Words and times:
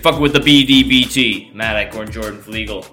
You 0.00 0.04
fuck 0.10 0.18
with 0.18 0.32
the 0.32 0.38
BDBT, 0.38 1.52
Matt 1.52 1.92
Eichorn, 1.92 2.10
Jordan 2.10 2.40
Flegel. 2.40 2.86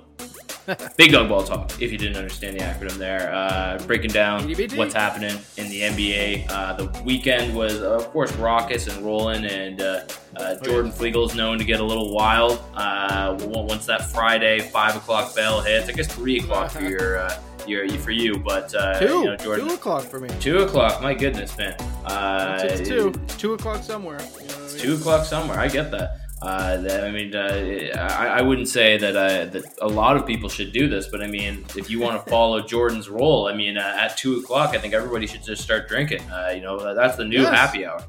Big 0.98 1.14
Dog 1.14 1.30
Ball 1.30 1.42
Talk, 1.42 1.82
if 1.82 1.90
you 1.90 1.98
didn't 1.98 2.18
understand 2.18 2.60
the 2.60 2.64
acronym 2.66 2.98
there. 2.98 3.34
Uh, 3.34 3.82
breaking 3.88 4.12
down 4.12 4.42
BDBT? 4.42 4.78
what's 4.78 4.94
happening 4.94 5.38
in 5.56 5.70
the 5.70 5.84
NBA. 5.84 6.50
Uh, 6.50 6.74
the 6.74 7.02
weekend 7.04 7.56
was, 7.56 7.82
of 7.82 8.10
course, 8.10 8.34
raucous 8.34 8.88
and 8.88 9.06
rolling, 9.06 9.46
and 9.46 9.80
uh, 9.82 10.02
uh, 10.36 10.56
Jordan 10.66 10.92
Flegel 10.92 11.26
is 11.26 11.34
known 11.34 11.58
to 11.60 11.64
get 11.64 11.80
a 11.80 11.84
little 11.86 12.14
wild. 12.14 12.62
Uh, 12.76 13.38
once 13.40 13.86
that 13.86 14.12
Friday 14.12 14.60
five 14.60 14.98
o'clock 14.98 15.34
bell 15.34 15.62
hits, 15.62 15.88
I 15.88 15.94
guess 15.94 16.14
three 16.14 16.40
o'clock 16.40 16.72
for 16.72 16.82
your, 16.90 17.20
uh, 17.20 17.40
your 17.66 17.88
for 18.00 18.12
you, 18.12 18.38
but 18.38 18.76
uh, 18.76 19.00
Two, 19.00 19.06
you 19.06 19.24
know, 19.28 19.38
Jordan, 19.38 19.70
two 19.70 19.74
o'clock 19.76 20.04
for 20.04 20.20
me. 20.20 20.28
two 20.42 20.58
o'clock. 20.58 21.02
My 21.02 21.14
goodness, 21.14 21.58
man. 21.58 21.78
Uh, 22.04 22.60
It's, 22.64 22.82
it's 22.82 22.90
two. 22.90 23.14
It's 23.24 23.38
two 23.38 23.54
o'clock 23.54 23.82
somewhere. 23.82 24.20
You 24.20 24.26
know 24.26 24.34
what 24.36 24.58
I 24.58 24.60
mean? 24.74 24.78
two 24.78 24.96
o'clock 24.96 25.26
somewhere. 25.26 25.58
I 25.58 25.70
get 25.70 25.90
that. 25.92 26.27
Uh, 26.42 26.78
that 26.78 27.04
I 27.04 27.12
mean, 27.12 27.36
uh, 27.36 27.96
I, 28.20 28.28
I 28.28 28.42
wouldn't 28.42 28.68
say 28.68 28.98
that 28.98 29.16
uh, 29.16 29.46
that 29.46 29.64
a 29.82 29.88
lot 29.88 30.16
of 30.18 30.26
people 30.28 30.50
should 30.50 30.72
do 30.72 30.88
this, 30.88 31.08
but 31.08 31.22
I 31.24 31.28
mean, 31.28 31.66
if 31.76 31.90
you 31.90 32.00
want 32.00 32.24
to 32.24 32.30
follow 32.32 32.62
Jordan's 32.62 33.10
role, 33.10 33.48
I 33.48 33.56
mean, 33.56 33.78
uh, 33.78 33.96
at 33.98 34.18
two 34.18 34.38
o'clock, 34.38 34.76
I 34.76 34.78
think 34.80 34.94
everybody 34.94 35.26
should 35.26 35.44
just 35.44 35.64
start 35.64 35.88
drinking. 35.88 36.22
Uh, 36.30 36.52
you 36.56 36.62
know, 36.62 36.94
that's 36.94 37.16
the 37.18 37.26
new 37.26 37.42
Yes. 37.42 37.50
happy 37.54 37.86
hour. 37.86 38.04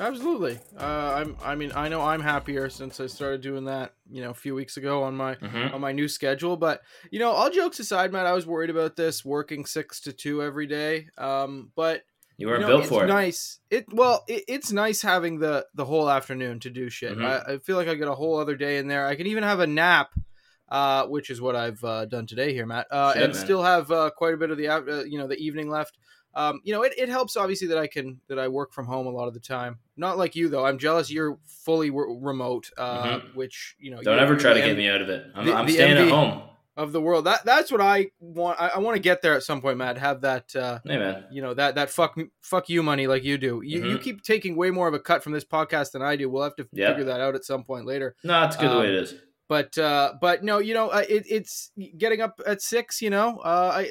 Absolutely. 0.00 0.58
Uh, 0.78 0.84
I'm. 1.16 1.36
I 1.42 1.56
mean, 1.56 1.72
I 1.74 1.88
know 1.88 2.00
I'm 2.00 2.20
happier 2.20 2.70
since 2.70 3.00
I 3.00 3.06
started 3.06 3.40
doing 3.40 3.64
that. 3.64 3.94
You 4.10 4.22
know, 4.22 4.30
a 4.30 4.34
few 4.34 4.54
weeks 4.54 4.76
ago 4.76 5.02
on 5.02 5.16
my 5.16 5.34
Mhm. 5.34 5.74
on 5.74 5.80
my 5.80 5.92
new 5.92 6.06
schedule. 6.08 6.56
But 6.56 6.82
you 7.10 7.18
know, 7.18 7.30
all 7.32 7.50
jokes 7.50 7.80
aside, 7.80 8.12
Matt, 8.12 8.24
I 8.24 8.32
was 8.32 8.46
worried 8.46 8.70
about 8.70 8.94
this 8.96 9.24
working 9.24 9.66
six 9.66 10.00
to 10.02 10.12
two 10.12 10.42
every 10.42 10.66
day. 10.68 11.08
Um, 11.18 11.72
but 11.74 12.04
You 12.38 12.46
weren't 12.46 12.60
you 12.60 12.66
know, 12.66 12.72
built 12.72 12.80
it's 12.82 12.88
for 12.88 13.04
it. 13.04 13.08
nice. 13.08 13.58
It 13.68 13.92
well, 13.92 14.24
it, 14.28 14.44
it's 14.48 14.72
nice 14.72 15.02
having 15.02 15.38
the 15.40 15.66
the 15.74 15.84
whole 15.84 16.08
afternoon 16.08 16.60
to 16.60 16.70
do 16.70 16.88
shit. 16.88 17.18
Mhm. 17.18 17.24
I, 17.24 17.54
I 17.54 17.58
feel 17.58 17.76
like 17.76 17.88
I 17.88 17.94
get 17.96 18.08
a 18.08 18.14
whole 18.14 18.38
other 18.38 18.54
day 18.56 18.78
in 18.78 18.86
there. 18.88 19.06
I 19.06 19.16
can 19.16 19.26
even 19.26 19.42
have 19.42 19.58
a 19.60 19.66
nap, 19.66 20.10
uh, 20.68 21.06
which 21.06 21.30
is 21.30 21.40
what 21.40 21.56
I've 21.56 21.82
uh, 21.82 22.04
done 22.06 22.26
today 22.26 22.52
here, 22.54 22.64
Matt, 22.64 22.86
uh, 22.92 23.12
Shit, 23.12 23.22
and 23.24 23.32
man. 23.34 23.44
still 23.44 23.62
have 23.64 23.90
uh, 23.90 24.10
quite 24.16 24.34
a 24.34 24.36
bit 24.36 24.50
of 24.50 24.56
the 24.56 24.68
uh, 24.68 25.02
you 25.04 25.18
know 25.18 25.26
the 25.26 25.36
evening 25.36 25.68
left. 25.68 25.98
Um, 26.34 26.60
you 26.62 26.72
know, 26.72 26.82
it, 26.82 26.92
it 26.96 27.08
helps 27.08 27.36
obviously 27.36 27.66
that 27.68 27.78
I 27.78 27.88
can 27.88 28.20
that 28.28 28.38
I 28.38 28.46
work 28.46 28.72
from 28.72 28.86
home 28.86 29.08
a 29.08 29.10
lot 29.10 29.26
of 29.26 29.34
the 29.34 29.40
time. 29.40 29.78
Not 29.96 30.16
like 30.16 30.36
you 30.36 30.48
though. 30.48 30.64
I'm 30.64 30.78
jealous 30.78 31.10
you're 31.10 31.38
fully 31.46 31.88
w- 31.88 32.18
remote, 32.20 32.70
uh, 32.78 33.18
which 33.34 33.74
you 33.80 33.90
know. 33.90 33.96
Mm-hmm. 33.96 34.04
Don't 34.04 34.18
ever 34.20 34.36
try 34.36 34.52
to 34.54 34.60
the 34.60 34.66
get 34.66 34.76
me 34.76 34.88
out 34.88 35.02
of 35.02 35.08
it. 35.08 35.26
I'm, 35.34 35.44
the- 35.46 35.54
I'm 35.54 35.66
the 35.66 35.72
staying 35.72 35.96
MV 35.96 36.02
at 36.06 36.08
home. 36.10 36.42
Of 36.78 36.92
the 36.92 37.00
world. 37.02 37.26
That 37.26 37.44
that's 37.44 37.70
what 37.70 37.80
I 37.82 38.10
want. 38.20 38.58
I, 38.58 38.68
I 38.68 38.78
want 38.78 38.94
to 38.96 39.00
get 39.00 39.20
there 39.20 39.34
at 39.34 39.42
some 39.42 39.60
point, 39.60 39.76
Matt. 39.76 39.98
Have 39.98 40.22
that. 40.22 40.54
Uh, 40.56 40.78
Hey, 40.84 40.96
man. 40.96 41.24
you 41.30 41.42
know 41.42 41.52
that 41.52 41.74
that 41.74 41.90
fuck 41.90 42.16
fuck 42.40 42.70
you 42.70 42.82
money 42.82 43.06
like 43.06 43.24
you 43.24 43.36
do. 43.36 43.60
You, 43.64 43.84
you 43.84 43.96
Mhm. 43.98 44.02
keep 44.02 44.22
taking 44.22 44.56
way 44.56 44.70
more 44.70 44.88
of 44.88 44.94
a 44.94 44.98
cut 45.00 45.22
from 45.22 45.32
this 45.32 45.44
podcast 45.44 45.92
than 45.92 46.00
I 46.02 46.16
do. 46.16 46.30
We'll 46.30 46.44
have 46.44 46.56
to 46.56 46.66
Yeah. 46.72 46.88
figure 46.90 47.04
that 47.04 47.20
out 47.20 47.34
at 47.34 47.44
some 47.44 47.64
point 47.64 47.84
later. 47.84 48.14
No, 48.24 48.44
it's 48.44 48.56
good 48.56 48.70
the 48.70 48.78
way 48.78 48.86
Um, 48.88 48.94
it 48.94 49.02
is. 49.02 49.14
But 49.48 49.78
uh, 49.78 50.12
but 50.20 50.44
no, 50.44 50.58
you 50.58 50.74
know, 50.74 50.88
uh, 50.88 51.04
it, 51.08 51.24
it's 51.28 51.70
getting 51.96 52.20
up 52.20 52.38
at 52.46 52.60
six. 52.60 53.00
You 53.00 53.08
know, 53.08 53.38
uh, 53.38 53.72
I, 53.74 53.90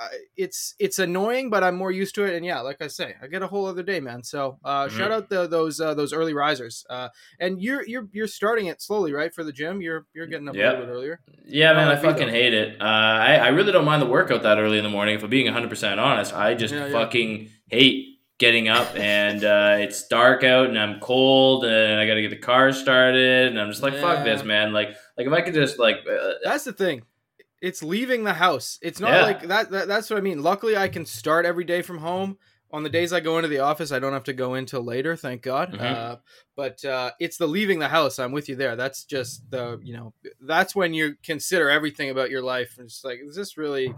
I 0.00 0.08
it's 0.36 0.74
it's 0.78 1.00
annoying, 1.00 1.50
but 1.50 1.64
I'm 1.64 1.74
more 1.74 1.90
used 1.90 2.14
to 2.14 2.22
it. 2.24 2.34
And 2.34 2.46
yeah, 2.46 2.60
like 2.60 2.80
I 2.80 2.86
say, 2.86 3.14
I 3.20 3.26
get 3.26 3.42
a 3.42 3.46
whole 3.48 3.66
other 3.66 3.82
day, 3.82 3.98
man. 3.98 4.22
So 4.22 4.58
uh, 4.64 4.86
Mhm. 4.86 4.90
shout 4.96 5.10
out 5.10 5.28
the, 5.28 5.48
those 5.48 5.80
uh, 5.80 5.94
those 5.94 6.12
early 6.12 6.32
risers. 6.32 6.86
Uh, 6.88 7.08
and 7.40 7.60
you're 7.60 7.84
you're 7.86 8.06
you're 8.12 8.28
starting 8.28 8.66
it 8.66 8.80
slowly, 8.80 9.12
right, 9.12 9.34
for 9.34 9.42
the 9.42 9.52
gym. 9.52 9.80
You're 9.82 10.06
you're 10.14 10.26
getting 10.28 10.48
up 10.48 10.54
Yep. 10.54 10.64
a 10.64 10.70
little 10.78 10.86
bit 10.86 10.92
earlier. 10.92 11.20
Yeah, 11.44 11.72
man, 11.72 11.88
I 11.88 11.96
fucking 11.96 12.26
though? 12.28 12.32
hate 12.32 12.54
it. 12.54 12.80
Uh, 12.80 12.84
I, 12.84 13.34
I 13.36 13.48
really 13.48 13.72
don't 13.72 13.84
mind 13.84 14.00
the 14.00 14.06
workout 14.06 14.42
that 14.44 14.58
early 14.58 14.78
in 14.78 14.84
the 14.84 14.90
morning. 14.90 15.16
If 15.16 15.24
I'm 15.24 15.30
being 15.30 15.46
100% 15.52 15.98
honest, 15.98 16.32
I 16.32 16.54
just 16.54 16.72
Yeah, 16.72 16.86
yeah. 16.86 16.92
fucking 16.92 17.50
hate 17.68 18.13
getting 18.38 18.68
up 18.68 18.94
and 18.96 19.44
uh, 19.44 19.76
it's 19.78 20.08
dark 20.08 20.42
out 20.42 20.68
and 20.68 20.78
I'm 20.78 20.98
cold 21.00 21.64
and 21.64 22.00
I 22.00 22.06
got 22.06 22.14
to 22.14 22.22
get 22.22 22.30
the 22.30 22.36
car 22.36 22.72
started 22.72 23.48
and 23.48 23.60
I'm 23.60 23.70
just 23.70 23.82
like, 23.82 23.94
fuck 23.94 24.24
this, 24.24 24.42
man. 24.42 24.72
Like, 24.72 24.88
like 25.16 25.26
if 25.26 25.32
I 25.32 25.40
could 25.40 25.54
just 25.54 25.78
like, 25.78 25.98
uh, 26.10 26.32
That's 26.42 26.64
the 26.64 26.72
thing. 26.72 27.02
It's 27.62 27.82
leaving 27.82 28.24
the 28.24 28.34
house. 28.34 28.78
It's 28.82 29.00
not 29.00 29.12
Yeah. 29.12 29.22
like 29.22 29.42
that, 29.48 29.70
that. 29.70 29.88
That's 29.88 30.10
what 30.10 30.18
I 30.18 30.20
mean. 30.20 30.42
Luckily, 30.42 30.76
I 30.76 30.88
can 30.88 31.06
start 31.06 31.46
every 31.46 31.64
day 31.64 31.80
from 31.80 31.98
home. 31.98 32.36
On 32.72 32.82
the 32.82 32.90
days 32.90 33.12
I 33.12 33.20
go 33.20 33.38
into 33.38 33.48
the 33.48 33.60
office, 33.60 33.92
I 33.92 34.00
don't 34.00 34.12
have 34.12 34.24
to 34.24 34.32
go 34.32 34.54
in 34.54 34.66
till 34.66 34.82
later. 34.82 35.14
Thank 35.16 35.42
God. 35.42 35.72
Mhm. 35.72 35.80
Uh, 35.80 36.16
but 36.56 36.84
uh, 36.84 37.12
it's 37.20 37.36
the 37.36 37.46
leaving 37.46 37.78
the 37.78 37.88
house. 37.88 38.18
I'm 38.18 38.32
with 38.32 38.48
you 38.48 38.56
there. 38.56 38.74
That's 38.74 39.04
just 39.04 39.48
the 39.50 39.78
you 39.82 39.96
know. 39.96 40.12
That's 40.40 40.74
when 40.74 40.92
you 40.92 41.14
consider 41.22 41.70
everything 41.70 42.10
about 42.10 42.30
your 42.30 42.42
life. 42.42 42.74
And 42.78 42.86
it's 42.86 43.04
like, 43.04 43.20
is 43.24 43.36
this 43.36 43.56
really 43.56 43.94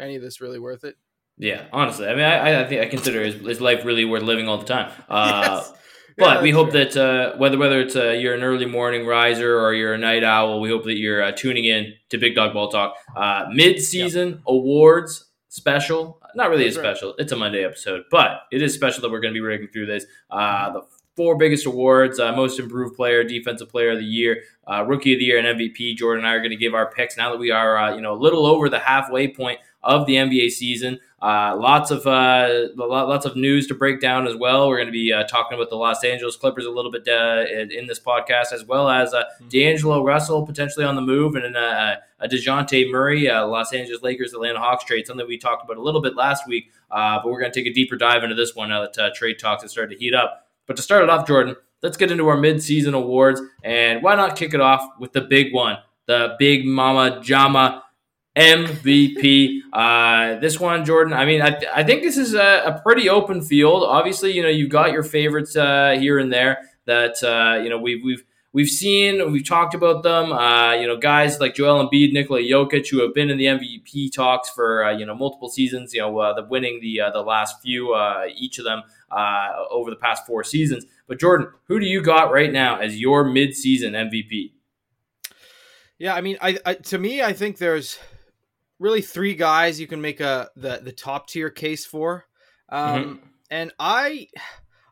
any 0.00 0.16
of 0.16 0.22
this 0.22 0.40
really 0.40 0.58
worth 0.58 0.84
it? 0.84 0.96
Yeah, 1.38 1.64
honestly, 1.72 2.06
I 2.06 2.14
mean, 2.14 2.24
I, 2.24 2.62
I 2.62 2.68
think 2.68 2.80
I 2.80 2.86
consider 2.86 3.24
his, 3.24 3.34
his 3.34 3.60
life 3.60 3.84
really 3.84 4.04
worth 4.04 4.22
living 4.22 4.48
all 4.48 4.58
the 4.58 4.66
time. 4.66 4.90
Uh, 5.08 5.62
Yes. 5.62 5.72
But 6.16 6.36
Yeah, 6.36 6.42
we 6.42 6.50
hope 6.52 6.70
fair. 6.70 6.84
that 6.84 6.96
uh, 6.96 7.36
whether 7.38 7.58
whether 7.58 7.80
it's 7.80 7.96
uh, 7.96 8.10
you're 8.10 8.34
an 8.34 8.44
early 8.44 8.66
morning 8.66 9.04
riser 9.04 9.58
or 9.58 9.74
you're 9.74 9.94
a 9.94 9.98
night 9.98 10.22
owl, 10.22 10.60
we 10.60 10.68
hope 10.68 10.84
that 10.84 10.96
you're 10.96 11.20
uh, 11.20 11.32
tuning 11.32 11.64
in 11.64 11.92
to 12.10 12.18
Big 12.18 12.36
Dog 12.36 12.52
Ball 12.54 12.68
Talk 12.68 12.94
uh, 13.16 13.46
mid 13.52 13.80
season 13.82 14.40
awards 14.46 15.24
special. 15.48 16.20
Not 16.36 16.50
really 16.50 16.64
That's 16.64 16.76
a 16.76 16.82
right. 16.82 16.96
special; 16.96 17.14
it's 17.18 17.32
a 17.32 17.36
Monday 17.36 17.64
episode, 17.64 18.04
but 18.12 18.42
it 18.52 18.62
is 18.62 18.74
special 18.74 19.02
that 19.02 19.10
we're 19.10 19.18
going 19.20 19.34
to 19.34 19.38
be 19.40 19.42
breaking 19.44 19.68
through 19.72 19.86
this. 19.86 20.04
Uh, 20.30 20.72
the 20.74 20.82
four 21.16 21.36
biggest 21.36 21.66
awards: 21.66 22.20
uh, 22.20 22.30
most 22.30 22.60
improved 22.60 22.94
player, 22.94 23.24
defensive 23.24 23.68
player 23.68 23.90
of 23.90 23.98
the 23.98 24.04
year, 24.04 24.42
uh, 24.70 24.84
rookie 24.84 25.14
of 25.14 25.18
the 25.18 25.24
year, 25.24 25.38
and 25.38 25.58
MVP. 25.58 25.96
Jordan 25.96 26.24
and 26.24 26.28
I 26.28 26.34
are 26.34 26.38
going 26.38 26.50
to 26.50 26.56
give 26.56 26.74
our 26.74 26.92
picks 26.92 27.16
now 27.16 27.32
that 27.32 27.38
we 27.38 27.50
are 27.50 27.76
uh, 27.76 27.94
you 27.96 28.00
know 28.00 28.12
a 28.12 28.20
little 28.20 28.46
over 28.46 28.68
the 28.68 28.78
halfway 28.78 29.26
point 29.26 29.58
of 29.82 30.06
the 30.06 30.14
NBA 30.14 30.50
season. 30.50 31.00
Uh, 31.24 31.56
lots 31.56 31.90
of 31.90 32.06
uh, 32.06 32.66
lots 32.76 33.24
of 33.24 33.34
news 33.34 33.66
to 33.66 33.74
break 33.74 33.98
down 33.98 34.26
as 34.26 34.36
well. 34.36 34.68
We're 34.68 34.76
going 34.76 34.88
to 34.88 34.92
be 34.92 35.10
uh, 35.10 35.24
talking 35.24 35.56
about 35.56 35.70
the 35.70 35.76
Los 35.76 36.04
Angeles 36.04 36.36
Clippers 36.36 36.66
a 36.66 36.70
little 36.70 36.90
bit 36.90 37.08
uh, 37.08 37.46
in, 37.50 37.72
in 37.72 37.86
this 37.86 37.98
podcast, 37.98 38.52
as 38.52 38.62
well 38.66 38.90
as 38.90 39.14
uh, 39.14 39.24
D'Angelo 39.48 40.04
Russell 40.04 40.44
potentially 40.44 40.84
on 40.84 40.96
the 40.96 41.00
move, 41.00 41.34
and 41.34 41.56
uh, 41.56 41.96
a 42.20 42.28
Dejounte 42.28 42.90
Murray, 42.90 43.30
uh, 43.30 43.46
Los 43.46 43.72
Angeles 43.72 44.02
Lakers, 44.02 44.34
Atlanta 44.34 44.58
Hawks 44.58 44.84
trade, 44.84 45.06
something 45.06 45.26
we 45.26 45.38
talked 45.38 45.64
about 45.64 45.78
a 45.78 45.82
little 45.82 46.02
bit 46.02 46.14
last 46.14 46.46
week. 46.46 46.70
Uh, 46.90 47.20
but 47.22 47.32
we're 47.32 47.40
going 47.40 47.50
to 47.50 47.58
take 47.58 47.70
a 47.70 47.72
deeper 47.72 47.96
dive 47.96 48.22
into 48.22 48.36
this 48.36 48.54
one 48.54 48.68
now 48.68 48.82
that 48.82 48.98
uh, 48.98 49.08
trade 49.14 49.38
talks 49.38 49.62
have 49.62 49.70
started 49.70 49.94
to 49.94 49.98
heat 49.98 50.14
up. 50.14 50.46
But 50.66 50.76
to 50.76 50.82
start 50.82 51.04
it 51.04 51.08
off, 51.08 51.26
Jordan, 51.26 51.56
let's 51.82 51.96
get 51.96 52.12
into 52.12 52.28
our 52.28 52.36
mid-season 52.36 52.92
awards, 52.92 53.40
and 53.62 54.02
why 54.02 54.14
not 54.14 54.36
kick 54.36 54.52
it 54.52 54.60
off 54.60 54.86
with 55.00 55.14
the 55.14 55.22
big 55.22 55.54
one, 55.54 55.78
the 56.04 56.36
Big 56.38 56.66
Mama 56.66 57.22
Jama 57.22 57.83
MVP. 58.36 59.60
Uh, 59.72 60.38
this 60.40 60.58
one, 60.58 60.84
Jordan. 60.84 61.12
I 61.14 61.24
mean, 61.24 61.40
I, 61.40 61.60
I 61.74 61.84
think 61.84 62.02
this 62.02 62.16
is 62.16 62.34
a, 62.34 62.62
a 62.66 62.80
pretty 62.82 63.08
open 63.08 63.42
field. 63.42 63.84
Obviously, 63.84 64.32
you 64.32 64.42
know 64.42 64.48
you've 64.48 64.70
got 64.70 64.92
your 64.92 65.04
favorites 65.04 65.56
uh, 65.56 65.96
here 65.98 66.18
and 66.18 66.32
there 66.32 66.58
that 66.86 67.22
uh, 67.22 67.62
you 67.62 67.70
know 67.70 67.78
we've 67.78 68.02
we've 68.04 68.24
we've 68.52 68.68
seen, 68.68 69.32
we've 69.32 69.46
talked 69.46 69.74
about 69.74 70.02
them. 70.02 70.32
Uh, 70.32 70.72
you 70.74 70.86
know, 70.86 70.96
guys 70.96 71.38
like 71.38 71.54
Joel 71.54 71.88
Embiid, 71.88 72.12
Nikola 72.12 72.40
Jokic, 72.40 72.88
who 72.90 73.02
have 73.02 73.14
been 73.14 73.30
in 73.30 73.38
the 73.38 73.44
MVP 73.44 74.12
talks 74.12 74.50
for 74.50 74.84
uh, 74.84 74.90
you 74.96 75.06
know 75.06 75.14
multiple 75.14 75.48
seasons. 75.48 75.94
You 75.94 76.00
know, 76.00 76.18
uh, 76.18 76.34
the 76.34 76.44
winning 76.44 76.80
the 76.80 77.02
the 77.12 77.22
last 77.22 77.62
few 77.62 77.96
each 78.34 78.58
of 78.58 78.64
them 78.64 78.82
over 79.70 79.90
the 79.90 79.96
past 79.96 80.26
four 80.26 80.42
seasons. 80.42 80.86
But 81.06 81.20
Jordan, 81.20 81.48
who 81.68 81.78
do 81.78 81.86
you 81.86 82.02
got 82.02 82.32
right 82.32 82.50
now 82.50 82.78
as 82.78 82.98
your 82.98 83.24
mid-season 83.24 83.92
MVP? 83.92 84.52
Yeah, 85.98 86.14
I 86.14 86.22
mean, 86.22 86.38
I, 86.40 86.58
I 86.66 86.74
to 86.74 86.98
me, 86.98 87.22
I 87.22 87.32
think 87.32 87.58
there's 87.58 87.98
really 88.78 89.02
three 89.02 89.34
guys 89.34 89.80
you 89.80 89.86
can 89.86 90.00
make 90.00 90.20
a 90.20 90.50
the 90.56 90.80
the 90.82 90.92
top 90.92 91.28
tier 91.28 91.50
case 91.50 91.86
for, 91.86 92.26
um, 92.68 93.20
and 93.50 93.72
I 93.78 94.28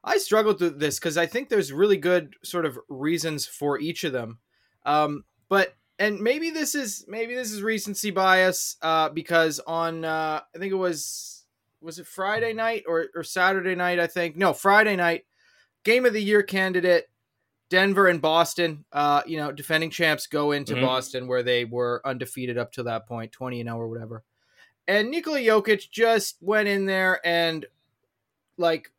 I 0.04 0.18
struggled 0.18 0.60
with 0.60 0.78
this 0.78 0.98
because 0.98 1.16
I 1.16 1.26
think 1.26 1.48
there's 1.48 1.72
really 1.72 1.96
good 1.96 2.34
sort 2.44 2.66
of 2.66 2.78
reasons 2.88 3.46
for 3.46 3.78
each 3.78 4.04
of 4.04 4.12
them, 4.12 4.38
um, 4.84 5.24
but 5.48 5.74
and 5.98 6.20
maybe 6.20 6.50
this 6.50 6.74
is 6.74 7.04
maybe 7.08 7.34
this 7.34 7.52
is 7.52 7.62
recency 7.62 8.10
bias 8.10 8.76
uh, 8.82 9.08
because 9.08 9.60
on 9.60 10.04
uh, 10.04 10.40
I 10.54 10.58
think 10.58 10.72
it 10.72 10.76
was 10.76 11.44
was 11.80 11.98
it 11.98 12.06
Friday 12.06 12.52
night 12.52 12.84
or 12.86 13.06
or 13.14 13.22
Saturday 13.22 13.74
night 13.74 14.00
I 14.00 14.06
think? 14.06 14.36
No 14.36 14.52
Friday 14.52 14.96
night 14.96 15.24
game 15.84 16.06
of 16.06 16.12
the 16.12 16.22
year 16.22 16.42
candidate 16.42 17.08
Denver 17.72 18.06
and 18.06 18.20
Boston, 18.20 18.84
uh, 18.92 19.22
you 19.26 19.38
know, 19.38 19.50
defending 19.50 19.88
champs 19.88 20.26
go 20.26 20.52
into 20.52 20.74
Mhm. 20.74 20.82
Boston 20.82 21.26
where 21.26 21.42
they 21.42 21.64
were 21.64 22.02
undefeated 22.04 22.58
up 22.58 22.70
to 22.72 22.82
that 22.82 23.06
point, 23.06 23.32
20 23.32 23.60
and 23.60 23.68
0 23.68 23.78
or 23.78 23.88
whatever. 23.88 24.24
And 24.86 25.10
Nikola 25.10 25.40
Jokic 25.40 25.90
just 25.90 26.36
went 26.42 26.68
in 26.68 26.84
there 26.84 27.26
and 27.26 27.64
like 28.58 28.92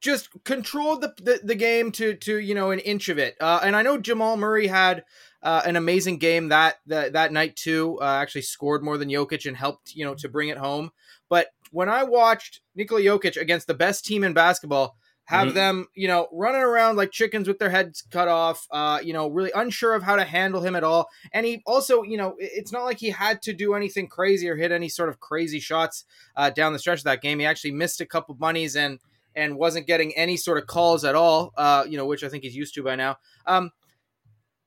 just 0.00 0.28
controlled 0.44 1.00
the, 1.00 1.12
the, 1.20 1.40
the 1.42 1.54
game 1.56 1.90
to 1.92 2.14
to 2.14 2.38
you 2.38 2.54
know 2.54 2.70
an 2.70 2.78
inch 2.78 3.08
of 3.08 3.18
it. 3.18 3.36
Uh, 3.40 3.58
and 3.64 3.74
I 3.74 3.82
know 3.82 3.98
Jamal 3.98 4.36
Murray 4.36 4.68
had 4.68 5.04
uh, 5.42 5.62
an 5.66 5.74
amazing 5.74 6.18
game 6.18 6.50
that 6.50 6.78
that, 6.86 7.14
that 7.14 7.32
night 7.32 7.56
too. 7.56 7.98
Uh, 8.00 8.04
actually 8.04 8.42
scored 8.42 8.84
more 8.84 8.96
than 8.96 9.08
Jokic 9.08 9.44
and 9.46 9.56
helped 9.56 9.96
you 9.96 10.04
know 10.04 10.14
to 10.14 10.28
bring 10.28 10.50
it 10.50 10.56
home. 10.56 10.92
But 11.28 11.48
when 11.72 11.88
I 11.88 12.04
watched 12.04 12.60
Nikola 12.76 13.00
Jokic 13.00 13.36
against 13.36 13.66
the 13.66 13.74
best 13.74 14.04
team 14.04 14.22
in 14.22 14.34
basketball, 14.34 14.96
have 15.30 15.48
Mhm. 15.48 15.54
them, 15.54 15.86
you 15.94 16.08
know, 16.08 16.26
running 16.32 16.60
around 16.60 16.96
like 16.96 17.12
chickens 17.12 17.46
with 17.46 17.60
their 17.60 17.70
heads 17.70 18.02
cut 18.10 18.26
off, 18.26 18.66
uh, 18.72 18.98
you 19.00 19.12
know, 19.12 19.28
really 19.28 19.52
unsure 19.54 19.94
of 19.94 20.02
how 20.02 20.16
to 20.16 20.24
handle 20.24 20.60
him 20.60 20.74
at 20.74 20.82
all. 20.82 21.08
And 21.32 21.46
he 21.46 21.62
also, 21.66 22.02
you 22.02 22.16
know, 22.16 22.34
it's 22.40 22.72
not 22.72 22.82
like 22.82 22.98
he 22.98 23.10
had 23.10 23.40
to 23.42 23.52
do 23.52 23.74
anything 23.74 24.08
crazy 24.08 24.48
or 24.48 24.56
hit 24.56 24.72
any 24.72 24.88
sort 24.88 25.08
of 25.08 25.20
crazy 25.20 25.60
shots 25.60 26.04
uh, 26.36 26.50
down 26.50 26.72
the 26.72 26.80
stretch 26.80 26.98
of 26.98 27.04
that 27.04 27.22
game. 27.22 27.38
He 27.38 27.46
actually 27.46 27.70
missed 27.70 28.00
a 28.00 28.06
couple 28.06 28.34
bunnies 28.34 28.74
and 28.74 28.98
and 29.36 29.56
wasn't 29.56 29.86
getting 29.86 30.12
any 30.16 30.36
sort 30.36 30.58
of 30.58 30.66
calls 30.66 31.04
at 31.04 31.14
all, 31.14 31.52
uh, 31.56 31.84
you 31.88 31.96
know, 31.96 32.06
which 32.06 32.24
I 32.24 32.28
think 32.28 32.42
he's 32.42 32.56
used 32.56 32.74
to 32.74 32.82
by 32.82 32.96
now. 32.96 33.16
Um, 33.46 33.70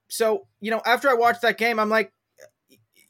so 0.07 0.47
you 0.61 0.71
know, 0.71 0.81
after 0.85 1.09
I 1.09 1.13
watched 1.13 1.41
that 1.41 1.57
game, 1.57 1.77
I'm 1.77 1.89
like, 1.89 2.13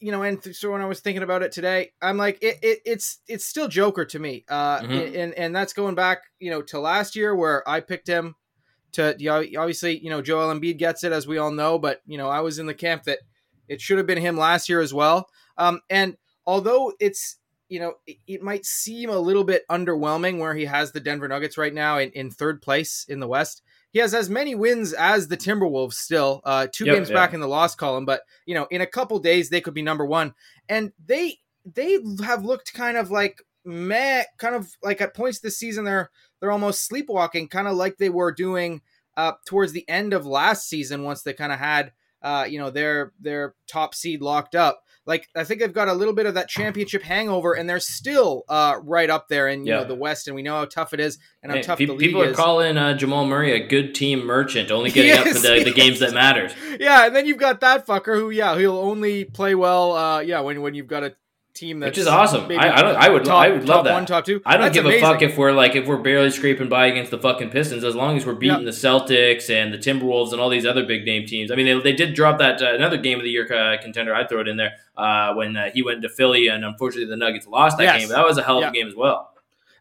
you 0.04 0.12
know, 0.12 0.24
and 0.24 0.44
so 0.54 0.70
when 0.70 0.82
I 0.82 0.86
was 0.86 1.00
thinking 1.00 1.24
about 1.24 1.44
it 1.44 1.54
today, 1.54 1.94
I'm 2.02 2.18
like, 2.18 2.38
it, 2.42 2.60
it 2.62 2.80
it's 2.86 3.20
it's 3.26 3.46
still 3.46 3.70
Joker 3.70 4.04
to 4.04 4.20
me, 4.20 4.44
uh, 4.50 4.82
mm-hmm. 4.82 5.18
and 5.18 5.34
and 5.36 5.56
that's 5.56 5.72
going 5.72 5.96
back, 5.96 6.24
you 6.42 6.52
know, 6.52 6.62
to 6.64 6.80
last 6.82 7.16
year 7.16 7.34
where 7.34 7.68
I 7.68 7.80
picked 7.80 8.08
him 8.08 8.36
to, 8.92 9.16
obviously, 9.28 9.98
you 10.00 10.10
know, 10.10 10.22
Joel 10.22 10.54
Embiid 10.54 10.78
gets 10.78 11.06
it 11.06 11.14
as 11.14 11.26
we 11.26 11.38
all 11.38 11.52
know, 11.52 11.80
but 11.80 12.02
you 12.06 12.18
know, 12.18 12.28
I 12.28 12.42
was 12.42 12.60
in 12.60 12.66
the 12.66 12.74
camp 12.74 13.04
that 13.04 13.20
it 13.70 13.80
should 13.80 13.98
have 13.98 14.06
been 14.06 14.18
him 14.18 14.36
last 14.36 14.68
year 14.68 14.82
as 14.82 14.94
well, 14.94 15.30
um, 15.58 15.80
and 15.90 16.18
although 16.46 16.92
it's 17.00 17.38
you 17.70 17.80
know, 17.80 17.94
it, 18.06 18.18
it, 18.28 18.42
might 18.44 18.66
seem 18.66 19.10
a 19.10 19.18
little 19.18 19.46
bit 19.46 19.64
underwhelming 19.72 20.38
where 20.38 20.54
he 20.54 20.66
has 20.66 20.92
the 20.92 21.00
Denver 21.00 21.30
Nuggets 21.30 21.58
right 21.58 21.74
now 21.74 21.98
in, 21.98 22.12
in 22.12 22.30
third 22.30 22.62
place 22.62 23.06
in 23.08 23.22
the 23.22 23.28
West. 23.28 23.64
He 23.94 24.00
has 24.00 24.16
as 24.16 24.28
many 24.28 24.56
wins 24.56 24.92
as 24.92 25.28
the 25.28 25.38
Timberwolves 25.38 25.94
still, 25.94 26.42
uh, 26.44 26.68
two 26.72 26.86
yep, 26.86 26.96
games 26.96 27.10
yeah. 27.10 27.16
back 27.16 27.34
in 27.34 27.40
the 27.40 27.48
loss 27.48 27.76
column, 27.76 28.06
but 28.06 28.22
you 28.46 28.56
know, 28.56 28.68
in 28.72 28.82
a 28.82 28.88
couple 28.88 29.20
days 29.20 29.50
they 29.50 29.62
could 29.62 29.76
be 29.76 29.84
number 29.84 30.06
one. 30.06 30.34
And 30.68 30.92
they 31.06 31.38
they 31.64 32.00
have 32.26 32.44
looked 32.44 32.74
kind 32.74 32.98
of 32.98 33.12
like 33.12 33.42
meh, 33.64 34.24
kind 34.40 34.56
of 34.56 34.72
like 34.82 35.00
at 35.00 35.14
points 35.14 35.40
this 35.40 35.58
season 35.60 35.86
they're 35.86 36.10
they're 36.40 36.52
almost 36.52 36.88
sleepwalking, 36.88 37.48
kind 37.48 37.68
of 37.68 37.76
like 37.76 37.98
they 37.98 38.10
were 38.10 38.32
doing 38.32 38.82
uh, 39.16 39.34
towards 39.46 39.74
the 39.74 39.88
end 39.88 40.12
of 40.14 40.26
last 40.26 40.68
season 40.68 41.04
once 41.04 41.22
they 41.22 41.34
kind 41.34 41.54
of 41.54 41.60
had 41.60 41.92
uh, 42.24 42.48
you 42.50 42.58
know 42.58 42.72
their 42.72 43.14
their 43.20 43.54
top 43.68 43.94
seed 43.94 44.24
locked 44.24 44.56
up 44.56 44.83
like 45.06 45.28
I 45.36 45.44
think 45.44 45.60
they've 45.60 45.74
got 45.74 45.88
a 45.88 45.94
little 45.94 46.14
bit 46.14 46.26
of 46.26 46.36
that 46.36 46.48
championship 46.48 47.04
hangover, 47.04 47.54
and 47.54 47.70
they're 47.70 47.80
still 47.80 48.44
uh, 48.48 48.76
right 48.84 49.10
up 49.10 49.28
there 49.28 49.48
in 49.48 49.66
you 49.66 49.74
yeah. 49.74 49.80
know 49.80 49.86
the 49.86 49.96
West, 49.96 50.28
and 50.28 50.36
we 50.36 50.42
know 50.42 50.56
how 50.56 50.66
tough 50.66 50.94
it 50.94 51.00
is 51.00 51.18
and 51.42 51.52
how 51.52 51.58
hey, 51.58 51.64
tough 51.64 51.78
pe- 51.78 51.86
the 51.86 51.94
league 51.94 52.10
people 52.10 52.22
is. 52.22 52.32
are 52.32 52.36
calling 52.36 52.78
uh, 52.78 52.94
Jamal 52.94 53.26
Murray 53.26 53.52
a 53.52 53.68
good 53.68 53.94
team 53.94 54.26
merchant, 54.26 54.72
only 54.72 54.92
getting 54.92 55.12
up 55.12 55.28
for 55.28 55.40
the, 55.40 55.64
the, 55.64 55.74
games 55.74 56.00
that 56.00 56.14
matters. 56.14 56.54
Yeah, 56.80 57.06
and 57.06 57.16
then 57.16 57.28
you've 57.28 57.38
got 57.38 57.62
that 57.62 57.86
fucker 57.86 58.18
who, 58.18 58.32
yeah, 58.32 58.58
he'll 58.58 58.78
only 58.78 59.26
play 59.26 59.54
well. 59.54 59.96
Uh, 59.96 60.20
yeah, 60.22 60.40
when 60.42 60.62
when 60.62 60.74
you've 60.74 60.88
got 60.88 61.04
a 61.04 61.16
team 61.54 61.80
that's 61.80 61.92
which 61.92 61.98
is 62.00 62.08
awesome. 62.08 62.52
I, 62.52 62.70
I, 62.70 62.82
don't. 62.82 62.96
I 62.96 63.10
would. 63.10 63.26
Top, 63.26 63.38
I 63.38 63.50
would 63.50 63.68
love 63.68 63.86
that. 63.86 63.94
One, 63.94 64.06
top 64.06 64.26
two. 64.26 64.42
I 64.46 64.54
don't 64.54 64.66
that's 64.66 64.74
give 64.74 64.86
amazing. 64.86 65.04
a 65.04 65.08
fuck 65.08 65.22
if 65.22 65.38
we're 65.38 65.52
like 65.52 65.76
if 65.76 65.88
we're 65.88 65.98
barely 65.98 66.32
scraping 66.32 66.70
by 66.70 66.88
against 66.88 67.12
the 67.12 67.18
fucking 67.18 67.50
Pistons, 67.50 67.84
as 67.84 67.96
long 67.96 68.18
as 68.18 68.26
we're 68.26 68.34
beating 68.34 68.66
the 68.66 68.72
Celtics 68.72 69.50
and 69.50 69.74
the 69.74 69.78
Timberwolves 69.78 70.32
and 70.32 70.42
all 70.42 70.50
these 70.50 70.66
other 70.66 70.86
big 70.86 71.06
name 71.06 71.26
teams. 71.26 71.52
I 71.52 71.56
mean, 71.56 71.66
they, 71.66 71.92
they 71.92 71.96
did 71.96 72.16
drop 72.16 72.40
that 72.40 72.62
uh, 72.62 72.74
another 72.74 72.98
game 72.98 73.20
of 73.20 73.24
the 73.24 73.30
year 73.30 73.52
uh, 73.52 73.82
contender. 73.82 74.14
I'd 74.16 74.30
throw 74.30 74.42
it 74.42 74.48
in 74.48 74.58
there 74.58 74.74
uh, 74.98 75.34
when 75.34 75.56
uh, 75.56 75.70
he 75.74 75.84
went 75.84 76.02
to 76.02 76.10
Philly, 76.10 76.48
and 76.48 76.66
unfortunately 76.66 77.10
the 77.10 77.18
Nuggets 77.18 77.48
lost 77.48 77.78
that 77.78 77.84
yes. 77.84 78.00
game. 78.00 78.08
But 78.10 78.16
that 78.16 78.26
was 78.26 78.38
a 78.38 78.44
hell 78.44 78.64
of 78.64 78.70
a 78.70 78.72
game 78.72 78.88
as 78.88 78.96
well. 78.96 79.30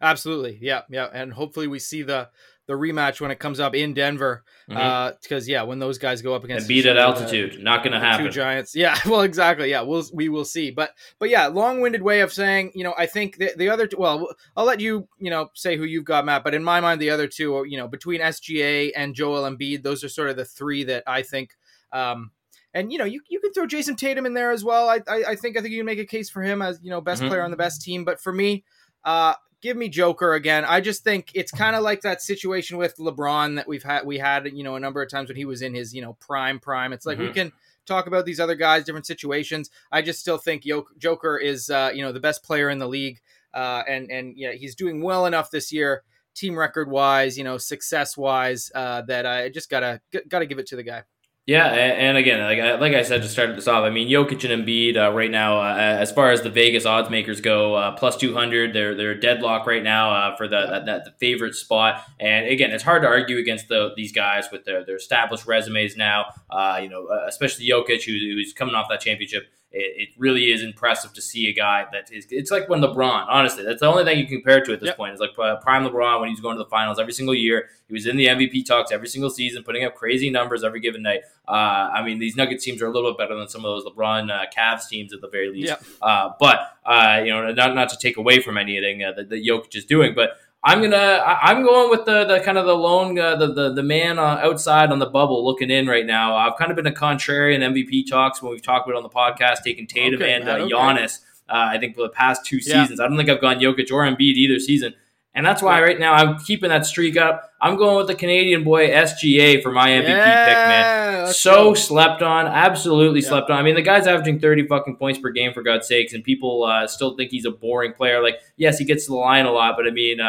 Absolutely, 0.01 0.59
yeah, 0.61 0.83
yeah, 0.91 1.09
and 1.13 1.33
hopefully 1.33 1.69
we 1.69 1.79
see 1.79 2.03
the 2.03 2.29
the 2.67 2.75
rematch 2.75 3.21
when 3.21 3.31
it 3.31 3.39
comes 3.39 3.61
up 3.61 3.75
in 3.75 3.95
Denver. 3.95 4.45
Uh 4.71 5.13
because 5.21 5.45
mm-hmm. 5.45 5.53
uh, 5.53 5.55
yeah, 5.55 5.63
when 5.63 5.79
those 5.79 5.99
guys 5.99 6.23
go 6.23 6.35
up 6.35 6.45
against 6.45 6.63
and 6.63 6.69
beat 6.69 6.87
at 6.87 6.97
altitude, 6.97 7.57
uh, 7.57 7.63
not 7.63 7.83
going 7.83 7.93
to 7.93 8.01
happen. 8.01 8.27
Two 8.27 8.33
giants, 8.33 8.75
yeah. 8.75 8.99
Well, 9.07 9.23
exactly, 9.23 9.71
yeah. 9.71 9.83
We'll 9.83 10.05
we 10.13 10.29
will 10.29 10.45
see, 10.45 10.71
but 10.71 10.91
but 11.19 11.29
yeah, 11.29 11.47
long-winded 11.47 12.03
way 12.03 12.21
of 12.21 12.33
saying, 12.33 12.73
you 12.75 12.85
know, 12.85 12.95
I 12.97 13.07
think 13.07 13.39
the, 13.39 13.53
the 13.57 13.69
other. 13.69 13.89
Well, 13.97 14.29
I'll 14.57 14.65
let 14.65 14.81
you 14.81 15.09
you 15.19 15.31
know 15.31 15.51
say 15.55 15.77
who 15.77 15.85
you've 15.85 16.05
got, 16.05 16.25
Matt. 16.25 16.45
But 16.45 16.55
in 16.55 16.65
my 16.65 16.81
mind, 16.81 17.01
the 17.01 17.11
other 17.11 17.27
two, 17.27 17.57
are, 17.57 17.67
you 17.67 17.77
know, 17.77 17.89
between 17.89 18.21
SGA 18.21 18.93
and 18.97 19.15
Joel 19.15 19.43
Embiid, 19.51 19.83
those 19.83 20.05
are 20.05 20.09
sort 20.09 20.31
of 20.31 20.37
the 20.37 20.45
three 20.45 20.85
that 20.85 21.03
I 21.07 21.23
think. 21.23 21.57
Um, 21.93 22.31
and 22.75 22.91
you 22.93 22.99
know, 22.99 23.05
you, 23.05 23.21
you 23.29 23.41
can 23.41 23.53
throw 23.53 23.67
Jayson 23.67 23.97
Tatum 23.97 24.25
in 24.25 24.35
there 24.35 24.51
as 24.51 24.65
well. 24.65 24.89
I, 24.89 25.01
I, 25.09 25.25
I 25.29 25.37
think 25.37 25.57
I 25.57 25.61
think 25.61 25.73
you 25.73 25.81
can 25.81 25.87
make 25.87 25.99
a 25.99 26.07
case 26.07 26.31
for 26.31 26.43
him 26.43 26.63
as 26.63 26.81
you 26.83 26.91
know 26.91 27.01
best 27.01 27.21
mm-hmm. 27.21 27.29
player 27.29 27.43
on 27.43 27.51
the 27.51 27.57
best 27.57 27.83
team. 27.83 28.05
But 28.05 28.21
for 28.21 28.33
me, 28.33 28.65
uh, 29.05 29.35
give 29.63 29.77
me 29.77 29.89
Joker 29.89 30.35
again. 30.35 30.65
I 30.67 30.81
just 30.81 31.05
think 31.05 31.31
it's 31.35 31.53
kind 31.53 31.75
of 31.75 31.83
like 31.83 32.03
that 32.03 32.21
situation 32.21 32.77
with 32.77 32.97
LeBron 32.97 33.57
that 33.57 33.67
we've 33.67 33.83
had 33.83 34.05
we 34.05 34.19
had 34.19 34.51
you 34.53 34.63
know 34.63 34.77
a 34.77 34.81
number 34.81 35.01
of 35.01 35.09
times 35.09 35.29
when 35.29 35.37
he 35.37 35.47
was 35.47 35.63
in 35.63 35.75
his 35.75 35.95
you 35.95 36.03
know 36.03 36.15
prime 36.15 36.59
prime. 36.59 36.93
It's 36.93 37.07
like 37.07 37.17
mm-hmm. 37.17 37.29
we 37.29 37.33
can 37.33 37.53
talk 37.87 38.07
about 38.07 38.27
these 38.27 38.41
other 38.41 38.55
guys, 38.55 38.85
different 38.85 39.07
situations. 39.07 39.71
I 39.91 40.03
just 40.03 40.21
still 40.21 40.39
think 40.39 40.65
Joker 40.99 41.39
is 41.39 41.71
uh, 41.71 41.93
you 41.95 42.03
know 42.03 42.13
the 42.13 42.21
best 42.21 42.43
player 42.43 42.69
in 42.69 42.79
the 42.79 42.89
league, 42.89 43.21
uh, 43.55 43.83
and 43.89 44.11
and 44.11 44.37
yeah, 44.37 44.53
he's 44.53 44.75
doing 44.75 45.01
well 45.01 45.25
enough 45.25 45.51
this 45.51 45.73
year, 45.73 46.03
team 46.35 46.59
record 46.59 46.91
wise, 46.91 47.39
you 47.39 47.45
know, 47.45 47.57
success 47.57 48.17
wise, 48.17 48.71
uh, 48.75 49.03
that 49.03 49.25
I 49.25 49.49
just 49.49 49.71
gotta 49.71 50.01
gotta 50.29 50.47
give 50.47 50.59
it 50.59 50.67
to 50.67 50.77
the 50.77 50.83
guy. 50.83 51.05
Yeah, 51.45 51.67
and 51.67 52.17
again, 52.17 52.41
like 52.41 52.61
I, 52.61 52.77
like 52.77 52.95
I 52.95 53.03
said 53.03 53.23
to 53.23 53.29
start 53.29 53.57
this 53.57 53.67
off, 53.67 53.83
I 53.83 53.91
mean 53.91 54.09
Jokic 54.09 54.49
and 54.49 54.65
Embiid 54.65 54.97
uh, 54.97 55.13
right 55.13 55.31
now, 55.31 55.61
uh, 55.61 55.75
as 55.75 56.13
far 56.13 56.31
as 56.31 56.43
the 56.43 56.51
Vegas 56.51 56.87
odds 56.87 57.11
makers 57.11 57.41
go, 57.41 57.75
uh, 57.75 57.97
plus 57.97 58.17
two 58.17 58.33
hundred, 58.33 58.73
they're 58.73 58.95
they're 58.95 59.19
deadlock 59.19 59.67
right 59.67 59.83
now 59.83 60.13
uh, 60.13 60.37
for 60.37 60.47
the 60.47 60.65
that, 60.71 60.87
that, 60.87 61.05
the 61.05 61.11
favorite 61.19 61.57
spot. 61.57 62.05
And 62.21 62.47
again, 62.47 62.71
it's 62.71 62.85
hard 62.85 63.03
to 63.03 63.09
argue 63.09 63.39
against 63.39 63.67
the, 63.67 63.91
these 63.97 64.13
guys 64.13 64.51
with 64.53 64.65
their, 64.65 64.85
their 64.87 64.95
established 64.97 65.49
resumes 65.49 65.97
now. 65.97 66.27
Uh, 66.49 66.79
you 66.81 66.89
know, 66.89 67.07
uh, 67.07 67.27
especially 67.27 67.67
Jokic, 67.67 68.05
who, 68.05 68.13
who's 68.13 68.53
coming 68.53 68.77
off 68.77 68.89
that 68.89 69.01
championship 69.01 69.49
it, 69.73 70.09
it, 70.09 70.09
really 70.19 70.53
is 70.53 70.63
impressive 70.63 71.13
to 71.15 71.23
see 71.23 71.49
a 71.49 71.53
guy 71.53 71.87
that 71.93 72.13
is. 72.13 72.27
It's 72.31 72.51
like 72.51 72.69
when 72.69 72.81
LeBron, 72.81 73.27
honestly, 73.29 73.65
that's 73.65 73.81
the 73.81 73.87
only 73.87 74.05
thing 74.05 74.19
you 74.19 74.27
can 74.27 74.37
compare 74.37 74.63
to 74.65 74.73
at 74.73 74.81
this 74.81 74.89
yep. 74.89 74.97
point. 74.97 75.13
It's 75.13 75.21
like 75.21 75.39
uh, 75.39 75.57
prime 75.57 75.85
LeBron 75.85 76.21
when 76.21 76.29
he's 76.29 76.41
going 76.41 76.57
to 76.57 76.63
the 76.63 76.69
finals 76.69 76.99
every 76.99 77.13
single 77.13 77.35
year. 77.35 77.71
He 77.89 77.95
was 77.95 78.07
in 78.07 78.17
the 78.17 78.27
MVP 78.27 78.67
talks 78.67 78.93
every 78.93 79.09
single 79.09 79.31
season, 79.31 79.63
putting 79.65 79.85
up 79.85 79.95
crazy 79.95 80.31
numbers 80.31 80.63
every 80.63 80.81
given 80.81 81.03
night. 81.03 81.21
Uh, 81.49 81.91
I 81.95 82.03
mean, 82.03 82.19
these 82.19 82.37
Nuggets 82.37 82.65
teams 82.65 82.83
are 82.83 82.87
a 82.87 82.91
little 82.91 83.11
bit 83.13 83.19
better 83.19 83.37
than 83.37 83.49
some 83.49 83.65
of 83.65 83.83
those 83.83 83.85
LeBron 83.85 84.31
uh, 84.31 84.47
Cavs 84.57 84.89
teams 84.89 85.13
at 85.13 85.21
the 85.21 85.29
very 85.29 85.51
least. 85.51 85.69
Yep. 85.69 85.83
Uh, 86.01 86.31
but 86.39 86.77
uh, 86.85 87.23
you 87.25 87.31
know, 87.31 87.51
not 87.53 87.75
not 87.75 87.89
to 87.91 87.97
take 87.97 88.17
away 88.17 88.41
from 88.41 88.59
anything 88.59 89.03
uh, 89.03 89.13
that, 89.13 89.29
that 89.31 89.45
Jokic 89.45 89.75
is 89.75 89.85
doing, 89.85 90.15
but 90.15 90.37
I'm 90.65 90.81
gonna. 90.81 91.23
I'm 91.27 91.65
going 91.65 91.91
with 91.91 92.05
the, 92.05 92.25
the 92.25 92.41
kind 92.41 92.57
of 92.57 92.67
the 92.67 92.75
lone, 92.75 93.19
uh, 93.19 93.35
the, 93.35 93.53
the 93.53 93.73
the 93.73 93.83
man 93.83 94.19
uh, 94.19 94.39
outside 94.43 94.91
on 94.91 95.01
the 95.01 95.07
bubble 95.07 95.45
looking 95.45 95.71
in 95.71 95.89
right 95.89 96.07
now. 96.07 96.37
I've 96.37 96.57
kind 96.57 96.71
of 96.71 96.77
been 96.77 96.87
a 96.87 96.93
contrarian 96.93 97.61
MVP 97.61 98.09
talks 98.09 98.41
when 98.41 98.53
we've 98.53 98.63
talked 98.63 98.89
about 98.89 98.97
it 98.97 98.99
on 98.99 99.03
the 99.03 99.09
podcast, 99.09 99.63
taking 99.65 99.89
Tatum 99.89 100.23
okay, 100.23 100.35
and 100.35 100.49
uh, 100.49 100.53
okay. 100.53 100.73
Giannis. 100.73 101.21
Uh, 101.49 101.71
I 101.73 101.79
think 101.79 101.97
for 101.97 102.03
the 102.03 102.11
past 102.11 102.47
two 102.47 102.61
seasons, 102.61 102.99
yeah. 102.99 103.05
I 103.05 103.09
don't 103.09 103.17
think 103.17 103.29
I've 103.29 103.41
gone 103.41 103.59
Jokic 103.59 103.91
or 103.91 104.05
Embiid 104.05 104.35
either 104.37 104.61
season. 104.61 104.95
And 105.35 105.47
that's 105.47 105.63
why 105.63 105.81
right 105.81 105.99
now 105.99 106.13
I'm 106.13 106.39
keeping 106.39 106.69
that 106.69 106.85
streak 106.85 107.17
up. 107.17 107.53
I'm 107.61 107.77
going 107.77 107.97
with 107.97 108.07
the 108.07 108.15
Canadian 108.15 108.65
boy 108.65 108.91
SGA 108.91 109.63
for 109.63 109.73
my 109.73 109.89
MVP 109.89 110.09
yeah, 110.09 110.47
pick, 110.47 110.55
man. 110.55 111.33
So 111.33 111.71
go. 111.71 111.75
slept 111.75 112.21
on, 112.21 112.47
absolutely 112.47 113.21
yeah. 113.21 113.29
slept 113.29 113.51
on. 113.51 113.59
I 113.59 113.63
mean, 113.63 113.75
the 113.75 113.83
guy's 113.83 114.07
averaging 114.07 114.41
30 114.41 114.67
fucking 114.67 114.97
points 114.97 115.19
per 115.19 115.31
game 115.31 115.55
for 115.55 115.63
God's 115.63 115.89
sakes, 115.89 116.13
and 116.13 116.23
people 116.23 116.65
uh, 116.65 116.87
still 116.87 117.17
think 117.17 117.31
he's 117.31 117.47
a 117.47 117.51
boring 117.51 117.95
player. 117.95 118.23
Like, 118.23 118.41
yes, 118.57 118.79
he 118.79 118.85
gets 118.85 119.07
to 119.07 119.13
the 119.13 119.17
line 119.17 119.47
a 119.47 119.53
lot, 119.53 119.77
but 119.77 119.87
I 119.87 119.91
mean, 119.91 120.21
uh, 120.21 120.25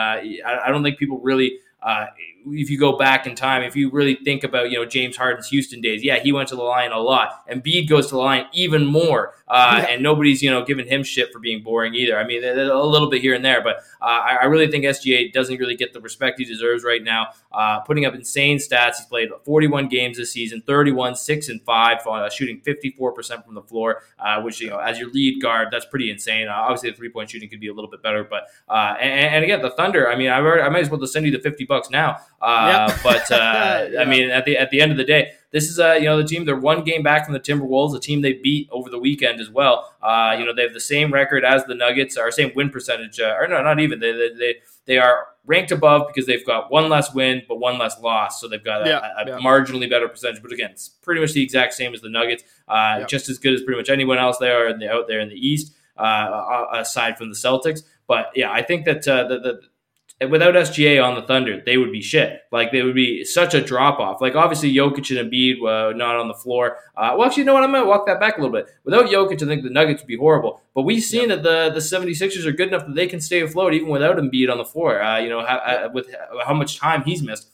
I, 0.46 0.60
I 0.66 0.70
don't 0.70 0.84
think 0.84 0.98
people 0.98 1.20
really 1.20 1.60
uh, 1.84 2.06
if 2.48 2.70
you 2.70 2.80
go 2.80 2.98
back 2.98 3.26
in 3.28 3.36
time, 3.36 3.64
if 3.64 3.76
you 3.76 3.90
really 3.90 4.16
think 4.16 4.44
about, 4.44 4.72
you 4.72 4.78
know, 4.78 4.86
James 4.86 5.18
Harden's 5.18 5.48
Houston 5.50 5.82
days, 5.82 6.04
yeah, 6.04 6.20
he 6.20 6.32
went 6.32 6.50
to 6.50 6.56
the 6.56 6.64
line 6.64 6.92
a 6.92 7.00
lot. 7.00 7.44
and 7.48 7.64
Embiid 7.64 7.90
goes 7.90 8.08
to 8.08 8.16
the 8.16 8.22
line 8.22 8.46
even 8.54 8.86
more. 8.86 9.34
Uh, 9.54 9.78
yeah. 9.78 9.94
And 9.94 10.02
nobody's, 10.02 10.42
you 10.42 10.50
know, 10.50 10.66
giving 10.66 10.88
him 10.88 11.04
shit 11.04 11.32
for 11.32 11.38
being 11.38 11.62
boring 11.62 11.94
either. 11.94 12.18
I 12.18 12.26
mean, 12.26 12.44
a 12.44 12.84
little 12.84 13.08
bit 13.08 13.22
here 13.22 13.36
and 13.36 13.46
there, 13.46 13.62
but 13.62 13.84
uh, 14.02 14.06
I, 14.42 14.46
really 14.46 14.68
think 14.68 14.84
SGA 14.84 15.32
doesn't 15.32 15.60
really 15.60 15.76
get 15.76 15.94
the 15.94 16.02
respect 16.02 16.40
he 16.40 16.46
deserves 16.46 16.84
right 16.84 17.04
now. 17.04 17.28
Uh, 17.52 17.80
putting 17.82 18.04
up 18.06 18.16
insane 18.16 18.58
stats. 18.58 18.98
He's 18.98 19.06
played 19.06 19.30
41 19.46 19.90
games 19.90 20.18
this 20.18 20.32
season, 20.32 20.64
31, 20.66 21.16
6 21.16 21.50
and 21.50 21.62
5, 21.62 22.08
uh, 22.08 22.30
shooting 22.32 22.62
54% 22.62 23.46
from 23.46 23.54
the 23.54 23.62
floor, 23.62 24.02
uh, 24.18 24.42
which, 24.42 24.60
you 24.60 24.72
know, 24.72 24.80
as 24.80 24.98
your 24.98 25.12
lead 25.12 25.40
guard, 25.40 25.68
that's 25.72 25.86
pretty 25.86 26.10
insane. 26.10 26.48
Uh, 26.48 26.54
obviously, 26.54 26.90
the 26.90 26.98
three 26.98 27.10
point 27.10 27.30
shooting 27.30 27.48
could 27.48 27.60
be 27.60 27.68
a 27.68 27.74
little 27.74 27.92
bit 27.92 28.02
better, 28.02 28.24
but, 28.24 28.48
and, 28.68 29.36
and, 29.36 29.44
again, 29.44 29.62
the 29.62 29.70
Thunder, 29.70 30.10
I 30.10 30.16
mean, 30.16 30.30
I, 30.30 30.40
I 30.40 30.70
might 30.70 30.82
as 30.82 30.90
well 30.90 31.00
just 31.00 31.14
send 31.14 31.28
you 31.28 31.32
the 31.32 31.40
50 31.40 31.66
bucks 31.66 31.92
now. 31.92 32.18
Uh, 32.42 32.88
yep. 32.90 33.00
but 33.04 33.32
uh, 33.32 33.88
yeah. 33.92 34.02
I 34.02 34.06
mean, 34.06 34.30
at 34.30 34.46
the 34.46 34.58
at 34.58 34.70
the 34.70 34.82
end 34.82 34.92
of 34.92 34.98
the 34.98 35.04
day, 35.06 35.34
this 35.54 35.70
is 35.70 35.80
uh, 35.80 35.94
you 35.94 36.06
know 36.06 36.18
the 36.18 36.28
team. 36.28 36.46
They're 36.46 36.58
one 36.58 36.84
game 36.84 37.04
back 37.04 37.26
from 37.26 37.34
the 37.34 37.40
Timberwolves, 37.40 37.96
a 37.96 38.00
team 38.00 38.22
they 38.22 38.34
beat 38.34 38.68
over 38.72 38.90
the 38.90 38.98
weekend 38.98 39.40
as 39.40 39.52
well. 39.52 39.94
Uh, 40.02 40.36
you 40.38 40.46
know, 40.46 40.54
they 40.54 40.64
have 40.64 40.74
the 40.74 40.80
same 40.80 41.14
record 41.14 41.46
as 41.46 41.64
the 41.66 41.76
Nuggets, 41.76 42.18
or 42.18 42.32
same 42.32 42.52
win 42.56 42.72
percentage, 42.72 43.20
uh, 43.20 43.36
or 43.40 43.48
no, 43.48 43.62
not 43.62 43.80
even. 43.80 44.00
They, 44.00 44.12
they 44.12 44.30
they 44.38 44.56
they 44.86 44.98
are 44.98 45.28
ranked 45.46 45.72
above 45.72 46.08
because 46.08 46.26
they've 46.26 46.46
got 46.46 46.72
one 46.72 46.90
less 46.90 47.14
win 47.14 47.44
but 47.48 47.60
one 47.60 47.78
less 47.78 48.00
loss, 48.02 48.42
so 48.42 48.48
they've 48.48 48.64
got 48.64 48.88
a, 48.88 48.90
yeah, 48.90 49.12
a, 49.20 49.26
a 49.26 49.28
yeah. 49.28 49.38
marginally 49.38 49.88
better 49.88 50.10
percentage. 50.10 50.42
But 50.42 50.52
again, 50.52 50.72
it's 50.72 50.90
pretty 50.90 51.22
much 51.22 51.34
the 51.34 51.44
exact 51.44 51.74
same 51.74 51.94
as 51.94 52.02
the 52.02 52.10
Nuggets, 52.10 52.44
uh, 52.68 52.98
yeah. 53.00 53.06
just 53.06 53.30
as 53.30 53.38
good 53.38 53.54
as 53.54 53.62
pretty 53.62 53.80
much 53.80 53.90
anyone 53.90 54.18
else 54.18 54.40
there 54.40 54.68
in 54.68 54.80
the, 54.80 54.92
out 54.92 55.08
there 55.08 55.20
in 55.20 55.30
the 55.30 55.36
East, 55.36 55.76
uh, 55.98 56.66
aside 56.74 57.16
from 57.16 57.30
the 57.30 57.36
Celtics. 57.36 57.84
But 58.08 58.32
yeah, 58.36 58.52
I 58.52 58.64
think 58.64 58.86
that 58.86 59.08
uh, 59.08 59.28
the, 59.28 59.40
the 59.40 59.62
without 60.30 60.54
SGA 60.54 61.04
on 61.04 61.16
the 61.16 61.22
Thunder, 61.22 61.62
they 61.66 61.78
would 61.78 61.92
be 61.92 62.02
shit. 62.02 62.42
Like 62.52 62.72
they 62.72 62.82
would 62.82 62.96
be 62.96 63.24
such 63.24 63.54
a 63.54 63.62
drop 63.62 64.00
off. 64.00 64.22
Like 64.22 64.36
obviously 64.36 64.74
Jokic 64.74 65.18
and 65.18 65.32
Embiid 65.32 65.58
uh, 65.64 65.96
not 65.96 66.16
on 66.16 66.28
the 66.28 66.34
floor. 66.34 66.78
Uh, 66.96 67.16
well, 67.18 67.28
actually, 67.28 67.42
you 67.42 67.46
know 67.46 67.54
what? 67.54 67.64
I'm 67.64 67.72
gonna 67.72 67.86
walk 67.86 68.06
that 68.08 68.20
back 68.20 68.38
a 68.38 68.42
little 68.42 68.56
bit. 68.56 68.68
Without 68.84 69.06
Jokic, 69.06 69.42
I 69.42 69.46
think 69.46 69.64
the 69.64 69.70
Nuggets 69.70 70.02
would 70.02 70.08
be 70.08 70.18
horrible. 70.18 70.62
But 70.76 70.84
we've 70.84 71.04
seen 71.04 71.30
yep. 71.30 71.42
that 71.42 71.44
the 71.44 71.74
the 71.74 71.80
76ers 71.80 72.46
are 72.46 72.52
good 72.52 72.70
enough 72.70 72.86
that 72.86 72.96
they 72.96 73.08
can 73.08 73.22
stay 73.22 73.42
afloat 73.42 73.74
even 73.74 73.90
without 73.90 74.18
Embiid 74.18 74.52
on 74.52 74.58
the 74.58 74.66
floor. 74.66 75.02
Uh, 75.02 75.20
you 75.20 75.30
know, 75.30 75.40
uh, 75.40 75.90
with 75.94 76.08
how 76.46 76.54
much 76.54 76.80
time 76.80 77.04
he's 77.04 77.22
missed. 77.22 77.50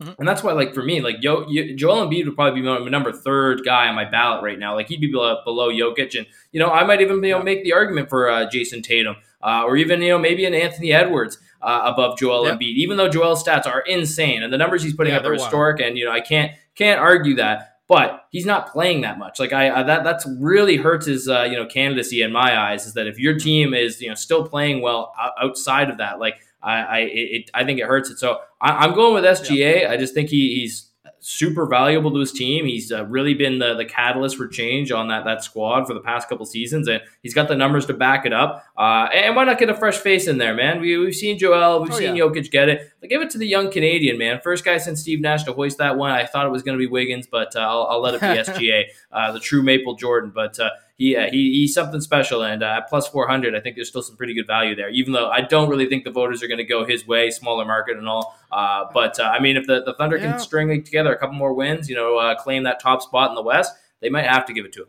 Mm-hmm. 0.00 0.12
And 0.18 0.28
that's 0.28 0.42
why, 0.42 0.52
like 0.52 0.72
for 0.72 0.82
me, 0.82 1.02
like 1.02 1.16
Yo, 1.20 1.46
Yo, 1.48 1.76
Joel 1.76 2.06
Embiid 2.06 2.24
would 2.24 2.34
probably 2.34 2.62
be 2.62 2.66
my 2.66 2.78
number 2.88 3.12
third 3.12 3.62
guy 3.64 3.86
on 3.86 3.94
my 3.94 4.06
ballot 4.06 4.42
right 4.42 4.58
now. 4.58 4.74
Like 4.74 4.88
he'd 4.88 5.00
be 5.00 5.10
below, 5.10 5.42
below 5.44 5.70
Jokic, 5.70 6.16
and 6.16 6.26
you 6.52 6.60
know 6.60 6.70
I 6.70 6.84
might 6.84 7.02
even 7.02 7.22
you 7.22 7.32
know 7.32 7.42
make 7.42 7.64
the 7.64 7.74
argument 7.74 8.08
for 8.08 8.30
uh, 8.30 8.48
Jayson 8.48 8.82
Tatum, 8.82 9.16
uh, 9.42 9.64
or 9.66 9.76
even 9.76 10.00
you 10.00 10.08
know 10.08 10.18
maybe 10.18 10.46
an 10.46 10.54
Anthony 10.54 10.92
Edwards 10.92 11.36
uh, 11.62 11.82
above 11.84 12.18
Joel 12.18 12.46
yep. 12.46 12.58
Embiid, 12.58 12.74
even 12.74 12.96
though 12.96 13.08
Joel's 13.08 13.42
stats 13.42 13.66
are 13.66 13.80
insane 13.80 14.42
and 14.42 14.52
the 14.52 14.58
numbers 14.58 14.82
he's 14.82 14.94
putting 14.94 15.12
yeah, 15.12 15.20
up 15.20 15.26
are 15.26 15.34
historic. 15.34 15.78
Wild. 15.78 15.88
And 15.88 15.98
you 15.98 16.04
know, 16.04 16.12
I 16.12 16.20
can't 16.20 16.52
can't 16.74 17.00
argue 17.00 17.36
that. 17.36 17.76
but 17.88 18.26
he's 18.30 18.46
not 18.46 18.70
playing 18.70 19.00
that 19.00 19.18
much. 19.18 19.40
Like 19.40 19.52
I, 19.52 19.80
I 19.80 19.82
that 19.82 20.04
that's 20.04 20.26
really 20.38 20.76
hurts 20.76 21.06
his 21.06 21.28
uh, 21.28 21.42
you 21.42 21.56
know 21.56 21.66
candidacy 21.66 22.22
in 22.22 22.32
my 22.32 22.58
eyes. 22.58 22.86
Is 22.86 22.94
that 22.94 23.06
if 23.06 23.18
your 23.18 23.38
team 23.38 23.74
is 23.74 24.00
you 24.00 24.08
know 24.08 24.14
still 24.14 24.46
playing 24.46 24.80
well 24.80 25.12
outside 25.40 25.90
of 25.90 25.98
that, 25.98 26.20
like 26.20 26.36
I 26.62 26.80
I 26.80 26.98
it, 27.12 27.50
I 27.52 27.64
think 27.64 27.80
it 27.80 27.86
hurts 27.86 28.10
it. 28.10 28.18
So 28.18 28.38
I, 28.60 28.84
am 28.84 28.94
going 28.94 29.14
with 29.14 29.24
SGA. 29.24 29.82
Yeah. 29.82 29.90
I 29.90 29.96
just 29.96 30.14
think 30.14 30.28
he, 30.28 30.60
he's 30.60 30.89
super 31.20 31.66
valuable 31.66 32.10
to 32.10 32.18
his 32.18 32.32
team. 32.32 32.66
He's 32.66 32.90
uh, 32.90 33.04
really 33.06 33.34
been 33.34 33.58
the, 33.58 33.74
the 33.74 33.84
catalyst 33.84 34.36
for 34.36 34.48
change 34.48 34.90
on 34.90 35.08
that 35.08 35.24
that 35.24 35.44
squad 35.44 35.86
for 35.86 35.94
the 35.94 36.00
past 36.00 36.28
couple 36.28 36.46
seasons, 36.46 36.88
and 36.88 37.00
he's 37.22 37.34
got 37.34 37.48
the 37.48 37.54
numbers 37.54 37.86
to 37.86 37.94
back 37.94 38.26
it 38.26 38.32
up. 38.32 38.64
Uh, 38.76 39.08
and 39.14 39.36
why 39.36 39.44
not 39.44 39.58
get 39.58 39.68
a 39.68 39.74
fresh 39.74 39.98
face 39.98 40.26
in 40.26 40.38
there, 40.38 40.54
man? 40.54 40.80
We, 40.80 40.96
we've 40.98 41.14
seen 41.14 41.38
Joel, 41.38 41.82
we've 41.82 41.92
oh, 41.92 41.98
seen 41.98 42.16
yeah. 42.16 42.24
Jokic 42.24 42.50
get 42.50 42.68
it. 42.68 42.92
give 43.08 43.22
it 43.22 43.30
to 43.30 43.38
the 43.38 43.46
young 43.46 43.70
Canadian, 43.70 44.18
man. 44.18 44.40
First 44.42 44.64
guy 44.64 44.78
since 44.78 45.00
Steve 45.00 45.20
Nash 45.20 45.44
to 45.44 45.52
hoist 45.52 45.78
that 45.78 45.96
one. 45.96 46.10
I 46.10 46.26
thought 46.26 46.46
it 46.46 46.50
was 46.50 46.62
going 46.62 46.76
to 46.76 46.82
be 46.82 46.90
Wiggins, 46.90 47.26
but 47.26 47.54
uh, 47.54 47.60
I'll, 47.60 47.86
I'll, 47.90 48.00
let 48.00 48.14
it 48.14 48.20
be 48.20 48.26
SGA, 48.68 48.84
uh, 49.12 49.32
the 49.32 49.40
true 49.40 49.62
Maple 49.62 49.94
Jordan. 49.94 50.32
But 50.34 50.58
he, 51.00 51.16
uh, 51.16 51.30
he 51.30 51.50
he's 51.52 51.72
something 51.72 52.02
special. 52.02 52.42
And 52.42 52.62
uh, 52.62 52.82
plus 52.86 53.08
400, 53.08 53.54
I 53.56 53.60
think 53.60 53.74
there's 53.74 53.88
still 53.88 54.02
some 54.02 54.16
pretty 54.16 54.34
good 54.34 54.46
value 54.46 54.74
there, 54.74 54.90
even 54.90 55.14
though 55.14 55.30
I 55.30 55.40
don't 55.40 55.70
really 55.70 55.86
think 55.86 56.04
the 56.04 56.10
voters 56.10 56.42
are 56.42 56.46
going 56.46 56.58
to 56.58 56.64
go 56.64 56.84
his 56.84 57.06
way, 57.06 57.30
smaller 57.30 57.64
market 57.64 57.96
and 57.96 58.06
all. 58.06 58.38
Uh, 58.52 58.84
but 58.92 59.18
uh, 59.18 59.22
I 59.22 59.40
mean, 59.40 59.56
if 59.56 59.66
the, 59.66 59.82
the 59.82 59.94
Thunder 59.94 60.18
yeah. 60.18 60.32
can 60.32 60.40
string 60.40 60.84
together 60.84 61.14
a 61.14 61.18
couple 61.18 61.36
more 61.36 61.54
wins, 61.54 61.88
you 61.88 61.96
know, 61.96 62.18
uh, 62.18 62.34
claim 62.34 62.64
that 62.64 62.80
top 62.80 63.00
spot 63.00 63.30
in 63.30 63.34
the 63.34 63.42
West, 63.42 63.74
they 64.00 64.10
might 64.10 64.26
have 64.26 64.44
to 64.44 64.52
give 64.52 64.66
it 64.66 64.74
to 64.74 64.82
him. 64.82 64.88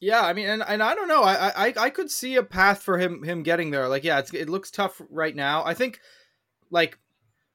Yeah, 0.00 0.20
I 0.20 0.34
mean, 0.34 0.48
and, 0.48 0.62
and 0.66 0.82
I 0.82 0.94
don't 0.94 1.08
know. 1.08 1.22
I, 1.22 1.68
I 1.68 1.74
I 1.78 1.90
could 1.90 2.10
see 2.10 2.36
a 2.36 2.42
path 2.42 2.82
for 2.82 2.98
him 2.98 3.22
him 3.22 3.42
getting 3.42 3.70
there. 3.70 3.88
Like, 3.88 4.04
yeah, 4.04 4.20
it 4.34 4.50
looks 4.50 4.70
tough 4.70 5.00
right 5.08 5.34
now. 5.34 5.64
I 5.64 5.72
think, 5.72 6.00
like, 6.70 6.98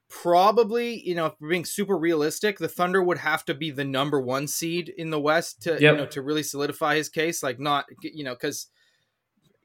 probably 0.10 1.06
you 1.06 1.14
know 1.14 1.26
if 1.26 1.34
we're 1.40 1.50
being 1.50 1.66
super 1.66 1.98
realistic 1.98 2.58
the 2.60 2.68
thunder 2.68 3.04
would 3.04 3.18
have 3.18 3.44
to 3.44 3.54
be 3.54 3.72
the 3.72 3.84
number 3.84 4.20
one 4.22 4.48
seed 4.48 4.88
in 4.98 5.10
the 5.10 5.20
west 5.20 5.62
to 5.62 5.72
yep. 5.72 5.82
you 5.82 5.98
know 5.98 6.06
to 6.06 6.22
really 6.22 6.44
solidify 6.44 6.96
his 6.96 7.10
case 7.10 7.44
like 7.44 7.60
not 7.60 7.86
you 8.02 8.24
know 8.24 8.34
because 8.34 8.68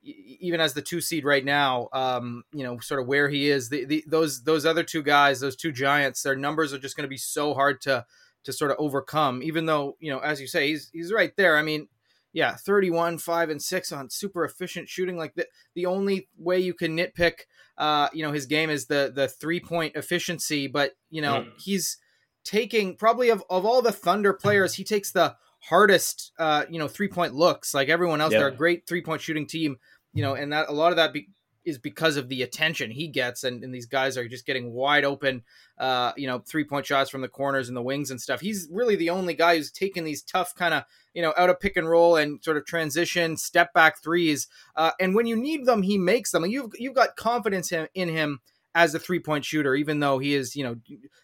even 0.03 0.61
as 0.61 0.75
the 0.75 0.83
two 0.83 1.01
seed 1.01 1.25
right 1.25 1.45
now 1.45 1.89
um 1.93 2.43
you 2.53 2.65
know 2.65 2.77
sort 2.81 3.01
of 3.01 3.07
where 3.07 3.29
he 3.29 3.49
is 3.49 3.69
the, 3.69 3.85
the 3.85 4.05
those 4.09 4.43
those 4.43 4.67
other 4.67 4.83
two 4.83 5.03
guys 5.03 5.39
those 5.39 5.55
two 5.55 5.71
giants 5.71 6.23
their 6.23 6.35
numbers 6.35 6.73
are 6.73 6.79
just 6.79 6.97
going 6.97 7.05
to 7.05 7.09
be 7.09 7.17
so 7.17 7.55
hard 7.55 7.81
to 7.81 8.05
to 8.43 8.53
sort 8.53 8.73
of 8.73 8.77
overcome 8.81 9.43
even 9.45 9.67
though 9.67 9.97
you 10.01 10.11
know 10.11 10.19
as 10.19 10.41
you 10.41 10.49
say 10.49 10.67
he's 10.69 10.91
he's 10.93 11.13
right 11.13 11.37
there 11.37 11.57
i 11.57 11.63
mean 11.63 11.87
yeah 12.33 12.57
31 12.57 13.19
5 13.19 13.51
and 13.51 13.63
6 13.63 13.93
on 13.93 14.11
super 14.11 14.45
efficient 14.45 14.89
shooting 14.89 15.17
like 15.17 15.35
the, 15.35 15.47
the 15.75 15.87
only 15.87 16.29
way 16.37 16.59
you 16.59 16.75
can 16.75 16.97
nitpick 16.97 17.43
uh, 17.79 18.09
you 18.13 18.23
know 18.23 18.33
his 18.33 18.47
game 18.47 18.71
is 18.71 18.87
the 18.87 19.13
the 19.15 19.29
three 19.29 19.61
point 19.61 19.97
efficiency, 19.97 20.67
but 20.67 20.93
you 21.11 21.23
know 21.23 21.43
mm. 21.43 21.53
he's 21.59 21.99
taking 22.45 22.97
probably 22.97 23.31
of, 23.31 23.43
of 23.49 23.65
all 23.65 23.83
the 23.83 23.93
Thunder 23.93 24.33
players, 24.33 24.75
he 24.75 24.85
takes 24.85 25.13
the 25.13 25.37
hardest 25.61 26.33
uh, 26.39 26.65
you 26.69 26.79
know 26.79 26.89
three 26.89 27.09
point 27.09 27.35
looks. 27.35 27.75
Like 27.75 27.89
everyone 27.89 28.21
else, 28.21 28.33
yeah. 28.33 28.41
they're 28.41 28.49
a 28.49 28.57
great 28.57 28.87
three 28.87 29.03
point 29.03 29.21
shooting 29.21 29.47
team, 29.47 29.77
you 30.13 30.23
know, 30.23 30.35
and 30.35 30.53
that 30.53 30.69
a 30.69 30.73
lot 30.73 30.93
of 30.93 30.97
that 30.97 31.13
be, 31.13 31.29
is 31.65 31.79
because 31.79 32.17
of 32.17 32.29
the 32.29 32.43
attention 32.43 32.91
he 32.91 33.09
gets, 33.09 33.45
and, 33.45 33.63
and 33.63 33.75
these 33.75 33.87
guys 33.87 34.17
are 34.17 34.29
just 34.29 34.47
getting 34.47 34.73
wide 34.73 35.05
open, 35.05 35.43
uh, 35.79 36.13
you 36.17 36.27
know, 36.27 36.39
three 36.41 36.65
point 36.65 36.87
shots 36.87 37.11
from 37.11 37.21
the 37.21 37.29
corners 37.29 37.69
and 37.69 37.77
the 37.77 37.83
wings 37.83 38.11
and 38.11 38.21
stuff. 38.21 38.41
He's 38.41 38.69
really 38.71 38.97
the 38.97 39.11
only 39.11 39.35
guy 39.35 39.57
who's 39.57 39.71
taking 39.71 40.05
these 40.05 40.23
tough 40.23 40.55
kind 40.55 40.75
of 40.75 40.85
you 41.15 41.23
know 41.23 41.35
out 41.37 41.51
of 41.51 41.61
pick 41.61 41.77
and 41.77 41.89
roll 41.89 42.17
and 42.17 42.43
sort 42.43 42.57
of 42.57 42.67
transition 42.67 43.37
step 43.37 43.73
back 43.73 44.03
threes, 44.03 44.49
uh, 44.77 44.93
and 45.01 45.15
when 45.15 45.27
you 45.27 45.37
need 45.37 45.67
them, 45.67 45.83
he 45.83 45.99
makes 45.99 46.31
them. 46.31 46.45
You've 46.47 46.73
you've 46.79 46.95
got 46.95 47.17
confidence 47.17 47.73
in, 47.73 47.89
in 47.95 48.09
him 48.09 48.41
as 48.75 48.95
a 48.95 48.99
three 48.99 49.19
point 49.19 49.45
shooter, 49.45 49.75
even 49.75 50.01
though 50.01 50.19
he 50.19 50.35
is, 50.35 50.57
you 50.57 50.65
know, 50.65 50.77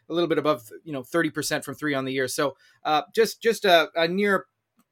a 0.09 0.12
little 0.12 0.28
bit 0.28 0.38
above, 0.38 0.71
you 0.85 0.92
know, 0.92 1.02
30% 1.02 1.64
from 1.64 1.75
three 1.75 1.95
on 1.95 2.04
the 2.04 2.12
year. 2.12 2.28
So 2.28 2.57
uh, 2.85 3.02
just, 3.14 3.40
just 3.40 3.64
a, 3.64 3.88
a 3.95 4.07
near, 4.07 4.47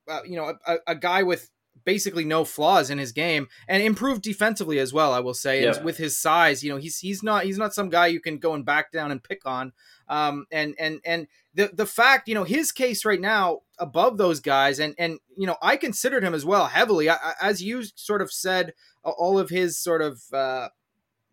uh, 0.08 0.20
you 0.26 0.36
know, 0.36 0.54
a, 0.66 0.76
a, 0.86 0.94
guy 0.94 1.22
with 1.22 1.50
basically 1.86 2.26
no 2.26 2.44
flaws 2.44 2.90
in 2.90 2.98
his 2.98 3.12
game 3.12 3.48
and 3.66 3.82
improved 3.82 4.20
defensively 4.20 4.78
as 4.78 4.92
well. 4.92 5.14
I 5.14 5.20
will 5.20 5.32
say, 5.32 5.62
yeah. 5.62 5.82
with 5.82 5.96
his 5.96 6.18
size, 6.18 6.62
you 6.62 6.68
know, 6.68 6.76
he's 6.76 6.98
he's 6.98 7.22
not 7.22 7.44
he's 7.44 7.56
not 7.56 7.72
some 7.72 7.88
guy 7.88 8.08
you 8.08 8.20
can 8.20 8.36
go 8.36 8.52
and 8.52 8.66
back 8.66 8.92
down 8.92 9.10
and 9.10 9.22
pick 9.22 9.46
on. 9.46 9.72
Um, 10.08 10.46
and 10.52 10.74
and 10.78 11.00
and 11.06 11.26
the 11.54 11.70
the 11.72 11.86
fact, 11.86 12.28
you 12.28 12.34
know, 12.34 12.44
his 12.44 12.72
case 12.72 13.06
right 13.06 13.20
now 13.20 13.60
above 13.78 14.18
those 14.18 14.40
guys, 14.40 14.78
and 14.78 14.94
and 14.98 15.18
you 15.34 15.46
know, 15.46 15.56
I 15.62 15.78
considered 15.78 16.22
him 16.22 16.34
as 16.34 16.44
well 16.44 16.66
heavily, 16.66 17.08
I, 17.08 17.32
as 17.40 17.62
you 17.62 17.84
sort 17.94 18.20
of 18.20 18.30
said, 18.30 18.74
all 19.02 19.38
of 19.38 19.48
his 19.48 19.78
sort 19.78 20.02
of. 20.02 20.20
Uh, 20.30 20.68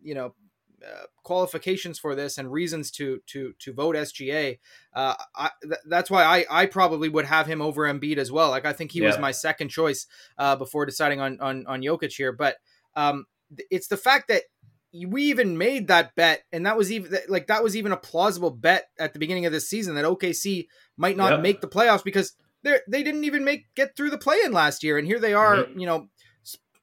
you 0.04 0.14
know 0.14 0.34
uh, 0.84 1.06
qualifications 1.22 1.98
for 1.98 2.14
this 2.14 2.38
and 2.38 2.52
reasons 2.52 2.90
to 2.92 3.20
to 3.26 3.54
to 3.58 3.72
vote 3.72 3.96
SGA. 3.96 4.58
Uh, 4.94 5.14
I, 5.34 5.50
th- 5.62 5.80
that's 5.86 6.10
why 6.10 6.24
I 6.24 6.44
I 6.50 6.66
probably 6.66 7.08
would 7.08 7.26
have 7.26 7.46
him 7.46 7.62
over 7.62 7.82
Embiid 7.82 8.18
as 8.18 8.30
well. 8.30 8.50
Like 8.50 8.66
I 8.66 8.72
think 8.72 8.92
he 8.92 9.00
yeah. 9.00 9.08
was 9.08 9.18
my 9.18 9.30
second 9.30 9.68
choice 9.68 10.06
uh, 10.38 10.56
before 10.56 10.86
deciding 10.86 11.20
on 11.20 11.40
on 11.40 11.66
on 11.66 11.80
Jokic 11.80 12.12
here. 12.12 12.32
But 12.32 12.56
um, 12.96 13.26
it's 13.70 13.88
the 13.88 13.96
fact 13.96 14.28
that 14.28 14.42
we 15.06 15.24
even 15.24 15.58
made 15.58 15.88
that 15.88 16.14
bet, 16.14 16.44
and 16.52 16.66
that 16.66 16.76
was 16.76 16.92
even 16.92 17.18
like 17.28 17.48
that 17.48 17.62
was 17.62 17.76
even 17.76 17.92
a 17.92 17.96
plausible 17.96 18.50
bet 18.50 18.88
at 18.98 19.12
the 19.12 19.18
beginning 19.18 19.46
of 19.46 19.52
this 19.52 19.68
season 19.68 19.96
that 19.96 20.04
OKC 20.04 20.66
might 20.96 21.16
not 21.16 21.32
yep. 21.32 21.40
make 21.40 21.60
the 21.60 21.68
playoffs 21.68 22.04
because 22.04 22.34
they 22.62 22.78
they 22.88 23.02
didn't 23.02 23.24
even 23.24 23.44
make 23.44 23.66
get 23.74 23.96
through 23.96 24.10
the 24.10 24.18
play 24.18 24.38
in 24.44 24.52
last 24.52 24.82
year, 24.82 24.96
and 24.96 25.06
here 25.06 25.18
they 25.18 25.34
are, 25.34 25.56
mm-hmm. 25.56 25.78
you 25.78 25.86
know, 25.86 26.08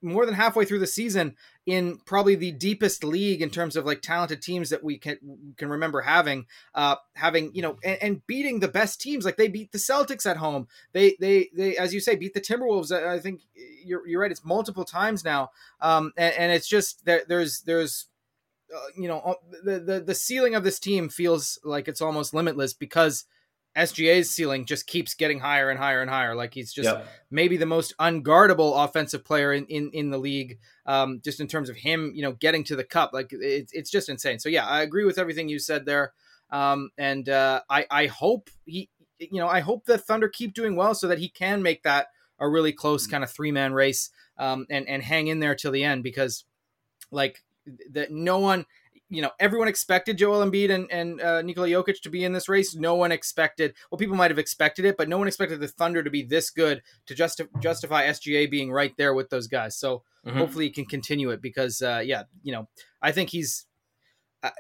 more 0.02 0.26
than 0.26 0.36
halfway 0.36 0.66
through 0.66 0.80
the 0.80 0.88
season 0.88 1.36
in 1.66 1.98
probably 2.06 2.36
the 2.36 2.52
deepest 2.52 3.04
league 3.04 3.42
in 3.42 3.50
terms 3.50 3.76
of 3.76 3.86
like 3.86 4.02
talented 4.02 4.42
teams 4.42 4.70
that 4.70 4.84
we 4.84 4.98
can 4.98 5.18
can 5.58 5.70
remember 5.70 6.02
having 6.02 6.46
uh 6.74 6.96
having 7.16 7.54
you 7.54 7.62
know 7.62 7.78
and, 7.84 7.98
and, 8.02 8.28
beating 8.28 8.60
the 8.60 8.68
best 8.68 9.00
teams. 9.00 9.26
Like 9.26 9.38
they 9.38 9.48
beat 9.48 9.72
the 9.72 9.78
Celtics 9.78 10.30
at 10.30 10.38
home. 10.38 10.68
They 10.94 11.16
they 11.20 11.50
they 11.56 11.78
as 11.78 11.94
you 11.94 12.00
say 12.00 12.16
beat 12.16 12.34
the 12.34 12.42
Timberwolves 12.42 12.92
I 12.92 13.20
think 13.20 13.42
you're, 13.86 14.08
you're 14.08 14.22
right 14.22 14.32
it's 14.32 14.46
multiple 14.46 14.86
times 14.86 15.24
now. 15.24 15.52
Um 15.80 16.14
and, 16.18 16.34
and 16.36 16.52
it's 16.52 16.68
just 16.68 17.06
there 17.06 17.22
there's 17.28 17.62
there's 17.62 18.08
uh, 18.76 18.80
you 18.96 19.08
know 19.08 19.20
uh, 19.20 19.34
the, 19.64 19.80
the 19.80 20.00
the 20.00 20.16
ceiling 20.16 20.56
of 20.56 20.64
this 20.64 20.80
team 20.80 21.10
feels 21.10 21.60
like 21.64 21.88
it's 21.88 22.02
almost 22.02 22.34
limitless 22.34 22.74
because 22.74 23.26
SGA's 23.76 24.30
ceiling 24.30 24.66
just 24.66 24.86
keeps 24.86 25.14
getting 25.14 25.40
higher 25.40 25.70
and 25.70 25.80
higher 25.80 26.02
and 26.02 26.10
higher. 26.10 26.36
Like 26.36 26.54
he's 26.54 26.74
just 26.74 26.90
yep. 26.90 27.08
maybe 27.30 27.58
the 27.58 27.66
most 27.66 27.96
unguardable 28.00 28.84
offensive 28.84 29.24
player 29.24 29.54
in, 29.54 29.66
in, 29.68 29.92
in 29.94 30.10
the 30.10 30.18
league, 30.18 30.60
um, 30.86 31.22
just 31.24 31.40
in 31.40 31.48
terms 31.48 31.70
of 31.70 31.78
him, 31.78 32.12
you 32.14 32.22
know, 32.22 32.34
getting 32.34 32.64
to 32.66 32.76
the 32.76 32.84
cup. 32.84 33.12
Like 33.14 33.30
it's 33.32 33.72
it's 33.74 33.90
just 33.90 34.10
insane. 34.10 34.40
So 34.40 34.50
yeah, 34.50 34.66
I 34.66 34.82
agree 34.82 35.06
with 35.06 35.18
everything 35.18 35.48
you 35.48 35.60
said 35.60 35.86
there. 35.86 36.14
Um, 36.50 36.90
and 36.98 37.30
uh, 37.30 37.62
I 37.70 37.86
I 37.90 38.08
hope 38.08 38.50
he, 38.66 38.90
you 39.20 39.40
know, 39.40 39.48
I 39.48 39.62
hope 39.62 39.86
the 39.86 39.98
Thunder 39.98 40.28
keep 40.28 40.54
doing 40.54 40.76
well 40.76 40.94
so 40.94 41.08
that 41.08 41.20
he 41.20 41.30
can 41.30 41.62
make 41.62 41.84
that 41.84 42.08
a 42.40 42.50
really 42.50 42.74
close 42.74 43.08
mm. 43.08 43.12
kind 43.12 43.24
of 43.24 43.32
three 43.32 43.52
man 43.52 43.74
race 43.74 44.10
um, 44.38 44.66
and 44.70 44.88
and 44.90 45.02
hang 45.02 45.28
in 45.28 45.40
there 45.40 45.56
till 45.56 45.72
the 45.72 45.86
end 45.86 46.04
because 46.04 46.44
like 47.12 47.44
that 47.92 48.12
no 48.12 48.40
one 48.40 48.66
you 49.12 49.22
know, 49.22 49.32
everyone 49.42 49.68
expected 49.68 50.18
Joel 50.18 50.44
Embiid 50.44 50.72
and, 50.72 50.90
and 50.90 51.22
uh, 51.22 51.42
Nikola 51.42 51.68
Jokic 51.68 52.02
to 52.02 52.10
be 52.10 52.24
in 52.24 52.32
this 52.32 52.48
race. 52.48 52.74
No 52.74 52.96
one 52.96 53.12
expected, 53.12 53.76
well, 53.92 54.00
people 54.00 54.16
might 54.16 54.32
have 54.32 54.40
expected 54.40 54.86
it, 54.86 54.96
but 54.96 55.10
no 55.10 55.18
one 55.18 55.28
expected 55.28 55.60
the 55.60 55.68
Thunder 55.68 56.02
to 56.02 56.10
be 56.10 56.24
this 56.24 56.50
good 56.50 56.82
to 57.08 57.14
justi- 57.14 57.50
justify 57.60 58.08
SGA 58.08 58.50
being 58.50 58.72
right 58.72 58.96
there 58.98 59.14
with 59.14 59.30
those 59.30 59.48
guys. 59.48 59.76
So 59.76 60.04
mm-hmm. 60.26 60.38
hopefully 60.38 60.66
he 60.66 60.72
can 60.72 60.86
continue 60.86 61.30
it 61.30 61.42
because, 61.42 61.82
uh, 61.82 62.02
yeah, 62.04 62.24
you 62.42 62.54
know, 62.54 62.70
I 63.02 63.12
think 63.12 63.32
he's, 63.32 63.66
uh, 64.44 64.52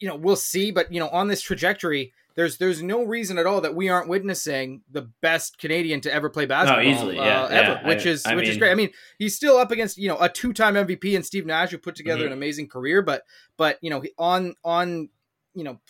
you 0.00 0.08
know, 0.08 0.16
we'll 0.16 0.34
see, 0.34 0.72
but, 0.72 0.92
you 0.92 0.98
know, 0.98 1.08
on 1.10 1.28
this 1.28 1.40
trajectory, 1.40 2.12
there's 2.36 2.58
there's 2.58 2.82
no 2.82 3.04
reason 3.04 3.38
at 3.38 3.46
all 3.46 3.60
that 3.60 3.74
we 3.74 3.88
aren't 3.88 4.08
witnessing 4.08 4.82
the 4.90 5.02
best 5.20 5.58
Canadian 5.58 6.00
to 6.02 6.12
ever 6.12 6.28
play 6.28 6.46
basketball, 6.46 6.84
no, 6.84 6.90
easily, 6.90 7.16
yeah, 7.16 7.42
uh, 7.42 7.48
ever, 7.48 7.80
yeah. 7.82 7.88
which 7.88 8.06
is 8.06 8.26
I 8.26 8.34
which 8.34 8.44
mean, 8.44 8.50
is 8.52 8.58
great. 8.58 8.72
I 8.72 8.74
mean, 8.74 8.90
he's 9.18 9.36
still 9.36 9.56
up 9.56 9.70
against 9.70 9.98
you 9.98 10.08
know 10.08 10.18
a 10.18 10.28
two 10.28 10.52
time 10.52 10.74
MVP 10.74 11.14
and 11.14 11.24
Steve 11.24 11.46
Nash 11.46 11.70
who 11.70 11.78
put 11.78 11.94
together 11.94 12.22
mm-hmm. 12.22 12.28
an 12.28 12.32
amazing 12.32 12.68
career, 12.68 13.02
but 13.02 13.22
but 13.56 13.78
you 13.82 13.90
know 13.90 14.02
on 14.18 14.54
on 14.64 15.08
you 15.54 15.64
know 15.64 15.80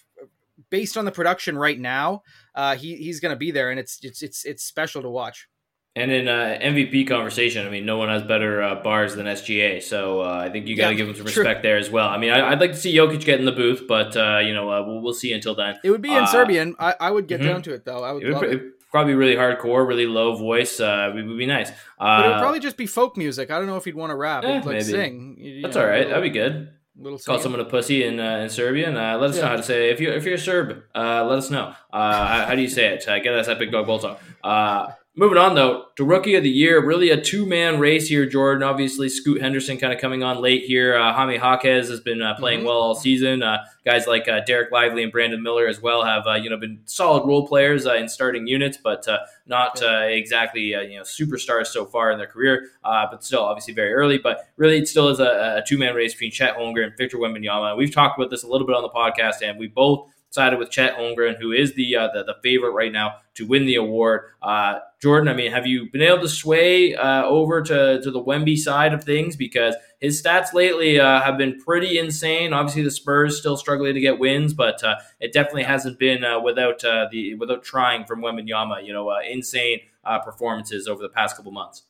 based 0.71 0.97
on 0.97 1.05
the 1.05 1.13
production 1.13 1.57
right 1.57 1.79
now, 1.79 2.23
uh, 2.55 2.77
he 2.77 2.97
he's 2.97 3.21
going 3.21 3.31
to 3.31 3.39
be 3.39 3.51
there, 3.51 3.71
and 3.71 3.81
it's 3.81 3.99
it's 4.03 4.23
it's 4.23 4.45
it's 4.45 4.65
special 4.65 5.03
to 5.03 5.09
watch. 5.09 5.49
And 5.97 6.11
in 6.11 6.27
uh, 6.27 6.59
MVP 6.61 7.07
conversation, 7.07 7.65
I 7.65 7.71
mean, 7.71 7.87
no 7.87 7.99
one 7.99 8.09
has 8.09 8.25
better 8.25 8.61
uh, 8.61 8.83
bars 8.83 9.15
than 9.15 9.27
SGA, 9.27 9.81
so 9.81 10.23
uh, 10.23 10.43
I 10.45 10.51
think 10.51 10.67
you 10.67 10.77
got 10.77 10.89
to 10.89 10.95
yeah, 10.95 10.97
give 10.97 11.09
him 11.09 11.15
some 11.15 11.25
respect 11.25 11.61
true. 11.61 11.71
there 11.71 11.77
as 11.79 11.89
well. 11.89 12.09
I 12.09 12.19
mean, 12.19 12.33
I, 12.33 12.51
would 12.51 12.59
like 12.59 12.73
to 12.73 12.77
see 12.77 12.93
Jokic 12.97 13.25
get 13.25 13.39
in 13.39 13.47
the 13.47 13.53
booth, 13.53 13.83
but 13.87 14.17
uh, 14.17 14.41
you 14.45 14.53
know, 14.53 14.69
uh, 14.73 14.85
we'll, 14.85 15.01
we'll, 15.01 15.15
see 15.15 15.33
until 15.33 15.55
then. 15.55 15.77
It 15.85 15.91
would 15.93 16.03
be 16.03 16.11
in 16.11 16.25
uh, 16.25 16.27
Serbian. 16.27 16.75
I, 16.81 16.97
I, 16.99 17.11
would 17.13 17.29
get 17.29 17.39
mm-hmm. 17.39 17.49
down 17.49 17.63
to 17.63 17.75
it 17.75 17.85
though. 17.85 18.03
I 18.03 18.11
would. 18.11 18.25
It 18.25 18.33
would 18.33 18.39
pr- 18.41 18.45
it. 18.45 18.91
probably 18.91 19.15
really 19.15 19.37
hardcore, 19.37 19.87
really 19.87 20.07
low 20.07 20.35
voice. 20.35 20.81
Uh, 20.81 21.13
it 21.17 21.25
would 21.25 21.39
be 21.39 21.47
nice. 21.47 21.71
but 21.97 22.27
it 22.27 22.29
would 22.31 22.41
probably 22.41 22.61
just 22.61 22.77
be 22.77 22.87
folk 22.87 23.17
music. 23.17 23.53
I 23.53 23.59
don't 23.59 23.69
know 23.69 23.77
if 23.77 23.85
he'd 23.85 23.95
want 23.95 24.11
to 24.11 24.17
rap. 24.17 24.43
Eh, 24.43 24.55
like 24.55 24.65
maybe. 24.65 24.83
sing. 24.83 25.37
You, 25.39 25.63
That's 25.63 25.77
know, 25.77 25.83
all 25.83 25.87
right. 25.87 25.99
Little, 25.99 26.11
That'd 26.11 26.33
be 26.33 26.37
good. 26.37 26.71
Little 26.97 27.19
Call 27.21 27.39
someone 27.39 27.61
a 27.61 27.65
pussy 27.65 28.03
in 28.03 28.19
uh, 28.19 28.39
in 28.39 28.49
Serbian. 28.49 28.97
Uh, 28.97 29.17
let 29.19 29.31
us 29.31 29.37
yeah. 29.37 29.43
know 29.43 29.49
how 29.51 29.57
to 29.57 29.63
say 29.63 29.91
it. 29.91 29.93
if 29.93 30.01
you 30.01 30.11
if 30.11 30.25
you're 30.25 30.35
a 30.35 30.39
Serb. 30.39 30.83
Uh, 30.93 31.25
let 31.25 31.39
us 31.39 31.51
know. 31.51 31.73
Uh, 31.93 32.47
how, 32.47 32.55
do 32.57 32.63
you 32.63 32.69
say 32.69 32.95
it? 32.95 33.05
Get 33.05 33.33
us 33.33 33.47
at 33.47 33.61
Big 33.61 33.71
Dog. 33.71 34.19
Uh, 34.43 34.89
moving 35.17 35.39
on 35.39 35.55
though 35.55 35.87
to 35.97 36.05
rookie 36.05 36.35
of 36.35 36.43
the 36.43 36.51
year, 36.51 36.85
really 36.85 37.11
a 37.11 37.21
two 37.21 37.47
man 37.47 37.79
race 37.79 38.09
here. 38.09 38.27
Jordan, 38.27 38.63
obviously, 38.63 39.09
Scoot 39.09 39.41
Henderson 39.41 39.79
kind 39.79 39.93
of 39.93 40.01
coming 40.01 40.23
on 40.23 40.41
late 40.41 40.65
here. 40.65 40.97
Uh, 40.97 41.13
Jaime 41.13 41.37
Jaquez 41.37 41.89
has 41.89 42.01
been 42.01 42.21
uh, 42.21 42.35
playing 42.35 42.61
mm-hmm. 42.61 42.69
well 42.69 42.79
all 42.79 42.95
season. 42.95 43.43
Uh, 43.43 43.59
guys 43.85 44.07
like 44.07 44.27
uh, 44.29 44.41
Dereck 44.49 44.71
Lively 44.73 45.03
and 45.03 45.13
Brandon 45.13 45.43
Miller 45.43 45.67
as 45.69 45.81
well 45.81 46.05
have 46.05 46.27
uh, 46.27 46.35
you 46.35 46.51
know 46.51 46.57
been 46.57 46.81
solid 46.87 47.27
role 47.27 47.47
players 47.47 47.87
uh, 47.87 47.95
in 47.95 48.09
starting 48.09 48.47
units, 48.47 48.77
but 48.77 49.07
not 49.47 49.81
exactly 49.83 50.63
you 50.63 50.97
know 50.97 51.03
superstars 51.03 51.67
so 51.67 51.85
far 51.85 52.11
in 52.11 52.19
their 52.19 52.27
career. 52.27 52.69
but 52.83 53.23
still, 53.23 53.45
obviously, 53.45 53.75
very 53.75 53.93
early. 53.93 54.19
But 54.19 54.49
really, 54.57 54.79
it 54.79 54.89
still 54.89 55.09
is 55.09 55.21
a, 55.21 55.59
a 55.59 55.63
two 55.67 55.79
man 55.79 55.95
race 55.95 56.15
between 56.15 56.33
Chet 56.33 56.57
Holmgren 56.57 56.85
and 56.85 56.97
Victor 56.97 57.19
Wembanyama. 57.19 57.77
We've 57.77 57.95
talked 57.95 58.19
about 58.19 58.31
this 58.31 58.43
a 58.43 58.49
little 58.49 58.67
bit 58.67 58.75
on 58.75 58.83
the 58.83 58.89
podcast, 58.89 59.49
and 59.49 59.59
we 59.59 59.69
both 59.69 60.11
sided 60.35 60.59
with 60.59 60.69
Chet 60.69 60.97
Holmgren, 60.97 61.39
who 61.39 61.53
is 61.53 61.75
the, 61.75 61.95
uh, 61.95 62.09
the, 62.13 62.25
the 62.25 62.35
favorite 62.43 62.73
right 62.73 62.91
now 62.91 63.19
to 63.35 63.47
win 63.47 63.67
the 63.67 63.77
award. 63.77 64.23
Uh, 64.43 64.81
Jordan, 65.01 65.29
I 65.29 65.35
mean, 65.35 65.53
have 65.53 65.65
you 65.65 65.89
been 65.93 66.03
able 66.03 66.23
to 66.23 66.29
sway 66.29 66.97
uh, 66.97 67.25
over 67.25 67.63
to, 67.63 68.01
to 68.03 68.11
the 68.11 68.23
Wemby 68.23 68.59
side 68.59 68.93
of 68.93 69.05
things 69.05 69.37
because 69.37 69.77
his 70.01 70.21
stats 70.21 70.53
lately 70.53 70.99
uh, 70.99 71.21
have 71.21 71.39
been 71.39 71.61
pretty 71.61 71.99
insane. 71.99 72.53
Obviously, 72.53 72.83
the 72.83 72.91
Spurs 72.91 73.39
still 73.39 73.57
struggling 73.57 73.95
to 73.95 74.01
get 74.01 74.19
wins, 74.19 74.53
but 74.53 74.83
uh, 74.83 74.97
it 75.21 75.33
definitely 75.33 75.63
hasn't 75.63 76.01
been 76.01 76.25
uh, 76.25 76.41
without 76.41 76.81
the 76.81 77.35
without 77.37 77.63
trying 77.63 78.05
from 78.05 78.21
Wembanyama. 78.21 78.85
You 78.85 78.93
know, 78.93 79.17
insane 79.21 79.81
performances 80.25 80.89
over 80.89 81.01
the 81.01 81.09
past 81.09 81.37
couple 81.37 81.53
months. 81.53 81.85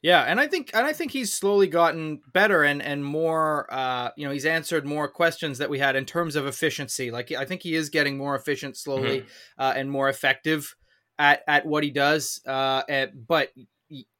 Yeah, 0.00 0.22
and 0.22 0.38
I 0.38 0.46
think 0.46 0.70
and 0.74 0.86
I 0.86 0.92
think 0.92 1.10
he's 1.10 1.32
slowly 1.32 1.66
gotten 1.66 2.20
better 2.32 2.62
and 2.62 2.80
and 2.80 3.04
more. 3.04 3.66
Uh, 3.72 4.10
you 4.16 4.26
know, 4.26 4.32
he's 4.32 4.46
answered 4.46 4.86
more 4.86 5.08
questions 5.08 5.58
that 5.58 5.70
we 5.70 5.80
had 5.80 5.96
in 5.96 6.04
terms 6.04 6.36
of 6.36 6.46
efficiency. 6.46 7.10
Like 7.10 7.32
I 7.32 7.44
think 7.44 7.62
he 7.62 7.74
is 7.74 7.88
getting 7.88 8.16
more 8.16 8.36
efficient 8.36 8.76
slowly 8.76 9.20
mm-hmm. 9.20 9.60
uh, 9.60 9.72
and 9.74 9.90
more 9.90 10.08
effective 10.08 10.76
at 11.18 11.42
at 11.48 11.66
what 11.66 11.82
he 11.82 11.90
does. 11.90 12.40
Uh, 12.46 12.82
and, 12.88 13.26
but 13.26 13.50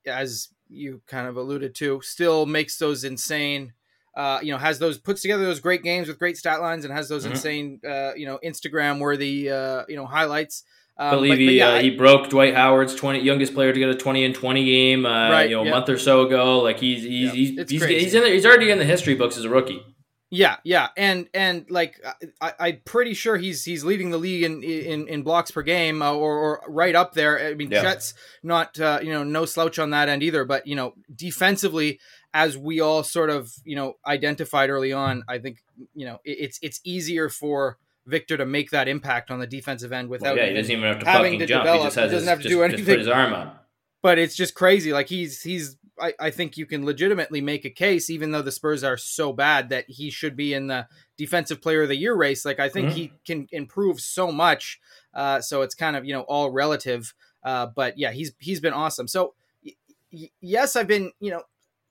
as 0.05 0.49
you 0.69 1.01
kind 1.07 1.29
of 1.29 1.37
alluded 1.37 1.77
to, 1.77 2.01
still 2.03 2.45
makes 2.45 2.79
those 2.79 3.05
insane. 3.05 3.73
Uh, 4.17 4.41
you 4.43 4.51
know, 4.51 4.59
has 4.59 4.81
those 4.81 4.99
puts 4.99 5.23
together 5.23 5.45
those 5.45 5.61
great 5.61 5.85
games 5.85 6.09
with 6.09 6.19
great 6.19 6.37
stat 6.37 6.61
lines 6.61 6.85
and 6.85 6.93
has 6.93 7.09
those 7.09 7.23
mm-hmm. 7.23 7.35
insane, 7.35 7.81
uh, 7.89 8.13
you 8.17 8.27
know, 8.27 8.37
Instagram 8.45 8.99
worthy, 8.99 9.49
uh, 9.49 9.85
you 9.89 9.95
know, 9.95 10.07
highlights. 10.07 10.65
Um, 11.01 11.11
believe 11.15 11.33
but, 11.33 11.39
he 11.39 11.47
but 11.47 11.55
yeah, 11.55 11.69
uh, 11.69 11.81
he 11.81 11.91
broke 11.91 12.29
Dwight 12.29 12.55
Howard's 12.55 12.95
twenty 12.95 13.21
youngest 13.21 13.55
player 13.55 13.73
to 13.73 13.79
get 13.79 13.89
a 13.89 13.95
twenty 13.95 14.25
and 14.25 14.35
twenty 14.35 14.65
game. 14.65 15.07
Uh, 15.07 15.31
right, 15.31 15.49
you 15.49 15.57
know, 15.57 15.67
a 15.67 15.71
month 15.71 15.89
or 15.89 15.99
so 15.99 16.27
ago. 16.27 16.59
Like 16.61 16.81
he's 16.81 17.05
he's 17.05 17.33
he's 17.33 17.71
he's, 17.71 17.85
he's, 17.85 18.15
in 18.15 18.23
there, 18.23 18.33
he's 18.33 18.45
already 18.45 18.71
in 18.71 18.79
the 18.79 18.85
history 18.85 19.15
books 19.15 19.37
as 19.37 19.45
a 19.45 19.49
rookie. 19.49 19.81
Yeah, 20.31 20.57
yeah, 20.63 20.89
and 20.97 21.27
and 21.33 21.71
like 21.71 22.05
I, 22.41 22.53
I'm 22.59 22.81
pretty 22.85 23.15
sure 23.15 23.39
he's 23.39 23.65
he's 23.65 23.83
leading 23.83 24.11
the 24.11 24.19
league 24.19 24.43
in 24.43 24.63
in, 24.63 25.09
in 25.09 25.23
blocks 25.23 25.51
per 25.51 25.63
game 25.63 26.03
uh, 26.03 26.13
or, 26.13 26.37
or 26.37 26.63
right 26.69 26.95
up 26.95 27.15
there. 27.15 27.39
I 27.39 27.55
mean, 27.55 27.71
yeah. 27.71 27.81
Chet's 27.81 28.13
not 28.43 28.79
uh, 28.79 28.99
you 29.03 29.11
know 29.11 29.25
no 29.25 29.47
slouch 29.47 29.79
on 29.79 29.91
that 29.91 30.11
end 30.11 30.23
either. 30.23 30.45
But 30.45 30.67
you 30.67 30.77
know, 30.77 30.95
defensively, 31.15 31.99
as 32.35 32.59
we 32.59 32.81
all 32.81 33.05
sort 33.05 33.31
of 33.31 33.51
you 33.65 33.75
know 33.75 33.95
identified 34.07 34.69
early 34.69 34.93
on, 34.93 35.23
I 35.29 35.39
think 35.39 35.59
you 35.95 36.05
know 36.05 36.19
it, 36.25 36.37
it's 36.41 36.59
it's 36.61 36.81
easier 36.85 37.31
for 37.31 37.79
Victor 38.09 38.37
to 38.37 38.47
make 38.47 38.71
that 38.71 38.89
impact 38.89 39.31
on 39.31 39.39
the 39.39 39.47
defensive 39.47 39.93
end 39.93 40.09
without 40.09 40.37
well, 40.37 40.45
yeah, 40.45 40.51
he 40.51 40.57
doesn't 40.57 40.73
even 40.73 40.85
have 40.85 40.99
to 41.01 41.07
having 41.07 41.39
to 41.39 41.47
jump. 41.47 41.65
develop. 41.65 41.81
He, 41.81 41.87
just 41.87 41.97
has 41.97 42.11
he 42.11 42.17
doesn't 42.17 42.21
his, 42.21 42.29
have 42.29 42.39
to 42.39 42.43
just, 42.45 42.53
do 42.53 42.63
anything. 42.63 42.85
Just 42.85 42.89
put 42.89 42.99
his 43.01 43.09
arm 43.09 43.33
up. 43.33 43.69
But 44.03 44.19
it's 44.19 44.35
just 44.35 44.55
crazy. 44.55 44.93
Like 44.93 45.09
he's 45.09 45.43
he's. 45.43 45.77
I, 46.01 46.15
I 46.21 46.31
think 46.31 46.57
you 46.57 46.65
can 46.65 46.85
legitimately 46.85 47.41
make 47.41 47.65
a 47.65 47.71
case, 47.71 48.09
even 48.09 48.31
though 48.31 48.43
the 48.43 48.53
Spurs 48.53 48.85
are 48.85 48.97
so 48.97 49.33
bad, 49.33 49.69
that 49.71 49.87
he 49.89 50.11
should 50.11 50.37
be 50.37 50.55
in 50.55 50.69
the 50.69 50.87
defensive 51.17 51.61
player 51.61 51.83
of 51.83 51.89
the 51.89 51.97
year 51.97 52.15
race. 52.15 52.45
Like 52.45 52.61
I 52.61 52.69
think 52.69 52.89
mm-hmm. 52.89 52.97
he 52.97 53.13
can 53.27 53.49
improve 53.51 54.01
so 54.01 54.31
much. 54.31 54.81
Uh, 55.13 55.41
so 55.41 55.63
it's 55.63 55.75
kind 55.75 55.97
of 55.97 56.05
you 56.05 56.13
know 56.13 56.23
all 56.23 56.51
relative. 56.51 57.15
Uh, 57.43 57.67
but 57.67 57.99
yeah, 57.99 58.13
he's 58.13 58.33
he's 58.39 58.61
been 58.61 58.73
awesome. 58.73 59.09
So 59.09 59.35
y- 60.13 60.31
yes, 60.41 60.77
I've 60.77 60.87
been 60.87 61.13
you 61.21 61.33
know 61.33 61.43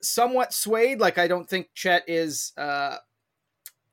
somewhat 0.02 0.54
swayed. 0.54 1.00
Like 1.00 1.18
I 1.18 1.28
don't 1.28 1.50
think 1.50 1.70
Chet 1.74 2.04
is 2.08 2.54
uh, 2.58 2.98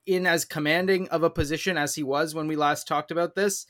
in 0.07 0.27
as 0.27 0.45
commanding 0.45 1.09
of 1.09 1.23
a 1.23 1.31
position 1.31 1.77
as 1.77 1.95
he 1.95 2.03
was 2.03 2.35
when 2.35 2.47
we 2.47 2.57
last 2.57 2.87
talked 2.87 3.11
about 3.11 3.35
this. 3.35 3.67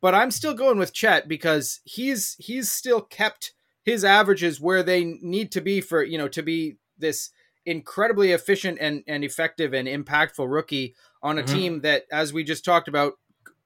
But 0.00 0.14
I'm 0.14 0.30
still 0.30 0.54
going 0.54 0.78
with 0.78 0.92
Chet 0.92 1.28
because 1.28 1.80
he's 1.84 2.36
he's 2.38 2.70
still 2.70 3.00
kept 3.00 3.52
his 3.84 4.04
averages 4.04 4.60
where 4.60 4.82
they 4.82 5.04
need 5.04 5.52
to 5.52 5.60
be 5.60 5.80
for 5.80 6.02
you 6.02 6.18
know 6.18 6.28
to 6.28 6.42
be 6.42 6.76
this 6.98 7.30
incredibly 7.66 8.32
efficient 8.32 8.78
and, 8.80 9.02
and 9.06 9.24
effective 9.24 9.72
and 9.72 9.88
impactful 9.88 10.50
rookie 10.50 10.94
on 11.22 11.38
a 11.38 11.42
mm-hmm. 11.42 11.54
team 11.54 11.80
that, 11.80 12.04
as 12.12 12.32
we 12.32 12.44
just 12.44 12.64
talked 12.64 12.88
about, 12.88 13.14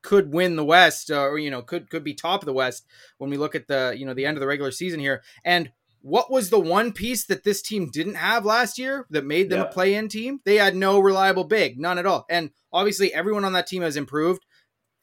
could 0.03 0.33
win 0.33 0.55
the 0.55 0.65
West 0.65 1.11
uh, 1.11 1.23
or 1.23 1.39
you 1.39 1.51
know 1.51 1.61
could 1.61 1.91
could 1.91 2.05
be 2.05 2.15
top 2.15 2.43
of 2.43 2.47
the 2.47 2.53
West 2.53 2.87
when 3.19 3.31
we 3.31 3.37
look 3.37 3.55
at 3.55 3.67
the 3.67 3.95
you 3.97 4.07
know 4.07 4.15
the 4.15 4.25
end 4.25 4.37
of 4.37 4.41
the 4.41 4.47
regular 4.47 4.71
season 4.71 5.01
here. 5.01 5.23
And 5.45 5.73
what 6.03 6.31
was 6.31 6.51
the 6.51 6.61
one 6.61 6.93
piece 6.93 7.25
that 7.27 7.45
this 7.45 7.63
team 7.63 7.91
didn't 7.91 8.15
have 8.15 8.45
last 8.45 8.79
year 8.79 9.07
that 9.11 9.25
made 9.25 9.51
them 9.51 9.61
yeah. 9.61 9.67
a 9.67 9.73
play-in 9.73 10.09
team? 10.09 10.41
They 10.45 10.57
had 10.57 10.77
no 10.77 10.99
reliable 10.99 11.45
big, 11.45 11.79
none 11.79 11.99
at 11.99 12.07
all. 12.07 12.27
And 12.31 12.51
obviously, 12.73 13.13
everyone 13.13 13.45
on 13.45 13.53
that 13.55 13.67
team 13.67 13.83
has 13.83 13.97
improved. 13.97 14.45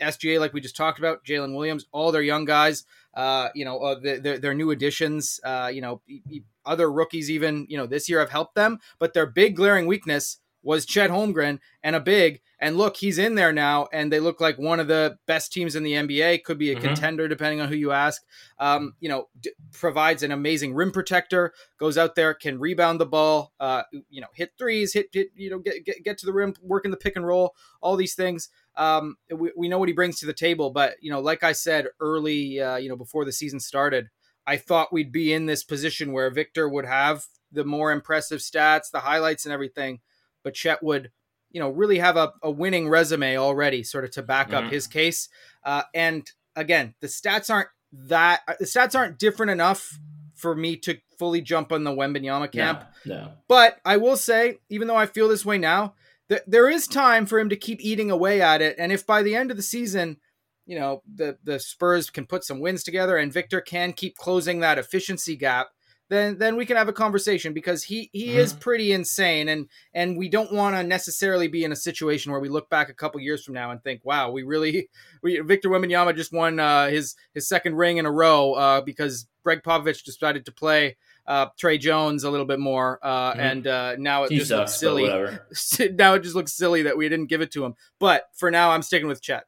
SGA, 0.01 0.39
like 0.39 0.53
we 0.53 0.61
just 0.61 0.75
talked 0.75 0.99
about, 0.99 1.23
Jalen 1.23 1.55
Williams, 1.55 1.85
all 1.91 2.11
their 2.11 2.21
young 2.21 2.45
guys, 2.45 2.83
uh, 3.13 3.49
you 3.55 3.63
know, 3.63 3.79
uh, 3.79 3.99
their, 3.99 4.39
their 4.39 4.53
new 4.53 4.71
additions, 4.71 5.39
uh, 5.43 5.71
you 5.73 5.81
know, 5.81 6.01
other 6.65 6.91
rookies 6.91 7.31
even, 7.31 7.65
you 7.69 7.77
know, 7.77 7.85
this 7.85 8.09
year 8.09 8.19
have 8.19 8.29
helped 8.29 8.55
them. 8.55 8.79
But 8.99 9.13
their 9.13 9.25
big 9.25 9.55
glaring 9.55 9.85
weakness 9.85 10.39
was 10.65 10.85
Chet 10.85 11.11
Holmgren 11.11 11.59
and 11.83 11.95
a 11.95 11.99
big. 12.01 12.41
And 12.59 12.77
look, 12.77 12.97
he's 12.97 13.19
in 13.19 13.35
there 13.35 13.53
now, 13.53 13.87
and 13.93 14.11
they 14.11 14.19
look 14.19 14.41
like 14.41 14.57
one 14.57 14.79
of 14.79 14.87
the 14.87 15.17
best 15.27 15.53
teams 15.53 15.75
in 15.75 15.83
the 15.83 15.93
NBA. 15.93 16.43
Could 16.43 16.57
be 16.57 16.71
a 16.71 16.75
mm-hmm. 16.75 16.87
contender 16.87 17.27
depending 17.27 17.61
on 17.61 17.69
who 17.69 17.75
you 17.75 17.91
ask. 17.91 18.23
Um, 18.59 18.95
you 18.99 19.07
know, 19.07 19.27
d- 19.39 19.51
provides 19.71 20.23
an 20.23 20.31
amazing 20.31 20.73
rim 20.73 20.91
protector. 20.91 21.53
Goes 21.77 21.97
out 21.97 22.15
there, 22.15 22.33
can 22.33 22.59
rebound 22.59 22.99
the 22.99 23.05
ball. 23.05 23.53
Uh, 23.59 23.83
you 24.09 24.21
know, 24.21 24.27
hit 24.33 24.53
threes, 24.57 24.93
hit, 24.93 25.09
hit 25.13 25.29
you 25.35 25.51
know, 25.51 25.59
get, 25.59 25.85
get 25.85 26.03
get 26.03 26.17
to 26.19 26.25
the 26.25 26.33
rim, 26.33 26.55
work 26.61 26.85
in 26.85 26.91
the 26.91 26.97
pick 26.97 27.15
and 27.15 27.27
roll. 27.27 27.55
All 27.81 27.95
these 27.95 28.15
things. 28.15 28.49
Um, 28.75 29.17
we, 29.29 29.51
we 29.55 29.69
know 29.69 29.77
what 29.77 29.89
he 29.89 29.93
brings 29.93 30.19
to 30.19 30.25
the 30.25 30.33
table, 30.33 30.71
but 30.71 30.95
you 30.99 31.11
know, 31.11 31.19
like 31.19 31.43
I 31.43 31.51
said 31.51 31.87
early, 31.99 32.59
uh, 32.59 32.77
you 32.77 32.89
know, 32.89 32.97
before 32.97 33.25
the 33.25 33.31
season 33.31 33.59
started, 33.59 34.07
I 34.47 34.57
thought 34.57 34.91
we'd 34.91 35.11
be 35.11 35.31
in 35.31 35.45
this 35.45 35.63
position 35.63 36.13
where 36.13 36.31
Victor 36.31 36.67
would 36.67 36.85
have 36.85 37.25
the 37.51 37.63
more 37.63 37.91
impressive 37.91 38.39
stats, 38.39 38.89
the 38.91 39.01
highlights, 39.01 39.45
and 39.45 39.53
everything 39.53 39.99
but 40.45 40.53
Chet 40.53 40.81
would, 40.81 41.11
you 41.51 41.59
know, 41.59 41.69
really 41.69 41.97
have 41.97 42.15
a, 42.15 42.31
a 42.41 42.49
winning 42.49 42.87
resume 42.87 43.35
already, 43.35 43.83
sort 43.83 44.05
of 44.05 44.11
to 44.11 44.21
back 44.21 44.51
mm-hmm. 44.51 44.67
up 44.67 44.71
his 44.71 44.87
case. 44.87 45.27
Uh, 45.65 45.81
and 45.93 46.31
again, 46.55 46.93
the 47.01 47.07
stats 47.07 47.49
aren't 47.49 47.67
that 47.91 48.41
uh, 48.47 48.53
the 48.59 48.65
stats 48.65 48.97
aren't 48.97 49.19
different 49.19 49.51
enough 49.51 49.99
for 50.35 50.55
me 50.55 50.77
to 50.77 50.97
fully 51.17 51.41
jump 51.41 51.71
on 51.71 51.83
the 51.83 51.91
Wembanyama 51.91 52.51
camp. 52.51 52.83
No, 53.05 53.15
no. 53.15 53.31
But 53.47 53.79
I 53.83 53.97
will 53.97 54.17
say, 54.17 54.59
even 54.69 54.87
though 54.87 54.95
I 54.95 55.07
feel 55.07 55.27
this 55.27 55.45
way 55.45 55.57
now, 55.57 55.95
th- 56.29 56.41
there 56.45 56.69
is 56.69 56.87
time 56.87 57.25
for 57.25 57.39
him 57.39 57.49
to 57.49 57.55
keep 57.55 57.79
eating 57.81 58.11
away 58.11 58.41
at 58.41 58.61
it. 58.61 58.75
And 58.77 58.91
if 58.91 59.05
by 59.05 59.23
the 59.23 59.35
end 59.35 59.49
of 59.49 59.57
the 59.57 59.63
season, 59.63 60.17
you 60.67 60.77
know, 60.77 61.01
the 61.11 61.37
the 61.43 61.59
Spurs 61.59 62.09
can 62.09 62.25
put 62.25 62.43
some 62.43 62.59
wins 62.59 62.83
together 62.83 63.17
and 63.17 63.33
Victor 63.33 63.61
can 63.61 63.93
keep 63.93 64.15
closing 64.15 64.59
that 64.59 64.77
efficiency 64.77 65.35
gap, 65.35 65.69
then 66.09 66.37
then 66.37 66.55
we 66.55 66.65
can 66.65 66.77
have 66.77 66.87
a 66.87 66.93
conversation 66.93 67.53
because 67.53 67.83
he 67.83 68.09
he 68.13 68.27
mm-hmm. 68.27 68.39
is 68.39 68.53
pretty 68.53 68.91
insane 68.91 69.49
and 69.49 69.67
and 69.93 70.17
we 70.17 70.29
don't 70.29 70.51
want 70.51 70.75
to 70.75 70.83
necessarily 70.83 71.47
be 71.47 71.63
in 71.63 71.71
a 71.71 71.75
situation 71.75 72.31
where 72.31 72.41
we 72.41 72.49
look 72.49 72.69
back 72.69 72.89
a 72.89 72.93
couple 72.93 73.19
years 73.19 73.43
from 73.43 73.53
now 73.53 73.71
and 73.71 73.83
think 73.83 74.01
wow 74.03 74.29
we 74.29 74.43
really 74.43 74.89
we, 75.23 75.39
Victor 75.39 75.69
Wembanyama 75.69 76.15
just 76.15 76.31
won 76.31 76.59
uh, 76.59 76.89
his 76.89 77.15
his 77.33 77.47
second 77.47 77.75
ring 77.75 77.97
in 77.97 78.05
a 78.05 78.11
row 78.11 78.53
uh, 78.53 78.81
because 78.81 79.27
Gregg 79.43 79.63
Popovich 79.63 80.03
decided 80.03 80.45
to 80.45 80.51
play 80.51 80.97
uh, 81.27 81.47
Tre 81.57 81.77
Jones 81.77 82.23
a 82.23 82.29
little 82.29 82.45
bit 82.45 82.59
more, 82.59 82.99
uh, 83.01 83.31
mm-hmm. 83.31 83.39
and 83.39 83.67
uh, 83.67 83.95
now 83.97 84.23
it 84.23 84.31
he 84.31 84.37
just 84.37 84.49
sucks, 84.49 84.59
looks 84.59 84.79
silly. 84.79 85.89
now 85.95 86.13
it 86.13 86.23
just 86.23 86.35
looks 86.35 86.53
silly 86.53 86.83
that 86.83 86.97
we 86.97 87.09
didn't 87.09 87.27
give 87.27 87.41
it 87.41 87.51
to 87.51 87.65
him. 87.65 87.75
But 87.99 88.25
for 88.33 88.51
now, 88.51 88.71
I'm 88.71 88.81
sticking 88.81 89.07
with 89.07 89.21
Chet. 89.21 89.45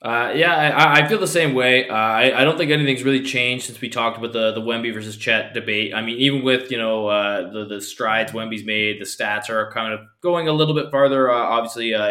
Uh, 0.00 0.32
yeah, 0.36 0.54
I, 0.54 1.00
I, 1.00 1.08
feel 1.08 1.18
the 1.18 1.26
same 1.26 1.54
way. 1.54 1.88
Uh, 1.88 1.94
I, 1.94 2.40
I 2.40 2.44
don't 2.44 2.56
think 2.56 2.70
anything's 2.70 3.02
really 3.02 3.22
changed 3.22 3.66
since 3.66 3.80
we 3.80 3.88
talked 3.88 4.16
about 4.16 4.32
the 4.32 4.52
the 4.52 4.60
Wemby 4.60 4.94
versus 4.94 5.16
Chet 5.16 5.54
debate. 5.54 5.92
I 5.92 6.02
mean, 6.02 6.18
even 6.18 6.44
with 6.44 6.70
you 6.70 6.78
know 6.78 7.08
uh, 7.08 7.50
the 7.50 7.64
the 7.64 7.80
strides 7.80 8.30
Wemby's 8.30 8.64
made, 8.64 9.00
the 9.00 9.04
stats 9.04 9.50
are 9.50 9.72
kind 9.72 9.92
of 9.92 10.00
going 10.20 10.46
a 10.46 10.52
little 10.52 10.74
bit 10.74 10.92
farther. 10.92 11.32
Uh, 11.32 11.34
obviously, 11.34 11.94
uh, 11.94 12.06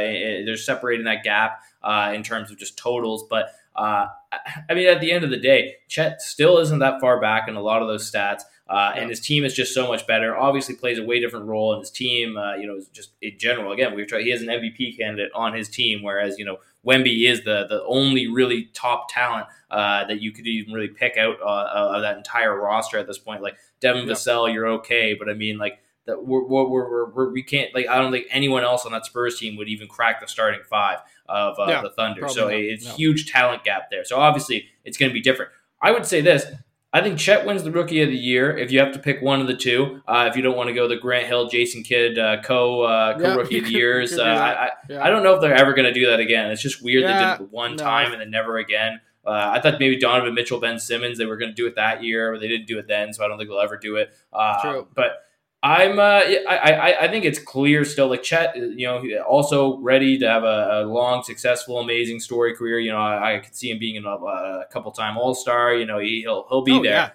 they're 0.45 0.57
separating 0.57 1.05
that 1.05 1.23
gap 1.23 1.61
uh, 1.81 2.11
in 2.13 2.23
terms 2.23 2.51
of 2.51 2.57
just 2.57 2.77
totals, 2.77 3.25
but. 3.29 3.53
I 3.79 4.73
mean, 4.73 4.87
at 4.87 5.01
the 5.01 5.11
end 5.11 5.23
of 5.23 5.29
the 5.29 5.37
day, 5.37 5.75
Chet 5.87 6.19
still 6.19 6.57
isn't 6.57 6.79
that 6.79 6.99
far 6.99 7.21
back 7.21 7.47
in 7.47 7.55
a 7.55 7.61
lot 7.61 7.83
of 7.83 7.87
those 7.87 8.11
stats. 8.11 8.41
Uh, 8.69 8.93
and 8.95 9.09
his 9.09 9.19
team 9.19 9.45
is 9.45 9.53
just 9.53 9.73
so 9.73 9.87
much 9.87 10.05
better. 10.05 10.35
Obviously, 10.35 10.75
plays 10.75 10.97
a 10.97 11.03
way 11.03 11.19
different 11.19 11.45
role 11.45 11.73
in 11.73 11.79
his 11.79 11.89
team. 11.89 12.37
Uh, 12.37 12.55
you 12.55 12.67
know, 12.67 12.79
just 12.91 13.11
in 13.21 13.37
general. 13.37 13.71
Again, 13.71 13.95
we've 13.95 14.07
tried. 14.07 14.23
He 14.23 14.31
has 14.31 14.41
an 14.41 14.47
MVP 14.47 14.97
candidate 14.97 15.31
on 15.33 15.53
his 15.53 15.69
team, 15.69 16.03
whereas 16.03 16.37
you 16.37 16.45
know 16.45 16.57
Wemby 16.85 17.29
is 17.29 17.43
the 17.43 17.65
the 17.67 17.83
only 17.85 18.27
really 18.27 18.69
top 18.73 19.11
talent 19.11 19.47
uh, 19.71 20.05
that 20.05 20.21
you 20.21 20.31
could 20.31 20.47
even 20.47 20.73
really 20.73 20.87
pick 20.87 21.17
out 21.17 21.37
uh, 21.41 21.95
of 21.95 22.01
that 22.01 22.17
entire 22.17 22.59
roster 22.59 22.97
at 22.97 23.07
this 23.07 23.17
point. 23.17 23.41
Like 23.41 23.57
Devin 23.79 24.07
yep. 24.07 24.17
Vassell, 24.17 24.51
you're 24.51 24.67
okay, 24.67 25.13
but 25.13 25.29
I 25.29 25.33
mean 25.33 25.57
like 25.57 25.79
that 26.07 26.25
we're, 26.25 26.43
we're, 26.43 26.67
we're, 26.67 27.09
we're, 27.09 27.31
we 27.31 27.43
can't 27.43 27.73
like 27.75 27.87
I 27.87 27.97
don't 27.99 28.11
think 28.11 28.27
anyone 28.31 28.63
else 28.63 28.85
on 28.85 28.91
that 28.93 29.05
Spurs 29.05 29.37
team 29.37 29.57
would 29.57 29.67
even 29.67 29.87
crack 29.87 30.21
the 30.21 30.27
starting 30.27 30.61
five 30.69 30.99
of 31.29 31.59
uh, 31.59 31.65
yeah, 31.67 31.81
the 31.81 31.89
Thunder. 31.89 32.27
So 32.29 32.45
not, 32.45 32.53
it's 32.53 32.85
no. 32.85 32.93
huge 32.93 33.31
talent 33.31 33.63
gap 33.63 33.91
there. 33.91 34.03
So 34.05 34.17
obviously 34.17 34.67
it's 34.83 34.97
going 34.97 35.09
to 35.09 35.13
be 35.13 35.21
different. 35.21 35.51
I 35.81 35.91
would 35.91 36.05
say 36.05 36.21
this: 36.21 36.45
I 36.93 37.01
think 37.01 37.19
Chet 37.19 37.45
wins 37.45 37.63
the 37.63 37.71
Rookie 37.71 38.01
of 38.01 38.09
the 38.09 38.17
Year 38.17 38.57
if 38.57 38.71
you 38.71 38.79
have 38.79 38.93
to 38.93 38.99
pick 38.99 39.21
one 39.21 39.41
of 39.41 39.47
the 39.47 39.55
two. 39.55 40.01
Uh, 40.07 40.27
if 40.29 40.37
you 40.37 40.41
don't 40.41 40.55
want 40.55 40.69
to 40.69 40.73
go 40.73 40.87
the 40.87 40.95
Grant 40.95 41.27
Hill, 41.27 41.49
Jason 41.49 41.83
Kidd 41.83 42.17
uh, 42.17 42.41
co 42.41 42.83
uh, 42.83 43.19
co 43.19 43.35
Rookie 43.35 43.59
of 43.59 43.65
the 43.65 43.71
Years, 43.71 44.17
uh, 44.17 44.23
I 44.23 44.65
I, 44.65 44.69
yeah. 44.89 45.03
I, 45.03 45.09
don't 45.09 45.21
know 45.21 45.35
if 45.35 45.41
they're 45.41 45.53
ever 45.53 45.73
going 45.73 45.85
to 45.85 45.93
do 45.93 46.05
that 46.07 46.19
again. 46.19 46.49
It's 46.49 46.61
just 46.61 46.81
weird 46.81 47.03
yeah, 47.03 47.35
they 47.35 47.37
did 47.37 47.43
it 47.45 47.51
one 47.51 47.75
no. 47.75 47.83
time 47.83 48.13
and 48.13 48.21
then 48.21 48.31
never 48.31 48.57
again. 48.57 49.01
Uh, 49.25 49.51
I 49.53 49.59
thought 49.59 49.77
maybe 49.77 49.99
Donovan 49.99 50.33
Mitchell, 50.33 50.61
Ben 50.61 50.79
Simmons, 50.79 51.17
they 51.17 51.25
were 51.25 51.35
going 51.35 51.51
to 51.51 51.55
do 51.55 51.67
it 51.67 51.75
that 51.75 52.01
year, 52.01 52.31
but 52.31 52.39
they 52.39 52.47
didn't 52.47 52.65
do 52.65 52.79
it 52.79 52.87
then, 52.87 53.11
so 53.11 53.25
I 53.25 53.27
don't 53.27 53.37
think 53.37 53.49
they'll 53.49 53.59
ever 53.59 53.75
do 53.75 53.97
it. 53.97 54.15
Uh, 54.31 54.61
True. 54.61 54.87
But 54.95 55.23
I'm, 55.67 55.99
uh, 55.99 56.21
I, 56.47 56.57
I, 56.71 57.03
I 57.03 57.07
think 57.09 57.25
it's 57.25 57.39
clear 57.39 57.83
still. 57.83 58.07
Like 58.07 58.23
Chet, 58.23 58.55
you 58.55 58.87
know, 58.87 59.03
also 59.27 59.77
ready 59.79 60.17
to 60.17 60.27
have 60.27 60.43
a, 60.43 60.69
a 60.71 60.85
long, 60.85 61.23
successful, 61.23 61.79
amazing 61.79 62.21
story 62.21 62.55
career. 62.55 62.79
You 62.79 62.91
know, 62.91 62.99
I, 62.99 63.35
I 63.35 63.39
could 63.39 63.53
see 63.53 63.71
him 63.71 63.77
being 63.77 64.03
a, 64.05 64.09
a 64.09 64.65
couple 64.71 64.91
time 64.93 65.17
All 65.17 65.35
Star. 65.35 65.75
You 65.75 65.85
know, 65.85 65.99
he, 65.99 66.23
will 66.25 66.45
he'll 66.49 66.61
be 66.61 66.71
oh, 66.71 66.83
there. 66.83 66.91
Yeah. 66.93 67.09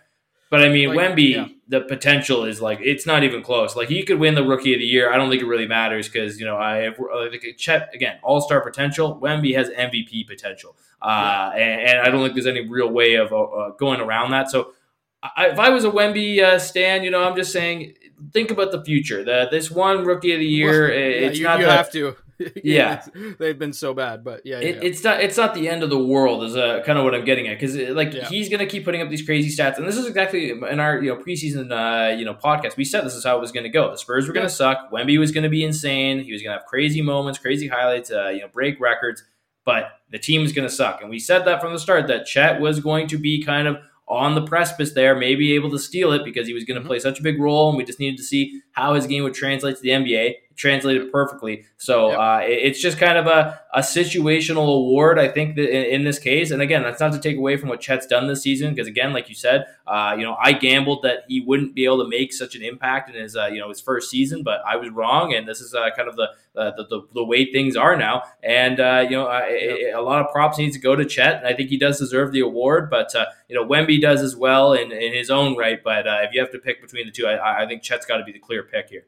But 0.51 0.61
I 0.61 0.69
mean, 0.69 0.95
like, 0.95 0.99
Wemby, 0.99 1.31
yeah. 1.31 1.49
the 1.69 1.81
potential 1.81 2.45
is 2.45 2.61
like 2.61 2.79
it's 2.83 3.07
not 3.07 3.25
even 3.25 3.43
close. 3.43 3.75
Like 3.75 3.89
he 3.89 4.03
could 4.03 4.19
win 4.19 4.35
the 4.35 4.45
Rookie 4.45 4.75
of 4.75 4.81
the 4.81 4.85
Year. 4.85 5.11
I 5.11 5.17
don't 5.17 5.31
think 5.31 5.41
it 5.41 5.47
really 5.47 5.67
matters 5.67 6.11
because 6.11 6.39
you 6.39 6.45
know 6.45 6.59
I 6.59 6.93
think 7.31 7.57
Chet 7.57 7.89
again 7.95 8.19
All 8.23 8.43
Star 8.43 8.61
potential. 8.61 9.19
Wemby 9.19 9.55
has 9.55 9.71
MVP 9.71 10.27
potential, 10.29 10.77
uh, 11.01 11.53
and, 11.55 11.81
and, 11.89 11.99
I 12.01 12.11
don't 12.11 12.23
think 12.23 12.35
there's 12.35 12.47
any 12.47 12.69
real 12.69 12.91
way 12.91 13.15
of 13.15 13.33
uh, 13.33 13.71
going 13.79 14.03
around 14.03 14.33
that. 14.33 14.51
So 14.51 14.75
I, 15.23 15.47
if 15.47 15.59
I 15.59 15.71
was 15.71 15.85
a 15.85 15.91
Wemby 15.91 16.43
uh, 16.43 16.59
stand, 16.59 17.03
you 17.03 17.11
know, 17.11 17.25
I'm 17.25 17.35
just 17.35 17.51
saying 17.51 17.95
think 18.33 18.51
about 18.51 18.73
the 18.73 18.85
future. 18.85 19.25
That 19.25 19.51
this 19.51 19.71
one 19.71 20.05
Rookie 20.05 20.33
of 20.33 20.41
the 20.41 20.47
Year, 20.47 20.89
well, 20.89 20.99
yeah, 20.99 21.27
it's 21.27 21.39
you, 21.39 21.45
not 21.45 21.59
you 21.59 21.67
the, 21.67 21.73
have 21.73 21.91
to. 21.93 22.17
yeah, 22.65 23.05
they've 23.39 23.59
been 23.59 23.73
so 23.73 23.95
bad, 23.95 24.25
but 24.25 24.43
yeah, 24.45 24.59
it, 24.59 24.77
yeah, 24.77 24.81
it's 24.83 25.05
not 25.05 25.21
it's 25.21 25.37
not 25.37 25.55
the 25.55 25.69
end 25.69 25.83
of 25.83 25.91
the 25.91 25.99
world. 25.99 26.45
Is 26.45 26.57
uh, 26.57 26.83
kind 26.85 26.99
of 26.99 27.05
what 27.05 27.15
I'm 27.15 27.25
getting 27.25 27.49
at 27.49 27.59
because 27.59 27.77
like 27.77 28.13
yeah. 28.13 28.29
he's 28.29 28.49
gonna 28.49 28.67
keep 28.67 28.85
putting 28.85 29.03
up 29.03 29.09
these 29.11 29.25
crazy 29.25 29.55
stats, 29.55 29.77
and 29.79 29.87
this 29.87 29.97
is 29.97 30.07
exactly 30.07 30.51
in 30.51 30.81
our 30.81 31.03
you 31.03 31.15
know 31.15 31.23
preseason 31.23 31.71
uh, 31.71 32.17
you 32.17 32.25
know 32.25 32.35
podcast. 32.35 32.77
We 32.77 32.85
said 32.85 33.05
this 33.05 33.15
is 33.15 33.25
how 33.25 33.37
it 33.37 33.41
was 33.41 33.53
gonna 33.53 33.69
go. 33.69 33.91
The 33.91 33.99
Spurs 33.99 34.27
were 34.27 34.35
gonna 34.35 34.49
suck. 34.49 34.91
Wemby 34.91 35.19
was 35.19 35.31
gonna 35.31 35.49
be 35.49 35.65
insane. 35.65 36.25
He 36.25 36.33
was 36.33 36.43
gonna 36.43 36.57
have 36.57 36.67
crazy 36.67 37.03
moments, 37.03 37.39
crazy 37.39 37.69
highlights, 37.69 38.11
uh, 38.11 38.29
you 38.29 38.41
know, 38.41 38.49
break 38.49 38.81
records, 38.81 39.23
but 39.65 39.93
the 40.11 40.19
team 40.19 40.43
is 40.43 40.53
gonna 40.53 40.71
suck. 40.71 41.01
And 41.01 41.11
we 41.11 41.19
said 41.19 41.45
that 41.45 41.61
from 41.61 41.73
the 41.73 41.79
start 41.79 42.07
that 42.09 42.27
Chet 42.27 42.61
was 42.61 42.81
going 42.81 43.09
to 43.09 43.19
be 43.19 43.43
kind 43.43 43.69
of 43.69 43.77
on 44.09 44.35
the 44.35 44.43
precipice 44.43 44.93
there, 44.93 45.15
maybe 45.15 45.55
able 45.55 45.71
to 45.71 45.79
steal 45.79 46.13
it 46.13 46.25
because 46.25 46.47
he 46.47 46.55
was 46.55 46.65
going 46.65 46.75
to 46.75 46.81
mm-hmm. 46.81 46.89
play 46.89 46.99
such 46.99 47.21
a 47.21 47.23
big 47.23 47.41
role, 47.41 47.69
and 47.69 47.79
we 47.79 47.85
just 47.85 48.01
needed 48.01 48.17
to 48.17 48.25
see 48.25 48.61
how 48.73 48.95
his 48.95 49.07
game 49.07 49.23
would 49.23 49.35
translate 49.35 49.77
to 49.77 49.83
the 49.83 49.91
NBA 49.91 50.35
translated 50.57 51.11
perfectly. 51.11 51.65
So 51.77 52.11
yep. 52.11 52.19
uh, 52.19 52.41
it's 52.43 52.81
just 52.81 52.99
kind 52.99 53.19
of 53.19 53.27
a, 53.27 53.61
a 53.75 53.81
situational 53.81 54.67
award, 54.77 55.19
I 55.19 55.29
think, 55.29 55.57
that 55.57 55.69
in, 55.69 56.01
in, 56.01 56.05
this 56.05 56.19
case. 56.19 56.51
And 56.51 56.61
again, 56.61 56.83
that's 56.83 57.01
not 57.01 57.13
to 57.13 57.19
take 57.19 57.37
away 57.37 57.57
from 57.57 57.69
what 57.69 57.81
Chet's 57.81 58.07
done 58.07 58.27
this 58.27 58.43
season, 58.43 58.75
because 58.75 58.87
again, 58.87 59.13
like 59.13 59.29
you 59.29 59.35
said, 59.35 59.67
uh, 59.87 60.15
you 60.17 60.25
know, 60.25 60.37
I 60.41 60.53
gambled 60.53 61.03
that 61.03 61.25
he 61.29 61.41
wouldn't 61.41 61.75
be 61.75 61.85
able 61.85 62.03
to 62.05 62.09
make 62.09 62.33
such 62.33 62.55
an 62.55 62.63
impact 62.63 63.11
in 63.11 63.21
his, 63.21 63.37
uh, 63.37 63.47
you 63.47 63.59
know, 63.59 63.69
his 63.69 63.81
first 63.81 64.11
season, 64.11 64.43
but 64.43 64.61
I 64.67 64.77
was 64.77 64.91
wrong, 64.91 65.35
and 65.35 65.49
this 65.49 65.61
is 65.61 65.75
uh, 65.75 65.89
kind 65.97 66.09
of 66.09 66.17
the, 66.17 66.29
the, 66.55 66.87
the, 66.89 67.01
the 67.15 67.25
way 67.25 67.51
things 67.51 67.77
are 67.77 67.97
now. 67.97 68.23
And 68.43 68.79
uh, 68.79 69.07
you 69.09 69.17
know, 69.17 69.31
yep. 69.31 69.95
a 69.97 70.01
lot 70.01 70.25
of 70.25 70.31
props 70.33 70.59
needs 70.59 70.77
to 70.77 70.83
go 70.83 70.95
to 70.95 71.05
Chet, 71.05 71.39
and 71.39 71.47
I 71.47 71.55
think 71.55 71.71
he 71.71 71.79
does 71.79 71.99
deserve 71.99 72.33
the 72.33 72.41
award. 72.41 72.91
But 72.91 73.15
uh, 73.15 73.27
you 73.49 73.57
know, 73.57 73.67
Wemby 73.67 74.01
does 74.01 74.23
as 74.23 74.37
well 74.37 74.73
in, 74.73 74.93
in 74.93 75.13
his 75.13 75.31
own 75.31 75.57
right. 75.57 75.83
But 75.83 76.07
if 76.07 76.33
you 76.33 76.41
have 76.41 76.53
to 76.53 76.59
pick 76.59 76.81
between 76.83 77.07
the 77.07 77.13
two, 77.13 77.27
I, 77.27 77.65
I 77.65 77.67
think 77.67 77.83
Chet's 77.83 78.07
got 78.07 78.19
to 78.19 78.25
be 78.25 78.33
the 78.33 78.39
clear 78.39 78.63
pick 78.63 78.89
here. 78.89 79.07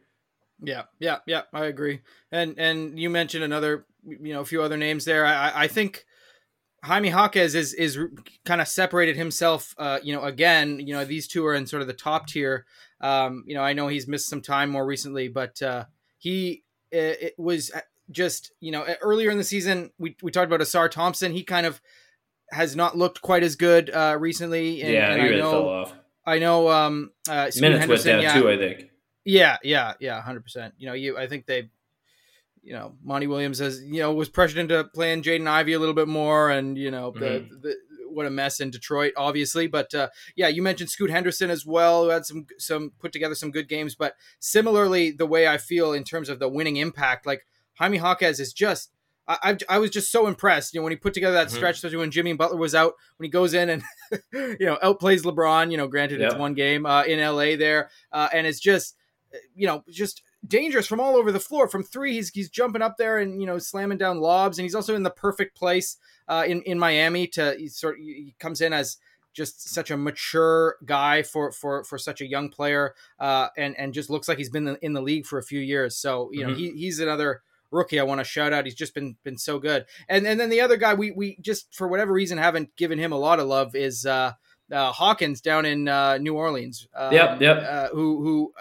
Yeah, 0.67 0.85
yeah, 0.99 1.19
yeah. 1.27 1.43
I 1.53 1.67
agree. 1.67 2.01
And 2.31 2.59
and 2.59 2.99
you 2.99 3.11
mentioned 3.11 3.45
another, 3.45 3.87
you 4.07 4.33
know, 4.33 4.41
a 4.41 4.45
few 4.45 4.63
other 4.63 4.77
names 4.77 5.05
there. 5.05 5.27
I 5.27 5.65
I 5.65 5.69
think 5.69 6.05
Jaime 6.85 7.09
Jaquez 7.09 7.55
is 7.55 7.73
is 7.73 7.99
kind 8.45 8.61
of 8.61 8.69
separated 8.69 9.17
himself. 9.17 9.75
Uh, 9.79 9.99
you 10.03 10.15
know, 10.15 10.23
again, 10.23 10.81
you 10.81 10.95
know, 10.95 11.05
these 11.05 11.27
two 11.27 11.45
are 11.47 11.55
in 11.55 11.67
sort 11.67 11.83
of 11.83 11.89
the 11.89 11.95
top 11.95 12.27
tier. 12.27 12.67
Um, 13.01 13.45
you 13.47 13.55
know, 13.55 13.63
I 13.63 13.73
know 13.73 13.89
he's 13.89 14.07
missed 14.07 14.29
some 14.29 14.43
time 14.43 14.71
more 14.71 14.85
recently, 14.85 15.29
but 15.29 15.61
uh, 15.63 15.85
he 16.19 16.63
it, 16.91 17.19
it 17.23 17.35
was 17.39 17.71
just 18.11 18.53
you 18.61 18.71
know 18.71 18.85
earlier 19.01 19.31
in 19.31 19.39
the 19.39 19.45
season 19.45 19.91
we 19.99 20.17
we 20.23 20.31
talked 20.31 20.47
about 20.47 20.61
Ausar 20.61 20.91
Thompson. 20.91 21.33
He 21.33 21.43
kind 21.43 21.67
of 21.67 21.81
has 22.51 22.77
not 22.77 22.97
looked 22.97 23.23
quite 23.23 23.43
as 23.43 23.57
good 23.57 23.91
uh, 23.91 24.17
recently. 24.19 24.83
And, 24.83 24.93
yeah, 24.93 25.11
and 25.11 25.21
he 25.21 25.27
I 25.27 25.31
really 25.31 25.43
know, 25.43 25.51
fell 25.51 25.69
off. 25.69 25.95
I 26.27 26.39
know. 26.39 26.71
Um, 26.71 27.13
uh, 27.29 27.33
Minutes 27.33 27.59
Henderson, 27.61 27.89
went 27.89 28.05
down 28.05 28.23
yeah, 28.23 28.41
too. 28.41 28.51
I 28.51 28.57
think. 28.57 28.91
Yeah, 29.25 29.57
yeah, 29.63 29.95
yeah, 30.01 30.21
hundred 30.21 30.43
percent. 30.43 30.75
You 30.79 30.87
know, 30.87 30.93
you 30.93 31.17
I 31.17 31.27
think 31.27 31.47
they, 31.47 31.71
you 32.63 32.75
know, 32.75 32.95
Monty 33.03 33.27
Williams 33.27 33.59
has 33.59 33.83
you 33.83 34.01
know 34.01 34.13
was 34.13 34.29
pressured 34.29 34.59
into 34.59 34.85
playing 34.95 35.23
Jaden 35.23 35.47
Ivey 35.47 35.73
a 35.73 35.79
little 35.79 35.95
bit 35.95 36.09
more, 36.09 36.51
and 36.51 36.77
you 36.77 36.91
know 36.91 37.11
the, 37.11 37.27
mm-hmm. 37.27 37.61
the 37.63 37.77
what 38.15 38.27
a 38.27 38.31
mess 38.31 38.61
in 38.61 38.71
Detroit, 38.71 39.13
obviously. 39.17 39.67
But 39.67 39.95
uh, 39.95 40.09
yeah, 40.37 40.49
you 40.49 40.63
mentioned 40.63 40.91
Scoot 40.91 41.11
Henderson 41.11 41.51
as 41.51 41.67
well, 41.67 42.05
who 42.05 42.11
had 42.11 42.27
some 42.27 42.47
some 42.59 42.93
put 42.99 43.13
together 43.13 43.35
some 43.35 43.51
good 43.51 43.69
games. 43.69 43.95
But 43.95 44.15
similarly, 44.41 45.11
the 45.11 45.27
way 45.27 45.49
I 45.49 45.59
feel 45.59 45.93
in 45.93 46.05
terms 46.05 46.29
of 46.29 46.39
the 46.39 46.49
winning 46.49 46.77
impact, 46.77 47.27
like 47.27 47.47
Jaime 47.75 47.99
Jaquez 47.99 48.41
is 48.41 48.53
just. 48.53 48.91
I, 49.27 49.57
I, 49.71 49.79
was 49.79 49.91
just 49.91 50.13
so 50.13 50.27
impressed, 50.27 50.75
you 50.75 50.81
know, 50.81 50.85
when 50.85 50.93
he 50.93 50.99
put 50.99 51.15
together 51.15 51.33
that 51.33 51.47
mm-hmm. 51.47 51.57
stretch, 51.57 51.77
especially 51.77 51.97
when 51.97 52.11
Jimmy 52.11 52.35
Butler 52.35 52.59
was 52.59 52.75
out, 52.75 52.93
when 53.17 53.25
he 53.25 53.31
goes 53.31 53.55
in 53.55 53.71
and, 53.71 53.83
you 54.35 54.67
know, 54.67 54.77
outplays 54.83 55.23
LeBron. 55.23 55.71
You 55.71 55.79
know, 55.79 55.89
granted 55.89 56.21
yep. 56.21 56.33
it's 56.33 56.39
one 56.39 56.53
game 56.53 56.85
uh, 56.85 57.05
in 57.05 57.21
LA 57.21 57.57
there, 57.57 57.89
uh, 58.13 58.29
and 58.35 58.47
it's 58.47 58.61
just 58.61 58.97
you 59.55 59.67
know, 59.67 59.85
just 59.91 60.23
dangerous 60.47 60.87
from 60.87 61.01
all 61.01 61.17
over 61.17 61.33
the 61.33 61.41
floor. 61.41 61.69
From 61.69 61.83
three, 61.83 62.13
he's 62.13 62.31
he's 62.31 62.49
jumping 62.49 62.83
up 62.83 62.97
there 62.97 63.19
and 63.19 63.41
you 63.41 63.47
know 63.47 63.59
slamming 63.59 63.99
down 63.99 64.19
lobs, 64.19 64.59
and 64.59 64.65
he's 64.65 64.75
also 64.75 64.95
in 64.95 65.03
the 65.03 65.11
perfect 65.11 65.57
place 65.57 65.97
uh, 66.29 66.45
in 66.47 66.63
in 66.63 66.79
Miami 66.79 67.27
to 67.29 67.57
he 67.59 67.69
sort 67.69 67.99
of, 67.99 68.05
he 68.05 68.35
comes 68.39 68.61
in 68.61 68.73
as 68.73 68.99
just 69.33 69.69
such 69.69 69.91
a 69.91 69.97
mature 69.97 70.77
guy 70.85 71.23
for 71.23 71.51
for 71.53 71.85
for 71.85 71.99
such 71.99 72.21
a 72.21 72.27
young 72.27 72.49
player, 72.49 72.95
uh, 73.19 73.49
and 73.57 73.77
and 73.79 73.93
just 73.93 74.11
looks 74.11 74.29
like 74.29 74.39
he's 74.39 74.51
been 74.51 74.77
in 74.81 74.93
the 74.93 75.03
league 75.03 75.27
for 75.27 75.39
a 75.39 75.43
few 75.43 75.61
years. 75.61 75.97
So 75.97 76.31
you 76.33 76.43
know 76.43 76.53
mm-hmm. 76.53 76.59
he, 76.59 76.71
he's 76.73 77.01
another 77.01 77.43
rookie 77.71 78.01
I 78.01 78.05
want 78.05 78.21
to 78.21 78.25
shout 78.25 78.53
out. 78.53 78.65
He's 78.65 78.75
just 78.75 78.95
been 78.95 79.17
been 79.25 79.37
so 79.37 79.59
good. 79.59 79.85
And 80.09 80.27
and 80.27 80.39
then 80.41 80.49
the 80.49 80.61
other 80.61 80.77
guy 80.77 80.95
we 80.95 81.11
we 81.11 81.37
just 81.41 81.75
for 81.75 81.89
whatever 81.89 82.13
reason 82.13 82.39
haven't 82.39 82.75
given 82.77 82.99
him 82.99 83.13
a 83.13 83.19
lot 83.19 83.41
of 83.41 83.47
love 83.47 83.75
is 83.75 84.07
uh, 84.07 84.33
uh, 84.73 84.93
Hawkins 84.93 85.41
down 85.41 85.67
in 85.67 85.89
uh, 85.89 86.19
New 86.19 86.35
Orleans. 86.35 86.89
Um, 86.95 87.13
yep, 87.13 87.41
yep. 87.41 87.63
Uh, 87.69 87.89
who 87.89 88.23
who 88.23 88.53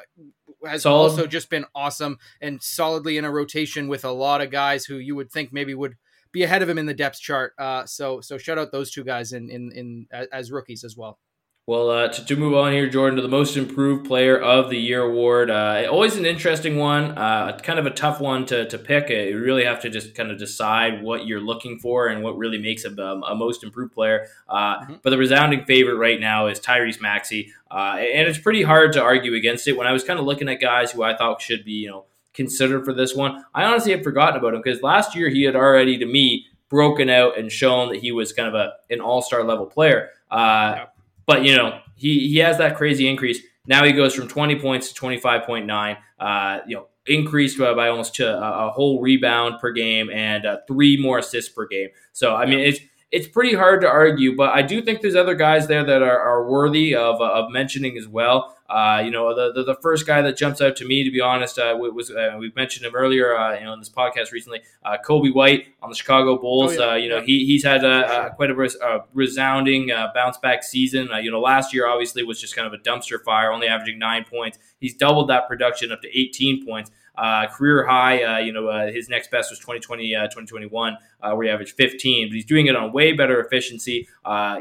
has 0.65 0.83
Solid. 0.83 1.09
also 1.09 1.27
just 1.27 1.49
been 1.49 1.65
awesome 1.75 2.17
and 2.41 2.61
solidly 2.61 3.17
in 3.17 3.25
a 3.25 3.31
rotation 3.31 3.87
with 3.87 4.05
a 4.05 4.11
lot 4.11 4.41
of 4.41 4.51
guys 4.51 4.85
who 4.85 4.97
you 4.97 5.15
would 5.15 5.31
think 5.31 5.51
maybe 5.51 5.73
would 5.73 5.95
be 6.31 6.43
ahead 6.43 6.61
of 6.61 6.69
him 6.69 6.77
in 6.77 6.85
the 6.85 6.93
depth 6.93 7.19
chart. 7.19 7.53
Uh, 7.59 7.85
so 7.85 8.21
so 8.21 8.37
shout 8.37 8.57
out 8.57 8.71
those 8.71 8.91
two 8.91 9.03
guys 9.03 9.33
in 9.33 9.49
in, 9.49 9.71
in 9.73 10.07
as 10.31 10.51
rookies 10.51 10.83
as 10.83 10.97
well. 10.97 11.19
Well, 11.65 11.89
uh, 11.91 12.09
to, 12.09 12.25
to, 12.25 12.35
move 12.35 12.55
on 12.55 12.73
here, 12.73 12.89
Jordan, 12.89 13.15
to 13.15 13.21
the 13.21 13.29
Most 13.29 13.55
Improved 13.55 14.05
Player 14.05 14.37
of 14.37 14.69
the 14.69 14.77
Year 14.77 15.01
award. 15.01 15.49
Uh, 15.49 15.87
always 15.89 16.17
an 16.17 16.25
interesting 16.25 16.75
one, 16.75 17.17
uh, 17.17 17.57
kind 17.59 17.79
of 17.79 17.85
a 17.85 17.89
tough 17.89 18.19
one 18.19 18.45
to, 18.47 18.67
to 18.67 18.77
pick. 18.77 19.09
Uh, 19.09 19.13
you 19.13 19.39
really 19.39 19.63
have 19.63 19.79
to 19.83 19.89
just 19.89 20.13
kind 20.13 20.29
of 20.29 20.37
decide 20.37 21.01
what 21.01 21.25
you're 21.25 21.39
looking 21.39 21.79
for 21.79 22.07
and 22.07 22.21
what 22.21 22.37
really 22.37 22.57
makes 22.57 22.83
a, 22.83 22.89
um, 23.01 23.23
a 23.23 23.33
Most 23.33 23.63
Improved 23.63 23.93
Player. 23.93 24.27
Uh, 24.49 24.79
mm-hmm. 24.79 24.93
But 25.03 25.11
the 25.11 25.17
resounding 25.17 25.63
favorite 25.63 25.95
right 25.95 26.19
now 26.19 26.47
is 26.47 26.59
Tyrese 26.59 26.99
Maxey, 26.99 27.53
uh, 27.71 27.95
and 27.97 28.27
it's 28.27 28.39
pretty 28.39 28.63
hard 28.63 28.91
to 28.93 29.01
argue 29.01 29.33
against 29.33 29.65
it. 29.69 29.77
When 29.77 29.87
I 29.87 29.93
was 29.93 30.03
kind 30.03 30.19
of 30.19 30.25
looking 30.25 30.49
at 30.49 30.59
guys 30.59 30.91
who 30.91 31.01
I 31.01 31.15
thought 31.15 31.41
should 31.41 31.63
be, 31.63 31.71
you 31.71 31.89
know, 31.89 32.05
considered 32.33 32.83
for 32.83 32.93
this 32.93 33.15
one, 33.15 33.41
I 33.55 33.63
honestly 33.63 33.93
had 33.93 34.03
forgotten 34.03 34.37
about 34.37 34.53
him 34.53 34.61
because 34.61 34.81
last 34.81 35.15
year 35.15 35.29
he 35.29 35.43
had 35.43 35.55
already, 35.55 35.97
to 35.97 36.05
me, 36.05 36.45
broken 36.67 37.09
out 37.09 37.39
and 37.39 37.49
shown 37.49 37.87
that 37.93 38.01
he 38.01 38.11
was 38.11 38.33
kind 38.33 38.49
of 38.49 38.53
a 38.53 38.73
an 38.89 38.99
all 38.99 39.21
star 39.21 39.45
level 39.45 39.65
player. 39.65 40.09
Yeah 40.29 40.87
but 41.25 41.43
you 41.43 41.55
know, 41.55 41.79
he 41.95 42.27
he 42.27 42.37
has 42.39 42.57
that 42.57 42.75
crazy 42.75 43.07
increase. 43.07 43.39
Now 43.65 43.85
he 43.85 43.93
goes 43.93 44.13
from 44.13 44.27
20 44.27 44.59
points 44.59 44.91
to 44.91 45.01
25.9. 45.01 45.97
Uh, 46.19 46.59
you 46.67 46.75
know, 46.75 46.87
increased 47.05 47.57
by, 47.57 47.73
by 47.73 47.87
almost 47.87 48.15
to 48.15 48.27
a, 48.27 48.67
a, 48.67 48.71
whole 48.71 49.01
rebound 49.01 49.59
per 49.59 49.71
game 49.71 50.09
and 50.09 50.45
uh, 50.45 50.57
three 50.67 50.97
more 50.97 51.19
assists 51.19 51.51
per 51.51 51.67
game. 51.67 51.89
So 52.13 52.35
I 52.35 52.45
mean, 52.45 52.59
it's 52.59 52.79
it's 53.11 53.27
pretty 53.27 53.55
hard 53.55 53.81
to 53.81 53.87
argue, 53.87 54.35
but 54.35 54.53
I 54.53 54.63
do 54.63 54.81
think 54.81 55.01
there's 55.01 55.15
other 55.15 55.35
guys 55.35 55.67
there 55.67 55.85
that 55.85 56.01
are, 56.01 56.19
are 56.19 56.49
worthy 56.49 56.95
of, 56.95 57.21
of 57.21 57.51
mentioning 57.51 57.95
as 57.95 58.07
well. 58.07 58.52
Uh, 58.69 59.01
you 59.03 59.11
know, 59.11 59.35
the, 59.35 59.51
the, 59.51 59.63
the 59.63 59.75
first 59.81 60.07
guy 60.07 60.21
that 60.21 60.37
jumps 60.37 60.61
out 60.61 60.75
to 60.77 60.85
me, 60.85 61.03
to 61.03 61.11
be 61.11 61.19
honest, 61.19 61.59
uh, 61.59 61.75
was 61.77 62.09
uh, 62.09 62.35
we 62.39 62.51
mentioned 62.55 62.85
him 62.85 62.95
earlier, 62.95 63.35
uh, 63.37 63.57
you 63.57 63.65
know, 63.65 63.73
in 63.73 63.79
this 63.79 63.89
podcast 63.89 64.31
recently. 64.31 64.61
Uh, 64.83 64.97
Coby 65.05 65.33
White 65.33 65.67
on 65.81 65.89
the 65.89 65.95
Chicago 65.95 66.37
Bulls. 66.37 66.77
Oh, 66.77 66.85
yeah. 66.85 66.91
Uh, 66.91 66.95
you 66.95 67.09
know, 67.09 67.21
he 67.21 67.45
he's 67.45 67.63
had 67.63 67.83
a, 67.83 68.27
a 68.27 68.35
quite 68.35 68.49
a, 68.49 68.55
res- 68.55 68.77
a 68.81 69.03
resounding 69.13 69.91
bounce 70.15 70.37
back 70.37 70.63
season. 70.63 71.09
you 71.21 71.29
know, 71.29 71.41
last 71.41 71.73
year 71.73 71.87
obviously 71.87 72.23
was 72.23 72.39
just 72.39 72.55
kind 72.55 72.65
of 72.65 72.73
a 72.73 72.77
dumpster 72.77 73.21
fire, 73.23 73.51
only 73.51 73.67
averaging 73.67 73.99
nine 73.99 74.23
points. 74.23 74.57
He's 74.79 74.95
doubled 74.95 75.29
that 75.29 75.47
production 75.47 75.91
up 75.91 76.01
to 76.01 76.17
18 76.17 76.65
points. 76.65 76.89
Uh, 77.15 77.47
career 77.47 77.85
high. 77.85 78.23
Uh, 78.23 78.39
you 78.39 78.51
know, 78.51 78.67
uh, 78.67 78.91
his 78.91 79.07
next 79.07 79.29
best 79.29 79.51
was 79.51 79.59
2020, 79.59 80.09
2021, 80.09 80.97
where 81.19 81.43
he 81.43 81.49
averaged 81.49 81.75
15. 81.75 82.29
But 82.29 82.35
he's 82.35 82.45
doing 82.45 82.67
it 82.67 82.75
on 82.75 82.91
way 82.91 83.13
better 83.13 83.39
efficiency. 83.39 84.07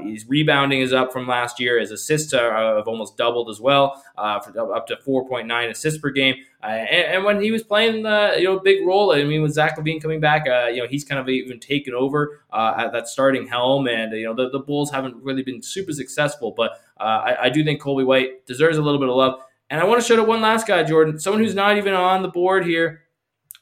his 0.02 0.28
rebounding 0.28 0.80
is 0.80 0.92
up 0.92 1.12
from 1.12 1.26
last 1.26 1.58
year. 1.58 1.80
His 1.80 1.90
assists 1.90 2.34
are, 2.34 2.76
have 2.76 2.88
almost 2.88 3.16
doubled 3.16 3.48
as 3.48 3.60
well, 3.60 4.02
for, 4.16 4.74
up 4.74 4.86
to 4.88 4.96
4.9 4.96 5.70
assists 5.70 5.98
per 5.98 6.10
game. 6.10 6.36
Uh, 6.62 6.66
and, 6.66 7.14
and, 7.14 7.24
when 7.24 7.42
he 7.42 7.50
was 7.50 7.64
playing 7.64 8.04
the 8.04 8.34
you 8.38 8.44
know 8.44 8.60
big 8.60 8.86
role, 8.86 9.10
I 9.10 9.24
mean, 9.24 9.42
with 9.42 9.52
Zach 9.52 9.76
LaVine 9.76 10.00
coming 10.00 10.20
back, 10.20 10.46
uh, 10.46 10.68
you 10.68 10.80
know 10.80 10.86
he's 10.88 11.04
kind 11.04 11.20
of 11.20 11.28
even 11.28 11.58
taken 11.58 11.92
over 11.92 12.40
uh, 12.52 12.74
at 12.76 12.92
that 12.92 13.08
starting 13.08 13.48
helm, 13.48 13.88
and 13.88 14.12
you 14.12 14.26
know 14.26 14.34
the, 14.34 14.48
the 14.48 14.60
Bulls 14.60 14.88
haven't 14.88 15.16
really 15.16 15.42
been 15.42 15.60
super 15.60 15.92
successful, 15.92 16.54
but 16.56 16.80
I, 17.00 17.36
I, 17.42 17.48
do 17.48 17.64
think 17.64 17.82
Coby 17.82 18.06
White 18.06 18.46
deserves 18.46 18.78
a 18.78 18.82
little 18.82 19.00
bit 19.00 19.08
of 19.08 19.16
love. 19.16 19.40
And 19.72 19.80
I 19.80 19.84
want 19.84 20.02
to 20.02 20.06
shout 20.06 20.18
out 20.18 20.28
one 20.28 20.42
last 20.42 20.66
guy, 20.66 20.82
Jordan, 20.82 21.18
someone 21.18 21.42
who's 21.42 21.54
not 21.54 21.78
even 21.78 21.94
on 21.94 22.20
the 22.20 22.28
board 22.28 22.66
here, 22.66 23.04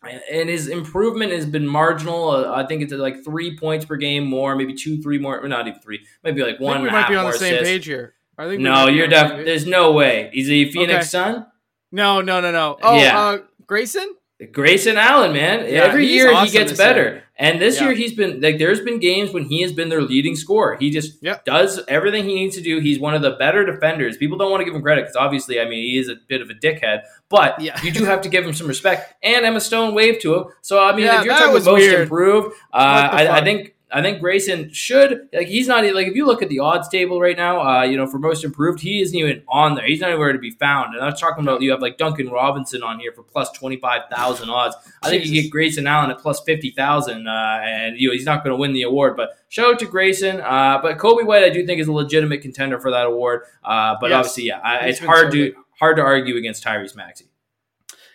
and 0.03 0.51
his 0.51 0.67
improvement 0.67 1.31
has 1.31 1.47
been 1.47 1.65
marginal. 1.65 2.31
Uh, 2.31 2.53
I 2.53 2.67
think 2.67 2.83
it's 2.83 2.93
like 2.93 3.23
three 3.25 3.57
points 3.57 3.85
per 3.85 3.95
game 3.95 4.25
more, 4.25 4.57
maybe 4.57 4.75
two, 4.75 5.01
three 5.01 5.21
more, 5.21 5.39
or 5.39 5.47
not 5.47 5.69
even 5.69 5.79
three, 5.79 6.05
maybe 6.25 6.43
like 6.43 6.59
one. 6.59 6.83
we 6.83 6.91
might 6.91 7.07
be 7.07 7.15
on 7.15 7.27
the 7.27 7.33
same 7.33 7.55
assists. 7.55 7.71
page 7.71 7.85
here. 7.85 8.15
I 8.37 8.49
think 8.49 8.61
no, 8.61 8.89
you're 8.89 9.07
definitely. 9.07 9.45
There's 9.45 9.67
no 9.67 9.93
way. 9.93 10.31
He's 10.33 10.51
a 10.51 10.69
Phoenix 10.73 11.15
okay. 11.15 11.33
Sun. 11.35 11.47
No, 11.93 12.21
no, 12.21 12.41
no, 12.41 12.51
no. 12.51 12.77
Oh, 12.83 12.97
yeah. 12.97 13.17
Uh, 13.17 13.39
Grayson. 13.67 14.17
Grayson 14.47 14.97
Allen, 14.97 15.33
man. 15.33 15.61
Yeah, 15.61 15.83
Every 15.83 16.07
year 16.07 16.33
awesome 16.33 16.47
he 16.47 16.53
gets 16.53 16.77
better. 16.77 17.03
Year. 17.03 17.25
And 17.37 17.61
this 17.61 17.77
yeah. 17.77 17.87
year 17.87 17.95
he's 17.95 18.15
been 18.15 18.41
like 18.41 18.59
there's 18.59 18.81
been 18.81 18.99
games 18.99 19.33
when 19.33 19.45
he 19.45 19.63
has 19.63 19.73
been 19.73 19.89
their 19.89 20.03
leading 20.03 20.37
scorer. 20.37 20.77
He 20.77 20.91
just 20.91 21.23
yep. 21.23 21.45
does 21.45 21.81
everything 21.89 22.25
he 22.25 22.35
needs 22.35 22.57
to 22.57 22.63
do. 22.63 22.81
He's 22.81 22.99
one 22.99 23.15
of 23.15 23.23
the 23.23 23.33
better 23.33 23.65
defenders. 23.65 24.17
People 24.17 24.39
don't 24.39 24.51
want 24.51 24.61
to 24.61 24.65
give 24.65 24.75
him 24.75 24.83
credit 24.83 25.03
because 25.03 25.17
obviously, 25.17 25.61
I 25.61 25.65
mean, 25.65 25.83
he 25.83 25.99
is 25.99 26.09
a 26.09 26.17
bit 26.29 26.43
of 26.43 26.51
a 26.51 26.55
dickhead, 26.55 27.03
but 27.29 27.61
yeah. 27.61 27.81
you 27.83 27.93
do 27.93 28.05
have 28.05 28.23
to 28.23 28.29
give 28.29 28.47
him 28.47 28.53
some 28.53 28.67
respect. 28.67 29.15
And 29.23 29.45
Emma 29.45 29.61
Stone 29.61 29.95
waved 29.95 30.23
to 30.23 30.35
him. 30.35 30.45
So 30.63 30.83
I 30.83 30.95
mean, 30.95 31.07
if 31.07 31.25
you're 31.25 31.35
talking 31.35 31.53
most 31.53 31.67
weird. 31.67 32.03
improved, 32.03 32.55
uh, 32.73 33.09
I, 33.13 33.39
I 33.39 33.45
think 33.45 33.75
I 33.93 34.03
think 34.03 34.21
Grayson 34.21 34.73
should 34.73 35.29
like 35.33 35.49
he's 35.49 35.67
not 35.67 35.85
like 35.95 36.07
if 36.07 36.15
you 36.15 36.27
look 36.27 36.43
at 36.43 36.49
the 36.49 36.61
odds 36.61 36.89
table 36.89 37.21
right 37.21 37.37
now, 37.37 37.61
uh, 37.61 37.83
you 37.83 37.97
know 37.97 38.07
for 38.07 38.19
most 38.19 38.45
improved, 38.45 38.81
he 38.81 39.01
isn't 39.01 39.17
even 39.17 39.43
on 39.49 39.75
there. 39.75 39.87
He's 39.87 40.01
not 40.01 40.11
anywhere 40.11 40.33
to 40.33 40.39
be 40.39 40.51
found. 40.51 40.95
And 40.95 41.03
I 41.03 41.07
was 41.11 41.21
talking 41.21 41.43
about 41.43 41.61
you 41.63 41.71
have 41.73 41.81
like 41.81 41.99
Duncan 41.99 42.29
Robinson 42.29 42.83
on 42.83 43.01
here 43.01 43.13
for 43.13 43.23
plus 43.23 43.51
twenty 43.53 43.77
five 43.77 44.03
thousand 44.11 44.51
odds. 44.51 44.77
I 45.03 45.11
think 45.11 45.27
you 45.27 45.43
get 45.43 45.51
Grayson 45.51 45.87
Allen 45.87 46.11
at 46.11 46.19
plus 46.19 46.41
fifty 46.41 46.71
thousand, 46.71 47.27
uh, 47.27 47.61
and 47.63 47.99
you 47.99 48.09
know 48.09 48.13
he's 48.13 48.27
not 48.27 48.45
going 48.45 48.55
to 48.55 48.61
win 48.61 48.73
the 48.73 48.83
award. 48.83 49.17
But 49.17 49.31
shout 49.49 49.75
out 49.75 49.79
to 49.81 49.87
Grayson. 49.87 50.41
Uh, 50.41 50.79
but 50.81 50.99
Coby 50.99 51.27
White, 51.27 51.43
I 51.43 51.51
do 51.51 51.67
think 51.67 51.81
is 51.81 51.89
a 51.89 51.93
legitimate 51.93 52.43
contender 52.43 52.79
for 52.79 52.91
that 52.91 53.07
award. 53.07 53.43
Uh, 53.65 53.97
but 54.01 54.11
yes. 54.11 54.19
obviously, 54.19 54.45
yeah, 54.45 54.61
I, 54.61 54.87
it's 54.89 55.01
hard 55.01 55.33
so 55.33 55.39
to 55.39 55.55
hard 55.79 55.97
to 55.97 56.03
argue 56.03 56.37
against 56.37 56.65
Tyrese 56.65 56.95
Maxey 56.95 57.31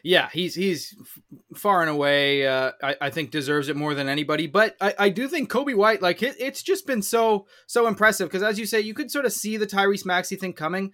yeah, 0.06 0.30
he's 0.32 0.54
he's 0.54 0.96
far 1.56 1.82
and 1.82 1.90
away. 1.90 2.46
Uh, 2.46 2.74
I, 2.84 2.96
I 3.02 3.10
think 3.10 3.32
deserves 3.32 3.70
it 3.70 3.76
more 3.76 3.96
than 3.96 4.08
anybody. 4.08 4.46
But 4.46 4.76
I, 4.80 4.94
I 5.00 5.10
do 5.10 5.28
think 5.28 5.52
Coby 5.52 5.76
White, 5.76 6.00
like 6.00 6.22
it, 6.22 6.36
it's 6.38 6.62
just 6.62 6.86
been 6.86 7.02
so 7.02 7.48
so 7.66 7.88
impressive 7.88 8.30
because 8.30 8.44
as 8.44 8.60
you 8.60 8.68
say, 8.68 8.80
you 8.80 8.94
could 8.94 9.10
sort 9.10 9.26
of 9.26 9.34
see 9.34 9.58
the 9.58 9.66
Tyrese 9.66 10.06
Maxey 10.06 10.36
thing 10.36 10.54
coming. 10.54 10.92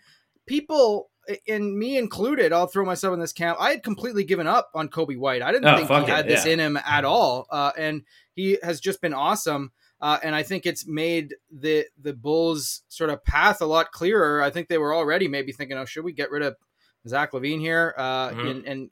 People, 0.47 1.09
and 1.45 1.77
me 1.77 1.97
included, 1.97 2.53
I'll 2.53 2.67
throw 2.67 2.85
myself 2.85 3.13
in 3.13 3.19
this 3.19 3.33
camp. 3.33 3.57
I 3.59 3.71
had 3.71 3.83
completely 3.83 4.23
given 4.23 4.47
up 4.47 4.71
on 4.73 4.87
Coby 4.87 5.17
White. 5.17 5.41
I 5.41 5.51
didn't 5.51 5.67
oh, 5.67 5.75
think 5.75 6.05
he 6.05 6.09
had 6.09 6.29
this 6.29 6.45
yeah. 6.45 6.53
in 6.53 6.59
him 6.59 6.77
at 6.77 7.03
all, 7.03 7.47
uh, 7.51 7.73
and 7.77 8.03
he 8.33 8.59
has 8.63 8.79
just 8.79 9.01
been 9.01 9.13
awesome. 9.13 9.73
Uh, 9.99 10.19
and 10.23 10.33
I 10.33 10.43
think 10.43 10.65
it's 10.65 10.87
made 10.87 11.35
the 11.51 11.85
the 12.01 12.13
Bulls 12.13 12.83
sort 12.87 13.09
of 13.09 13.25
path 13.25 13.61
a 13.61 13.65
lot 13.65 13.91
clearer. 13.91 14.41
I 14.41 14.51
think 14.51 14.69
they 14.69 14.77
were 14.77 14.95
already 14.95 15.27
maybe 15.27 15.51
thinking, 15.51 15.77
"Oh, 15.77 15.83
should 15.83 16.05
we 16.05 16.13
get 16.13 16.31
rid 16.31 16.43
of 16.43 16.55
Zach 17.07 17.31
LaVine 17.31 17.59
here, 17.59 17.95
uh, 17.97 18.29
mm-hmm. 18.29 18.47
and, 18.47 18.65
and, 18.65 18.89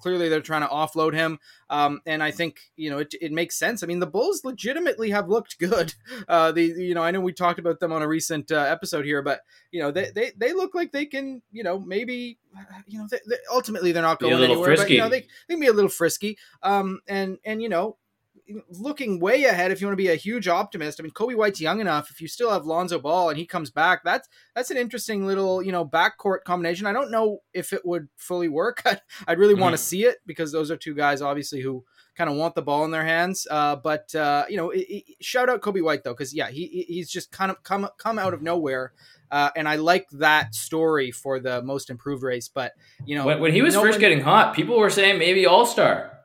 clearly 0.00 0.28
they're 0.28 0.40
trying 0.40 0.62
to 0.62 0.68
offload 0.68 1.14
him. 1.14 1.38
Um, 1.70 2.00
and 2.04 2.22
I 2.22 2.30
think 2.32 2.58
you 2.76 2.90
know 2.90 2.98
it, 2.98 3.14
it 3.20 3.32
makes 3.32 3.56
sense. 3.56 3.82
I 3.82 3.86
mean, 3.86 4.00
the 4.00 4.06
Bulls 4.06 4.44
legitimately 4.44 5.10
have 5.10 5.28
looked 5.28 5.58
good. 5.58 5.94
Uh, 6.26 6.52
the 6.52 6.62
you 6.62 6.94
know 6.94 7.02
I 7.02 7.10
know 7.10 7.20
we 7.20 7.32
talked 7.32 7.58
about 7.58 7.80
them 7.80 7.92
on 7.92 8.02
a 8.02 8.08
recent 8.08 8.50
uh, 8.50 8.56
episode 8.56 9.04
here, 9.04 9.22
but 9.22 9.40
you 9.70 9.80
know 9.80 9.90
they, 9.90 10.10
they 10.14 10.32
they 10.36 10.52
look 10.52 10.74
like 10.74 10.90
they 10.92 11.06
can 11.06 11.42
you 11.52 11.62
know 11.62 11.78
maybe 11.78 12.38
you 12.86 12.98
know 12.98 13.06
they, 13.10 13.18
they, 13.28 13.36
ultimately 13.52 13.92
they're 13.92 14.02
not 14.02 14.18
going 14.18 14.42
anywhere, 14.42 14.64
frisky. 14.64 14.84
but 14.84 14.90
you 14.90 14.98
know 14.98 15.08
they, 15.08 15.20
they 15.20 15.54
can 15.54 15.60
be 15.60 15.68
a 15.68 15.72
little 15.72 15.90
frisky. 15.90 16.38
Um, 16.62 17.00
and 17.08 17.38
and 17.44 17.62
you 17.62 17.68
know 17.68 17.96
looking 18.70 19.20
way 19.20 19.44
ahead 19.44 19.70
if 19.70 19.80
you 19.80 19.86
want 19.86 19.92
to 19.92 20.02
be 20.02 20.08
a 20.08 20.16
huge 20.16 20.48
optimist. 20.48 21.00
I 21.00 21.02
mean, 21.02 21.12
Coby 21.12 21.36
White's 21.36 21.60
young 21.60 21.80
enough. 21.80 22.10
If 22.10 22.20
you 22.20 22.28
still 22.28 22.50
have 22.50 22.66
Lonzo 22.66 22.98
Ball 22.98 23.30
and 23.30 23.38
he 23.38 23.46
comes 23.46 23.70
back, 23.70 24.02
that's 24.04 24.28
that's 24.54 24.70
an 24.70 24.76
interesting 24.76 25.26
little 25.26 25.62
you 25.62 25.72
know 25.72 25.84
backcourt 25.84 26.44
combination. 26.44 26.86
I 26.86 26.92
don't 26.92 27.10
know 27.10 27.40
if 27.52 27.72
it 27.72 27.84
would 27.84 28.08
fully 28.16 28.48
work. 28.48 28.82
I'd 29.26 29.38
really 29.38 29.54
mm. 29.54 29.60
want 29.60 29.74
to 29.74 29.78
see 29.78 30.04
it 30.04 30.18
because 30.26 30.52
those 30.52 30.70
are 30.70 30.76
two 30.76 30.94
guys 30.94 31.22
obviously 31.22 31.60
who 31.60 31.84
kind 32.18 32.28
of 32.28 32.36
want 32.36 32.54
the 32.56 32.62
ball 32.62 32.84
in 32.84 32.90
their 32.90 33.04
hands. 33.04 33.46
Uh, 33.50 33.76
but 33.76 34.12
uh, 34.14 34.44
you 34.48 34.56
know, 34.56 34.70
it, 34.70 34.86
it, 34.88 35.04
shout 35.20 35.48
out 35.48 35.62
Coby 35.62 35.82
White 35.82 36.02
though, 36.04 36.12
because 36.12 36.34
yeah, 36.34 36.48
he 36.48 36.84
he's 36.88 37.10
just 37.10 37.30
kind 37.30 37.50
of 37.50 37.62
come 37.62 37.88
come 37.98 38.18
out 38.18 38.34
of 38.34 38.42
nowhere. 38.42 38.92
Uh, 39.30 39.50
and 39.56 39.68
I 39.68 39.76
like 39.76 40.08
that 40.12 40.54
story 40.54 41.10
for 41.10 41.38
the 41.38 41.62
most 41.62 41.90
improved 41.90 42.22
race. 42.22 42.48
But 42.48 42.72
you 43.04 43.16
know, 43.16 43.26
when, 43.26 43.40
when 43.40 43.52
he 43.52 43.62
was 43.62 43.74
no 43.74 43.82
first 43.82 43.94
one... 43.94 44.00
getting 44.00 44.20
hot, 44.20 44.54
people 44.54 44.78
were 44.78 44.90
saying 44.90 45.18
maybe 45.18 45.46
All 45.46 45.64
Star. 45.64 46.17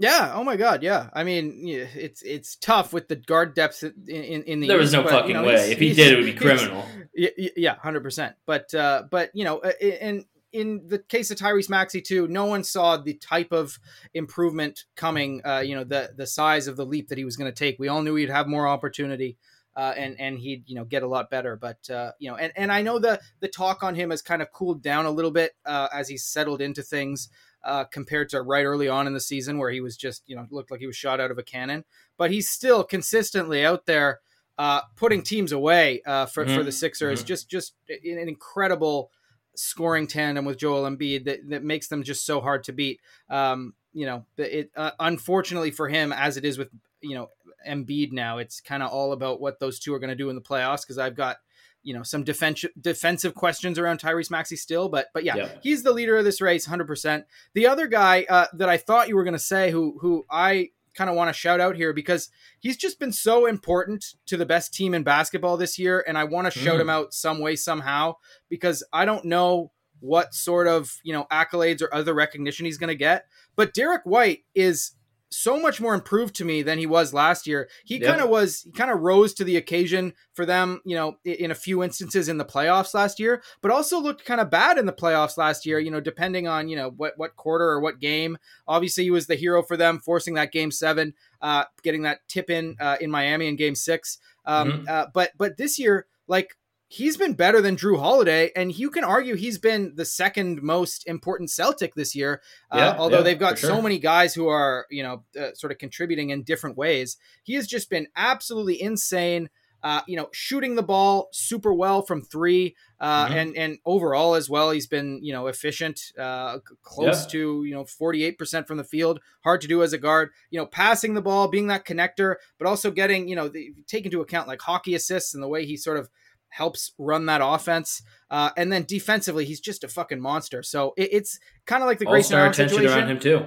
Yeah. 0.00 0.32
Oh 0.34 0.42
my 0.42 0.56
God. 0.56 0.82
Yeah. 0.82 1.10
I 1.12 1.24
mean, 1.24 1.60
it's 1.62 2.22
it's 2.22 2.56
tough 2.56 2.94
with 2.94 3.08
the 3.08 3.16
guard 3.16 3.54
depth 3.54 3.82
in 3.82 3.92
in, 4.08 4.42
in 4.44 4.60
the. 4.60 4.66
There 4.66 4.78
was 4.78 4.94
no 4.94 5.02
but, 5.02 5.12
fucking 5.12 5.28
you 5.28 5.34
know, 5.34 5.44
way. 5.44 5.70
If 5.70 5.78
he 5.78 5.92
did, 5.92 6.14
it 6.14 6.16
would 6.16 6.24
be 6.24 6.32
criminal. 6.32 6.86
Yeah, 7.14 7.76
hundred 7.76 8.02
percent. 8.02 8.34
But 8.46 8.72
uh, 8.72 9.04
but 9.10 9.30
you 9.34 9.44
know, 9.44 9.60
in 9.60 10.24
in 10.54 10.86
the 10.86 11.00
case 11.00 11.30
of 11.30 11.36
Tyrese 11.36 11.68
Maxey 11.68 12.00
too, 12.00 12.26
no 12.28 12.46
one 12.46 12.64
saw 12.64 12.96
the 12.96 13.12
type 13.12 13.52
of 13.52 13.78
improvement 14.14 14.86
coming. 14.96 15.42
Uh, 15.44 15.58
you 15.58 15.74
know, 15.74 15.84
the 15.84 16.12
the 16.16 16.26
size 16.26 16.66
of 16.66 16.76
the 16.76 16.86
leap 16.86 17.08
that 17.08 17.18
he 17.18 17.26
was 17.26 17.36
going 17.36 17.52
to 17.52 17.56
take. 17.56 17.78
We 17.78 17.88
all 17.88 18.02
knew 18.02 18.14
he'd 18.14 18.30
have 18.30 18.48
more 18.48 18.66
opportunity. 18.66 19.36
Uh, 19.76 19.94
and 19.96 20.18
and 20.18 20.38
he'd 20.38 20.64
you 20.66 20.74
know 20.74 20.84
get 20.84 21.02
a 21.02 21.06
lot 21.06 21.30
better. 21.30 21.56
But 21.56 21.88
uh, 21.90 22.12
you 22.18 22.28
know, 22.30 22.36
and, 22.36 22.52
and 22.56 22.72
I 22.72 22.82
know 22.82 22.98
the 22.98 23.20
the 23.40 23.48
talk 23.48 23.82
on 23.82 23.94
him 23.94 24.10
has 24.10 24.20
kind 24.22 24.42
of 24.42 24.50
cooled 24.50 24.82
down 24.82 25.06
a 25.06 25.10
little 25.10 25.30
bit 25.30 25.52
uh, 25.64 25.88
as 25.92 26.08
he's 26.08 26.24
settled 26.24 26.60
into 26.60 26.82
things 26.82 27.28
uh, 27.64 27.84
compared 27.84 28.28
to 28.30 28.42
right 28.42 28.64
early 28.64 28.88
on 28.88 29.06
in 29.06 29.14
the 29.14 29.20
season 29.20 29.58
where 29.58 29.70
he 29.70 29.80
was 29.80 29.96
just, 29.96 30.22
you 30.26 30.36
know, 30.36 30.46
looked 30.50 30.70
like 30.70 30.80
he 30.80 30.86
was 30.86 30.96
shot 30.96 31.20
out 31.20 31.30
of 31.30 31.38
a 31.38 31.42
cannon. 31.42 31.84
But 32.16 32.30
he's 32.30 32.48
still 32.48 32.84
consistently 32.84 33.64
out 33.64 33.86
there 33.86 34.20
uh, 34.58 34.82
putting 34.96 35.22
teams 35.22 35.52
away 35.52 36.02
uh, 36.06 36.26
for, 36.26 36.44
mm-hmm. 36.44 36.54
for 36.54 36.62
the 36.62 36.72
Sixers. 36.72 37.20
Mm-hmm. 37.20 37.26
Just 37.26 37.48
just 37.48 37.74
an 37.88 38.28
incredible 38.28 39.10
scoring 39.54 40.06
tandem 40.06 40.44
with 40.44 40.58
Joel 40.58 40.88
Embiid 40.88 41.24
that, 41.24 41.48
that 41.48 41.64
makes 41.64 41.88
them 41.88 42.02
just 42.02 42.24
so 42.26 42.40
hard 42.40 42.64
to 42.64 42.72
beat. 42.72 43.00
Um, 43.28 43.74
you 43.92 44.06
know, 44.06 44.26
it 44.36 44.70
uh, 44.76 44.92
unfortunately 45.00 45.70
for 45.70 45.88
him, 45.88 46.12
as 46.12 46.36
it 46.36 46.44
is 46.44 46.58
with 46.58 46.68
you 47.00 47.14
know 47.14 47.28
Embiid 47.66 48.12
now, 48.12 48.38
it's 48.38 48.60
kind 48.60 48.82
of 48.82 48.90
all 48.90 49.12
about 49.12 49.40
what 49.40 49.60
those 49.60 49.78
two 49.78 49.94
are 49.94 49.98
going 49.98 50.10
to 50.10 50.16
do 50.16 50.28
in 50.28 50.36
the 50.36 50.42
playoffs. 50.42 50.82
Because 50.82 50.98
I've 50.98 51.16
got 51.16 51.38
you 51.82 51.94
know 51.94 52.02
some 52.02 52.24
defensive 52.24 52.70
defensive 52.80 53.34
questions 53.34 53.78
around 53.78 54.00
Tyrese 54.00 54.30
Maxey 54.30 54.56
still, 54.56 54.88
but 54.88 55.08
but 55.14 55.24
yeah, 55.24 55.36
yeah. 55.36 55.48
he's 55.62 55.82
the 55.82 55.92
leader 55.92 56.16
of 56.16 56.24
this 56.24 56.40
race, 56.40 56.66
hundred 56.66 56.86
percent. 56.86 57.24
The 57.54 57.66
other 57.66 57.86
guy 57.86 58.26
uh, 58.28 58.46
that 58.54 58.68
I 58.68 58.76
thought 58.76 59.08
you 59.08 59.16
were 59.16 59.24
going 59.24 59.34
to 59.34 59.38
say, 59.38 59.70
who 59.70 59.98
who 60.00 60.24
I 60.30 60.70
kind 60.94 61.08
of 61.08 61.16
want 61.16 61.28
to 61.28 61.38
shout 61.38 61.60
out 61.60 61.76
here 61.76 61.92
because 61.92 62.28
he's 62.58 62.76
just 62.76 62.98
been 62.98 63.12
so 63.12 63.46
important 63.46 64.16
to 64.26 64.36
the 64.36 64.46
best 64.46 64.74
team 64.74 64.92
in 64.92 65.02
basketball 65.02 65.56
this 65.56 65.78
year, 65.78 66.04
and 66.06 66.18
I 66.18 66.24
want 66.24 66.52
to 66.52 66.58
shout 66.58 66.76
mm. 66.76 66.82
him 66.82 66.90
out 66.90 67.14
some 67.14 67.40
way 67.40 67.56
somehow 67.56 68.16
because 68.48 68.84
I 68.92 69.04
don't 69.04 69.24
know 69.24 69.72
what 70.00 70.34
sort 70.34 70.66
of 70.66 70.96
you 71.02 71.12
know 71.12 71.26
accolades 71.30 71.82
or 71.82 71.92
other 71.94 72.14
recognition 72.14 72.66
he's 72.66 72.78
going 72.78 72.88
to 72.88 72.94
get, 72.94 73.26
but 73.56 73.74
Derek 73.74 74.02
White 74.04 74.44
is 74.54 74.92
so 75.32 75.60
much 75.60 75.80
more 75.80 75.94
improved 75.94 76.34
to 76.34 76.44
me 76.44 76.60
than 76.62 76.78
he 76.78 76.86
was 76.86 77.14
last 77.14 77.46
year. 77.46 77.68
He 77.84 78.00
kind 78.00 78.20
of 78.20 78.28
was, 78.28 78.62
he 78.62 78.72
kind 78.72 78.90
of 78.90 79.00
rose 79.00 79.32
to 79.34 79.44
the 79.44 79.56
occasion 79.56 80.12
for 80.34 80.44
them, 80.44 80.80
you 80.84 80.96
know, 80.96 81.18
in 81.24 81.52
a 81.52 81.54
few 81.54 81.84
instances 81.84 82.28
in 82.28 82.38
the 82.38 82.44
playoffs 82.44 82.94
last 82.94 83.20
year, 83.20 83.42
but 83.62 83.70
also 83.70 84.00
looked 84.00 84.24
kind 84.24 84.40
of 84.40 84.50
bad 84.50 84.76
in 84.76 84.86
the 84.86 84.92
playoffs 84.92 85.36
last 85.36 85.64
year, 85.64 85.78
you 85.78 85.90
know, 85.90 86.00
depending 86.00 86.48
on, 86.48 86.68
you 86.68 86.76
know, 86.76 86.90
what, 86.90 87.14
what 87.16 87.36
quarter 87.36 87.68
or 87.68 87.80
what 87.80 88.00
game. 88.00 88.38
Obviously, 88.66 89.04
he 89.04 89.10
was 89.10 89.28
the 89.28 89.36
hero 89.36 89.62
for 89.62 89.76
them, 89.76 90.00
forcing 90.00 90.34
that 90.34 90.52
game 90.52 90.72
seven, 90.72 91.14
uh, 91.40 91.64
getting 91.82 92.02
that 92.02 92.18
tip 92.26 92.50
in 92.50 92.76
uh, 92.80 92.96
in 93.00 93.10
Miami 93.10 93.46
in 93.46 93.54
game 93.56 93.76
six. 93.76 94.18
Um, 94.44 94.72
mm-hmm. 94.72 94.84
uh, 94.88 95.06
but, 95.14 95.30
but 95.38 95.56
this 95.56 95.78
year, 95.78 96.06
like, 96.26 96.56
he's 96.90 97.16
been 97.16 97.34
better 97.34 97.60
than 97.62 97.76
Jrue 97.76 98.00
Holiday, 98.00 98.50
and 98.56 98.76
you 98.76 98.90
can 98.90 99.04
argue 99.04 99.36
he's 99.36 99.58
been 99.58 99.92
the 99.94 100.04
second 100.04 100.60
most 100.60 101.06
important 101.06 101.48
Celtic 101.48 101.94
this 101.94 102.16
year. 102.16 102.42
Uh, 102.70 102.78
yeah, 102.78 102.88
uh, 102.88 102.96
although 102.98 103.18
yeah, 103.18 103.22
they've 103.22 103.38
got 103.38 103.58
sure. 103.58 103.70
so 103.70 103.80
many 103.80 103.98
guys 103.98 104.34
who 104.34 104.48
are, 104.48 104.86
you 104.90 105.04
know, 105.04 105.22
uh, 105.40 105.54
sort 105.54 105.70
of 105.70 105.78
contributing 105.78 106.30
in 106.30 106.42
different 106.42 106.76
ways. 106.76 107.16
He 107.44 107.54
has 107.54 107.66
just 107.68 107.88
been 107.88 108.08
absolutely 108.16 108.82
insane. 108.82 109.48
Uh, 109.82 110.02
you 110.06 110.14
know, 110.14 110.28
shooting 110.32 110.74
the 110.74 110.82
ball 110.82 111.30
super 111.32 111.72
well 111.72 112.02
from 112.02 112.20
three, 112.20 112.76
uh, 113.00 113.24
mm-hmm. 113.24 113.34
and 113.34 113.56
and 113.56 113.78
overall 113.86 114.34
as 114.34 114.50
well, 114.50 114.72
he's 114.72 114.86
been 114.86 115.20
you 115.22 115.32
know 115.32 115.46
efficient, 115.46 116.12
uh, 116.18 116.58
close 116.82 117.22
yeah. 117.22 117.30
to 117.30 117.64
you 117.64 117.72
know 117.72 117.86
forty 117.86 118.22
eight 118.22 118.36
percent 118.36 118.68
from 118.68 118.76
the 118.76 118.84
field. 118.84 119.20
Hard 119.42 119.62
to 119.62 119.68
do 119.68 119.82
as 119.82 119.94
a 119.94 119.98
guard. 119.98 120.32
You 120.50 120.60
know, 120.60 120.66
passing 120.66 121.14
the 121.14 121.22
ball, 121.22 121.48
being 121.48 121.68
that 121.68 121.86
connector, 121.86 122.34
but 122.58 122.66
also 122.66 122.90
getting 122.90 123.26
you 123.26 123.36
know 123.36 123.48
the, 123.48 123.72
take 123.86 124.04
into 124.04 124.20
account 124.20 124.48
like 124.48 124.60
hockey 124.60 124.94
assists 124.94 125.32
and 125.32 125.42
the 125.42 125.48
way 125.48 125.64
he 125.64 125.78
sort 125.78 125.96
of 125.96 126.10
helps 126.50 126.92
run 126.98 127.26
that 127.26 127.40
offense. 127.42 128.02
Uh, 128.30 128.50
and 128.56 128.72
then 128.72 128.84
defensively, 128.84 129.44
he's 129.44 129.60
just 129.60 129.84
a 129.84 129.88
fucking 129.88 130.20
monster. 130.20 130.62
So 130.62 130.92
it, 130.96 131.10
it's 131.12 131.38
kind 131.66 131.82
of 131.82 131.88
like 131.88 131.98
the 131.98 132.06
Grayson 132.06 132.36
All-star 132.36 132.50
attention 132.50 132.76
situation. 132.76 132.98
around 132.98 133.10
him 133.10 133.18
too. 133.18 133.46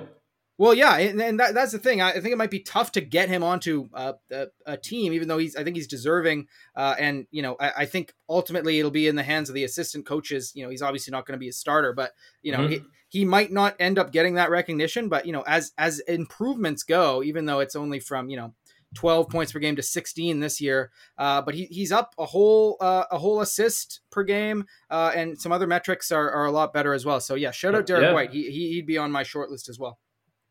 Well, 0.60 0.76
yeah, 0.76 0.98
and, 0.98 1.20
and 1.20 1.40
that, 1.40 1.56
that's 1.56 1.72
the 1.72 1.80
thing. 1.80 2.00
I, 2.00 2.12
I, 2.12 2.20
think 2.20 2.28
it 2.28 2.38
might 2.38 2.52
be 2.52 2.60
tough 2.60 2.92
to 2.92 3.02
get 3.02 3.28
him 3.28 3.44
onto 3.44 3.90
uh, 3.94 4.14
a, 4.32 4.48
a, 4.68 4.78
team, 4.78 5.12
even 5.12 5.28
though 5.28 5.40
he's. 5.40 5.56
I 5.56 5.64
think 5.64 5.76
he's 5.76 5.88
deserving. 5.88 6.48
Uh, 6.76 6.96
and 7.00 7.26
you 7.32 7.42
know, 7.42 7.56
I, 7.60 7.72
I, 7.78 7.86
think 7.86 8.14
ultimately 8.30 8.78
it'll 8.78 8.92
be 8.92 9.08
in 9.08 9.16
the 9.16 9.24
hands 9.24 9.50
of 9.50 9.56
the 9.56 9.64
assistant 9.64 10.06
coaches. 10.06 10.52
You 10.54 10.64
know, 10.64 10.70
he's 10.70 10.84
obviously 10.84 11.10
not 11.12 11.26
going 11.26 11.34
to 11.34 11.40
be 11.40 11.50
a 11.50 11.54
starter, 11.54 11.92
but 11.92 12.12
you 12.44 12.52
know, 12.52 12.60
mm-hmm. 12.60 12.86
he, 13.10 13.20
he 13.20 13.26
might 13.26 13.52
not 13.52 13.76
end 13.80 13.98
up 13.98 14.12
getting 14.12 14.36
that 14.36 14.52
recognition. 14.52 15.10
But 15.10 15.26
you 15.26 15.34
know, 15.34 15.42
as 15.48 15.72
as 15.80 16.00
improvements 16.02 16.84
go, 16.84 17.24
even 17.24 17.46
though 17.46 17.60
it's 17.60 17.76
only 17.76 18.00
from 18.00 18.30
you 18.30 18.38
know 18.38 18.54
12 18.94 19.30
points 19.30 19.52
per 19.52 19.60
game 19.60 19.76
to 19.76 19.84
16 19.84 20.40
this 20.40 20.62
year. 20.62 20.92
Uh, 21.18 21.42
but 21.42 21.56
he, 21.56 21.66
he's 21.66 21.92
up 21.92 22.14
a 22.18 22.26
whole 22.26 22.78
uh, 22.80 23.06
a 23.12 23.18
whole 23.18 23.42
assist 23.42 24.02
per 24.10 24.24
game, 24.24 24.66
uh, 24.90 25.12
and 25.16 25.40
some 25.40 25.52
other 25.52 25.68
metrics 25.68 26.12
are, 26.12 26.30
are 26.32 26.46
a 26.46 26.52
lot 26.52 26.74
better 26.74 26.94
as 26.94 27.06
well. 27.06 27.20
So 27.20 27.36
yeah, 27.36 27.52
shout 27.52 27.76
out 27.76 27.86
Derek 27.86 28.04
yeah. 28.04 28.14
White. 28.14 28.32
He, 28.32 28.50
he'd 28.50 28.88
be 28.88 28.98
on 28.98 29.12
my 29.12 29.24
short 29.24 29.50
list 29.50 29.70
as 29.70 29.80
well. 29.80 30.00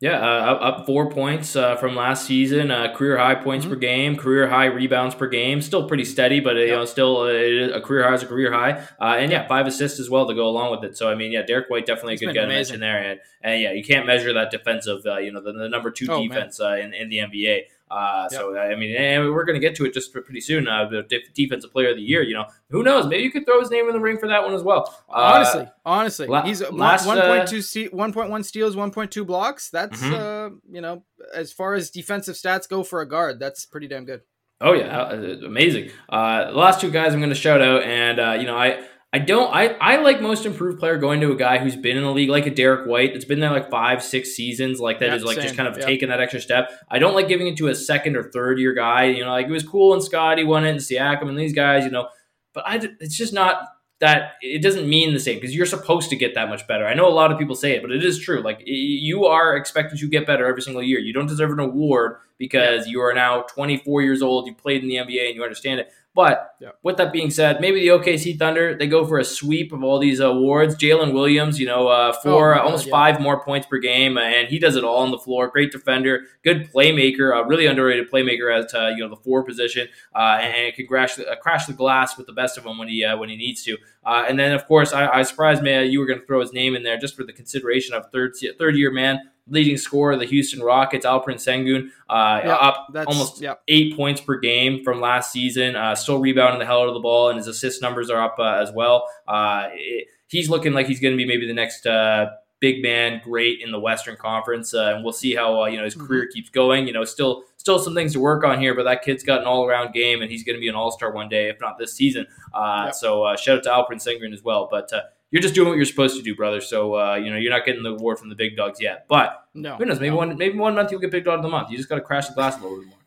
Yeah, 0.02 0.18
uh, 0.18 0.54
up, 0.54 0.86
four 0.86 1.08
points 1.08 1.54
uh, 1.54 1.76
from 1.76 1.94
last 1.94 2.26
season. 2.26 2.72
Uh, 2.72 2.92
career 2.92 3.16
high 3.18 3.36
points 3.36 3.64
mm-hmm. 3.64 3.74
per 3.74 3.78
game, 3.78 4.16
career 4.16 4.48
high 4.48 4.64
rebounds 4.64 5.14
per 5.14 5.28
game. 5.28 5.62
Still 5.62 5.86
pretty 5.86 6.04
steady, 6.04 6.40
but 6.40 6.56
you 6.56 6.72
know, 6.72 6.84
still 6.86 7.18
uh, 7.18 7.76
a 7.76 7.80
career 7.80 8.02
high 8.02 8.14
is 8.14 8.22
a 8.24 8.26
career 8.26 8.52
high. 8.52 8.84
Uh, 9.00 9.14
and 9.16 9.30
yeah, 9.30 9.46
five 9.46 9.68
assists 9.68 10.00
as 10.00 10.10
well 10.10 10.26
to 10.26 10.34
go 10.34 10.48
along 10.48 10.72
with 10.72 10.82
it. 10.82 10.96
So 10.96 11.08
I 11.08 11.14
mean, 11.14 11.30
yeah, 11.30 11.42
Derek 11.42 11.70
White 11.70 11.86
definitely 11.86 12.14
a 12.14 12.16
good 12.16 12.34
guy 12.34 12.40
to 12.40 12.48
mention 12.48 12.80
there. 12.80 13.00
And, 13.00 13.20
and 13.42 13.62
yeah, 13.62 13.70
you 13.70 13.84
can't 13.84 14.04
measure 14.04 14.32
that 14.32 14.50
defensive. 14.50 15.06
Uh, 15.06 15.18
you 15.18 15.30
know, 15.30 15.40
the, 15.40 15.52
the 15.52 15.68
number 15.68 15.92
two 15.92 16.08
oh, 16.10 16.20
defense 16.20 16.58
in, 16.58 16.92
in 16.94 17.08
the 17.08 17.18
NBA. 17.18 17.66
Uh, 17.92 18.26
yep. 18.30 18.40
So 18.40 18.56
I 18.56 18.74
mean, 18.74 18.96
and 18.96 19.30
we're 19.30 19.44
going 19.44 19.60
to 19.60 19.60
get 19.60 19.76
to 19.76 19.84
it 19.84 19.92
just 19.92 20.12
pretty 20.12 20.40
soon. 20.40 20.66
Uh, 20.66 20.88
the 20.88 21.06
defensive 21.34 21.70
player 21.70 21.90
of 21.90 21.96
the 21.96 22.02
year. 22.02 22.22
You 22.22 22.34
know, 22.34 22.46
who 22.70 22.82
knows? 22.82 23.06
Maybe 23.06 23.22
you 23.22 23.30
could 23.30 23.44
throw 23.44 23.60
his 23.60 23.70
name 23.70 23.86
in 23.86 23.92
the 23.92 24.00
ring 24.00 24.16
for 24.16 24.28
that 24.28 24.42
one 24.42 24.54
as 24.54 24.62
well. 24.62 24.96
Uh, 25.10 25.12
honestly, 25.12 25.68
honestly, 25.84 26.26
la- 26.26 26.42
he's 26.42 26.62
last, 26.70 27.06
1.2 27.06 27.92
uh, 27.92 27.96
1.1 27.96 28.44
steals, 28.44 28.76
1.2 28.76 29.26
blocks. 29.26 29.68
That's 29.68 30.00
mm-hmm. 30.00 30.14
Uh, 30.14 30.56
you 30.70 30.80
know, 30.80 31.04
as 31.34 31.52
far 31.52 31.74
as 31.74 31.90
defensive 31.90 32.34
stats 32.36 32.66
go 32.66 32.82
for 32.82 33.02
a 33.02 33.08
guard, 33.08 33.38
that's 33.38 33.66
pretty 33.66 33.88
damn 33.88 34.06
good. 34.06 34.22
Oh 34.62 34.72
yeah, 34.72 35.02
uh, 35.02 35.36
amazing. 35.44 35.90
the 36.08 36.52
last 36.54 36.80
two 36.80 36.90
guys 36.90 37.12
I'm 37.12 37.20
going 37.20 37.30
to 37.30 37.36
shout 37.36 37.60
out, 37.60 37.82
and 37.82 38.40
you 38.40 38.46
know, 38.46 38.56
I 38.56 38.82
I 39.14 39.18
don't. 39.18 39.54
I, 39.54 39.76
I 39.78 39.96
like 39.96 40.22
most 40.22 40.46
improved 40.46 40.80
player 40.80 40.96
going 40.96 41.20
to 41.20 41.32
a 41.32 41.36
guy 41.36 41.58
who's 41.58 41.76
been 41.76 41.98
in 41.98 42.02
the 42.02 42.10
league, 42.10 42.30
like 42.30 42.46
a 42.46 42.50
Derrick 42.50 42.86
White, 42.86 43.12
that's 43.12 43.26
been 43.26 43.40
there 43.40 43.50
like 43.50 43.70
five, 43.70 44.02
six 44.02 44.30
seasons, 44.30 44.80
like 44.80 45.00
that 45.00 45.12
is 45.12 45.22
like 45.22 45.36
same. 45.36 45.42
just 45.44 45.56
kind 45.56 45.68
of 45.68 45.78
taking 45.78 46.08
that 46.08 46.20
extra 46.20 46.40
step. 46.40 46.70
I 46.90 46.98
don't 46.98 47.14
like 47.14 47.28
giving 47.28 47.46
it 47.46 47.58
to 47.58 47.68
a 47.68 47.74
second 47.74 48.16
or 48.16 48.30
third 48.30 48.58
year 48.58 48.72
guy. 48.72 49.04
You 49.04 49.24
know, 49.24 49.30
like 49.30 49.46
it 49.48 49.52
was 49.52 49.68
cool 49.68 49.92
and 49.92 50.02
Scotty 50.02 50.44
won 50.44 50.64
it 50.64 50.70
and 50.70 50.80
Siakam 50.80 51.28
and 51.28 51.38
these 51.38 51.52
guys. 51.52 51.84
You 51.84 51.90
know, 51.90 52.08
but 52.54 52.64
I 52.66 52.80
it's 53.00 53.16
just 53.16 53.34
not 53.34 53.68
that 54.02 54.32
it 54.40 54.62
doesn't 54.62 54.88
mean 54.88 55.12
the 55.12 55.20
same 55.20 55.36
because 55.36 55.54
you're 55.54 55.66
supposed 55.66 56.10
to 56.10 56.16
get 56.16 56.34
that 56.34 56.48
much 56.48 56.66
better. 56.66 56.86
I 56.86 56.94
know 56.94 57.06
a 57.06 57.12
lot 57.12 57.30
of 57.30 57.38
people 57.38 57.54
say 57.54 57.76
it, 57.76 57.82
but 57.82 57.92
it 57.92 58.04
is 58.04 58.18
true. 58.18 58.40
Like 58.40 58.62
you 58.64 59.26
are 59.26 59.56
expected 59.56 59.98
to 60.00 60.08
get 60.08 60.26
better 60.26 60.46
every 60.46 60.62
single 60.62 60.82
year. 60.82 60.98
You 60.98 61.12
don't 61.12 61.28
deserve 61.28 61.52
an 61.52 61.60
award 61.60 62.16
because 62.38 62.88
you 62.88 63.00
are 63.00 63.12
now 63.12 63.42
24 63.42 64.02
years 64.02 64.20
old. 64.20 64.48
You 64.48 64.54
played 64.54 64.82
in 64.82 64.88
the 64.88 64.96
NBA 64.96 65.26
and 65.26 65.36
you 65.36 65.44
understand 65.44 65.80
it. 65.80 65.92
But 66.14 66.56
yeah. 66.60 66.70
with 66.82 66.98
that 66.98 67.10
being 67.10 67.30
said, 67.30 67.60
maybe 67.60 67.80
the 67.80 67.88
OKC 67.88 68.38
Thunder 68.38 68.76
they 68.76 68.86
go 68.86 69.06
for 69.06 69.18
a 69.18 69.24
sweep 69.24 69.72
of 69.72 69.82
all 69.82 69.98
these 69.98 70.20
awards. 70.20 70.76
Jalen 70.76 71.14
Williams, 71.14 71.58
you 71.58 71.66
know, 71.66 71.88
uh, 71.88 72.12
four, 72.12 72.54
oh, 72.54 72.62
almost 72.62 72.86
yeah. 72.86 72.90
five 72.90 73.20
more 73.20 73.42
points 73.42 73.66
per 73.66 73.78
game, 73.78 74.18
and 74.18 74.48
he 74.48 74.58
does 74.58 74.76
it 74.76 74.84
all 74.84 74.98
on 74.98 75.10
the 75.10 75.18
floor. 75.18 75.48
Great 75.48 75.72
defender, 75.72 76.24
good 76.44 76.70
playmaker, 76.70 77.34
a 77.34 77.46
really 77.46 77.64
underrated 77.64 78.10
playmaker 78.10 78.54
at 78.54 78.74
uh, 78.74 78.88
you 78.88 78.98
know 78.98 79.08
the 79.08 79.16
four 79.16 79.42
position, 79.42 79.88
uh, 80.14 80.38
and, 80.42 80.74
can 80.74 80.86
crash 80.86 81.14
the, 81.14 81.26
uh, 81.26 81.36
crash 81.36 81.64
the 81.64 81.72
glass 81.72 82.18
with 82.18 82.26
the 82.26 82.32
best 82.32 82.58
of 82.58 82.64
them 82.64 82.76
when 82.76 82.88
he 82.88 83.02
uh, 83.02 83.16
when 83.16 83.30
he 83.30 83.36
needs 83.36 83.62
to. 83.64 83.78
Uh, 84.04 84.24
and 84.28 84.38
then 84.38 84.52
of 84.52 84.66
course, 84.66 84.92
I, 84.92 85.08
I 85.08 85.22
surprised 85.22 85.62
me 85.62 85.82
you 85.86 85.98
were 85.98 86.06
going 86.06 86.20
to 86.20 86.26
throw 86.26 86.40
his 86.40 86.52
name 86.52 86.76
in 86.76 86.82
there 86.82 86.98
just 86.98 87.16
for 87.16 87.24
the 87.24 87.32
consideration 87.32 87.94
of 87.94 88.10
third 88.12 88.34
third 88.58 88.76
year 88.76 88.90
man 88.90 89.30
leading 89.48 89.76
scorer 89.76 90.12
of 90.12 90.20
the 90.20 90.26
Houston 90.26 90.60
Rockets, 90.60 91.04
Alperen 91.04 91.34
Sengun, 91.34 91.88
uh, 92.08 92.40
yep, 92.44 92.58
up 92.60 92.88
almost 93.06 93.40
yep. 93.40 93.62
eight 93.68 93.96
points 93.96 94.20
per 94.20 94.38
game 94.38 94.84
from 94.84 95.00
last 95.00 95.32
season. 95.32 95.76
Uh, 95.76 95.94
still 95.94 96.20
rebounding 96.20 96.58
the 96.58 96.66
hell 96.66 96.82
out 96.82 96.88
of 96.88 96.94
the 96.94 97.00
ball, 97.00 97.28
and 97.28 97.36
his 97.36 97.46
assist 97.46 97.82
numbers 97.82 98.10
are 98.10 98.22
up 98.22 98.36
uh, 98.38 98.60
as 98.62 98.70
well. 98.72 99.08
Uh, 99.26 99.68
it, 99.72 100.06
he's 100.28 100.48
looking 100.48 100.72
like 100.72 100.86
he's 100.86 101.00
going 101.00 101.12
to 101.12 101.16
be 101.16 101.26
maybe 101.26 101.46
the 101.46 101.54
next 101.54 101.86
uh, 101.86 102.26
big 102.60 102.82
man, 102.82 103.20
great 103.24 103.60
in 103.60 103.72
the 103.72 103.80
Western 103.80 104.16
Conference, 104.16 104.74
uh, 104.74 104.92
and 104.94 105.02
we'll 105.02 105.12
see 105.12 105.34
how 105.34 105.64
you 105.66 105.76
know 105.76 105.84
his 105.84 105.94
mm-hmm. 105.94 106.06
career 106.06 106.28
keeps 106.32 106.48
going. 106.48 106.86
You 106.86 106.92
know, 106.92 107.04
still 107.04 107.42
still 107.56 107.78
some 107.78 107.94
things 107.94 108.12
to 108.12 108.20
work 108.20 108.44
on 108.44 108.60
here, 108.60 108.74
but 108.74 108.84
that 108.84 109.02
kid's 109.02 109.24
got 109.24 109.40
an 109.40 109.46
all 109.46 109.66
around 109.66 109.92
game, 109.92 110.22
and 110.22 110.30
he's 110.30 110.44
going 110.44 110.56
to 110.56 110.60
be 110.60 110.68
an 110.68 110.76
all 110.76 110.92
star 110.92 111.12
one 111.12 111.28
day, 111.28 111.48
if 111.48 111.60
not 111.60 111.78
this 111.78 111.94
season. 111.94 112.26
Yep. 112.54 112.94
So 112.94 113.34
shout 113.36 113.58
out 113.58 113.62
to 113.64 113.70
Alperen 113.70 114.00
Sengun 114.00 114.32
as 114.32 114.42
well, 114.42 114.68
but 114.70 114.90
you're 115.32 115.42
just 115.42 115.54
doing 115.54 115.68
what 115.68 115.76
you're 115.76 115.86
supposed 115.86 116.16
to 116.16 116.22
do, 116.22 116.36
brother. 116.36 116.60
So 116.60 116.94
uh, 116.94 117.16
you 117.16 117.30
know 117.30 117.36
you're 117.36 117.50
not 117.50 117.64
getting 117.64 117.82
the 117.82 117.94
award 117.94 118.18
from 118.18 118.28
the 118.28 118.36
big 118.36 118.56
dogs 118.56 118.80
yet. 118.80 119.06
But 119.08 119.44
no, 119.54 119.76
who 119.76 119.86
knows? 119.86 119.98
Maybe 119.98 120.10
no. 120.10 120.16
one 120.16 120.36
maybe 120.36 120.58
one 120.58 120.74
month 120.76 120.92
you'll 120.92 121.00
get 121.00 121.10
big 121.10 121.24
dog 121.24 121.38
of 121.38 121.42
the 121.42 121.48
month. 121.48 121.70
You 121.70 121.76
just 121.76 121.88
got 121.88 121.96
to 121.96 122.02
crash 122.02 122.28
the 122.28 122.34
glass 122.34 122.58
a 122.58 122.62
little 122.62 122.78
bit 122.78 122.88
more. 122.88 122.98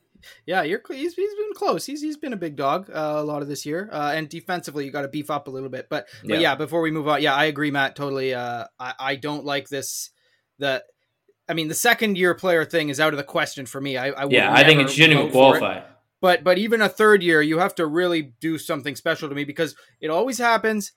Yeah, 0.48 0.64
you're 0.64 0.82
he's, 0.90 1.14
he's 1.14 1.36
been 1.36 1.54
close. 1.54 1.86
He's 1.86 2.02
he's 2.02 2.18
been 2.18 2.34
a 2.34 2.38
big 2.38 2.56
dog 2.56 2.90
uh, 2.90 3.16
a 3.18 3.24
lot 3.24 3.44
of 3.44 3.48
this 3.48 3.64
year, 3.64 3.88
uh, 3.92 4.12
and 4.16 4.28
defensively 4.28 4.84
you 4.84 4.92
got 4.92 5.04
to 5.04 5.08
beef 5.08 5.30
up 5.30 5.48
a 5.48 5.52
little 5.52 5.70
bit. 5.70 5.88
But 5.88 6.08
but 6.24 6.32
yeah. 6.32 6.40
yeah. 6.40 6.56
before 6.56 6.82
we 6.82 6.90
move 6.90 7.08
on, 7.08 7.22
yeah, 7.22 7.36
I 7.36 7.46
agree, 7.46 7.70
Matt. 7.70 7.96
Totally. 7.96 8.34
Uh, 8.34 8.66
I 8.80 8.94
I 9.00 9.16
don't 9.16 9.46
like 9.46 9.70
this. 9.70 10.10
The 10.58 10.84
I 11.48 11.54
mean, 11.54 11.68
the 11.68 11.76
second 11.76 12.18
year 12.18 12.34
player 12.34 12.66
thing 12.66 12.90
is 12.90 13.00
out 13.00 13.14
of 13.14 13.18
the 13.18 13.24
question 13.24 13.68
for 13.68 13.80
me. 13.80 13.98
I, 13.98 14.10
I 14.10 14.28
yeah, 14.28 14.52
I 14.52 14.64
think 14.64 14.82
it 14.82 14.90
shouldn't 14.90 15.20
even 15.20 15.32
qualify. 15.32 15.82
But 16.22 16.44
but 16.44 16.58
even 16.58 16.82
a 16.82 16.90
third 16.90 17.22
year, 17.22 17.40
you 17.40 17.60
have 17.60 17.76
to 17.76 17.86
really 17.86 18.34
do 18.40 18.58
something 18.58 18.96
special 18.96 19.30
to 19.30 19.36
me 19.36 19.44
because 19.44 19.76
it 20.02 20.10
always 20.10 20.40
happens 20.40 20.94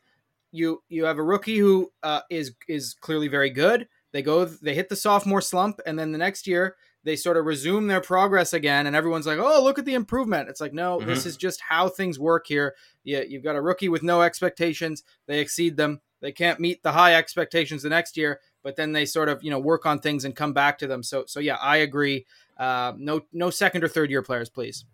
you 0.52 0.82
you 0.88 1.04
have 1.04 1.18
a 1.18 1.22
rookie 1.22 1.58
who 1.58 1.92
uh, 2.02 2.20
is 2.30 2.54
is 2.68 2.94
clearly 2.94 3.28
very 3.28 3.50
good. 3.50 3.88
They 4.12 4.22
go 4.22 4.44
they 4.44 4.74
hit 4.74 4.88
the 4.88 4.96
sophomore 4.96 5.40
slump, 5.40 5.80
and 5.86 5.98
then 5.98 6.12
the 6.12 6.18
next 6.18 6.46
year 6.46 6.76
they 7.04 7.16
sort 7.16 7.36
of 7.36 7.46
resume 7.46 7.86
their 7.86 8.00
progress 8.00 8.52
again, 8.52 8.86
and 8.86 8.96
everyone's 8.96 9.26
like, 9.26 9.38
"Oh, 9.38 9.62
look 9.62 9.78
at 9.78 9.84
the 9.84 9.94
improvement." 9.94 10.48
It's 10.48 10.60
like, 10.60 10.72
no, 10.72 10.98
mm-hmm. 10.98 11.08
this 11.08 11.26
is 11.26 11.36
just 11.36 11.60
how 11.60 11.88
things 11.88 12.18
work 12.18 12.46
here. 12.46 12.74
You, 13.04 13.24
you've 13.26 13.44
got 13.44 13.56
a 13.56 13.62
rookie 13.62 13.88
with 13.88 14.02
no 14.02 14.22
expectations; 14.22 15.02
they 15.26 15.40
exceed 15.40 15.76
them. 15.76 16.00
They 16.20 16.32
can't 16.32 16.60
meet 16.60 16.82
the 16.82 16.92
high 16.92 17.14
expectations 17.14 17.82
the 17.82 17.88
next 17.88 18.16
year, 18.16 18.40
but 18.62 18.76
then 18.76 18.92
they 18.92 19.04
sort 19.04 19.28
of 19.28 19.42
you 19.42 19.50
know 19.50 19.60
work 19.60 19.86
on 19.86 20.00
things 20.00 20.24
and 20.24 20.34
come 20.34 20.52
back 20.52 20.78
to 20.78 20.86
them. 20.86 21.02
So 21.02 21.24
so 21.26 21.40
yeah, 21.40 21.56
I 21.56 21.78
agree. 21.78 22.26
Uh, 22.56 22.94
no 22.96 23.22
no 23.32 23.50
second 23.50 23.84
or 23.84 23.88
third 23.88 24.10
year 24.10 24.22
players, 24.22 24.50
please. 24.50 24.84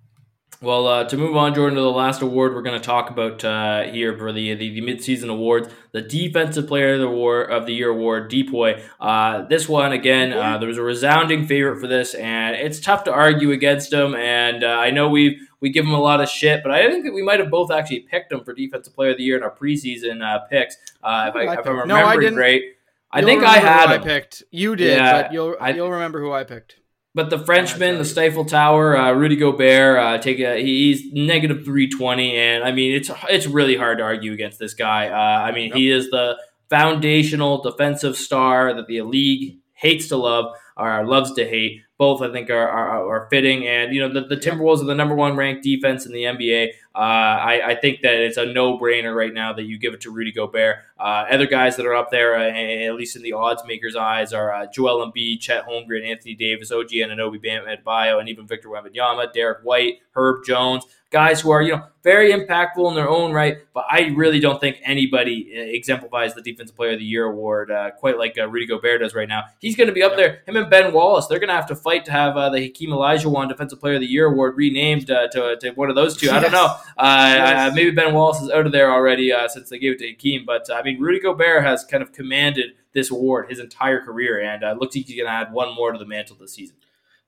Well, 0.61 0.87
uh, 0.87 1.05
to 1.05 1.17
move 1.17 1.37
on, 1.37 1.55
Jordan, 1.55 1.77
to 1.77 1.83
the 1.83 1.90
last 1.90 2.23
award 2.23 2.55
we're 2.55 2.62
going 2.62 2.81
to 2.81 2.85
talk 2.85 3.11
about 3.11 3.45
uh, 3.45 3.83
here 3.83 4.17
for 4.17 4.33
the, 4.33 4.55
the, 4.55 4.81
the 4.81 4.81
midseason 4.81 5.29
awards, 5.29 5.69
the 5.93 6.01
Defensive 6.01 6.67
Player 6.67 6.95
of 6.95 7.01
the, 7.01 7.09
War, 7.09 7.43
of 7.43 7.67
the 7.67 7.75
Year 7.75 7.90
award, 7.90 8.31
DPOY. 8.31 8.83
Uh, 9.01 9.43
this 9.43 9.69
one, 9.69 9.93
again, 9.93 10.33
uh, 10.33 10.59
there 10.59 10.69
was 10.69 10.79
a 10.79 10.83
resounding 10.83 11.47
favorite 11.47 11.81
for 11.81 11.87
this, 11.87 12.14
and 12.14 12.57
it's 12.57 12.81
tough 12.81 13.05
to 13.05 13.12
argue 13.12 13.51
against 13.51 13.93
him. 13.93 14.14
And 14.14 14.64
uh, 14.64 14.69
I 14.69 14.90
know 14.90 15.09
we 15.09 15.40
we 15.61 15.71
give 15.71 15.85
him 15.85 15.93
a 15.93 16.01
lot 16.01 16.21
of 16.21 16.29
shit, 16.29 16.62
but 16.62 16.73
I 16.73 16.88
think 16.88 17.05
that 17.05 17.14
we 17.14 17.23
might 17.23 17.40
have 17.40 17.51
both 17.51 17.71
actually 17.71 18.01
picked 18.01 18.33
him 18.33 18.45
for 18.45 18.55
Defensive 18.55 18.95
Player 18.95 19.11
of 19.11 19.19
the 19.19 19.25
Year 19.25 19.37
in 19.37 19.43
our 19.43 19.55
preseason 19.55 20.23
uh, 20.23 20.40
picks. 20.47 20.77
if, 20.77 21.03
I, 21.03 21.53
if 21.53 21.67
I'm 21.67 21.79
remembering 21.79 22.35
no, 22.35 22.40
I 22.40 22.40
right, 22.40 22.62
I 23.11 23.23
think 23.23 23.43
I 23.43 23.59
had. 23.59 23.88
I 23.90 23.99
picked. 23.99 24.43
You 24.51 24.77
did, 24.77 24.97
yeah, 24.97 25.23
but 25.23 25.33
you'll 25.33 25.57
I, 25.61 25.71
you'll 25.71 25.90
remember 25.90 26.21
who 26.21 26.33
I 26.33 26.45
picked. 26.45 26.77
But 27.14 27.31
the 27.31 27.38
Frenchman, 27.38 27.98
the 27.98 28.05
Stifle 28.05 28.44
Tower, 28.44 28.96
uh, 28.96 29.12
Rudy 29.12 29.37
Gobert, 29.37 29.98
uh, 29.98 30.18
take 30.18 30.40
a 30.40 30.61
he's 30.61 31.12
negative 31.12 31.64
three 31.64 31.88
twenty, 31.88 32.37
and 32.37 32.64
I 32.64 32.72
mean 32.72 32.92
it's 32.92 33.11
it's 33.29 33.46
really 33.46 33.77
hard 33.77 33.98
to 33.98 34.05
argue 34.05 34.33
against 34.33 34.59
this 34.59 34.74
guy. 34.74 35.09
Uh, 35.09 35.44
I 35.44 35.53
mean 35.53 35.68
yep. 35.68 35.77
he 35.77 35.90
is 35.90 36.11
the 36.11 36.37
foundational 36.68 37.62
defensive 37.62 38.16
star 38.16 38.74
that 38.74 38.88
the 38.88 39.03
league 39.03 39.59
hates 39.74 40.09
to 40.09 40.16
love 40.16 40.57
or 40.77 41.07
loves 41.07 41.33
to 41.35 41.48
hate 41.48 41.83
both 41.98 42.22
I 42.22 42.33
think 42.33 42.50
are, 42.50 42.68
are, 42.68 43.09
are 43.09 43.29
fitting. 43.31 43.66
And 43.66 43.94
you 43.94 44.00
know 44.00 44.12
the, 44.12 44.27
the 44.27 44.37
Timberwolves 44.37 44.81
are 44.83 44.87
the 44.87 44.94
number 44.94 45.14
one 45.14 45.37
ranked 45.37 45.62
defense 45.62 46.07
in 46.07 46.12
the 46.12 46.24
NBA. 46.24 46.70
Uh, 46.94 46.98
I, 46.98 47.70
I, 47.70 47.74
think 47.74 48.02
that 48.02 48.14
it's 48.14 48.37
a 48.37 48.46
no 48.46 48.78
brainer 48.78 49.12
right 49.16 49.35
now 49.35 49.52
that 49.52 49.64
you 49.64 49.78
give 49.78 49.94
it 49.94 50.00
to 50.02 50.12
Rudy 50.12 50.30
Gobert. 50.30 50.76
Uh, 50.96 51.24
other 51.28 51.46
guys 51.46 51.74
that 51.74 51.87
are 51.87 51.94
up 51.94 52.12
there, 52.12 52.37
uh, 52.37 52.44
at 52.44 52.94
least 52.94 53.16
in 53.16 53.22
the 53.22 53.33
odds 53.33 53.64
makers' 53.66 53.96
eyes, 53.96 54.33
are 54.33 54.52
uh, 54.52 54.66
Joel 54.72 55.04
Embiid, 55.04 55.40
Chet 55.40 55.66
Holmgren, 55.66 56.09
Anthony 56.09 56.37
Davis, 56.37 56.70
OG 56.70 56.90
Anunoby, 56.90 57.42
Bam 57.42 57.64
Adebayo, 57.64 58.20
and 58.20 58.28
even 58.28 58.46
Victor 58.46 58.68
Wembanyama, 58.68 59.33
Derrick 59.33 59.64
White, 59.64 59.98
Herb 60.14 60.44
Jones 60.44 60.87
guys 61.14 61.40
who 61.40 61.50
are 61.50 61.62
you 61.62 61.70
know 61.70 61.87
very 62.02 62.33
impactful 62.33 62.87
in 62.88 62.94
their 62.94 63.09
own 63.09 63.33
right. 63.33 63.59
But 63.72 63.85
I 63.88 64.12
really 64.16 64.40
don't 64.40 64.61
think 64.61 64.78
anybody 64.83 65.54
uh, 65.57 65.61
exemplifies 65.61 66.35
the 66.35 66.42
Defensive 66.42 66.76
Player 66.76 66.92
of 66.92 66.98
the 66.98 67.04
Year 67.04 67.24
award 67.24 67.70
uh, 67.70 67.92
quite 67.92 68.18
like 68.18 68.37
uh, 68.37 68.48
Rudy 68.48 68.66
Gobert 68.66 69.00
does 69.00 69.14
right 69.14 69.28
now. 69.28 69.44
He's 69.61 69.76
going 69.76 69.87
to 69.87 69.94
be 69.94 70.02
up 70.02 70.16
there. 70.16 70.42
Him 70.46 70.57
and 70.57 70.68
Ben 70.68 70.92
Wallace, 70.92 71.28
they're 71.28 71.38
going 71.38 71.48
to 71.48 71.54
have 71.54 71.68
to 71.68 71.76
fight 71.76 72.04
to 72.07 72.11
have 72.11 72.37
uh, 72.37 72.50
the 72.50 72.61
Hakeem 72.61 72.90
Olajuwon 72.90 73.48
Defensive 73.48 73.80
Player 73.80 73.94
of 73.94 74.00
the 74.00 74.07
Year 74.07 74.26
award 74.26 74.57
renamed 74.57 75.11
uh, 75.11 75.28
to, 75.28 75.57
to 75.61 75.70
one 75.70 75.88
of 75.88 75.94
those 75.94 76.16
two. 76.16 76.26
Yes. 76.26 76.35
I 76.35 76.40
don't 76.40 76.52
know. 76.52 76.76
Uh, 76.97 77.35
yes. 77.37 77.75
maybe 77.75 77.90
Ben 77.90 78.14
Wallace 78.14 78.41
is 78.41 78.51
out 78.51 78.66
of 78.66 78.72
there 78.72 78.91
already 78.91 79.32
since 79.49 79.68
they 79.68 79.78
gave 79.78 79.93
it 79.93 79.99
to 79.99 80.09
Hakeem. 80.09 80.45
But 80.47 80.70
I 80.72 80.82
mean, 80.82 81.01
Rudy 81.01 81.20
Gobert 81.20 81.64
has 81.64 81.85
kind 81.85 82.03
of 82.03 82.12
commanded 82.12 82.72
this 82.93 83.11
award 83.11 83.51
his 83.51 83.59
entire 83.59 84.01
career, 84.01 84.41
and 84.41 84.62
looks 84.78 84.95
like 84.97 85.07
he's 85.07 85.16
going 85.16 85.26
to 85.26 85.32
add 85.32 85.53
one 85.53 85.74
more 85.74 85.93
to 85.93 85.99
the 85.99 86.07
mantle 86.07 86.37
this 86.37 86.55
season. 86.55 86.76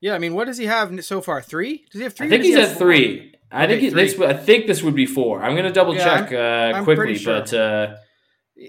Yeah, 0.00 0.14
I 0.14 0.18
mean, 0.18 0.34
what 0.34 0.46
does 0.46 0.59
he 0.59 0.66
have 0.66 1.04
so 1.04 1.20
far? 1.20 1.40
Three? 1.40 1.84
Does 1.90 1.98
he 1.98 2.02
have 2.04 2.14
three? 2.14 2.26
I 2.26 2.30
think 2.30 2.44
he's 2.44 2.57
at 2.57 2.76
three. 2.76 3.34
I 3.50 3.64
okay, 3.64 3.90
think 3.90 3.94
this. 3.94 4.20
I 4.20 4.34
think 4.34 4.66
this 4.66 4.82
would 4.82 4.94
be 4.94 5.07
four. 5.07 5.42
I'm 5.42 5.57
gonna 5.57 5.72
double 5.72 5.94
yeah, 5.94 6.04
check 6.04 6.32
I'm, 6.32 6.36
uh, 6.36 6.78
I'm 6.78 6.84
quickly, 6.84 7.16
sure. 7.16 7.40
but 7.40 7.54
uh, 7.54 7.96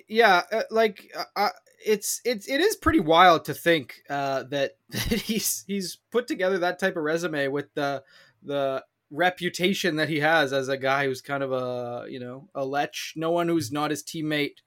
yeah, 0.08 0.44
uh, 0.52 0.64
like 0.70 1.12
uh, 1.36 1.50
it's 1.86 2.22
it's 2.24 2.48
it 2.48 2.62
is 2.62 2.76
pretty 2.76 3.00
wild 3.00 3.46
to 3.46 3.54
think 3.54 4.02
uh, 4.10 4.44
that, 4.44 4.74
that 4.90 5.22
he's 5.22 5.64
he's 5.68 5.98
put 6.12 6.28
together 6.28 6.60
that 6.60 6.80
type 6.80 6.96
of 6.96 7.04
resume 7.04 7.48
with 7.48 7.74
the 7.74 8.04
the 8.44 8.84
reputation 9.10 9.96
that 9.96 10.10
he 10.10 10.20
has 10.20 10.54
as 10.54 10.68
a 10.68 10.78
guy 10.78 11.06
who's 11.06 11.22
kind 11.22 11.44
of 11.44 11.52
a 11.52 12.06
you 12.10 12.20
know 12.20 12.50
a 12.56 12.66
lech. 12.66 12.96
No 13.16 13.32
one 13.32 13.48
who's 13.48 13.72
not 13.72 13.92
his 13.92 14.04
teammate 14.04 14.58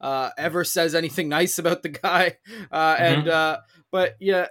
uh, 0.00 0.30
ever 0.36 0.64
says 0.64 0.94
anything 0.94 1.28
nice 1.40 1.58
about 1.58 1.82
the 1.82 1.88
guy. 1.90 2.38
Uh, 2.70 2.94
mm-hmm. 2.94 3.04
And 3.04 3.28
uh, 3.28 3.58
but 3.90 4.16
yeah, 4.20 4.48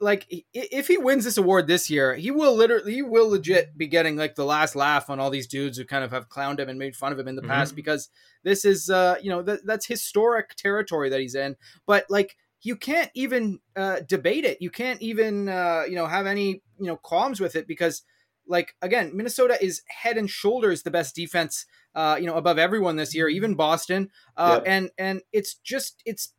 like 0.00 0.26
if 0.52 0.88
he 0.88 0.98
wins 0.98 1.24
this 1.24 1.36
award 1.36 1.66
this 1.66 1.90
year, 1.90 2.14
he 2.14 2.30
will 2.30 2.54
literally 2.54 2.94
he 2.94 3.02
will 3.02 3.28
legit 3.28 3.76
be 3.76 3.86
getting 3.86 4.16
like 4.16 4.34
the 4.34 4.44
last 4.44 4.76
laugh 4.76 5.10
on 5.10 5.20
all 5.20 5.30
these 5.30 5.46
dudes 5.46 5.78
who 5.78 5.84
kind 5.84 6.04
of 6.04 6.10
have 6.10 6.28
clowned 6.28 6.60
him 6.60 6.68
and 6.68 6.78
made 6.78 6.96
fun 6.96 7.12
of 7.12 7.18
him 7.18 7.28
in 7.28 7.36
the 7.36 7.42
mm-hmm. 7.42 7.50
past 7.50 7.76
because 7.76 8.08
this 8.42 8.64
is 8.64 8.90
uh 8.90 9.16
you 9.22 9.30
know 9.30 9.42
that 9.42 9.64
that's 9.64 9.86
historic 9.86 10.54
territory 10.56 11.08
that 11.08 11.20
he's 11.20 11.34
in. 11.34 11.56
But 11.86 12.06
like 12.08 12.36
you 12.62 12.74
can't 12.74 13.10
even 13.14 13.60
uh, 13.76 14.00
debate 14.08 14.44
it. 14.44 14.60
You 14.60 14.70
can't 14.70 15.00
even 15.00 15.48
uh, 15.48 15.84
you 15.88 15.94
know 15.94 16.06
have 16.06 16.26
any 16.26 16.62
you 16.78 16.86
know 16.86 16.96
qualms 16.96 17.40
with 17.40 17.54
it 17.54 17.68
because 17.68 18.02
like 18.48 18.74
again, 18.82 19.12
Minnesota 19.14 19.58
is 19.62 19.82
head 19.88 20.16
and 20.16 20.28
shoulders 20.28 20.82
the 20.82 20.90
best 20.90 21.14
defense, 21.14 21.66
uh, 21.94 22.16
you 22.20 22.26
know, 22.26 22.36
above 22.36 22.58
everyone 22.58 22.96
this 22.96 23.14
year, 23.14 23.28
even 23.28 23.54
Boston. 23.54 24.10
Uh. 24.36 24.60
And 24.64 24.90
and 24.98 25.22
it's 25.32 25.54
just 25.54 26.02
it's 26.04 26.32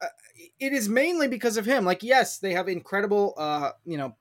uh, 0.00 0.08
it 0.58 0.72
is 0.72 0.88
mainly 0.88 1.28
because 1.28 1.56
of 1.56 1.66
him. 1.66 1.84
Like, 1.84 2.02
yes, 2.02 2.38
they 2.38 2.52
have 2.52 2.68
incredible, 2.68 3.34
uh, 3.36 3.70
you 3.84 3.96
know, 3.96 4.16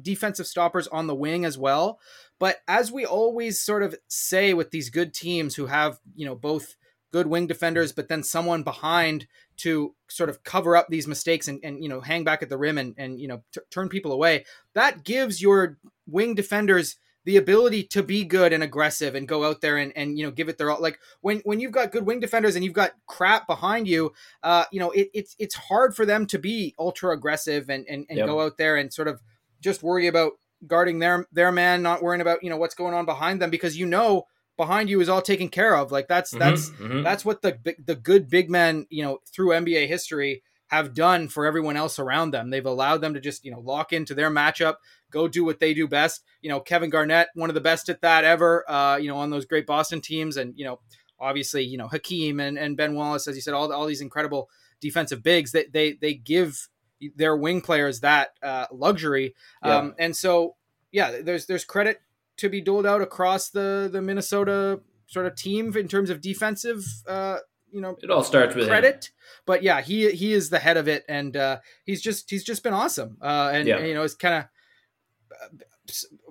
defensive 0.00 0.46
stoppers 0.46 0.86
on 0.88 1.06
the 1.06 1.14
wing 1.14 1.44
as 1.44 1.58
well. 1.58 1.98
But 2.38 2.58
as 2.68 2.92
we 2.92 3.04
always 3.04 3.60
sort 3.60 3.82
of 3.82 3.96
say 4.08 4.54
with 4.54 4.70
these 4.70 4.90
good 4.90 5.12
teams 5.12 5.56
who 5.56 5.66
have, 5.66 5.98
you 6.14 6.24
know, 6.26 6.34
both 6.34 6.76
good 7.12 7.26
wing 7.26 7.46
defenders, 7.46 7.92
but 7.92 8.08
then 8.08 8.22
someone 8.22 8.62
behind 8.62 9.26
to 9.58 9.94
sort 10.08 10.30
of 10.30 10.44
cover 10.44 10.76
up 10.76 10.86
these 10.88 11.06
mistakes 11.06 11.48
and, 11.48 11.60
and 11.62 11.82
you 11.82 11.88
know 11.88 12.00
hang 12.00 12.22
back 12.22 12.42
at 12.42 12.48
the 12.48 12.58
rim 12.58 12.78
and 12.78 12.94
and 12.96 13.20
you 13.20 13.26
know 13.26 13.42
t- 13.52 13.60
turn 13.70 13.88
people 13.88 14.12
away. 14.12 14.44
That 14.74 15.04
gives 15.04 15.40
your 15.40 15.78
wing 16.08 16.34
defenders 16.34 16.96
the 17.24 17.36
ability 17.36 17.82
to 17.82 18.02
be 18.02 18.24
good 18.24 18.54
and 18.54 18.62
aggressive 18.62 19.14
and 19.14 19.28
go 19.28 19.44
out 19.44 19.60
there 19.60 19.76
and, 19.76 19.92
and 19.94 20.18
you 20.18 20.24
know 20.24 20.30
give 20.30 20.48
it 20.48 20.56
their 20.56 20.70
all 20.70 20.80
like 20.80 20.98
when 21.20 21.40
when 21.44 21.60
you've 21.60 21.72
got 21.72 21.92
good 21.92 22.06
wing 22.06 22.20
defenders 22.20 22.56
and 22.56 22.64
you've 22.64 22.72
got 22.72 22.92
crap 23.06 23.46
behind 23.46 23.86
you 23.86 24.12
uh 24.42 24.64
you 24.72 24.80
know 24.80 24.90
it, 24.92 25.10
it's 25.12 25.36
it's 25.38 25.54
hard 25.54 25.94
for 25.94 26.06
them 26.06 26.26
to 26.26 26.38
be 26.38 26.74
ultra 26.78 27.12
aggressive 27.12 27.68
and 27.68 27.84
and, 27.86 28.06
and 28.08 28.18
yep. 28.18 28.26
go 28.26 28.40
out 28.40 28.56
there 28.56 28.76
and 28.76 28.94
sort 28.94 29.08
of 29.08 29.20
just 29.60 29.82
worry 29.82 30.06
about 30.06 30.32
guarding 30.66 31.00
their 31.00 31.26
their 31.30 31.52
man 31.52 31.82
not 31.82 32.02
worrying 32.02 32.22
about 32.22 32.42
you 32.42 32.48
know 32.48 32.56
what's 32.56 32.74
going 32.74 32.94
on 32.94 33.04
behind 33.04 33.42
them 33.42 33.50
because 33.50 33.76
you 33.76 33.84
know 33.84 34.24
behind 34.56 34.88
you 34.88 35.00
is 35.00 35.08
all 35.08 35.22
taken 35.22 35.48
care 35.48 35.76
of 35.76 35.92
like 35.92 36.08
that's 36.08 36.30
mm-hmm, 36.30 36.38
that's 36.38 36.70
mm-hmm. 36.70 37.02
that's 37.02 37.24
what 37.24 37.42
the 37.42 37.58
the 37.84 37.94
good 37.94 38.30
big 38.30 38.48
men 38.48 38.86
you 38.88 39.02
know 39.02 39.18
through 39.32 39.50
NBA 39.50 39.86
history 39.86 40.42
have 40.68 40.94
done 40.94 41.28
for 41.28 41.46
everyone 41.46 41.76
else 41.76 41.98
around 41.98 42.30
them. 42.30 42.50
They've 42.50 42.64
allowed 42.64 43.00
them 43.00 43.14
to 43.14 43.20
just, 43.20 43.44
you 43.44 43.50
know, 43.50 43.60
lock 43.60 43.92
into 43.92 44.14
their 44.14 44.30
matchup, 44.30 44.76
go 45.10 45.26
do 45.26 45.44
what 45.44 45.60
they 45.60 45.74
do 45.74 45.88
best. 45.88 46.22
You 46.42 46.50
know, 46.50 46.60
Kevin 46.60 46.90
Garnett, 46.90 47.28
one 47.34 47.50
of 47.50 47.54
the 47.54 47.60
best 47.60 47.88
at 47.88 48.02
that 48.02 48.24
ever, 48.24 48.70
uh, 48.70 48.96
you 48.96 49.08
know, 49.08 49.16
on 49.16 49.30
those 49.30 49.46
great 49.46 49.66
Boston 49.66 50.00
teams. 50.00 50.36
And, 50.36 50.52
you 50.56 50.64
know, 50.64 50.80
obviously, 51.18 51.64
you 51.64 51.78
know, 51.78 51.88
Hakeem 51.88 52.38
and, 52.38 52.58
and 52.58 52.76
Ben 52.76 52.94
Wallace, 52.94 53.26
as 53.26 53.34
you 53.34 53.40
said, 53.40 53.54
all, 53.54 53.72
all 53.72 53.86
these 53.86 54.02
incredible 54.02 54.50
defensive 54.80 55.22
bigs 55.22 55.52
that 55.52 55.72
they, 55.72 55.94
they 55.94 56.14
give 56.14 56.68
their 57.16 57.36
wing 57.36 57.60
players 57.62 58.00
that 58.00 58.30
uh, 58.42 58.66
luxury. 58.70 59.34
Yeah. 59.64 59.76
Um, 59.76 59.94
and 59.98 60.14
so, 60.14 60.56
yeah, 60.92 61.22
there's, 61.22 61.46
there's 61.46 61.64
credit 61.64 62.00
to 62.36 62.48
be 62.48 62.60
doled 62.60 62.86
out 62.86 63.00
across 63.00 63.48
the, 63.48 63.88
the 63.90 64.02
Minnesota 64.02 64.80
sort 65.06 65.24
of 65.24 65.34
team 65.34 65.74
in 65.76 65.88
terms 65.88 66.10
of 66.10 66.20
defensive, 66.20 66.84
uh, 67.08 67.38
you 67.72 67.80
know 67.80 67.96
it 68.02 68.10
all 68.10 68.22
starts 68.22 68.54
with 68.54 68.68
credit 68.68 69.06
him. 69.06 69.12
but 69.46 69.62
yeah 69.62 69.80
he 69.80 70.10
he 70.10 70.32
is 70.32 70.50
the 70.50 70.58
head 70.58 70.76
of 70.76 70.88
it 70.88 71.04
and 71.08 71.36
uh 71.36 71.58
he's 71.84 72.00
just 72.00 72.30
he's 72.30 72.44
just 72.44 72.62
been 72.62 72.72
awesome 72.72 73.16
uh 73.22 73.50
and, 73.52 73.68
yeah. 73.68 73.76
and 73.76 73.86
you 73.86 73.94
know 73.94 74.02
it's 74.02 74.14
kind 74.14 74.34
of 74.34 74.44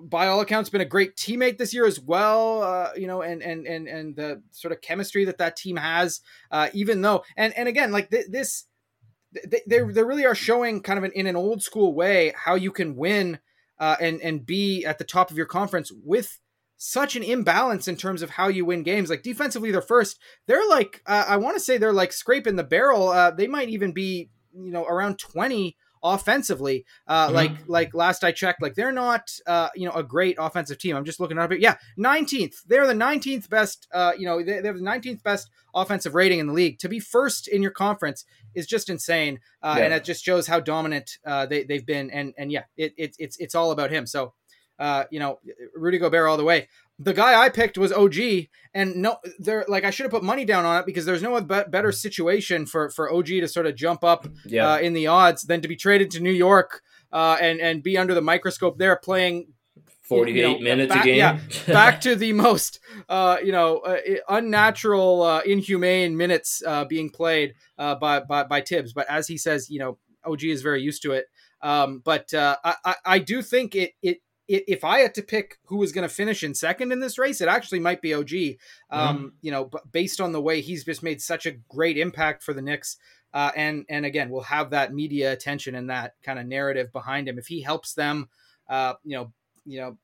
by 0.00 0.28
all 0.28 0.40
accounts 0.40 0.70
been 0.70 0.80
a 0.80 0.84
great 0.84 1.16
teammate 1.16 1.58
this 1.58 1.74
year 1.74 1.86
as 1.86 1.98
well 1.98 2.62
uh 2.62 2.90
you 2.96 3.06
know 3.06 3.22
and 3.22 3.42
and 3.42 3.66
and 3.66 3.88
and 3.88 4.16
the 4.16 4.42
sort 4.50 4.72
of 4.72 4.80
chemistry 4.80 5.24
that 5.24 5.38
that 5.38 5.56
team 5.56 5.76
has 5.76 6.20
uh 6.50 6.68
even 6.72 7.00
though 7.02 7.24
and 7.36 7.56
and 7.56 7.68
again 7.68 7.90
like 7.90 8.10
th- 8.10 8.26
this 8.28 8.64
they, 9.32 9.60
they, 9.66 9.80
they 9.80 10.02
really 10.02 10.24
are 10.24 10.34
showing 10.34 10.80
kind 10.80 10.98
of 10.98 11.04
an, 11.04 11.12
in 11.12 11.26
an 11.26 11.36
old 11.36 11.62
school 11.62 11.94
way 11.94 12.32
how 12.36 12.54
you 12.54 12.70
can 12.70 12.96
win 12.96 13.38
uh, 13.78 13.96
and 14.00 14.20
and 14.22 14.44
be 14.46 14.84
at 14.84 14.98
the 14.98 15.04
top 15.04 15.30
of 15.30 15.36
your 15.36 15.46
conference 15.46 15.92
with 16.04 16.40
such 16.78 17.16
an 17.16 17.22
imbalance 17.22 17.88
in 17.88 17.96
terms 17.96 18.22
of 18.22 18.30
how 18.30 18.48
you 18.48 18.64
win 18.64 18.84
games. 18.84 19.10
Like 19.10 19.22
defensively, 19.22 19.70
they're 19.70 19.82
first. 19.82 20.18
They're 20.46 20.66
like 20.66 21.02
uh, 21.06 21.26
I 21.28 21.36
want 21.36 21.56
to 21.56 21.60
say 21.60 21.76
they're 21.76 21.92
like 21.92 22.12
scraping 22.12 22.56
the 22.56 22.64
barrel. 22.64 23.08
Uh, 23.08 23.32
they 23.32 23.48
might 23.48 23.68
even 23.68 23.92
be 23.92 24.30
you 24.54 24.70
know 24.70 24.84
around 24.84 25.18
twenty 25.18 25.76
offensively. 26.02 26.84
Uh, 27.06 27.26
mm-hmm. 27.26 27.34
Like 27.34 27.52
like 27.66 27.94
last 27.94 28.24
I 28.24 28.32
checked, 28.32 28.62
like 28.62 28.74
they're 28.74 28.92
not 28.92 29.30
uh, 29.46 29.68
you 29.74 29.86
know 29.86 29.92
a 29.92 30.02
great 30.02 30.36
offensive 30.38 30.78
team. 30.78 30.96
I'm 30.96 31.04
just 31.04 31.20
looking 31.20 31.38
up 31.38 31.52
it. 31.52 31.60
Yeah, 31.60 31.76
19th. 31.98 32.54
They're 32.66 32.86
the 32.86 32.94
19th 32.94 33.48
best. 33.48 33.88
Uh, 33.92 34.12
you 34.16 34.26
know 34.26 34.38
they, 34.38 34.60
they 34.60 34.68
have 34.68 34.78
the 34.78 34.84
19th 34.84 35.22
best 35.22 35.50
offensive 35.74 36.14
rating 36.14 36.38
in 36.38 36.46
the 36.46 36.52
league. 36.52 36.78
To 36.78 36.88
be 36.88 37.00
first 37.00 37.48
in 37.48 37.62
your 37.62 37.70
conference 37.70 38.24
is 38.54 38.66
just 38.66 38.88
insane, 38.88 39.40
uh, 39.62 39.76
yeah. 39.78 39.84
and 39.84 39.94
it 39.94 40.04
just 40.04 40.24
shows 40.24 40.46
how 40.46 40.60
dominant 40.60 41.18
uh, 41.26 41.46
they 41.46 41.64
they've 41.64 41.86
been. 41.86 42.10
And 42.10 42.34
and 42.38 42.52
yeah, 42.52 42.64
it, 42.76 42.94
it 42.96 43.16
it's 43.18 43.36
it's 43.38 43.54
all 43.54 43.70
about 43.70 43.90
him. 43.90 44.06
So 44.06 44.34
uh, 44.78 45.04
you 45.10 45.18
know, 45.18 45.38
Rudy 45.74 45.98
Gobert 45.98 46.28
all 46.28 46.36
the 46.36 46.44
way. 46.44 46.68
The 46.98 47.14
guy 47.14 47.40
I 47.40 47.48
picked 47.48 47.78
was 47.78 47.92
OG, 47.92 48.16
and 48.74 48.96
no, 48.96 49.18
there 49.38 49.64
like 49.68 49.84
I 49.84 49.90
should 49.90 50.04
have 50.04 50.10
put 50.10 50.24
money 50.24 50.44
down 50.44 50.64
on 50.64 50.80
it 50.80 50.86
because 50.86 51.04
there's 51.04 51.22
no 51.22 51.40
better 51.40 51.92
situation 51.92 52.66
for 52.66 52.90
for 52.90 53.12
OG 53.12 53.26
to 53.26 53.48
sort 53.48 53.66
of 53.66 53.76
jump 53.76 54.02
up 54.02 54.26
yeah. 54.44 54.72
uh, 54.72 54.78
in 54.78 54.94
the 54.94 55.06
odds 55.06 55.42
than 55.42 55.60
to 55.60 55.68
be 55.68 55.76
traded 55.76 56.10
to 56.12 56.20
New 56.20 56.32
York 56.32 56.82
uh, 57.12 57.36
and 57.40 57.60
and 57.60 57.82
be 57.82 57.96
under 57.96 58.14
the 58.14 58.20
microscope 58.20 58.78
there 58.78 58.96
playing 58.96 59.46
48 60.08 60.36
you 60.36 60.42
know, 60.42 60.58
minutes 60.58 60.92
back, 60.92 61.04
a 61.04 61.06
game. 61.06 61.18
Yeah, 61.18 61.38
back 61.66 62.00
to 62.00 62.16
the 62.16 62.32
most, 62.32 62.80
uh, 63.08 63.36
you 63.44 63.52
know, 63.52 63.78
uh, 63.80 63.98
unnatural, 64.28 65.22
uh, 65.22 65.40
inhumane 65.40 66.16
minutes 66.16 66.62
uh, 66.66 66.86
being 66.86 67.10
played 67.10 67.54
uh, 67.76 67.94
by, 67.94 68.20
by 68.20 68.44
by 68.44 68.62
Thibs. 68.62 68.94
But 68.94 69.08
as 69.10 69.28
he 69.28 69.36
says, 69.36 69.68
you 69.68 69.78
know, 69.78 69.98
OG 70.24 70.44
is 70.44 70.62
very 70.62 70.82
used 70.82 71.02
to 71.02 71.12
it. 71.12 71.26
Um, 71.60 72.00
but 72.04 72.32
uh, 72.32 72.56
I, 72.64 72.94
I 73.04 73.18
do 73.18 73.42
think 73.42 73.74
it 73.74 73.92
it 74.02 74.18
if 74.48 74.82
I 74.82 75.00
had 75.00 75.14
to 75.14 75.22
pick 75.22 75.58
who 75.66 75.76
was 75.76 75.92
going 75.92 76.08
to 76.08 76.14
finish 76.14 76.42
in 76.42 76.54
second 76.54 76.90
in 76.90 77.00
this 77.00 77.18
race, 77.18 77.40
it 77.40 77.48
actually 77.48 77.80
might 77.80 78.00
be 78.00 78.14
OG. 78.14 78.32
Um, 78.90 79.18
mm. 79.18 79.30
You 79.42 79.50
know, 79.50 79.70
based 79.92 80.20
on 80.20 80.32
the 80.32 80.40
way 80.40 80.60
he's 80.60 80.84
just 80.84 81.02
made 81.02 81.20
such 81.20 81.44
a 81.44 81.52
great 81.52 81.98
impact 81.98 82.42
for 82.42 82.54
the 82.54 82.62
Knicks, 82.62 82.96
uh, 83.34 83.50
and 83.54 83.84
and 83.88 84.06
again, 84.06 84.30
we'll 84.30 84.42
have 84.42 84.70
that 84.70 84.94
media 84.94 85.32
attention 85.32 85.74
and 85.74 85.90
that 85.90 86.14
kind 86.22 86.38
of 86.38 86.46
narrative 86.46 86.92
behind 86.92 87.28
him. 87.28 87.38
If 87.38 87.46
he 87.46 87.60
helps 87.60 87.92
them, 87.92 88.28
uh, 88.68 88.94
you 89.04 89.16
know, 89.16 89.32
you 89.66 89.80
know, 89.80 89.98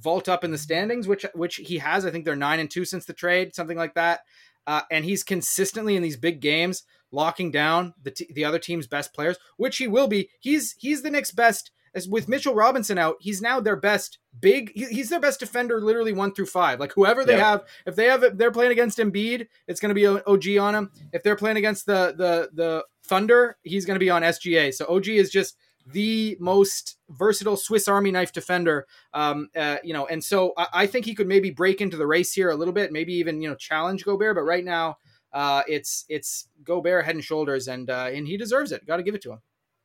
vault 0.00 0.28
up 0.28 0.44
in 0.44 0.50
the 0.50 0.58
standings, 0.58 1.08
which 1.08 1.24
which 1.34 1.56
he 1.56 1.78
has, 1.78 2.04
I 2.04 2.10
think 2.10 2.26
they're 2.26 2.36
nine 2.36 2.60
and 2.60 2.70
two 2.70 2.84
since 2.84 3.06
the 3.06 3.14
trade, 3.14 3.54
something 3.54 3.78
like 3.78 3.94
that. 3.94 4.20
Uh, 4.66 4.82
and 4.90 5.04
he's 5.04 5.22
consistently 5.22 5.96
in 5.96 6.02
these 6.02 6.16
big 6.16 6.40
games 6.40 6.84
locking 7.10 7.50
down 7.50 7.94
the 8.02 8.10
t- 8.10 8.30
the 8.34 8.44
other 8.44 8.58
team's 8.58 8.86
best 8.86 9.14
players, 9.14 9.38
which 9.56 9.78
he 9.78 9.86
will 9.86 10.08
be. 10.08 10.28
He's 10.40 10.74
he's 10.78 11.02
the 11.02 11.10
Knicks' 11.10 11.32
best 11.32 11.70
as 11.94 12.08
with 12.08 12.28
Mitchell 12.28 12.54
Robinson 12.54 12.98
out, 12.98 13.16
he's 13.20 13.40
now 13.40 13.60
their 13.60 13.76
best 13.76 14.18
big. 14.40 14.72
He's 14.74 15.08
their 15.08 15.20
best 15.20 15.40
defender, 15.40 15.80
literally 15.80 16.12
one 16.12 16.34
through 16.34 16.46
five. 16.46 16.80
Like 16.80 16.92
whoever 16.92 17.24
they 17.24 17.36
yeah. 17.36 17.50
have, 17.50 17.64
if 17.86 17.96
they 17.96 18.06
have, 18.06 18.22
if 18.24 18.36
they're 18.36 18.50
playing 18.50 18.72
against 18.72 18.98
Embiid, 18.98 19.46
it's 19.68 19.80
going 19.80 19.94
to 19.94 19.94
be 19.94 20.06
OG 20.06 20.58
on 20.58 20.74
him. 20.74 20.90
If 21.12 21.22
they're 21.22 21.36
playing 21.36 21.56
against 21.56 21.86
the 21.86 22.14
the 22.16 22.50
the 22.52 22.84
Thunder, 23.04 23.56
he's 23.62 23.84
going 23.84 23.96
to 23.96 24.04
be 24.04 24.10
on 24.10 24.22
SGA. 24.22 24.72
So 24.74 24.86
OG 24.88 25.08
is 25.08 25.30
just 25.30 25.56
the 25.86 26.36
most 26.40 26.96
versatile 27.10 27.56
Swiss 27.56 27.88
Army 27.88 28.10
knife 28.10 28.32
defender. 28.32 28.86
Um, 29.12 29.48
uh, 29.54 29.76
you 29.84 29.92
know, 29.92 30.06
and 30.06 30.24
so 30.24 30.54
I, 30.56 30.66
I, 30.72 30.86
think 30.86 31.04
he 31.04 31.14
could 31.14 31.28
maybe 31.28 31.50
break 31.50 31.80
into 31.80 31.98
the 31.98 32.06
race 32.06 32.32
here 32.32 32.50
a 32.50 32.56
little 32.56 32.72
bit, 32.72 32.90
maybe 32.90 33.12
even 33.14 33.42
you 33.42 33.48
know 33.48 33.54
challenge 33.54 34.04
Gobert. 34.04 34.36
But 34.36 34.42
right 34.42 34.64
now, 34.64 34.96
uh, 35.32 35.62
it's 35.68 36.06
it's 36.08 36.48
Gobert 36.62 37.04
head 37.04 37.14
and 37.14 37.24
shoulders, 37.24 37.68
and 37.68 37.90
uh, 37.90 38.10
and 38.12 38.26
he 38.26 38.36
deserves 38.36 38.72
it. 38.72 38.86
Got 38.86 38.96
to 38.96 39.02
give 39.02 39.14
it 39.14 39.22
to 39.22 39.32
him. 39.32 39.40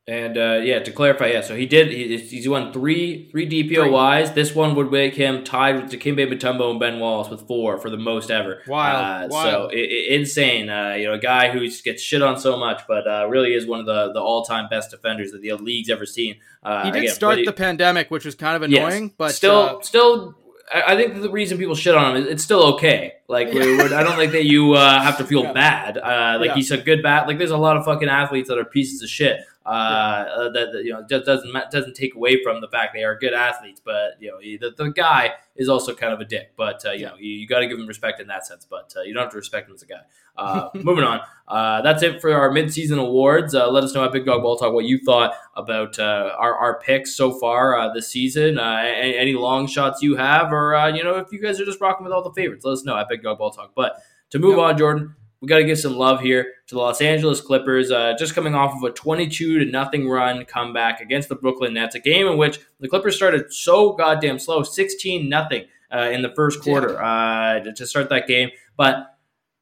And 0.09 0.39
uh, 0.39 0.61
yeah, 0.63 0.79
to 0.79 0.91
clarify, 0.91 1.27
yeah, 1.27 1.41
so 1.41 1.55
he 1.55 1.67
did. 1.67 1.91
He, 1.91 2.17
he's 2.17 2.49
won 2.49 2.73
three 2.73 3.29
three 3.29 3.47
DPOYs. 3.47 4.33
This 4.33 4.55
one 4.55 4.73
would 4.73 4.91
make 4.91 5.13
him 5.13 5.43
tied 5.43 5.75
with 5.75 5.91
Dikembe 5.91 6.27
Mutombo 6.27 6.71
and 6.71 6.79
Ben 6.79 6.99
Wallace 6.99 7.29
with 7.29 7.45
four 7.47 7.77
for 7.77 7.91
the 7.91 7.97
most 7.97 8.31
ever. 8.31 8.63
Wow, 8.67 9.27
uh, 9.27 9.29
so 9.29 9.67
it, 9.67 9.77
it, 9.77 10.19
insane. 10.19 10.67
Uh, 10.67 10.95
you 10.97 11.05
know, 11.05 11.13
a 11.13 11.19
guy 11.19 11.51
who 11.51 11.59
gets 11.83 12.01
shit 12.01 12.23
on 12.23 12.39
so 12.39 12.57
much, 12.57 12.81
but 12.87 13.07
uh, 13.07 13.27
really 13.29 13.53
is 13.53 13.67
one 13.67 13.79
of 13.79 13.85
the, 13.85 14.11
the 14.11 14.19
all 14.19 14.43
time 14.43 14.67
best 14.67 14.89
defenders 14.89 15.31
that 15.31 15.43
the 15.43 15.53
league's 15.53 15.91
ever 15.91 16.07
seen. 16.07 16.37
Uh, 16.63 16.85
he 16.85 16.91
did 16.91 17.03
again, 17.03 17.13
start 17.13 17.39
the 17.45 17.53
pandemic, 17.53 18.09
which 18.09 18.25
was 18.25 18.33
kind 18.33 18.55
of 18.55 18.63
annoying, 18.63 19.03
yes, 19.03 19.13
but 19.15 19.35
still, 19.35 19.61
uh, 19.61 19.81
still, 19.83 20.35
I 20.73 20.95
think 20.95 21.21
the 21.21 21.29
reason 21.29 21.59
people 21.59 21.75
shit 21.75 21.93
on 21.93 22.15
him 22.15 22.23
is 22.23 22.31
it's 22.31 22.43
still 22.43 22.63
okay. 22.73 23.13
Like, 23.29 23.49
I 23.49 24.01
don't 24.03 24.17
think 24.17 24.31
that 24.31 24.45
you 24.45 24.73
uh, 24.73 25.01
have 25.01 25.17
to 25.19 25.23
feel 25.23 25.43
Yeah. 25.43 25.53
bad. 25.53 25.97
Uh, 25.99 26.37
like 26.39 26.47
Yeah. 26.47 26.55
he's 26.55 26.71
a 26.71 26.77
good 26.77 27.03
bat. 27.03 27.27
Like, 27.27 27.37
there's 27.37 27.51
a 27.51 27.57
lot 27.57 27.77
of 27.77 27.85
fucking 27.85 28.09
athletes 28.09 28.49
that 28.49 28.57
are 28.57 28.65
pieces 28.65 29.03
of 29.03 29.09
shit. 29.09 29.41
Uh, 29.65 29.69
uh, 29.69 30.49
that, 30.49 30.71
that, 30.73 30.83
you 30.83 30.91
know 30.91 31.05
just 31.07 31.25
doesn't 31.25 31.53
doesn't 31.69 31.93
take 31.93 32.15
away 32.15 32.41
from 32.41 32.59
the 32.59 32.67
fact 32.69 32.91
they 32.95 33.03
are 33.03 33.15
good 33.19 33.33
athletes, 33.33 33.79
but 33.83 34.13
you 34.19 34.31
know 34.31 34.39
the, 34.39 34.73
the 34.83 34.89
guy 34.89 35.33
is 35.57 35.69
also 35.69 35.93
kind 35.93 36.11
of 36.11 36.19
a 36.19 36.25
dick. 36.25 36.53
But 36.57 36.83
uh, 36.87 36.91
you 36.93 37.05
know 37.05 37.13
you, 37.19 37.33
you 37.33 37.45
got 37.47 37.59
to 37.59 37.67
give 37.67 37.77
him 37.77 37.85
respect 37.85 38.19
in 38.19 38.25
that 38.27 38.47
sense. 38.47 38.65
But 38.67 38.91
uh, 38.97 39.01
you 39.01 39.13
don't 39.13 39.21
have 39.23 39.31
to 39.31 39.37
respect 39.37 39.69
him 39.69 39.75
as 39.75 39.83
a 39.83 39.85
guy. 39.85 39.99
Uh, 40.35 40.69
moving 40.73 41.03
on. 41.03 41.19
Uh, 41.47 41.81
that's 41.81 42.01
it 42.01 42.19
for 42.21 42.33
our 42.33 42.49
midseason 42.49 42.99
awards. 42.99 43.53
Uh, 43.53 43.69
let 43.69 43.83
us 43.83 43.93
know 43.93 44.03
at 44.03 44.11
Big 44.11 44.25
Dog 44.25 44.41
Ball 44.41 44.55
Talk 44.57 44.73
what 44.73 44.85
you 44.85 44.97
thought 44.97 45.35
about 45.55 45.99
uh, 45.99 46.33
our, 46.37 46.55
our 46.55 46.79
picks 46.79 47.13
so 47.15 47.37
far 47.37 47.77
uh, 47.77 47.93
this 47.93 48.07
season. 48.07 48.57
Uh, 48.57 48.81
any, 48.85 49.33
long 49.33 49.67
shots 49.67 50.01
you 50.01 50.15
have, 50.15 50.51
or 50.53 50.75
uh, 50.75 50.87
you 50.87 51.03
know, 51.03 51.17
if 51.17 51.31
you 51.31 51.39
guys 51.41 51.59
are 51.59 51.65
just 51.65 51.81
rocking 51.81 52.05
with 52.05 52.13
all 52.13 52.23
the 52.23 52.31
favorites, 52.33 52.63
let 52.65 52.71
us 52.73 52.85
know 52.85 52.97
at 52.97 53.07
Big 53.09 53.18
Dog 53.23 53.37
Ball 53.37 53.51
Talk. 53.51 53.71
But 53.75 54.01
to 54.31 54.39
move 54.39 54.57
Yep. 54.57 54.65
on, 54.65 54.77
Jordan, 54.77 55.15
we 55.41 55.47
got 55.47 55.57
to 55.57 55.63
give 55.63 55.79
some 55.79 55.95
love 55.95 56.19
here 56.21 56.43
to 56.67 56.75
the 56.75 56.81
Los 56.81 57.01
Angeles 57.01 57.41
Clippers. 57.41 57.91
Uh, 57.91 58.13
just 58.17 58.35
coming 58.35 58.55
off 58.55 58.75
of 58.75 58.83
a 58.83 58.91
22 58.91 59.59
to 59.59 59.65
nothing 59.65 60.07
run 60.07 60.45
comeback 60.45 60.99
against 60.99 61.29
the 61.29 61.35
Brooklyn 61.35 61.73
Nets, 61.73 61.95
a 61.95 61.99
game 61.99 62.27
in 62.27 62.37
which 62.37 62.59
the 62.79 62.87
Clippers 62.87 63.15
started 63.15 63.53
so 63.53 63.93
goddamn 63.93 64.37
slow, 64.39 64.63
16 64.63 65.29
nothing 65.29 65.65
uh, 65.93 66.09
in 66.11 66.21
the 66.21 66.33
first 66.35 66.61
quarter 66.61 67.01
uh, 67.01 67.59
to- 67.61 67.87
start 67.87 68.09
that 68.09 68.27
game, 68.27 68.49
but 68.77 69.15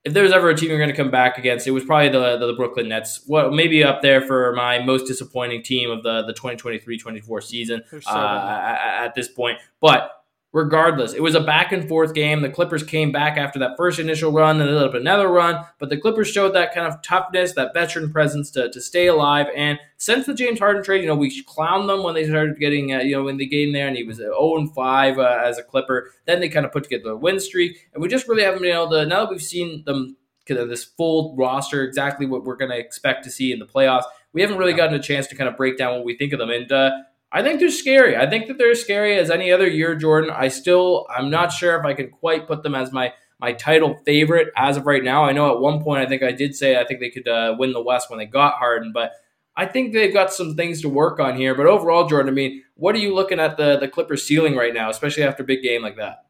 if 0.04 0.14
there 0.14 0.24
was 0.24 0.32
ever 0.32 0.50
a 0.50 0.56
team 0.56 0.70
you're 0.70 0.78
going 0.78 0.90
to 0.90 0.96
come 0.96 1.12
back 1.12 1.38
against, 1.38 1.68
it 1.68 1.72
was 1.72 1.84
probably 1.84 2.08
the, 2.08 2.38
the, 2.38 2.54
Brooklyn 2.54 2.88
Nets. 2.88 3.24
What 3.28 3.52
maybe 3.52 3.84
up 3.84 4.02
there 4.02 4.22
for 4.22 4.54
my 4.54 4.80
most 4.80 5.06
disappointing 5.06 5.64
team 5.64 5.92
of 5.92 6.02
the 6.02 6.24
the 6.24 6.34
2023-24 6.34 7.44
season 7.44 7.84
so 7.90 8.00
uh, 8.10 8.78
at 8.80 9.16
this 9.16 9.28
point. 9.28 9.60
But 9.82 10.17
regardless, 10.54 11.14
it 11.14 11.22
was 11.22 11.36
a 11.36 11.42
back 11.42 11.72
and 11.72 11.88
forth 11.88 12.14
game. 12.14 12.42
The 12.42 12.50
Clippers 12.50 12.84
came 12.84 13.12
back 13.12 13.38
after 13.38 13.60
that 13.60 13.78
first 13.78 14.00
initial 14.00 14.32
run 14.32 14.60
and 14.62 14.70
then 14.70 14.78
up 14.78 14.94
another 14.94 15.28
run, 15.28 15.64
but 15.80 15.90
the 15.90 15.98
Clippers 15.98 16.30
showed 16.30 16.54
that 16.56 16.74
kind 16.74 16.88
of 16.88 17.02
toughness, 17.02 17.54
that 17.54 17.74
veteran 17.74 18.12
presence 18.12 18.50
to, 18.52 18.70
to 18.70 18.82
stay 18.82 19.08
alive. 19.08 19.48
And 19.56 19.80
since 19.98 20.26
the 20.26 20.34
James 20.34 20.60
Harden 20.60 20.84
trade, 20.84 21.02
you 21.02 21.08
know, 21.08 21.16
we 21.16 21.44
clowned 21.44 21.88
them 21.88 22.04
when 22.04 22.16
they 22.16 22.28
started 22.28 22.60
getting, 22.60 22.94
uh, 22.94 23.00
you 23.00 23.16
know, 23.16 23.24
when 23.24 23.38
they 23.38 23.46
in 23.46 23.72
there 23.72 23.88
and 23.88 23.98
he 23.98 24.04
was 24.04 24.18
0 24.18 24.58
and 24.58 24.74
5 24.74 25.20
uh, 25.20 25.42
as 25.44 25.58
a 25.58 25.64
Clipper. 25.64 26.12
Then 26.26 26.40
they 26.40 26.50
kind 26.50 26.66
of 26.66 26.72
put 26.72 26.84
together 26.84 27.12
a 27.12 27.18
win 27.18 27.40
streak, 27.40 27.88
and 27.94 28.02
we 28.02 28.08
just 28.08 28.28
really 28.28 28.44
haven't 28.44 28.62
been 28.62 28.74
able 28.74 28.90
to. 28.92 29.06
Now 29.06 29.22
that 29.22 29.30
we've 29.30 29.42
seen 29.42 29.84
them 29.86 30.18
kind 30.48 30.60
of 30.60 30.70
this 30.70 30.84
full 30.84 31.36
roster, 31.36 31.84
exactly 31.84 32.26
what 32.26 32.44
we're 32.46 32.56
going 32.56 32.72
to 32.72 32.78
expect 32.78 33.24
to 33.26 33.32
see 33.32 33.52
in 33.52 33.60
the 33.60 33.66
playoffs, 33.66 34.06
we 34.34 34.42
haven't 34.42 34.58
really 34.58 34.74
gotten 34.74 34.96
a 34.96 35.02
chance 35.02 35.28
to 35.28 35.36
kind 35.36 35.50
of 35.50 35.58
break 35.58 35.78
down 35.78 35.96
what 35.96 36.06
we 36.06 36.18
think 36.18 36.34
of 36.34 36.40
them. 36.40 36.50
And 36.50 36.72
uh, 36.72 36.92
I 37.38 37.44
think 37.44 37.60
they're 37.60 37.70
scary. 37.70 38.18
I 38.18 38.28
think 38.28 38.48
that 38.48 38.58
they're 38.58 38.72
as 38.72 38.82
scary 38.82 39.16
as 39.16 39.30
any 39.30 39.52
other 39.52 39.68
year, 39.68 39.94
Jordan. 39.94 40.32
I 40.32 40.48
still, 40.48 41.06
I'm 41.16 41.30
not 41.30 41.52
sure 41.52 41.78
if 41.78 41.86
I 41.86 41.94
can 41.94 42.10
quite 42.10 42.48
put 42.48 42.64
them 42.64 42.74
as 42.74 42.92
my 42.92 43.14
my 43.40 43.54
title 43.54 44.00
favorite 44.08 44.48
as 44.56 44.76
of 44.76 44.88
right 44.88 45.04
now. 45.04 45.24
I 45.24 45.34
know 45.34 45.54
at 45.54 45.60
one 45.60 45.84
point 45.84 46.02
I 46.02 46.10
think 46.10 46.24
I 46.24 46.32
did 46.32 46.56
say 46.56 46.80
I 46.80 46.84
think 46.84 47.00
they 47.00 47.12
could 47.12 47.28
uh, 47.28 47.56
win 47.60 47.74
the 47.74 47.84
West 47.84 48.10
when 48.10 48.18
they 48.18 48.26
got 48.26 48.56
Harden, 48.56 48.92
but 48.92 49.12
I 49.56 49.68
think 49.68 49.94
they've 49.94 50.12
got 50.12 50.34
some 50.34 50.56
things 50.56 50.82
to 50.82 50.90
work 50.90 51.20
on 51.20 51.38
here. 51.38 51.54
But 51.54 51.68
overall, 51.68 52.08
Jordan, 52.08 52.32
I 52.32 52.34
mean, 52.34 52.64
what 52.74 52.96
are 52.96 52.98
you 52.98 53.14
looking 53.14 53.40
at 53.40 53.56
the 53.56 53.78
the 53.78 53.88
Clippers 53.88 54.24
ceiling 54.24 54.56
right 54.56 54.74
now, 54.74 54.90
especially 54.90 55.22
after 55.22 55.44
a 55.44 55.46
big 55.46 55.62
game 55.62 55.84
like 55.84 55.98
that? 55.98 56.26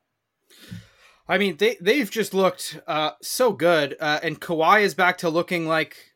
I 1.26 1.38
mean, 1.38 1.56
they 1.56 1.78
they've 1.80 2.12
just 2.12 2.34
looked 2.34 2.82
uh, 2.86 3.12
so 3.22 3.54
good, 3.54 3.96
uh, 4.02 4.20
and 4.22 4.42
Kawhi 4.42 4.82
is 4.82 4.94
back 4.94 5.20
to 5.20 5.30
looking 5.30 5.70
like 5.70 6.07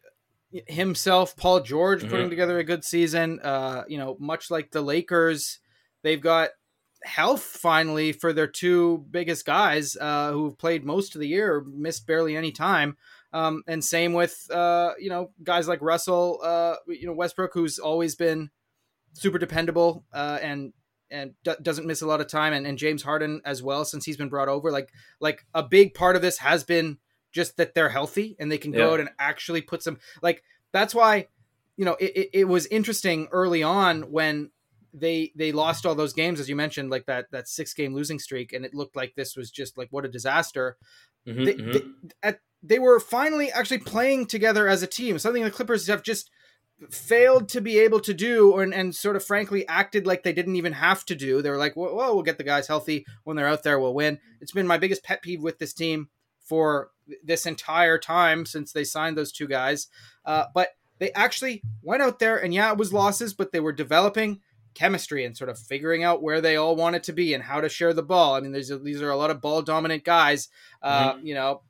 himself. 0.67 1.35
Paul 1.35 1.61
George 1.61 2.07
putting 2.07 2.29
together 2.29 2.57
a 2.59 2.63
good 2.63 2.83
season. 2.83 3.39
Uh, 3.41 3.83
you 3.87 3.97
know, 3.97 4.17
much 4.19 4.51
like 4.51 4.71
the 4.71 4.81
Lakers, 4.81 5.59
they've 6.03 6.21
got 6.21 6.49
health 7.03 7.41
finally 7.41 8.11
for 8.11 8.31
their 8.31 8.47
two 8.47 9.05
biggest 9.09 9.45
guys 9.45 9.97
uh, 9.99 10.31
who've 10.31 10.57
played 10.57 10.83
most 10.83 11.15
of 11.15 11.21
the 11.21 11.27
year, 11.27 11.65
missed 11.67 12.05
barely 12.05 12.35
any 12.35 12.51
time. 12.51 12.97
Um, 13.33 13.63
and 13.67 13.83
same 13.83 14.13
with 14.13 14.49
uh, 14.51 14.91
you 14.99 15.09
know 15.09 15.31
guys 15.43 15.67
like 15.67 15.81
Russell, 15.81 16.39
uh, 16.43 16.75
you 16.87 17.07
know 17.07 17.13
Westbrook, 17.13 17.53
who's 17.53 17.79
always 17.79 18.15
been 18.15 18.49
super 19.13 19.37
dependable 19.37 20.05
uh, 20.13 20.39
and 20.41 20.73
and 21.09 21.33
d- 21.43 21.53
doesn't 21.61 21.87
miss 21.87 22.01
a 22.01 22.07
lot 22.07 22.21
of 22.21 22.27
time, 22.27 22.53
and, 22.53 22.65
and 22.67 22.77
James 22.77 23.03
Harden 23.03 23.41
as 23.45 23.63
well 23.63 23.85
since 23.85 24.05
he's 24.05 24.17
been 24.17 24.29
brought 24.29 24.49
over. 24.49 24.71
Like 24.71 24.91
like 25.19 25.45
a 25.53 25.63
big 25.63 25.93
part 25.93 26.15
of 26.15 26.21
this 26.21 26.39
has 26.39 26.63
been 26.63 26.97
just 27.31 27.57
that 27.57 27.73
they're 27.73 27.89
healthy 27.89 28.35
and 28.39 28.51
they 28.51 28.57
can 28.57 28.71
go 28.71 28.87
Yeah. 28.87 28.93
out 28.93 28.99
and 28.99 29.09
actually 29.19 29.61
put 29.61 29.83
some 29.83 29.97
like 30.21 30.43
that's 30.71 30.93
why 30.95 31.27
you 31.77 31.85
know 31.85 31.95
it, 31.99 32.11
it, 32.15 32.29
it 32.33 32.43
was 32.45 32.65
interesting 32.67 33.27
early 33.31 33.63
on 33.63 34.03
when 34.11 34.51
they 34.93 35.31
they 35.35 35.51
lost 35.51 35.85
all 35.85 35.95
those 35.95 36.13
games 36.13 36.39
as 36.39 36.49
you 36.49 36.55
mentioned 36.55 36.89
like 36.89 37.05
that 37.05 37.25
that 37.31 37.47
six 37.47 37.73
game 37.73 37.93
losing 37.93 38.19
streak 38.19 38.51
and 38.53 38.65
it 38.65 38.73
looked 38.73 38.95
like 38.95 39.13
this 39.15 39.35
was 39.35 39.49
just 39.49 39.77
like 39.77 39.87
what 39.91 40.05
a 40.05 40.09
disaster 40.09 40.77
Mhm, 41.27 41.45
they, 41.45 41.53
mhm. 41.53 41.73
they, 41.73 41.81
at, 42.23 42.39
they 42.63 42.79
were 42.79 42.99
finally 42.99 43.51
actually 43.51 43.77
playing 43.77 44.25
together 44.25 44.67
as 44.67 44.83
a 44.83 44.87
team 44.87 45.17
something 45.19 45.43
the 45.43 45.51
clippers 45.51 45.87
have 45.87 46.03
just 46.03 46.29
failed 46.89 47.47
to 47.49 47.61
be 47.61 47.77
able 47.77 47.99
to 47.99 48.13
do 48.13 48.57
and, 48.57 48.73
and 48.73 48.95
sort 48.95 49.15
of 49.15 49.23
frankly 49.23 49.67
acted 49.67 50.07
like 50.07 50.23
they 50.23 50.33
didn't 50.33 50.55
even 50.55 50.73
have 50.73 51.05
to 51.05 51.15
do 51.15 51.41
they 51.41 51.49
were 51.49 51.57
like 51.57 51.75
whoa, 51.75 51.93
whoa 51.93 52.13
we'll 52.13 52.23
get 52.23 52.39
the 52.39 52.43
guys 52.43 52.67
healthy 52.67 53.05
when 53.23 53.37
they're 53.37 53.47
out 53.47 53.61
there 53.63 53.79
we'll 53.79 53.93
win 53.93 54.19
it's 54.41 54.51
been 54.51 54.65
my 54.65 54.77
biggest 54.77 55.03
pet 55.03 55.21
peeve 55.21 55.43
with 55.43 55.59
this 55.59 55.73
team 55.73 56.09
for 56.39 56.89
this 57.23 57.45
entire 57.45 57.97
time 57.97 58.45
since 58.45 58.71
they 58.71 58.83
signed 58.83 59.17
those 59.17 59.31
two 59.31 59.47
guys 59.47 59.87
uh, 60.25 60.45
but 60.53 60.69
they 60.99 61.11
actually 61.13 61.63
went 61.81 62.01
out 62.01 62.19
there 62.19 62.37
and 62.37 62.53
yeah 62.53 62.71
it 62.71 62.77
was 62.77 62.93
losses 62.93 63.33
but 63.33 63.51
they 63.51 63.59
were 63.59 63.73
developing 63.73 64.39
chemistry 64.73 65.25
and 65.25 65.35
sort 65.35 65.49
of 65.49 65.59
figuring 65.59 66.03
out 66.03 66.23
where 66.23 66.39
they 66.39 66.55
all 66.55 66.75
wanted 66.75 67.03
to 67.03 67.11
be 67.11 67.33
and 67.33 67.43
how 67.43 67.59
to 67.59 67.67
share 67.67 67.93
the 67.93 68.03
ball 68.03 68.35
i 68.35 68.39
mean 68.39 68.51
there's 68.51 68.71
a, 68.71 68.79
these 68.79 69.01
are 69.01 69.09
a 69.09 69.17
lot 69.17 69.31
of 69.31 69.41
ball 69.41 69.61
dominant 69.61 70.03
guys 70.03 70.47
uh, 70.81 71.15
you 71.21 71.33
know 71.33 71.61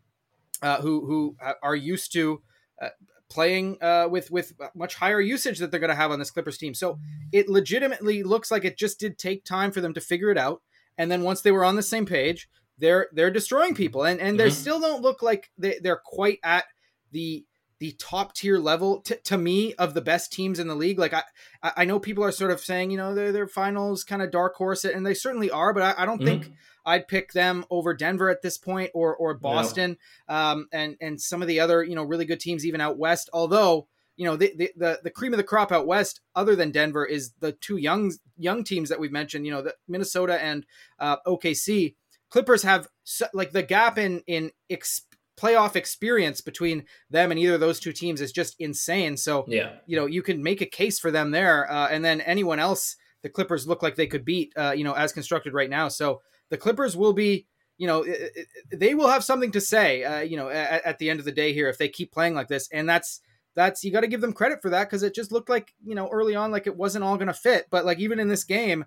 uh, 0.62 0.80
who 0.82 1.06
who 1.06 1.36
are 1.64 1.76
used 1.76 2.14
to 2.14 2.42
uh, 2.82 2.90
playing 3.32 3.78
uh, 3.82 4.08
with 4.10 4.30
with 4.30 4.54
much 4.76 4.96
higher 4.96 5.22
usage 5.22 5.60
that 5.60 5.72
they're 5.72 5.80
going 5.80 5.90
to 5.90 5.96
have 5.96 6.12
on 6.12 6.20
this 6.20 6.32
Clippers 6.32 6.58
team. 6.58 6.74
So 6.74 7.00
it 7.32 7.50
legitimately 7.50 8.24
looks 8.24 8.52
like 8.52 8.66
it 8.66 8.78
just 8.78 9.00
did 9.00 9.18
take 9.18 9.46
time 9.46 9.72
for 9.72 9.82
them 9.82 9.94
to 9.94 10.02
figure 10.02 10.30
it 10.30 10.38
out. 10.38 10.62
And 10.98 11.10
then 11.10 11.24
once 11.24 11.42
they 11.42 11.52
were 11.52 11.64
on 11.64 11.78
the 11.78 11.82
same 11.82 12.06
page, 12.06 12.50
they're 12.82 13.08
they're 13.14 13.32
destroying 13.32 13.76
people, 13.76 14.04
and 14.04 14.20
and 14.20 14.38
they 14.40 14.48
Mhm. 14.50 14.52
still 14.62 14.80
don't 14.82 15.02
look 15.02 15.22
like 15.22 15.50
they, 15.58 15.80
they're 15.82 16.02
quite 16.04 16.40
at 16.44 16.66
the 17.12 17.46
the 17.80 17.94
top 17.94 18.36
tier 18.36 18.60
level 18.60 19.02
t- 19.02 19.16
to 19.24 19.38
me 19.40 19.74
of 19.76 19.96
the 19.96 20.02
best 20.02 20.32
teams 20.32 20.60
in 20.60 20.68
the 20.68 20.76
league. 20.76 21.00
Like 21.00 21.14
I 21.14 21.24
I 21.64 21.86
know 21.86 22.00
people 22.00 22.24
are 22.24 22.32
sort 22.32 22.52
of 22.52 22.60
saying 22.60 22.92
you 22.92 22.98
know 22.98 23.16
they're 23.16 23.32
they're 23.32 23.48
finals 23.48 24.04
kind 24.04 24.22
of 24.22 24.30
dark 24.32 24.56
horse, 24.56 24.84
and 24.86 25.06
they 25.06 25.14
certainly 25.14 25.50
are, 25.50 25.74
but 25.74 25.84
I, 25.84 26.04
I 26.04 26.06
don't 26.06 26.22
Mhm. 26.22 26.26
think 26.26 26.52
I'd 26.86 27.08
pick 27.08 27.32
them 27.34 27.64
over 27.70 27.94
Denver 27.94 28.30
at 28.30 28.42
this 28.42 28.58
point 28.58 28.92
or 28.94 29.16
or 29.16 29.34
Boston 29.36 29.98
um, 30.28 30.68
and 30.72 30.96
and 31.00 31.22
some 31.22 31.42
of 31.42 31.48
the 31.48 31.60
other 31.60 31.84
you 31.84 31.96
know 31.96 32.04
really 32.04 32.26
good 32.26 32.40
teams 32.40 32.66
even 32.66 32.82
out 32.82 32.98
west. 32.98 33.30
Although 33.34 33.88
you 34.16 34.26
know 34.26 34.36
the, 34.36 34.54
the 34.56 34.72
the 34.76 35.00
the 35.04 35.10
cream 35.12 35.34
of 35.34 35.38
the 35.38 35.44
crop 35.44 35.72
out 35.72 35.88
west, 35.88 36.22
other 36.36 36.56
than 36.56 36.70
Denver, 36.72 37.06
is 37.06 37.32
the 37.40 37.52
two 37.54 37.78
young 37.78 38.14
young 38.38 38.64
teams 38.64 38.90
that 38.90 39.00
we've 39.00 39.12
mentioned. 39.12 39.46
You 39.46 39.54
know, 39.54 39.62
the 39.64 39.76
Minnesota 39.88 40.40
and 40.44 40.66
uh, 41.00 41.18
OKC. 41.26 41.96
Clippers 42.32 42.64
have 42.64 42.88
like 43.34 43.52
the 43.52 43.64
gap 43.64 43.98
in 43.98 44.24
in 44.26 44.52
ex- 44.70 45.02
playoff 45.40 45.76
experience 45.76 46.42
between 46.42 46.86
them 47.10 47.32
and 47.32 47.40
either 47.40 47.56
of 47.56 47.60
those 47.60 47.80
two 47.80 47.94
teams 47.94 48.22
is 48.22 48.32
just 48.32 48.56
insane. 48.60 49.18
So 49.18 49.46
yeah, 49.48 49.74
you 49.86 49.96
know 49.96 50.08
you 50.08 50.24
can 50.24 50.42
make 50.42 50.62
a 50.62 50.66
case 50.66 51.00
for 51.00 51.12
them 51.12 51.30
there, 51.32 51.72
uh, 51.72 51.90
and 51.90 52.04
then 52.04 52.22
anyone 52.22 52.60
else 52.60 52.96
the 53.22 53.30
Clippers 53.30 53.68
look 53.68 53.84
like 53.84 53.96
they 53.96 54.08
could 54.08 54.26
beat. 54.26 54.52
Uh, 54.58 54.74
you 54.76 54.84
know, 54.84 54.94
as 54.94 55.14
constructed 55.14 55.54
right 55.54 55.70
now. 55.70 55.90
So 55.90 56.22
the 56.50 56.58
Clippers 56.58 56.98
will 56.98 57.14
be 57.14 57.46
you 57.82 57.88
know, 57.88 58.04
it, 58.04 58.32
it, 58.36 58.80
they 58.80 58.94
will 58.94 59.08
have 59.08 59.24
something 59.24 59.52
to 59.54 59.60
say, 59.60 60.04
uh, 60.04 60.20
you 60.20 60.38
know, 60.38 60.50
at, 60.50 60.86
at, 60.86 61.00
the 61.00 61.10
end 61.10 61.20
of 61.20 61.26
the 61.26 61.32
day 61.32 61.52
here 61.52 61.68
if 61.68 61.80
they 61.80 61.90
keep 61.90 62.12
playing 62.12 62.36
like 62.36 62.48
this. 62.48 62.70
And 62.72 62.88
that's, 62.88 63.22
that's, 63.56 63.84
you 63.84 63.92
got 63.92 64.02
to 64.02 64.08
give 64.08 64.22
them 64.22 64.34
credit 64.34 64.62
for 64.62 64.70
that 64.70 64.84
because 64.84 65.02
it 65.02 65.16
just 65.16 65.32
looked 65.32 65.50
like, 65.50 65.74
you 65.84 65.96
know, 65.96 66.08
early 66.10 66.36
on, 66.36 66.52
like 66.52 66.68
it 66.68 66.78
wasn't 66.78 67.04
all 67.04 67.18
going 67.18 67.26
to 67.26 67.34
fit. 67.34 67.66
But 67.72 67.84
like 67.84 67.98
even 67.98 68.20
in 68.20 68.28
this 68.28 68.44
game, 68.44 68.86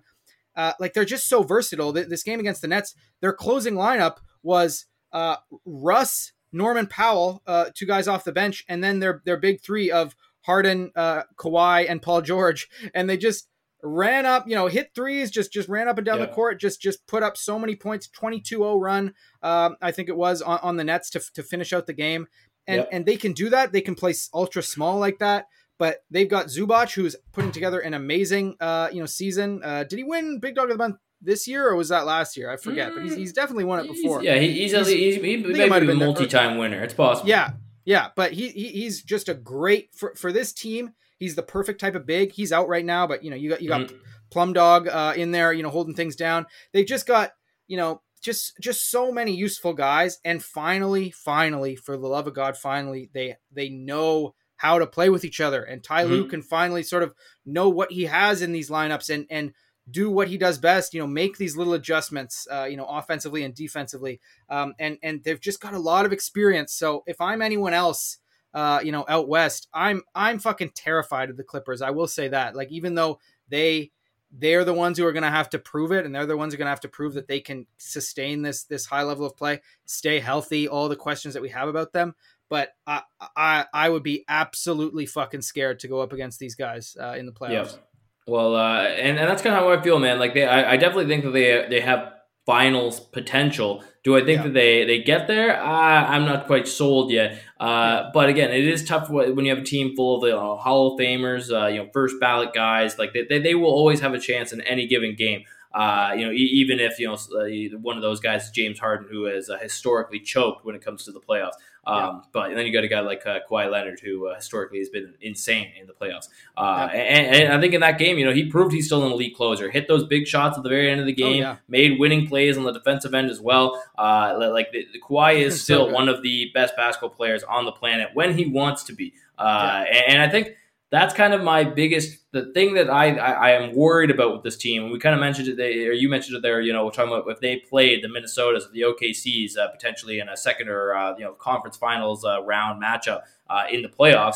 uh, 0.55 0.73
like 0.79 0.93
they're 0.93 1.05
just 1.05 1.27
so 1.27 1.43
versatile. 1.43 1.91
This 1.91 2.23
game 2.23 2.39
against 2.39 2.61
the 2.61 2.67
Nets, 2.67 2.93
their 3.21 3.33
closing 3.33 3.75
lineup 3.75 4.17
was 4.43 4.85
uh, 5.11 5.37
Russ, 5.65 6.31
Norman 6.51 6.87
Powell, 6.87 7.41
uh, 7.47 7.65
two 7.75 7.85
guys 7.85 8.07
off 8.07 8.23
the 8.23 8.31
bench, 8.31 8.63
and 8.67 8.83
then 8.83 8.99
their 8.99 9.21
their 9.25 9.37
big 9.37 9.61
three 9.61 9.91
of 9.91 10.15
Harden, 10.41 10.91
uh, 10.95 11.23
Kawhi, 11.37 11.89
and 11.89 12.01
Paul 12.01 12.21
George, 12.21 12.67
and 12.93 13.09
they 13.09 13.17
just 13.17 13.47
ran 13.83 14.25
up, 14.25 14.47
you 14.47 14.55
know, 14.55 14.67
hit 14.67 14.89
threes, 14.95 15.29
just 15.29 15.51
just 15.51 15.69
ran 15.69 15.87
up 15.87 15.97
and 15.97 16.05
down 16.05 16.19
Yeah. 16.19 16.25
the 16.27 16.31
court, 16.33 16.59
just 16.59 16.81
just 16.81 17.05
put 17.07 17.21
up 17.23 17.37
so 17.37 17.59
many 17.59 17.75
points, 17.75 18.07
22-0 18.07 18.79
run, 18.81 19.13
um, 19.43 19.75
I 19.81 19.91
think 19.91 20.09
it 20.09 20.17
was 20.17 20.41
on, 20.41 20.59
on 20.63 20.77
the 20.77 20.83
Nets 20.83 21.09
to, 21.11 21.21
to 21.35 21.43
finish 21.43 21.71
out 21.73 21.85
the 21.87 21.93
game. 21.93 22.27
And 22.67 22.77
Yep. 22.79 22.89
and 22.91 23.05
they 23.05 23.15
can 23.17 23.33
do 23.33 23.49
that. 23.51 23.71
They 23.73 23.81
can 23.81 23.93
play 23.93 24.15
ultra 24.33 24.63
small 24.63 24.97
like 24.97 25.19
that. 25.19 25.45
But 25.77 25.99
they've 26.09 26.29
got 26.29 26.47
Zubac, 26.47 26.93
who's 26.93 27.15
putting 27.33 27.51
together 27.51 27.79
an 27.79 27.93
amazing, 27.93 28.55
uh, 28.59 28.89
you 28.93 28.99
know, 29.01 29.05
season. 29.05 29.61
Uh, 29.63 29.83
did 29.83 29.97
he 29.97 30.03
win 30.03 30.39
Big 30.39 30.55
Dog 30.55 30.65
of 30.71 30.77
the 30.77 30.83
Month 30.83 30.97
this 31.21 31.47
year, 31.47 31.67
or 31.67 31.75
was 31.75 31.89
that 31.89 32.05
last 32.05 32.37
year? 32.37 32.49
I 32.49 32.55
forget. 32.57 32.93
But 32.93 33.03
he's, 33.03 33.15
he's 33.15 33.33
definitely 33.33 33.65
won 33.65 33.79
it 33.79 33.87
before. 33.87 34.21
He's- 34.21 34.33
yeah, 34.35 34.39
he, 34.39 34.51
he's, 34.53 34.71
He's- 34.71 34.87
he's, 34.87 35.15
he's, 35.15 35.15
he 35.15 35.43
think 35.43 35.57
might 35.57 35.57
might 35.57 35.59
be 35.59 35.69
have 35.69 35.83
a 35.83 35.85
been 35.87 35.99
the- 35.99 36.05
multi-time 36.05 36.57
winner. 36.57 36.81
It's 36.81 36.93
possible. 36.93 37.27
Yeah, 37.29 37.51
yeah, 37.83 38.09
but 38.15 38.31
he, 38.31 38.49
he 38.49 38.69
he's 38.69 39.03
just 39.03 39.27
a 39.29 39.33
great 39.33 39.89
for 39.95 40.15
for 40.15 40.31
this 40.31 40.53
team. 40.53 40.91
He's 41.17 41.35
the 41.35 41.43
perfect 41.43 41.79
type 41.81 41.95
of 41.95 42.05
big. 42.05 42.31
He's 42.31 42.51
out 42.51 42.67
right 42.69 42.85
now, 42.85 43.05
but 43.07 43.23
you 43.23 43.29
know 43.29 43.35
you 43.35 43.49
got 43.49 43.61
you 43.61 43.67
got 43.69 43.81
Mhm. 43.81 43.99
Plum 44.31 44.53
Dog 44.53 44.87
uh, 44.87 45.13
in 45.15 45.31
there, 45.31 45.53
you 45.53 45.61
know, 45.63 45.69
holding 45.69 45.93
things 45.93 46.15
down. 46.15 46.45
They've 46.73 46.85
just 46.85 47.05
got 47.05 47.31
you 47.67 47.77
know 47.77 48.01
just 48.23 48.53
just 48.61 48.89
so 48.89 49.11
many 49.11 49.33
useful 49.35 49.73
guys 49.73 50.19
and 50.25 50.41
finally 50.43 51.11
finally 51.11 51.75
for 51.75 51.95
the 51.95 52.07
love 52.07 52.25
of 52.27 52.33
god 52.33 52.57
finally 52.57 53.09
they 53.13 53.35
they 53.51 53.69
know 53.69 54.33
how 54.57 54.79
to 54.79 54.87
play 54.87 55.09
with 55.09 55.25
each 55.25 55.41
other. 55.41 55.63
And 55.63 55.83
Ty 55.83 56.03
mm-hmm. 56.03 56.11
Lue 56.11 56.27
can 56.27 56.41
finally 56.41 56.83
sort 56.83 57.03
of 57.03 57.13
know 57.45 57.69
what 57.69 57.91
he 57.91 58.05
has 58.05 58.41
in 58.41 58.51
these 58.51 58.69
lineups 58.69 59.13
and 59.13 59.25
and 59.29 59.53
do 59.89 60.09
what 60.09 60.27
he 60.27 60.37
does 60.37 60.57
best 60.57 60.95
you 60.95 60.99
know 60.99 61.07
make 61.07 61.37
these 61.37 61.55
little 61.55 61.73
adjustments 61.73 62.47
uh, 62.51 62.63
you 62.63 62.77
know 62.77 62.85
offensively 62.85 63.43
and 63.43 63.53
defensively. 63.53 64.19
Um, 64.49 64.73
and 64.79 64.97
and 65.03 65.23
they've 65.23 65.39
just 65.39 65.61
got 65.61 65.73
a 65.73 65.79
lot 65.79 66.05
of 66.05 66.13
experience. 66.13 66.73
So 66.73 67.03
if 67.05 67.21
i'm 67.21 67.41
anyone 67.41 67.73
else 67.73 68.17
uh, 68.53 68.79
you 68.83 68.91
know 68.91 69.05
out 69.09 69.27
west 69.27 69.67
i'm 69.73 70.01
i'm 70.15 70.39
fucking 70.39 70.71
terrified 70.75 71.29
of 71.29 71.37
the 71.37 71.43
clippers. 71.43 71.81
I 71.81 71.91
will 71.91 72.07
say 72.07 72.29
that. 72.29 72.55
Like 72.55 72.71
even 72.71 72.95
though 72.95 73.19
they 73.49 73.91
they're 74.37 74.65
the 74.65 74.73
ones 74.73 74.97
who 74.97 75.05
are 75.05 75.13
going 75.13 75.23
to 75.23 75.29
have 75.29 75.49
to 75.49 75.59
prove 75.59 75.91
it 75.91 76.05
and 76.05 76.13
they're 76.13 76.25
the 76.25 76.35
ones 76.35 76.53
who 76.53 76.55
are 76.55 76.59
going 76.59 76.65
to 76.65 76.71
have 76.71 76.81
to 76.81 76.89
prove 76.89 77.13
that 77.13 77.27
they 77.27 77.39
can 77.39 77.65
sustain 77.77 78.41
this 78.41 78.63
this 78.63 78.85
high 78.85 79.03
level 79.03 79.25
of 79.25 79.37
play 79.37 79.61
stay 79.85 80.19
healthy 80.19 80.67
all 80.67 80.89
the 80.89 80.95
questions 80.95 81.33
that 81.33 81.43
we 81.43 81.49
have 81.49 81.69
about 81.69 81.93
them 81.93 82.13
but 82.49 82.73
i 82.87 83.01
i, 83.35 83.65
I 83.73 83.89
would 83.89 84.03
be 84.03 84.25
absolutely 84.27 85.05
fucking 85.05 85.41
scared 85.41 85.79
to 85.79 85.87
go 85.87 85.99
up 86.01 86.13
against 86.13 86.39
these 86.39 86.55
guys 86.55 86.95
uh, 86.99 87.15
in 87.17 87.25
the 87.25 87.31
playoffs 87.31 87.73
yeah. 87.73 87.81
well 88.27 88.55
uh, 88.55 88.83
and, 88.83 89.17
and 89.17 89.29
that's 89.29 89.41
kind 89.41 89.55
of 89.55 89.61
how 89.61 89.71
i 89.71 89.81
feel 89.81 89.99
man 89.99 90.19
like 90.19 90.33
they 90.33 90.45
I, 90.45 90.73
I 90.73 90.77
definitely 90.77 91.07
think 91.07 91.23
that 91.23 91.31
they 91.31 91.67
they 91.69 91.81
have 91.81 92.13
finals 92.45 92.99
potential. 92.99 93.83
Do 94.03 94.15
I 94.15 94.23
think 94.23 94.37
yeah. 94.37 94.43
that 94.43 94.53
they 94.53 94.85
they 94.85 95.01
get 95.01 95.27
there? 95.27 95.59
Uh, 95.59 95.65
I'm 95.65 96.25
not 96.25 96.45
quite 96.47 96.67
sold 96.67 97.11
yet. 97.11 97.41
Uh, 97.59 98.11
but 98.13 98.29
again, 98.29 98.51
it 98.51 98.67
is 98.67 98.83
tough 98.83 99.09
when 99.09 99.45
you 99.45 99.53
have 99.53 99.63
a 99.63 99.65
team 99.65 99.95
full 99.95 100.17
of 100.17 100.21
the 100.21 100.37
uh, 100.37 100.55
Hall 100.55 100.93
of 100.93 100.99
Famers, 100.99 101.51
uh, 101.51 101.67
you 101.67 101.83
know, 101.83 101.89
first 101.91 102.19
ballot 102.19 102.53
guys. 102.53 102.99
Like 102.99 103.13
they, 103.13 103.39
they 103.39 103.55
will 103.55 103.71
always 103.71 103.99
have 104.01 104.13
a 104.13 104.19
chance 104.19 104.53
in 104.53 104.61
any 104.61 104.87
given 104.87 105.15
game. 105.15 105.43
Uh, 105.73 106.13
you 106.15 106.25
know, 106.25 106.31
even 106.31 106.79
if 106.79 106.99
you 106.99 107.07
know 107.07 107.15
uh, 107.15 107.77
one 107.79 107.97
of 107.97 108.01
those 108.01 108.21
guys, 108.21 108.49
James 108.51 108.79
Harden, 108.79 109.07
who 109.09 109.25
has 109.25 109.49
historically 109.61 110.19
choked 110.19 110.63
when 110.63 110.75
it 110.75 110.83
comes 110.83 111.03
to 111.05 111.11
the 111.11 111.19
playoffs. 111.19 111.53
Um, 111.85 111.97
yeah. 111.97 112.19
But 112.31 112.55
then 112.55 112.65
you 112.65 112.73
got 112.73 112.83
a 112.83 112.87
guy 112.87 113.01
like 113.01 113.25
uh, 113.25 113.39
Kawhi 113.49 113.69
Leonard, 113.69 113.99
who 113.99 114.27
uh, 114.27 114.35
historically 114.35 114.79
has 114.79 114.89
been 114.89 115.13
insane 115.21 115.71
in 115.79 115.87
the 115.87 115.93
playoffs. 115.93 116.29
Uh, 116.57 116.89
yeah. 116.91 116.99
and, 116.99 117.43
and, 117.43 117.53
I 117.53 117.59
think 117.59 117.73
in 117.73 117.81
that 117.81 117.99
game, 117.99 118.17
you 118.17 118.25
know, 118.25 118.33
he 118.33 118.49
proved 118.49 118.73
he's 118.73 118.87
still 118.87 119.05
an 119.05 119.11
elite 119.11 119.35
closer. 119.35 119.69
Hit 119.69 119.87
those 119.87 120.03
big 120.03 120.27
shots 120.27 120.57
at 120.57 120.63
the 120.63 120.69
very 120.69 120.89
end 120.89 120.99
of 120.99 121.05
the 121.05 121.13
game. 121.13 121.43
Oh, 121.43 121.47
yeah. 121.47 121.55
Made 121.67 121.99
winning 121.99 122.27
plays 122.27 122.57
on 122.57 122.63
the 122.63 122.71
defensive 122.71 123.13
end 123.13 123.29
as 123.29 123.39
well. 123.39 123.83
Uh, 123.97 124.49
like 124.51 124.71
the, 124.71 124.87
the 124.93 124.99
Kawhi 124.99 125.35
is 125.41 125.61
still 125.61 125.87
so 125.87 125.93
one 125.93 126.09
of 126.09 126.23
the 126.23 126.49
best 126.53 126.75
basketball 126.75 127.09
players 127.09 127.43
on 127.43 127.65
the 127.65 127.71
planet 127.71 128.09
when 128.13 128.37
he 128.37 128.45
wants 128.45 128.83
to 128.85 128.93
be. 128.93 129.13
Uh, 129.37 129.83
and, 129.87 130.15
and 130.15 130.21
I 130.21 130.29
think 130.29 130.55
that's 130.95 131.13
kind 131.13 131.33
of 131.33 131.43
my 131.43 131.63
biggest 131.63 132.19
the 132.31 132.51
thing 132.53 132.73
that 132.75 132.89
I, 132.89 133.15
I, 133.15 133.31
I 133.31 133.49
am 133.51 133.75
worried 133.75 134.11
about 134.11 134.33
with 134.33 134.43
this 134.43 134.57
team. 134.57 134.91
We 134.91 134.99
kind 134.99 135.13
of 135.13 135.21
mentioned 135.21 135.47
it, 135.47 135.57
they, 135.57 135.87
or 135.87 135.93
you 135.93 136.09
mentioned 136.09 136.37
it 136.37 136.41
there. 136.41 136.61
You 136.61 136.73
know, 136.73 136.85
we're 136.85 136.91
talking 136.91 137.11
about 137.11 137.29
if 137.29 137.39
they 137.39 137.57
played 137.57 138.03
the 138.03 138.07
Minnesotas, 138.07 138.71
the 138.71 138.81
OKCs, 138.81 139.57
uh, 139.57 139.69
potentially 139.69 140.19
in 140.19 140.29
a 140.29 140.37
second 140.37 140.69
or 140.69 140.95
uh, 140.95 141.15
you 141.17 141.23
know 141.23 141.33
conference 141.33 141.77
finals 141.77 142.23
uh, 142.23 142.43
round 142.43 142.81
matchup 142.81 143.21
uh, 143.49 143.63
in 143.69 143.81
the 143.81 143.89
playoffs. 143.89 144.35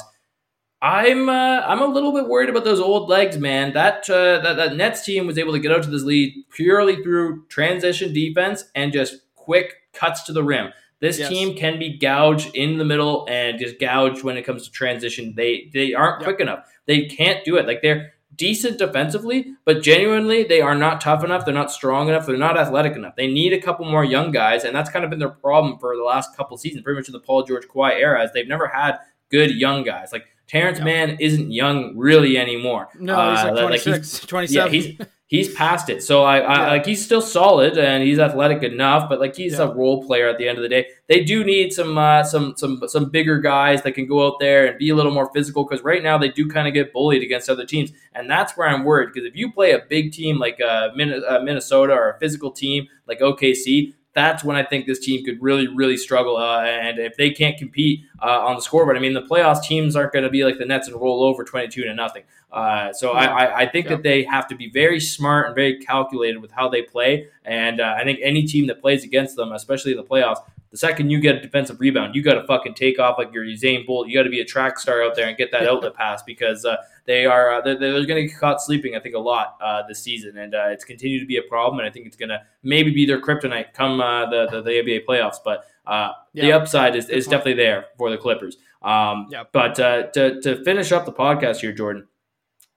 I'm 0.81 1.29
uh, 1.29 1.61
I'm 1.61 1.81
a 1.81 1.87
little 1.87 2.13
bit 2.13 2.27
worried 2.27 2.49
about 2.49 2.63
those 2.63 2.79
old 2.79 3.09
legs, 3.09 3.37
man. 3.37 3.73
That, 3.73 4.09
uh, 4.09 4.39
that 4.39 4.55
that 4.55 4.75
Nets 4.75 5.03
team 5.03 5.27
was 5.27 5.37
able 5.37 5.53
to 5.53 5.59
get 5.59 5.71
out 5.71 5.83
to 5.83 5.89
this 5.89 6.03
lead 6.03 6.45
purely 6.51 7.01
through 7.03 7.45
transition 7.47 8.13
defense 8.13 8.65
and 8.75 8.93
just 8.93 9.17
quick 9.35 9.73
cuts 9.93 10.23
to 10.23 10.33
the 10.33 10.43
rim. 10.43 10.71
This 10.99 11.17
yes. 11.17 11.29
team 11.29 11.55
can 11.55 11.79
be 11.79 11.97
gouged 11.97 12.53
in 12.55 12.77
the 12.77 12.85
middle 12.85 13.25
and 13.29 13.57
just 13.57 13.79
gouged 13.79 14.23
when 14.23 14.37
it 14.37 14.43
comes 14.43 14.65
to 14.65 14.71
transition. 14.71 15.33
They 15.35 15.69
they 15.73 15.93
aren't 15.93 16.21
yep. 16.21 16.27
quick 16.27 16.39
enough. 16.39 16.67
They 16.87 17.05
can't 17.05 17.43
do 17.45 17.57
it. 17.57 17.67
Like 17.67 17.81
they're 17.81 18.13
decent 18.35 18.77
defensively, 18.77 19.53
but 19.65 19.81
genuinely 19.81 20.43
they 20.43 20.61
are 20.61 20.75
not 20.75 21.01
tough 21.01 21.23
enough. 21.23 21.45
They're 21.45 21.53
not 21.53 21.71
strong 21.71 22.09
enough. 22.09 22.25
They're 22.25 22.37
not 22.37 22.57
athletic 22.57 22.95
enough. 22.95 23.15
They 23.15 23.27
need 23.27 23.53
a 23.53 23.61
couple 23.61 23.85
more 23.85 24.03
young 24.03 24.31
guys, 24.31 24.63
and 24.63 24.75
that's 24.75 24.89
kind 24.89 25.03
of 25.05 25.09
been 25.09 25.19
their 25.19 25.29
problem 25.29 25.77
for 25.79 25.95
the 25.95 26.03
last 26.03 26.35
couple 26.35 26.57
seasons, 26.57 26.83
pretty 26.83 26.99
much 26.99 27.07
in 27.07 27.13
the 27.13 27.19
Paul 27.19 27.43
George 27.43 27.67
Kawhi 27.67 27.93
era. 27.93 28.23
Is 28.23 28.31
they've 28.33 28.47
never 28.47 28.67
had 28.67 28.97
good 29.29 29.51
young 29.51 29.83
guys. 29.83 30.11
Like 30.11 30.25
Terance 30.47 30.79
Mann 30.79 31.17
isn't 31.19 31.51
young 31.51 31.97
really 31.97 32.37
anymore. 32.37 32.89
No, 32.99 33.35
he's 33.35 33.43
like 33.43 33.55
26, 33.55 33.87
uh, 33.87 33.91
like 33.91 34.01
he's, 34.01 34.19
27. 34.19 34.73
Yeah, 34.73 34.79
he's 34.79 35.07
he's 35.29 35.53
past 35.53 35.89
it. 35.89 36.03
So 36.03 36.23
I, 36.23 36.39
I 36.39 36.67
like 36.67 36.85
he's 36.85 37.03
still 37.03 37.21
solid 37.21 37.77
and 37.77 38.03
he's 38.03 38.19
athletic 38.19 38.63
enough, 38.63 39.07
but 39.07 39.19
like 39.19 39.35
he's 39.35 39.53
yeah. 39.53 39.65
a 39.65 39.73
role 39.73 40.03
player 40.03 40.27
at 40.27 40.37
the 40.37 40.47
end 40.47 40.57
of 40.57 40.63
the 40.63 40.69
day. 40.69 40.87
They 41.07 41.23
do 41.23 41.43
need 41.43 41.71
some 41.71 41.97
uh, 41.97 42.23
some 42.23 42.55
some 42.57 42.81
some 42.87 43.09
bigger 43.09 43.39
guys 43.39 43.83
that 43.83 43.93
can 43.93 44.07
go 44.07 44.27
out 44.27 44.39
there 44.39 44.65
and 44.65 44.77
be 44.77 44.89
a 44.89 44.95
little 44.95 45.13
more 45.13 45.31
physical 45.31 45.63
because 45.63 45.83
right 45.83 46.03
now 46.03 46.17
they 46.17 46.29
do 46.29 46.49
kind 46.49 46.67
of 46.67 46.73
get 46.73 46.91
bullied 46.91 47.23
against 47.23 47.49
other 47.49 47.65
teams, 47.65 47.91
and 48.13 48.29
that's 48.29 48.57
where 48.57 48.67
I'm 48.67 48.83
worried 48.83 49.11
because 49.13 49.27
if 49.27 49.35
you 49.35 49.51
play 49.51 49.71
a 49.71 49.79
big 49.87 50.11
team 50.11 50.37
like 50.37 50.59
uh, 50.59 50.89
uh 50.89 51.39
Minnesota 51.43 51.93
or 51.93 52.09
a 52.09 52.19
physical 52.19 52.51
team 52.51 52.87
like 53.07 53.19
OKC, 53.19 53.93
that's 54.13 54.43
when 54.43 54.55
I 54.55 54.63
think 54.63 54.87
this 54.87 54.99
team 54.99 55.23
could 55.23 55.41
really, 55.41 55.67
really 55.67 55.97
struggle. 55.97 56.37
Uh, 56.37 56.63
and 56.63 56.99
if 56.99 57.15
they 57.15 57.29
can't 57.29 57.57
compete 57.57 58.01
uh, 58.21 58.45
on 58.45 58.55
the 58.55 58.61
scoreboard, 58.61 58.97
I 58.97 58.99
mean, 58.99 59.13
the 59.13 59.21
playoffs 59.21 59.63
teams 59.63 59.95
aren't 59.95 60.13
going 60.13 60.23
to 60.23 60.29
be 60.29 60.43
like 60.43 60.57
the 60.57 60.65
Nets 60.65 60.87
and 60.87 60.99
roll 60.99 61.23
over 61.23 61.43
22 61.43 61.83
to 61.83 61.93
nothing. 61.93 62.23
Uh, 62.51 62.91
so 62.91 63.13
yeah. 63.13 63.33
I, 63.33 63.59
I 63.61 63.65
think 63.67 63.85
yeah. 63.85 63.95
that 63.95 64.03
they 64.03 64.23
have 64.23 64.47
to 64.47 64.55
be 64.55 64.69
very 64.71 64.99
smart 64.99 65.45
and 65.45 65.55
very 65.55 65.79
calculated 65.79 66.41
with 66.41 66.51
how 66.51 66.67
they 66.67 66.81
play. 66.81 67.27
And 67.45 67.79
uh, 67.79 67.95
I 67.97 68.03
think 68.03 68.19
any 68.23 68.45
team 68.45 68.67
that 68.67 68.81
plays 68.81 69.03
against 69.03 69.35
them, 69.35 69.51
especially 69.51 69.91
in 69.91 69.97
the 69.97 70.03
playoffs, 70.03 70.39
the 70.71 70.77
second 70.77 71.09
you 71.09 71.19
get 71.19 71.35
a 71.35 71.39
defensive 71.41 71.79
rebound, 71.79 72.13
you 72.13 72.21
got 72.21 72.35
to 72.35 72.45
fucking 72.45 72.75
take 72.75 72.99
off 72.99 73.17
like 73.17 73.33
you're 73.33 73.43
Usain 73.43 73.85
Bolt. 73.87 74.07
You 74.07 74.13
got 74.13 74.23
to 74.23 74.29
be 74.29 74.41
a 74.41 74.45
track 74.45 74.77
star 74.77 75.01
out 75.03 75.15
there 75.15 75.27
and 75.27 75.35
get 75.35 75.51
that 75.51 75.67
outlet 75.67 75.93
pass 75.95 76.21
because 76.21 76.63
uh, 76.63 76.77
they 77.05 77.25
are 77.25 77.53
uh, 77.53 77.61
they're, 77.61 77.77
they're 77.77 78.05
going 78.05 78.21
to 78.21 78.27
get 78.27 78.37
caught 78.39 78.61
sleeping. 78.61 78.95
I 78.95 78.99
think 78.99 79.15
a 79.15 79.19
lot 79.19 79.57
uh, 79.61 79.83
this 79.87 80.01
season, 80.03 80.37
and 80.37 80.53
uh, 80.53 80.67
it's 80.67 80.85
continued 80.85 81.21
to 81.21 81.25
be 81.25 81.37
a 81.37 81.41
problem. 81.41 81.79
And 81.79 81.87
I 81.87 81.91
think 81.91 82.05
it's 82.05 82.15
going 82.15 82.29
to 82.29 82.41
maybe 82.61 82.91
be 82.91 83.05
their 83.05 83.19
kryptonite 83.19 83.73
come 83.73 83.99
uh, 83.99 84.29
the, 84.29 84.47
the, 84.51 84.61
the 84.61 84.71
NBA 84.71 85.05
playoffs. 85.05 85.37
But 85.43 85.65
uh, 85.87 86.11
yeah. 86.33 86.43
the 86.43 86.51
upside 86.53 86.95
is, 86.95 87.09
is 87.09 87.25
definitely 87.25 87.55
there 87.55 87.87
for 87.97 88.11
the 88.11 88.17
Clippers. 88.17 88.57
Um, 88.83 89.27
yeah. 89.31 89.43
But 89.51 89.75
to 89.75 90.39
to 90.41 90.63
finish 90.63 90.91
up 90.91 91.05
the 91.05 91.13
podcast 91.13 91.57
here, 91.57 91.73
Jordan 91.73 92.07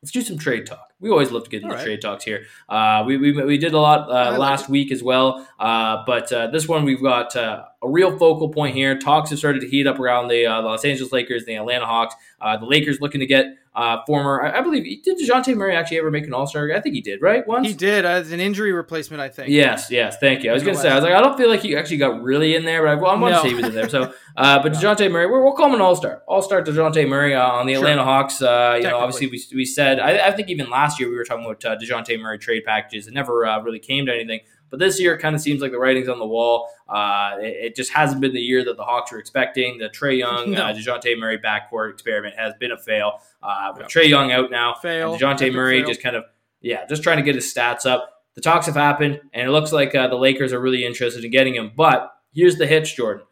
let's 0.02 0.10
do 0.10 0.20
some 0.20 0.36
trade 0.36 0.66
talk. 0.66 0.92
We 1.00 1.10
always 1.10 1.30
love 1.30 1.44
to 1.44 1.50
get 1.50 1.62
into 1.62 1.74
right. 1.74 1.84
trade 1.84 2.00
talks 2.00 2.24
here. 2.24 2.46
Uh, 2.68 3.04
we, 3.06 3.16
we, 3.16 3.32
we 3.32 3.56
did 3.56 3.72
a 3.72 3.78
lot 3.78 4.08
uh, 4.08 4.36
last 4.36 4.62
like 4.62 4.70
week 4.70 4.92
as 4.92 5.02
well, 5.02 5.46
uh, 5.60 6.02
but 6.06 6.32
uh, 6.32 6.48
this 6.48 6.66
one 6.66 6.84
we've 6.84 7.02
got 7.02 7.34
uh, 7.36 7.64
a 7.82 7.88
real 7.88 8.16
focal 8.18 8.48
point 8.48 8.74
here. 8.74 8.98
Talks 8.98 9.30
have 9.30 9.38
started 9.38 9.60
to 9.60 9.68
heat 9.68 9.86
up 9.86 10.00
around 10.00 10.28
the, 10.28 10.46
uh, 10.46 10.60
Los 10.62 10.84
Angeles 10.84 11.12
Lakers, 11.12 11.44
the 11.44 11.54
Atlanta 11.54 11.86
Hawks. 11.86 12.14
the 12.40 12.66
Lakers 12.66 13.00
looking 13.00 13.20
to 13.20 13.26
get 13.26 13.46
uh, 13.74 13.98
former, 14.06 14.42
I, 14.42 14.58
I, 14.58 14.60
believe, 14.60 15.02
did 15.02 15.16
Dejounte 15.18 15.56
Murray 15.56 15.74
actually 15.74 15.98
ever 15.98 16.10
make 16.10 16.26
an 16.26 16.34
All 16.34 16.46
Star? 16.46 16.70
I 16.72 16.80
think 16.80 16.94
he 16.94 17.00
did, 17.00 17.22
right? 17.22 17.46
Once 17.46 17.66
he 17.66 17.72
did 17.72 18.04
as 18.04 18.30
an 18.30 18.38
injury 18.38 18.70
replacement, 18.70 19.22
I 19.22 19.30
think. 19.30 19.48
Yes, 19.48 19.90
yes, 19.90 20.18
thank 20.18 20.42
you. 20.42 20.50
I 20.50 20.54
was 20.54 20.62
going 20.62 20.76
to 20.76 20.82
say, 20.82 20.90
I 20.90 20.94
was 20.94 21.04
like, 21.04 21.14
I 21.14 21.20
don't 21.22 21.38
feel 21.38 21.48
like 21.48 21.60
he 21.60 21.74
actually 21.74 21.96
got 21.96 22.22
really 22.22 22.54
in 22.54 22.66
there, 22.66 22.82
but 22.82 22.90
I, 22.90 22.94
well, 22.96 23.10
I 23.12 23.14
want 23.18 23.32
no. 23.32 23.42
to 23.42 23.42
say 23.42 23.48
he 23.48 23.54
was 23.54 23.64
in 23.64 23.74
there. 23.74 23.88
So, 23.88 24.12
uh, 24.36 24.62
but 24.62 24.72
Dejounte 24.72 25.10
Murray, 25.10 25.26
we'll, 25.26 25.42
we'll 25.42 25.54
call 25.54 25.68
him 25.68 25.74
an 25.74 25.80
All 25.80 25.96
Star, 25.96 26.22
All 26.26 26.42
Star 26.42 26.62
Dejounte 26.62 27.08
Murray 27.08 27.34
uh, 27.34 27.48
on 27.48 27.66
the 27.66 27.72
sure. 27.72 27.82
Atlanta 27.82 28.04
Hawks. 28.04 28.42
Uh, 28.42 28.74
you 28.76 28.84
know, 28.84 28.98
obviously 28.98 29.28
we, 29.28 29.42
we 29.54 29.64
said, 29.64 29.98
I, 30.00 30.28
I, 30.28 30.32
think 30.32 30.48
even 30.48 30.68
last 30.68 31.00
year 31.00 31.08
we 31.08 31.16
were 31.16 31.24
talking 31.24 31.44
about 31.44 31.64
uh, 31.64 31.76
Dejounte 31.76 32.20
Murray 32.20 32.38
trade 32.38 32.64
packages. 32.66 33.06
It 33.06 33.14
never 33.14 33.46
uh, 33.46 33.60
really 33.62 33.78
came 33.78 34.04
to 34.04 34.12
anything. 34.12 34.40
But 34.72 34.78
this 34.78 34.98
year, 34.98 35.18
kind 35.18 35.36
of 35.36 35.42
seems 35.42 35.60
like 35.60 35.70
the 35.70 35.78
writing's 35.78 36.08
on 36.08 36.18
the 36.18 36.26
wall. 36.26 36.70
Uh, 36.88 37.36
it, 37.40 37.56
it, 37.66 37.76
just 37.76 37.92
hasn't 37.92 38.22
been 38.22 38.32
the 38.32 38.40
year 38.40 38.64
that 38.64 38.78
the 38.78 38.82
Hawks 38.82 39.12
were 39.12 39.18
expecting. 39.18 39.76
The 39.76 39.90
Trae 39.90 40.16
Young, 40.16 40.52
no. 40.52 40.62
uh, 40.62 40.72
Dejounte 40.72 41.18
Murray 41.18 41.38
backcourt 41.38 41.90
experiment 41.92 42.36
has 42.38 42.54
been 42.58 42.72
a 42.72 42.78
fail. 42.78 43.20
Uh, 43.42 43.74
with 43.76 43.88
Trae 43.88 44.08
Young 44.08 44.32
out 44.32 44.50
now, 44.50 44.72
fail. 44.72 45.14
Dejounte 45.18 45.52
Murray 45.52 45.80
fail. 45.80 45.88
just 45.88 46.02
kind 46.02 46.16
of, 46.16 46.24
yeah, 46.62 46.86
just 46.86 47.02
trying 47.02 47.18
to 47.18 47.22
get 47.22 47.34
his 47.34 47.52
stats 47.52 47.84
up. 47.84 48.22
The 48.34 48.40
talks 48.40 48.64
have 48.64 48.76
happened, 48.76 49.20
and 49.34 49.46
it 49.46 49.50
looks 49.50 49.72
like 49.72 49.94
uh, 49.94 50.08
the 50.08 50.16
Lakers 50.16 50.54
are 50.54 50.60
really 50.60 50.86
interested 50.86 51.22
in 51.22 51.30
getting 51.30 51.54
him. 51.54 51.72
But 51.76 52.10
here's 52.32 52.56
the 52.56 52.66
hitch, 52.66 52.96
Jordan. 52.96 53.26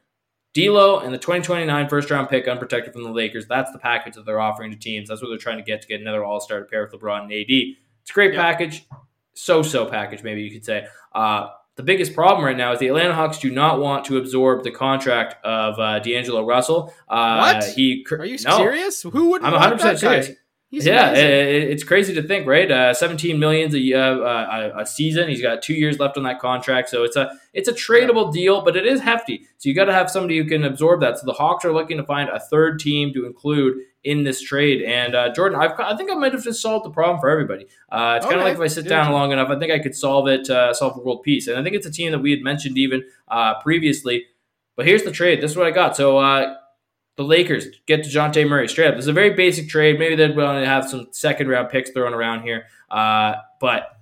D'Lo 0.53 0.99
and 0.99 1.15
the 1.15 1.19
2029 1.19 1.89
first 1.89 2.11
round 2.11 2.29
pick 2.29 2.49
unprotected 2.49 2.93
from 2.93 3.05
the 3.05 3.13
Lakers. 3.13 3.47
That's 3.47 3.73
the 3.73 3.79
package 3.79 4.15
that 4.17 4.27
they're 4.27 4.41
offering 4.41 4.73
to 4.73 4.77
teams. 4.77 5.09
That's 5.09 5.23
what 5.23 5.29
they're 5.29 5.39
trying 5.39 5.57
to 5.57 5.65
get 5.65 5.81
to 5.81 5.89
get 5.89 6.03
another 6.03 6.23
All 6.23 6.41
Star 6.41 6.59
to 6.59 6.67
pair 6.67 6.83
with 6.83 7.01
LeBron 7.01 7.23
and 7.23 7.33
AD. 7.33 7.47
It's 7.49 8.11
a 8.11 8.13
great 8.13 8.35
yep. 8.35 8.43
package 8.43 8.87
so-so 9.41 9.87
package, 9.87 10.23
maybe 10.23 10.43
you 10.43 10.51
could 10.51 10.65
say. 10.65 10.87
Uh, 11.15 11.49
the 11.77 11.83
biggest 11.83 12.15
problem 12.15 12.45
right 12.45 12.57
now 12.57 12.73
is 12.73 12.79
the 12.79 12.89
Atlanta 12.89 13.15
Hawks 13.15 13.39
do 13.39 13.51
not 13.51 13.81
want 13.81 14.05
to 14.07 14.19
absorb 14.19 14.65
the 14.65 14.71
contract 14.71 15.43
of 15.45 15.79
uh, 15.79 15.99
D'Angelo 16.01 16.45
Russell. 16.45 16.93
Uh, 17.09 17.55
what? 17.55 17.65
He 17.65 18.05
are 18.11 18.25
you 18.25 18.39
no, 18.45 18.57
serious? 18.59 19.03
Who 19.03 19.31
would? 19.31 19.43
I'm 19.43 19.53
100 19.53 19.77
percent 19.77 19.99
serious. 19.99 20.31
He's 20.71 20.87
yeah, 20.87 21.11
it, 21.13 21.69
it's 21.69 21.83
crazy 21.83 22.15
to 22.15 22.23
think, 22.23 22.47
right? 22.47 22.71
Uh, 22.71 22.95
17 22.95 23.41
millions 23.41 23.75
a, 23.75 23.93
uh, 23.93 24.83
a, 24.83 24.87
season. 24.87 25.29
He's 25.29 25.43
got 25.43 25.63
two 25.63 25.75
years 25.75 25.99
left 25.99 26.17
on 26.17 26.23
that 26.23 26.39
contract, 26.39 26.91
so 26.91 27.03
it's 27.03 27.17
a 27.17 27.37
it's 27.53 27.69
a 27.69 27.73
tradable 27.73 28.27
yeah. 28.27 28.41
deal, 28.41 28.63
but 28.63 28.77
it 28.77 28.87
is 28.87 29.01
hefty. 29.01 29.49
So 29.59 29.69
you 29.69 29.75
got 29.75 29.87
to 29.87 29.93
have 29.93 30.09
somebody 30.09 30.39
who 30.39 30.45
can 30.45 30.63
absorb 30.63 31.01
that. 31.01 31.19
So 31.19 31.27
the 31.27 31.33
Hawks 31.33 31.65
are 31.65 31.73
looking 31.73 31.97
to 31.97 32.05
find 32.05 32.29
a 32.29 32.39
third 32.39 32.79
team 32.79 33.13
to 33.15 33.27
include 33.27 33.79
in 34.05 34.25
this 34.25 34.41
trade. 34.41 34.83
And 34.83 35.15
uh, 35.15 35.33
Jordan, 35.35 35.61
I've, 35.61 35.79
i 35.79 35.95
think 35.97 36.11
I 36.11 36.15
might 36.15 36.33
have 36.33 36.43
just 36.43 36.63
solved 36.63 36.85
the 36.85 36.91
problem 36.91 37.21
for 37.21 37.29
everybody. 37.29 37.67
Uh, 37.91 38.15
it's 38.17 38.25
okay. 38.25 38.35
kind 38.35 38.41
of 38.41 38.47
like 38.47 38.55
if 38.55 38.61
I 38.61 38.67
sit 38.67 38.89
down 38.89 39.13
long 39.13 39.33
enough, 39.33 39.51
I 39.51 39.59
think 39.59 39.73
I 39.73 39.79
could 39.79 39.95
solve 39.95 40.29
it, 40.29 40.49
uh, 40.49 40.73
solve 40.73 40.97
world 40.97 41.23
peace. 41.23 41.49
And 41.49 41.59
I 41.59 41.63
think 41.63 41.77
it's 41.77 41.87
a 41.87 41.91
team 41.91 42.13
that 42.13 42.21
we 42.21 42.31
had 42.31 42.41
mentioned 42.41 42.79
even 42.79 43.05
uh, 43.29 43.61
previously. 43.61 44.27
But 44.77 44.87
here's 44.87 45.03
the 45.03 45.13
trade. 45.13 45.43
This 45.43 45.51
is 45.51 45.57
what 45.57 45.67
I 45.67 45.71
got. 45.71 45.97
So 45.97 46.19
uh, 46.19 46.55
the 47.17 47.25
Lakers 47.25 47.67
get 47.87 48.01
Dejounte 48.01 48.49
Murray 48.49 48.69
straight 48.69 48.89
up. 48.89 48.95
This 48.95 49.05
is 49.05 49.09
a 49.09 49.13
very 49.13 49.35
basic 49.35 49.69
trade. 49.69 49.99
Maybe 49.99 50.17
they'd 50.17 50.37
want 50.37 50.63
to 50.63 50.67
have 50.67 50.89
some 50.89 51.09
second 51.11 51.49
round 51.49 51.69
picks 51.69 51.91
thrown 51.91 52.15
around 52.15 52.43
here. 52.43 52.65
Uh, 52.91 53.35
but 53.61 54.01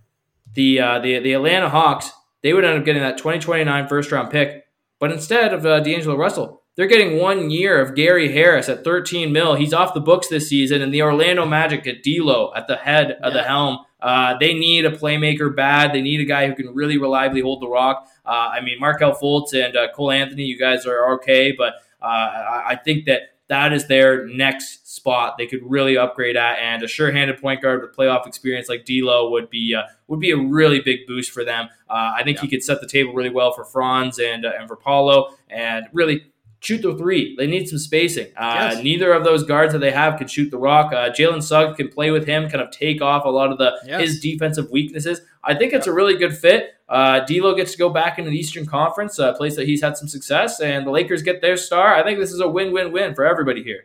the, 0.55 0.77
the 1.03 1.19
the 1.19 1.33
Atlanta 1.33 1.69
Hawks 1.69 2.11
they 2.43 2.53
would 2.53 2.65
end 2.65 2.79
up 2.79 2.85
getting 2.85 3.03
that 3.03 3.19
2029 3.19 3.89
first 3.89 4.13
round 4.13 4.31
pick. 4.31 4.67
But 4.99 5.13
instead 5.13 5.53
of 5.53 5.65
uh, 5.65 5.81
D'Angelo 5.81 6.17
Russell, 6.17 6.58
they're 6.79 6.87
getting 6.87 7.19
one 7.19 7.51
year 7.51 7.81
of 7.81 7.97
Gary 7.97 8.31
Harris 8.33 8.69
at 8.69 8.85
13 8.85 9.33
mil. 9.33 9.57
He's 9.57 9.75
off 9.75 9.95
the 9.95 10.01
books 10.01 10.29
this 10.29 10.49
season, 10.49 10.81
and 10.81 10.95
the 10.95 11.03
Orlando 11.03 11.45
Magic 11.45 11.83
get 11.83 12.05
D'Lo 12.05 12.53
at 12.55 12.69
the 12.69 12.77
head 12.77 13.19
of 13.21 13.35
yeah. 13.35 13.43
the 13.43 13.43
helm. 13.43 13.79
Uh, 14.01 14.39
they 14.39 14.55
need 14.55 14.85
a 14.85 14.93
playmaker 14.93 15.55
bad. 15.55 15.93
They 15.93 16.01
need 16.01 16.21
a 16.21 16.25
guy 16.25 16.47
who 16.47 16.55
can 16.55 16.73
really 16.73 16.97
reliably 16.97 17.41
hold 17.41 17.61
the 17.61 17.69
rock. 17.69 18.07
Uh, 18.25 18.51
I 18.53 18.61
mean, 18.61 18.79
Markelle 18.79 19.13
Fultz 19.13 19.55
and 19.55 19.77
uh, 19.77 19.89
Cole 19.93 20.13
Anthony, 20.13 20.45
you 20.45 20.57
guys 20.57 20.87
are 20.87 21.15
okay, 21.15 21.51
but 21.51 21.75
uh, 22.01 22.05
I 22.07 22.79
think 22.85 23.07
that 23.07 23.23
that 23.49 23.73
is 23.73 23.89
their 23.89 24.29
next 24.29 24.95
spot 24.95 25.37
they 25.37 25.47
could 25.47 25.69
really 25.69 25.97
upgrade 25.97 26.37
at, 26.37 26.61
and 26.61 26.85
a 26.85 26.87
sure-handed 26.87 27.41
point 27.41 27.61
guard 27.61 27.83
with 27.83 27.97
playoff 27.97 28.25
experience 28.25 28.69
like 28.69 28.85
D'Lo 28.85 29.31
would 29.31 29.51
be 29.51 29.75
uh, 29.75 29.83
would 30.07 30.21
be 30.21 30.31
a 30.31 30.37
really 30.37 30.81
big 30.81 31.09
boost 31.09 31.33
for 31.33 31.45
them. 31.45 31.69
Uh, 31.91 32.13
I 32.15 32.23
think 32.23 32.37
yeah. 32.37 32.43
he 32.43 32.49
could 32.49 32.63
set 32.63 32.81
the 32.81 32.87
table 32.87 33.15
really 33.15 33.31
well 33.31 33.53
for 33.53 33.65
Franz 33.65 34.21
and 34.21 34.45
uh, 34.45 34.53
and 34.57 34.69
for 34.69 34.77
Paolo, 34.77 35.35
and 35.51 35.87
really 35.93 36.27
shoot 36.61 36.83
the 36.83 36.97
three. 36.97 37.37
They 37.37 37.47
need 37.47 37.69
some 37.69 37.79
spacing. 37.79 38.27
Uh, 38.37 38.73
yes. 38.73 38.83
Neither 38.83 39.13
of 39.13 39.25
those 39.25 39.45
guards 39.45 39.73
that 39.73 39.79
they 39.79 39.91
have 39.91 40.19
can 40.19 40.27
shoot 40.27 40.51
the 40.51 40.59
rock. 40.59 40.93
Uh, 40.93 41.11
Jalen 41.11 41.43
Suggs 41.43 41.77
can 41.77 41.89
play 41.89 42.11
with 42.11 42.27
him, 42.27 42.49
kind 42.49 42.63
of 42.63 42.71
take 42.71 43.01
off 43.01 43.25
a 43.25 43.29
lot 43.29 43.53
of 43.53 43.59
the 43.59 43.79
yes. 43.87 44.01
his 44.01 44.21
defensive 44.21 44.71
weaknesses. 44.71 45.21
I 45.45 45.55
think 45.55 45.73
it's 45.73 45.87
a 45.87 45.93
really 45.93 46.17
good 46.17 46.37
fit. 46.37 46.75
Uh, 46.89 47.21
D'Lo 47.21 47.55
gets 47.55 47.73
to 47.73 47.79
go 47.79 47.91
back 47.91 48.19
into 48.19 48.31
the 48.31 48.37
Eastern 48.39 48.67
Conference, 48.67 49.19
a 49.19 49.35
place 49.35 49.57
that 49.57 49.67
he's 49.67 49.83
had 49.83 49.97
some 49.97 50.09
success, 50.09 50.61
and 50.61 50.87
the 50.87 50.91
Lakers 50.91 51.23
get 51.23 51.43
their 51.43 51.57
star. 51.57 51.95
I 51.95 52.03
think 52.03 52.19
this 52.19 52.33
is 52.33 52.41
a 52.41 52.49
win-win-win 52.49 53.15
for 53.15 53.27
everybody 53.27 53.63
here. 53.63 53.85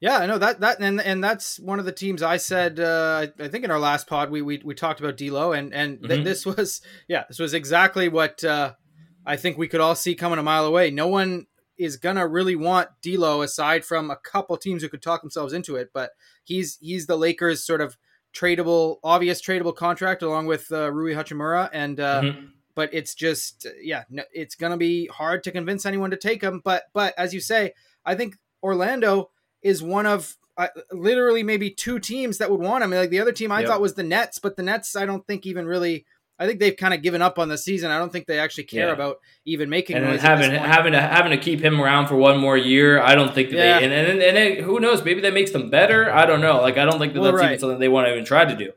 Yeah, 0.00 0.18
I 0.18 0.26
know 0.26 0.38
that 0.38 0.60
that 0.60 0.80
and 0.80 1.00
and 1.00 1.24
that's 1.24 1.58
one 1.58 1.80
of 1.80 1.84
the 1.84 1.92
teams 1.92 2.22
I 2.22 2.36
said. 2.36 2.78
Uh, 2.78 3.26
I 3.40 3.48
think 3.48 3.64
in 3.64 3.70
our 3.72 3.80
last 3.80 4.06
pod 4.06 4.30
we 4.30 4.42
we, 4.42 4.62
we 4.64 4.74
talked 4.74 5.00
about 5.00 5.16
D'Lo, 5.16 5.52
and 5.52 5.74
and 5.74 6.00
th- 6.00 6.10
mm-hmm. 6.10 6.24
this 6.24 6.46
was 6.46 6.82
yeah 7.08 7.24
this 7.26 7.40
was 7.40 7.52
exactly 7.52 8.08
what 8.08 8.44
uh, 8.44 8.74
I 9.26 9.36
think 9.36 9.58
we 9.58 9.66
could 9.66 9.80
all 9.80 9.96
see 9.96 10.14
coming 10.14 10.38
a 10.38 10.42
mile 10.42 10.66
away. 10.66 10.92
No 10.92 11.08
one 11.08 11.46
is 11.78 11.96
gonna 11.96 12.26
really 12.26 12.56
want 12.56 12.88
D'Lo 13.02 13.42
aside 13.42 13.84
from 13.84 14.10
a 14.10 14.16
couple 14.16 14.56
teams 14.56 14.82
who 14.82 14.88
could 14.88 15.02
talk 15.02 15.20
themselves 15.20 15.52
into 15.52 15.76
it. 15.76 15.90
But 15.92 16.10
he's 16.44 16.78
he's 16.80 17.06
the 17.06 17.16
Lakers' 17.16 17.64
sort 17.64 17.80
of 17.80 17.96
tradable, 18.34 18.96
obvious 19.02 19.40
tradable 19.40 19.74
contract 19.74 20.22
along 20.22 20.46
with 20.46 20.70
uh, 20.72 20.92
Rui 20.92 21.14
Hachimura, 21.14 21.70
and 21.72 21.98
uh, 22.00 22.22
mm-hmm. 22.22 22.46
but 22.74 22.90
it's 22.92 23.14
just 23.14 23.66
yeah, 23.80 24.04
it's 24.32 24.54
gonna 24.54 24.76
be 24.76 25.06
hard 25.06 25.42
to 25.44 25.50
convince 25.50 25.86
anyone 25.86 26.10
to 26.10 26.16
take 26.16 26.42
him. 26.42 26.60
But 26.64 26.84
but 26.92 27.14
as 27.18 27.32
you 27.32 27.40
say, 27.40 27.72
I 28.04 28.14
think 28.14 28.36
Orlando 28.62 29.30
is 29.62 29.82
one 29.82 30.06
of 30.06 30.36
uh, 30.56 30.68
literally 30.90 31.42
maybe 31.42 31.70
two 31.70 31.98
teams 31.98 32.38
that 32.38 32.50
would 32.50 32.60
want 32.60 32.84
him. 32.84 32.90
Like 32.90 33.10
the 33.10 33.20
other 33.20 33.32
team 33.32 33.52
I 33.52 33.60
yep. 33.60 33.68
thought 33.68 33.80
was 33.80 33.94
the 33.94 34.02
Nets, 34.02 34.38
but 34.38 34.56
the 34.56 34.62
Nets 34.62 34.96
I 34.96 35.06
don't 35.06 35.26
think 35.26 35.46
even 35.46 35.66
really 35.66 36.04
I 36.38 36.46
think 36.46 36.60
they've 36.60 36.76
kind 36.76 36.94
of 36.94 37.02
given 37.02 37.20
up 37.20 37.38
on 37.38 37.48
the 37.48 37.58
season. 37.58 37.90
I 37.90 37.98
don't 37.98 38.12
think 38.12 38.26
they 38.26 38.38
actually 38.38 38.64
care 38.64 38.86
yeah. 38.86 38.92
about 38.92 39.18
even 39.44 39.68
making 39.68 39.96
and 39.96 40.20
having 40.20 40.52
having 40.52 40.92
to 40.92 41.00
having 41.00 41.32
to 41.32 41.38
keep 41.38 41.60
him 41.60 41.80
around 41.80 42.06
for 42.06 42.14
one 42.14 42.38
more 42.38 42.56
year. 42.56 43.02
I 43.02 43.16
don't 43.16 43.34
think 43.34 43.50
that 43.50 43.56
yeah. 43.56 43.78
they 43.78 43.84
and 43.84 43.92
and, 43.92 44.22
and, 44.22 44.38
and, 44.38 44.64
who 44.64 44.78
knows 44.78 45.04
maybe 45.04 45.20
that 45.22 45.34
makes 45.34 45.50
them 45.50 45.68
better. 45.68 46.12
I 46.12 46.26
don't 46.26 46.40
know. 46.40 46.60
Like 46.60 46.78
I 46.78 46.84
don't 46.84 46.98
think 46.98 47.14
that 47.14 47.20
well, 47.20 47.32
that's 47.32 47.42
right. 47.42 47.50
even 47.50 47.60
something 47.60 47.80
they 47.80 47.88
want 47.88 48.06
to 48.06 48.12
even 48.12 48.24
try 48.24 48.44
to 48.44 48.54
do. 48.54 48.72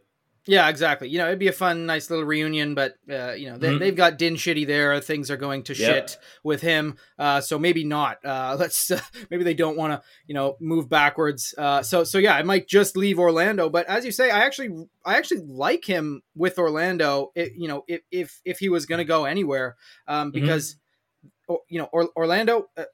Yeah, 0.48 0.70
exactly. 0.70 1.08
You 1.08 1.20
know, 1.20 1.28
it'd 1.28 1.38
be 1.38 1.50
a 1.50 1.54
fun, 1.54 1.86
nice 1.86 2.10
little 2.10 2.26
reunion, 2.26 2.74
but 2.74 2.96
uh, 3.08 3.34
you 3.34 3.50
know, 3.50 3.58
they, 3.60 3.74
have 3.74 3.82
mm-hmm. 3.82 3.96
got 3.96 4.18
Din 4.18 4.36
Shitty 4.36 4.66
there. 4.66 5.00
Things 5.00 5.30
are 5.30 5.38
going 5.38 5.62
to 5.64 5.76
yep. 5.76 6.10
shit 6.10 6.18
with 6.44 6.62
him, 6.62 6.98
uh, 7.20 7.42
so 7.42 7.60
maybe 7.60 7.84
not. 7.84 8.18
Uh, 8.26 8.56
let's 8.60 8.90
uh, 8.90 9.00
maybe 9.30 9.44
they 9.44 9.54
don't 9.54 9.78
want 9.78 9.94
to, 9.94 10.02
you 10.26 10.34
know, 10.34 10.58
move 10.60 10.90
backwards. 10.90 11.54
Uh, 11.56 11.84
so 11.84 12.04
so 12.04 12.18
yeah, 12.18 12.36
I 12.36 12.42
might 12.42 12.68
just 12.68 12.98
leave 12.98 13.20
Orlando. 13.20 13.70
But 13.70 13.86
as 13.86 14.04
you 14.04 14.12
say, 14.12 14.32
I 14.32 14.40
actually 14.40 14.70
I 15.06 15.18
actually 15.18 15.42
like 15.42 15.86
him 15.86 16.24
with 16.36 16.58
Orlando. 16.58 17.32
It, 17.36 17.54
you 17.56 17.68
know, 17.68 17.84
if 17.88 18.02
if 18.10 18.42
if 18.44 18.58
he 18.58 18.70
was 18.70 18.88
going 18.88 19.00
to 19.00 19.06
go 19.06 19.26
anywhere, 19.26 19.76
um, 20.08 20.32
mm-hmm. 20.32 20.42
because 20.42 20.78
mm-hmm. 21.50 21.56
you 21.70 21.80
know 21.80 21.90
or, 21.94 22.10
Orlando 22.16 22.68
uh, 22.76 22.86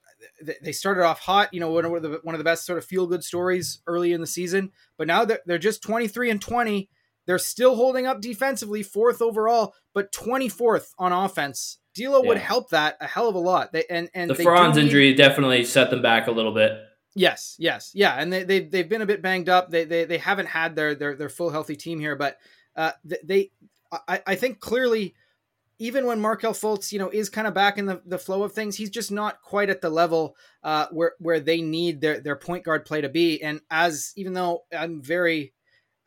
they 0.62 0.72
started 0.72 1.06
off 1.06 1.20
hot, 1.20 1.54
you 1.54 1.60
know, 1.60 1.72
one 1.72 1.86
of 1.86 2.02
the 2.02 2.20
one 2.24 2.36
of 2.36 2.40
the 2.40 2.46
best 2.46 2.66
sort 2.66 2.78
of 2.78 2.86
feel 2.86 3.08
good 3.08 3.24
stories 3.24 3.82
early 3.88 4.14
in 4.14 4.22
the 4.22 4.28
season. 4.28 4.72
But 4.98 5.08
now 5.08 5.26
they're, 5.26 5.40
they're 5.46 5.58
just 5.58 5.82
23 5.82 6.32
and 6.32 6.42
20 6.42 6.90
they're 7.28 7.38
still 7.38 7.76
holding 7.76 8.08
up 8.08 8.22
defensively, 8.22 8.82
fourth 8.82 9.22
overall, 9.22 9.76
but 9.94 10.12
24th 10.12 10.88
on 10.98 11.12
offense. 11.12 11.78
D'Lo 11.94 12.22
yeah. 12.24 12.28
would 12.30 12.38
help 12.38 12.70
that 12.70 12.98
a 13.00 13.08
hell 13.08 13.28
of 13.28 13.36
a 13.36 13.40
lot. 13.40 13.72
They 13.74 13.84
and 13.90 14.10
and 14.14 14.30
the 14.30 14.36
Franz 14.36 14.78
injury 14.78 15.14
definitely 15.14 15.64
set 15.66 15.90
them 15.90 16.02
back 16.02 16.28
a 16.28 16.32
little 16.32 16.54
bit. 16.54 16.72
Yes, 17.16 17.56
yes, 17.58 17.92
yeah, 17.94 18.16
and 18.16 18.32
they 18.32 18.44
they 18.44 18.60
they've 18.62 18.88
been 18.88 19.02
a 19.02 19.08
bit 19.08 19.22
banged 19.22 19.50
up. 19.50 19.72
They 19.72 19.86
they, 19.86 20.06
they 20.06 20.20
haven't 20.20 20.46
had 20.48 20.76
their 20.76 20.94
their 20.94 21.16
their 21.16 21.30
full 21.30 21.50
healthy 21.50 21.76
team 21.76 22.00
here, 22.00 22.16
but 22.16 22.38
uh, 22.76 22.92
they 23.24 23.52
I 24.08 24.22
I 24.28 24.36
think 24.36 24.60
clearly 24.60 25.16
even 25.80 26.06
when 26.06 26.20
Markelle 26.20 26.54
Fultz, 26.54 26.92
you 26.92 27.00
know, 27.00 27.10
is 27.10 27.30
kind 27.30 27.48
of 27.48 27.54
back 27.54 27.78
in 27.78 27.86
the, 27.86 28.02
the 28.06 28.18
flow 28.18 28.44
of 28.44 28.54
things, 28.54 28.76
he's 28.76 28.90
just 28.90 29.12
not 29.12 29.42
quite 29.42 29.70
at 29.70 29.82
the 29.82 29.90
level 29.90 30.36
uh, 30.64 30.88
where 30.92 31.14
where 31.20 31.40
they 31.40 31.62
need 31.62 32.02
their 32.02 32.20
their 32.20 32.36
point 32.36 32.64
guard 32.64 32.86
play 32.86 33.02
to 33.02 33.10
be. 33.10 33.42
And 33.42 33.62
as 33.70 34.14
even 34.16 34.34
though 34.34 34.64
I'm 34.76 35.02
very 35.02 35.54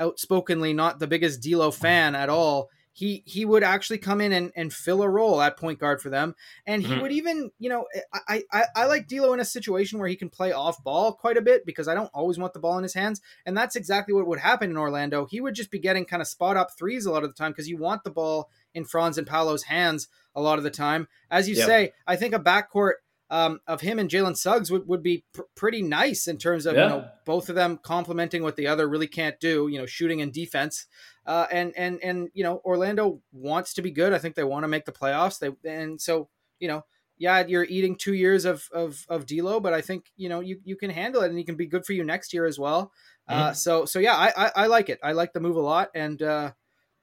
outspokenly 0.00 0.72
not 0.72 0.98
the 0.98 1.06
biggest 1.06 1.42
D'Lo 1.42 1.70
fan 1.70 2.14
at 2.14 2.28
all, 2.28 2.70
he 2.92 3.22
he 3.24 3.44
would 3.44 3.62
actually 3.62 3.98
come 3.98 4.20
in 4.20 4.32
and, 4.32 4.52
and 4.56 4.72
fill 4.72 5.02
a 5.02 5.08
role 5.08 5.40
at 5.40 5.56
point 5.56 5.78
guard 5.78 6.02
for 6.02 6.10
them, 6.10 6.34
and 6.66 6.82
he 6.82 6.92
mm-hmm. 6.92 7.02
would 7.02 7.12
even 7.12 7.50
you 7.58 7.68
know 7.68 7.86
I, 8.12 8.42
I 8.52 8.64
I 8.74 8.86
like 8.86 9.06
D'Lo 9.06 9.32
in 9.32 9.40
a 9.40 9.44
situation 9.44 9.98
where 9.98 10.08
he 10.08 10.16
can 10.16 10.28
play 10.28 10.52
off 10.52 10.82
ball 10.82 11.12
quite 11.12 11.36
a 11.36 11.42
bit 11.42 11.64
because 11.64 11.88
I 11.88 11.94
don't 11.94 12.10
always 12.12 12.38
want 12.38 12.52
the 12.52 12.58
ball 12.58 12.76
in 12.78 12.82
his 12.82 12.94
hands, 12.94 13.20
and 13.46 13.56
that's 13.56 13.76
exactly 13.76 14.12
what 14.12 14.26
would 14.26 14.40
happen 14.40 14.70
in 14.70 14.76
Orlando. 14.76 15.26
He 15.26 15.40
would 15.40 15.54
just 15.54 15.70
be 15.70 15.78
getting 15.78 16.04
kind 16.04 16.20
of 16.20 16.28
spot 16.28 16.56
up 16.56 16.70
threes 16.76 17.06
a 17.06 17.12
lot 17.12 17.22
of 17.22 17.30
the 17.30 17.36
time 17.36 17.52
because 17.52 17.68
you 17.68 17.76
want 17.76 18.04
the 18.04 18.10
ball 18.10 18.50
in 18.74 18.84
Franz 18.84 19.18
and 19.18 19.26
Paolo's 19.26 19.64
hands 19.64 20.08
a 20.34 20.40
lot 20.40 20.58
of 20.58 20.64
the 20.64 20.70
time. 20.70 21.08
As 21.30 21.48
you 21.48 21.56
yep. 21.56 21.66
say, 21.66 21.92
I 22.06 22.16
think 22.16 22.34
a 22.34 22.38
backcourt 22.38 22.94
um, 23.30 23.60
of 23.66 23.80
him 23.80 23.98
and 23.98 24.10
Jalen 24.10 24.36
Suggs 24.36 24.70
would, 24.70 24.88
would 24.88 25.02
be 25.02 25.24
pr- 25.32 25.42
pretty 25.54 25.82
nice 25.82 26.26
in 26.26 26.36
terms 26.36 26.66
of 26.66 26.74
yeah. 26.74 26.82
you 26.82 26.88
know 26.88 27.08
both 27.24 27.48
of 27.48 27.54
them 27.54 27.78
complementing 27.80 28.42
what 28.42 28.56
the 28.56 28.66
other 28.66 28.88
really 28.88 29.06
can't 29.06 29.38
do. 29.38 29.68
You 29.68 29.78
know, 29.78 29.86
shooting 29.86 30.20
and 30.20 30.32
defense. 30.32 30.86
Uh, 31.24 31.46
and 31.52 31.72
and 31.76 32.00
and 32.02 32.28
you 32.34 32.42
know, 32.42 32.60
Orlando 32.64 33.20
wants 33.32 33.74
to 33.74 33.82
be 33.82 33.92
good. 33.92 34.12
I 34.12 34.18
think 34.18 34.34
they 34.34 34.44
want 34.44 34.64
to 34.64 34.68
make 34.68 34.84
the 34.84 34.92
playoffs. 34.92 35.38
They 35.38 35.70
and 35.70 36.00
so 36.00 36.28
you 36.58 36.66
know, 36.66 36.84
yeah, 37.18 37.44
you're 37.46 37.64
eating 37.64 37.96
two 37.96 38.14
years 38.14 38.44
of 38.44 38.68
of 38.72 39.06
of 39.08 39.26
D'Lo, 39.26 39.60
but 39.60 39.72
I 39.72 39.80
think 39.80 40.06
you 40.16 40.28
know 40.28 40.40
you 40.40 40.58
you 40.64 40.76
can 40.76 40.90
handle 40.90 41.22
it 41.22 41.28
and 41.28 41.38
he 41.38 41.44
can 41.44 41.56
be 41.56 41.66
good 41.66 41.86
for 41.86 41.92
you 41.92 42.02
next 42.02 42.32
year 42.34 42.46
as 42.46 42.58
well. 42.58 42.90
Uh, 43.28 43.32
mm-hmm. 43.32 43.42
Uh, 43.42 43.52
so 43.52 43.84
so 43.84 44.00
yeah, 44.00 44.16
I, 44.16 44.32
I, 44.36 44.52
I 44.56 44.66
like 44.66 44.88
it. 44.88 44.98
I 45.04 45.12
like 45.12 45.32
the 45.32 45.40
move 45.40 45.56
a 45.56 45.60
lot, 45.60 45.90
and 45.94 46.20
uh, 46.20 46.50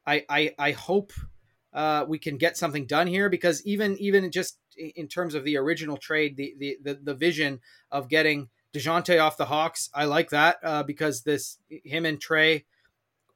I 0.06 0.26
I 0.30 0.56
I 0.60 0.72
hope 0.72 1.14
uh, 1.72 2.06
we 2.08 2.18
can 2.18 2.38
get 2.38 2.58
something 2.58 2.86
done 2.86 3.08
here 3.08 3.30
because 3.30 3.66
even 3.66 3.98
even 4.00 4.32
just 4.32 4.58
in 4.78 5.08
terms 5.08 5.36
of 5.36 5.44
the 5.44 5.58
original 5.58 5.98
trade, 5.98 6.38
the 6.38 6.56
the 6.58 6.78
the, 6.84 7.00
the 7.04 7.16
vision 7.16 7.60
of 7.92 8.10
getting 8.10 8.50
Dejounte 8.74 9.22
off 9.22 9.38
the 9.38 9.46
Hawks, 9.46 9.90
I 9.94 10.06
like 10.06 10.30
that 10.30 10.58
uh, 10.64 10.84
because 10.84 11.24
this 11.24 11.58
him 11.70 12.06
and 12.06 12.20
Trae, 12.20 12.66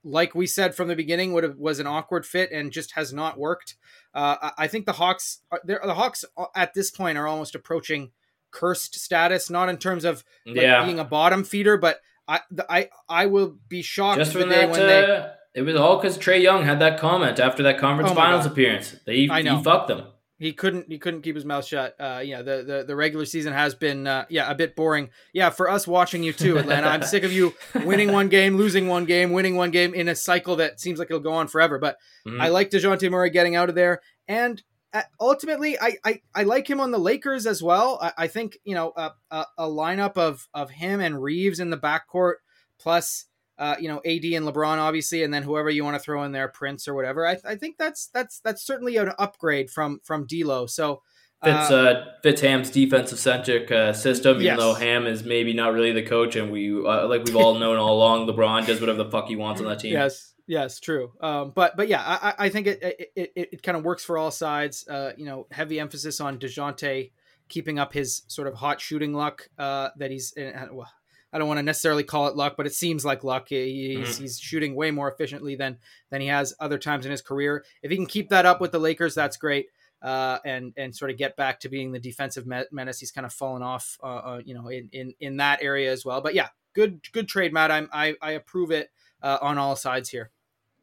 like 0.03 0.35
we 0.35 0.45
said 0.45 0.75
from 0.75 0.87
the 0.87 0.95
beginning, 0.95 1.33
would 1.33 1.43
have 1.43 1.57
was 1.57 1.79
an 1.79 1.87
awkward 1.87 2.25
fit 2.25 2.51
and 2.51 2.71
just 2.71 2.93
has 2.93 3.13
not 3.13 3.37
worked. 3.37 3.75
Uh, 4.13 4.51
I 4.57 4.67
think 4.67 4.85
the 4.85 4.93
Hawks, 4.93 5.39
the 5.63 5.79
Hawks 5.93 6.25
uh, 6.37 6.45
at 6.55 6.73
this 6.73 6.91
point 6.91 7.17
are 7.17 7.27
almost 7.27 7.55
approaching 7.55 8.11
cursed 8.51 8.95
status, 8.95 9.49
not 9.49 9.69
in 9.69 9.77
terms 9.77 10.05
of 10.05 10.23
like, 10.45 10.57
yeah. 10.57 10.83
being 10.85 10.99
a 10.99 11.05
bottom 11.05 11.43
feeder, 11.43 11.77
but 11.77 12.01
I 12.27 12.41
I 12.69 12.89
I 13.09 13.25
will 13.25 13.57
be 13.67 13.81
shocked 13.81 14.19
just 14.19 14.33
the 14.33 14.45
day 14.45 14.65
when 14.65 14.79
they. 14.79 15.03
Uh, 15.03 15.29
it 15.53 15.63
was 15.63 15.75
all 15.75 15.97
because 15.97 16.17
Trae 16.17 16.41
Young 16.41 16.63
had 16.63 16.79
that 16.79 16.99
comment 16.99 17.39
after 17.39 17.63
that 17.63 17.77
conference 17.77 18.11
oh 18.11 18.15
finals 18.15 18.43
God. 18.43 18.51
appearance. 18.51 18.95
They 19.05 19.29
I 19.29 19.41
know. 19.41 19.57
he 19.57 19.63
fucked 19.63 19.89
them. 19.89 20.03
He 20.41 20.53
couldn't. 20.53 20.87
He 20.89 20.97
couldn't 20.97 21.21
keep 21.21 21.35
his 21.35 21.45
mouth 21.45 21.63
shut. 21.63 21.95
Uh, 21.99 22.19
yeah, 22.23 22.41
the, 22.41 22.63
the 22.63 22.83
the 22.87 22.95
regular 22.95 23.25
season 23.25 23.53
has 23.53 23.75
been 23.75 24.07
uh, 24.07 24.25
yeah 24.27 24.49
a 24.49 24.55
bit 24.55 24.75
boring. 24.75 25.11
Yeah, 25.33 25.51
for 25.51 25.69
us 25.69 25.87
watching 25.87 26.23
you 26.23 26.33
too, 26.33 26.57
Atlanta. 26.57 26.87
I'm 26.87 27.03
sick 27.03 27.21
of 27.21 27.31
you 27.31 27.53
winning 27.85 28.11
one 28.11 28.27
game, 28.27 28.57
losing 28.57 28.87
one 28.87 29.05
game, 29.05 29.33
winning 29.33 29.55
one 29.55 29.69
game 29.69 29.93
in 29.93 30.09
a 30.09 30.15
cycle 30.15 30.55
that 30.55 30.79
seems 30.79 30.97
like 30.97 31.11
it'll 31.11 31.19
go 31.19 31.33
on 31.33 31.47
forever. 31.47 31.77
But 31.77 31.97
mm-hmm. 32.27 32.41
I 32.41 32.47
like 32.47 32.71
Dejounte 32.71 33.07
Murray 33.11 33.29
getting 33.29 33.55
out 33.55 33.69
of 33.69 33.75
there, 33.75 34.01
and 34.27 34.63
uh, 34.93 35.03
ultimately, 35.19 35.79
I, 35.79 35.97
I 36.03 36.21
I 36.33 36.41
like 36.41 36.67
him 36.67 36.81
on 36.81 36.89
the 36.89 36.97
Lakers 36.97 37.45
as 37.45 37.61
well. 37.61 37.99
I, 38.01 38.13
I 38.17 38.27
think 38.27 38.57
you 38.63 38.73
know 38.73 38.93
a, 38.97 39.11
a, 39.29 39.45
a 39.59 39.67
lineup 39.67 40.17
of 40.17 40.47
of 40.55 40.71
him 40.71 41.01
and 41.01 41.21
Reaves 41.21 41.59
in 41.59 41.69
the 41.69 41.77
backcourt 41.77 42.37
plus 42.79 43.25
uh, 43.61 43.75
you 43.79 43.87
know, 43.87 43.97
AD 43.97 44.25
and 44.25 44.47
LeBron, 44.47 44.79
obviously, 44.79 45.21
and 45.21 45.31
then 45.31 45.43
whoever 45.43 45.69
you 45.69 45.83
want 45.83 45.93
to 45.93 45.99
throw 45.99 46.23
in 46.23 46.31
there, 46.31 46.47
Prince 46.47 46.87
or 46.87 46.95
whatever. 46.95 47.27
I, 47.27 47.37
I 47.45 47.55
think 47.55 47.77
that's 47.77 48.07
that's 48.07 48.39
that's 48.39 48.63
certainly 48.63 48.97
an 48.97 49.11
upgrade 49.19 49.69
from 49.69 49.99
from 50.03 50.25
D'Lo. 50.25 50.65
So 50.65 51.03
fits 51.43 51.69
uh, 51.69 51.75
uh, 51.75 52.05
fits 52.23 52.41
Ham's 52.41 52.71
defensive 52.71 53.19
centric 53.19 53.71
uh, 53.71 53.93
system, 53.93 54.37
even 54.37 54.45
yes. 54.45 54.57
though 54.57 54.73
Ham 54.73 55.05
is 55.05 55.23
maybe 55.23 55.53
not 55.53 55.73
really 55.73 55.91
the 55.91 56.01
coach, 56.01 56.35
and 56.35 56.51
we 56.51 56.71
uh, 56.73 57.07
like 57.07 57.23
we've 57.23 57.35
all 57.35 57.53
known 57.53 57.77
all 57.77 57.93
along, 57.93 58.27
LeBron 58.27 58.65
does 58.65 58.81
whatever 58.81 59.03
the 59.03 59.11
fuck 59.11 59.27
he 59.27 59.35
wants 59.35 59.61
on 59.61 59.67
that 59.67 59.77
team. 59.77 59.93
Yes, 59.93 60.33
yes, 60.47 60.79
true. 60.79 61.11
Um, 61.21 61.51
but 61.53 61.77
but 61.77 61.87
yeah, 61.87 62.01
I, 62.03 62.33
I 62.45 62.49
think 62.49 62.65
it 62.65 62.81
it, 62.81 63.11
it, 63.15 63.49
it 63.53 63.63
kind 63.63 63.77
of 63.77 63.83
works 63.83 64.03
for 64.03 64.17
all 64.17 64.31
sides. 64.31 64.87
Uh, 64.87 65.11
you 65.15 65.25
know, 65.25 65.45
heavy 65.51 65.79
emphasis 65.79 66.19
on 66.19 66.39
Dejounte 66.39 67.11
keeping 67.47 67.77
up 67.77 67.93
his 67.93 68.23
sort 68.25 68.47
of 68.47 68.55
hot 68.55 68.81
shooting 68.81 69.13
luck 69.13 69.49
uh, 69.59 69.89
that 69.97 70.09
he's. 70.09 70.33
Well, 70.35 70.89
I 71.33 71.37
don't 71.37 71.47
want 71.47 71.59
to 71.59 71.63
necessarily 71.63 72.03
call 72.03 72.27
it 72.27 72.35
luck, 72.35 72.55
but 72.57 72.65
it 72.65 72.73
seems 72.73 73.05
like 73.05 73.23
luck. 73.23 73.47
He's, 73.49 74.09
mm-hmm. 74.09 74.21
he's 74.21 74.39
shooting 74.39 74.75
way 74.75 74.91
more 74.91 75.11
efficiently 75.11 75.55
than 75.55 75.77
than 76.09 76.21
he 76.21 76.27
has 76.27 76.53
other 76.59 76.77
times 76.77 77.05
in 77.05 77.11
his 77.11 77.21
career. 77.21 77.63
If 77.81 77.91
he 77.91 77.97
can 77.97 78.05
keep 78.05 78.29
that 78.29 78.45
up 78.45 78.61
with 78.61 78.71
the 78.71 78.79
Lakers, 78.79 79.15
that's 79.15 79.37
great. 79.37 79.67
Uh, 80.01 80.39
and 80.43 80.73
and 80.77 80.95
sort 80.95 81.11
of 81.11 81.17
get 81.17 81.35
back 81.35 81.59
to 81.59 81.69
being 81.69 81.91
the 81.91 81.99
defensive 81.99 82.45
menace. 82.71 82.99
He's 82.99 83.11
kind 83.11 83.25
of 83.25 83.31
fallen 83.31 83.61
off, 83.61 83.97
uh, 84.03 84.07
uh, 84.07 84.41
you 84.43 84.55
know, 84.55 84.67
in, 84.67 84.89
in 84.91 85.13
in 85.19 85.37
that 85.37 85.61
area 85.61 85.91
as 85.91 86.03
well. 86.03 86.21
But 86.21 86.33
yeah, 86.33 86.49
good 86.73 87.01
good 87.11 87.27
trade, 87.27 87.53
Matt. 87.53 87.71
I'm 87.71 87.87
I, 87.93 88.15
I 88.21 88.31
approve 88.31 88.71
it 88.71 88.89
uh, 89.21 89.37
on 89.41 89.57
all 89.57 89.75
sides 89.75 90.09
here. 90.09 90.31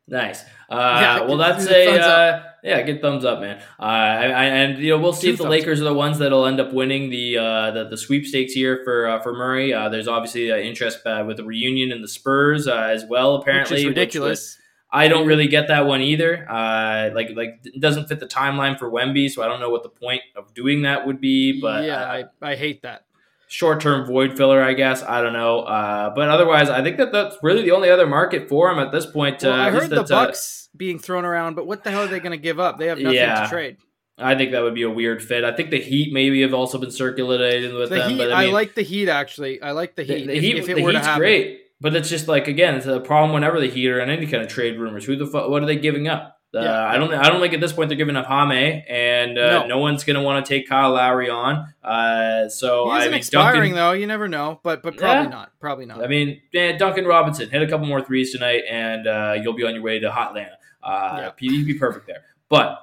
Nice. 0.09 0.43
Uh, 0.71 0.99
yeah, 1.01 1.21
well, 1.23 1.37
that's 1.37 1.67
a 1.67 2.01
uh, 2.01 2.43
yeah, 2.63 2.83
good 2.83 3.01
thumbs 3.01 3.25
up, 3.25 3.41
man. 3.41 3.59
Uh, 3.79 3.83
I, 3.83 4.25
I, 4.25 4.45
and 4.45 4.79
you 4.79 4.91
know 4.91 4.99
we'll 4.99 5.13
see 5.13 5.29
Two 5.29 5.33
if 5.35 5.39
the 5.39 5.49
Lakers 5.49 5.81
up. 5.81 5.83
are 5.83 5.89
the 5.91 5.95
ones 5.95 6.19
that'll 6.19 6.47
end 6.47 6.61
up 6.61 6.73
winning 6.73 7.11
the 7.11 7.39
uh, 7.39 7.71
the, 7.71 7.89
the 7.89 7.97
sweepstakes 7.97 8.53
here 8.53 8.81
for 8.85 9.07
uh, 9.07 9.23
for 9.23 9.35
Murray. 9.35 9.73
Uh, 9.73 9.89
there's 9.89 10.09
obviously 10.09 10.51
interest 10.51 11.07
uh, 11.07 11.25
with 11.27 11.37
the 11.37 11.45
reunion 11.45 11.93
and 11.93 12.03
the 12.03 12.09
Spurs 12.09 12.67
uh, 12.67 12.77
as 12.77 13.05
well. 13.05 13.37
Apparently, 13.37 13.77
which 13.77 13.81
is 13.81 13.89
ridiculous. 13.89 14.57
Which, 14.57 14.65
I 14.91 15.09
don't 15.09 15.27
really 15.27 15.49
get 15.49 15.69
that 15.69 15.87
one 15.87 16.01
either. 16.01 16.51
Uh, 16.51 17.11
like 17.15 17.31
like 17.37 17.61
it 17.65 17.81
doesn't 17.81 18.09
fit 18.09 18.21
the 18.21 18.27
timeline 18.27 18.79
for 18.79 18.91
Wemby, 18.91 19.31
so 19.31 19.43
I 19.43 19.47
don't 19.47 19.61
know 19.61 19.71
what 19.71 19.83
the 19.83 19.91
point 19.91 20.23
of 20.35 20.53
doing 20.55 20.83
that 20.83 21.07
would 21.07 21.21
be. 21.21 21.61
But 21.61 21.85
yeah, 21.85 22.05
I, 22.05 22.25
I 22.43 22.57
hate 22.57 22.83
that 22.83 23.05
short 23.49 23.81
term 23.81 24.07
void 24.07 24.37
filler, 24.37 24.63
I 24.63 24.75
guess. 24.75 25.03
I 25.03 25.23
don't 25.23 25.33
know. 25.33 25.61
Uh, 25.61 26.15
but 26.15 26.29
otherwise, 26.29 26.71
I 26.71 26.83
think 26.83 26.99
that 26.99 27.13
that's 27.13 27.37
really 27.43 27.63
the 27.63 27.73
only 27.73 27.91
other 27.91 28.07
market 28.07 28.49
for 28.49 28.71
him 28.71 28.79
at 28.79 28.93
this 28.93 29.07
point. 29.07 29.43
Well, 29.43 29.53
uh, 29.53 29.67
I 29.67 29.71
heard 29.71 29.91
the 29.91 30.03
uh, 30.03 30.07
Bucks 30.07 30.69
being 30.77 30.99
thrown 30.99 31.25
around, 31.25 31.55
but 31.55 31.67
what 31.67 31.83
the 31.83 31.91
hell 31.91 32.03
are 32.03 32.09
they 32.09 32.21
going 32.21 32.33
to 32.33 32.43
give 32.43 32.61
up? 32.61 32.79
They 32.79 32.87
have 32.87 32.99
nothing 32.99 33.17
yeah. 33.17 33.43
to 33.43 33.49
trade. 33.49 33.79
I 34.21 34.35
think 34.35 34.51
that 34.51 34.63
would 34.63 34.75
be 34.75 34.83
a 34.83 34.91
weird 34.91 35.23
fit. 35.23 35.45
I 35.45 35.55
think 35.55 35.71
the 35.71 35.81
Heat 35.81 36.13
maybe 36.13 36.43
have 36.43 36.53
also 36.53 36.79
been 36.79 36.91
circulated 36.91 37.73
with 37.73 37.91
the 37.91 37.97
them. 37.97 38.11
Heat, 38.11 38.19
but 38.19 38.33
I, 38.33 38.41
mean, 38.41 38.51
I, 38.51 38.53
like 38.53 38.75
the 38.75 38.83
Heat 38.83 39.09
actually. 39.09 39.63
I 39.63 39.71
like 39.71 39.95
the 39.95 40.03
Heat. 40.03 40.21
The, 40.21 40.27
the 40.27 40.37
if, 40.37 40.43
Heat, 40.43 40.57
if 40.57 40.69
it 40.69 40.77
the 40.77 40.83
were 40.83 40.91
Heat's 40.91 41.03
to 41.03 41.07
happen. 41.07 41.21
great, 41.21 41.61
but 41.81 41.95
it's 41.95 42.09
just 42.09 42.27
like 42.27 42.49
again, 42.49 42.75
it's 42.75 42.87
a 42.87 43.01
problem 43.01 43.33
whenever 43.33 43.61
the 43.61 43.71
Heat 43.71 43.89
are 43.89 44.01
in 44.01 44.11
any 44.11 44.27
kind 44.27 44.43
of 44.43 44.49
trade 44.49 44.79
rumors. 44.79 45.05
Who 45.05 45.17
the 45.17 45.27
fuck? 45.27 45.49
What 45.49 45.63
are 45.63 45.67
they 45.67 45.77
giving 45.77 46.09
up? 46.09 46.38
Uh, 46.55 46.61
yeah. 46.61 46.87
I 46.87 46.97
don't. 46.97 47.13
I 47.13 47.29
don't 47.29 47.41
think 47.43 47.53
at 47.53 47.61
this 47.61 47.75
point 47.75 47.91
they're 47.91 47.99
giving 47.99 48.17
up 48.17 48.27
Hame, 48.27 48.83
and 48.89 49.39
uh, 49.39 49.61
no. 49.61 49.67
no. 49.67 49.79
one's 49.79 50.03
going 50.05 50.17
to 50.17 50.23
want 50.23 50.45
to 50.45 50.49
take 50.49 50.67
Kyle 50.67 50.93
Lowry 50.93 51.29
on. 51.29 51.75
Uh, 51.85 52.49
so 52.49 52.91
he 52.91 52.97
isn't 52.97 53.09
I 53.09 53.11
mean, 53.11 53.19
expiring 53.19 53.55
Duncan, 53.73 53.77
though. 53.77 53.93
You 53.93 54.07
never 54.07 54.29
know, 54.29 54.59
but 54.63 54.83
but 54.83 54.97
probably 54.97 55.25
yeah. 55.25 55.29
not. 55.29 55.53
Probably 55.61 55.85
not. 55.85 56.03
I 56.03 56.07
mean, 56.07 56.41
yeah, 56.53 56.75
Duncan 56.79 57.05
Robinson 57.05 57.51
hit 57.51 57.61
a 57.61 57.67
couple 57.67 57.87
more 57.87 58.01
threes 58.01 58.33
tonight, 58.33 58.63
and 58.71 59.07
uh, 59.07 59.37
you'll 59.43 59.53
be 59.53 59.65
on 59.65 59.75
your 59.75 59.83
way 59.83 59.99
to 59.99 60.11
Hot 60.11 60.29
Atlanta. 60.29 60.57
Uh, 60.83 61.17
yeah. 61.19 61.31
You'd 61.39 61.67
be 61.67 61.75
perfect 61.75 62.07
there. 62.07 62.25
But 62.49 62.79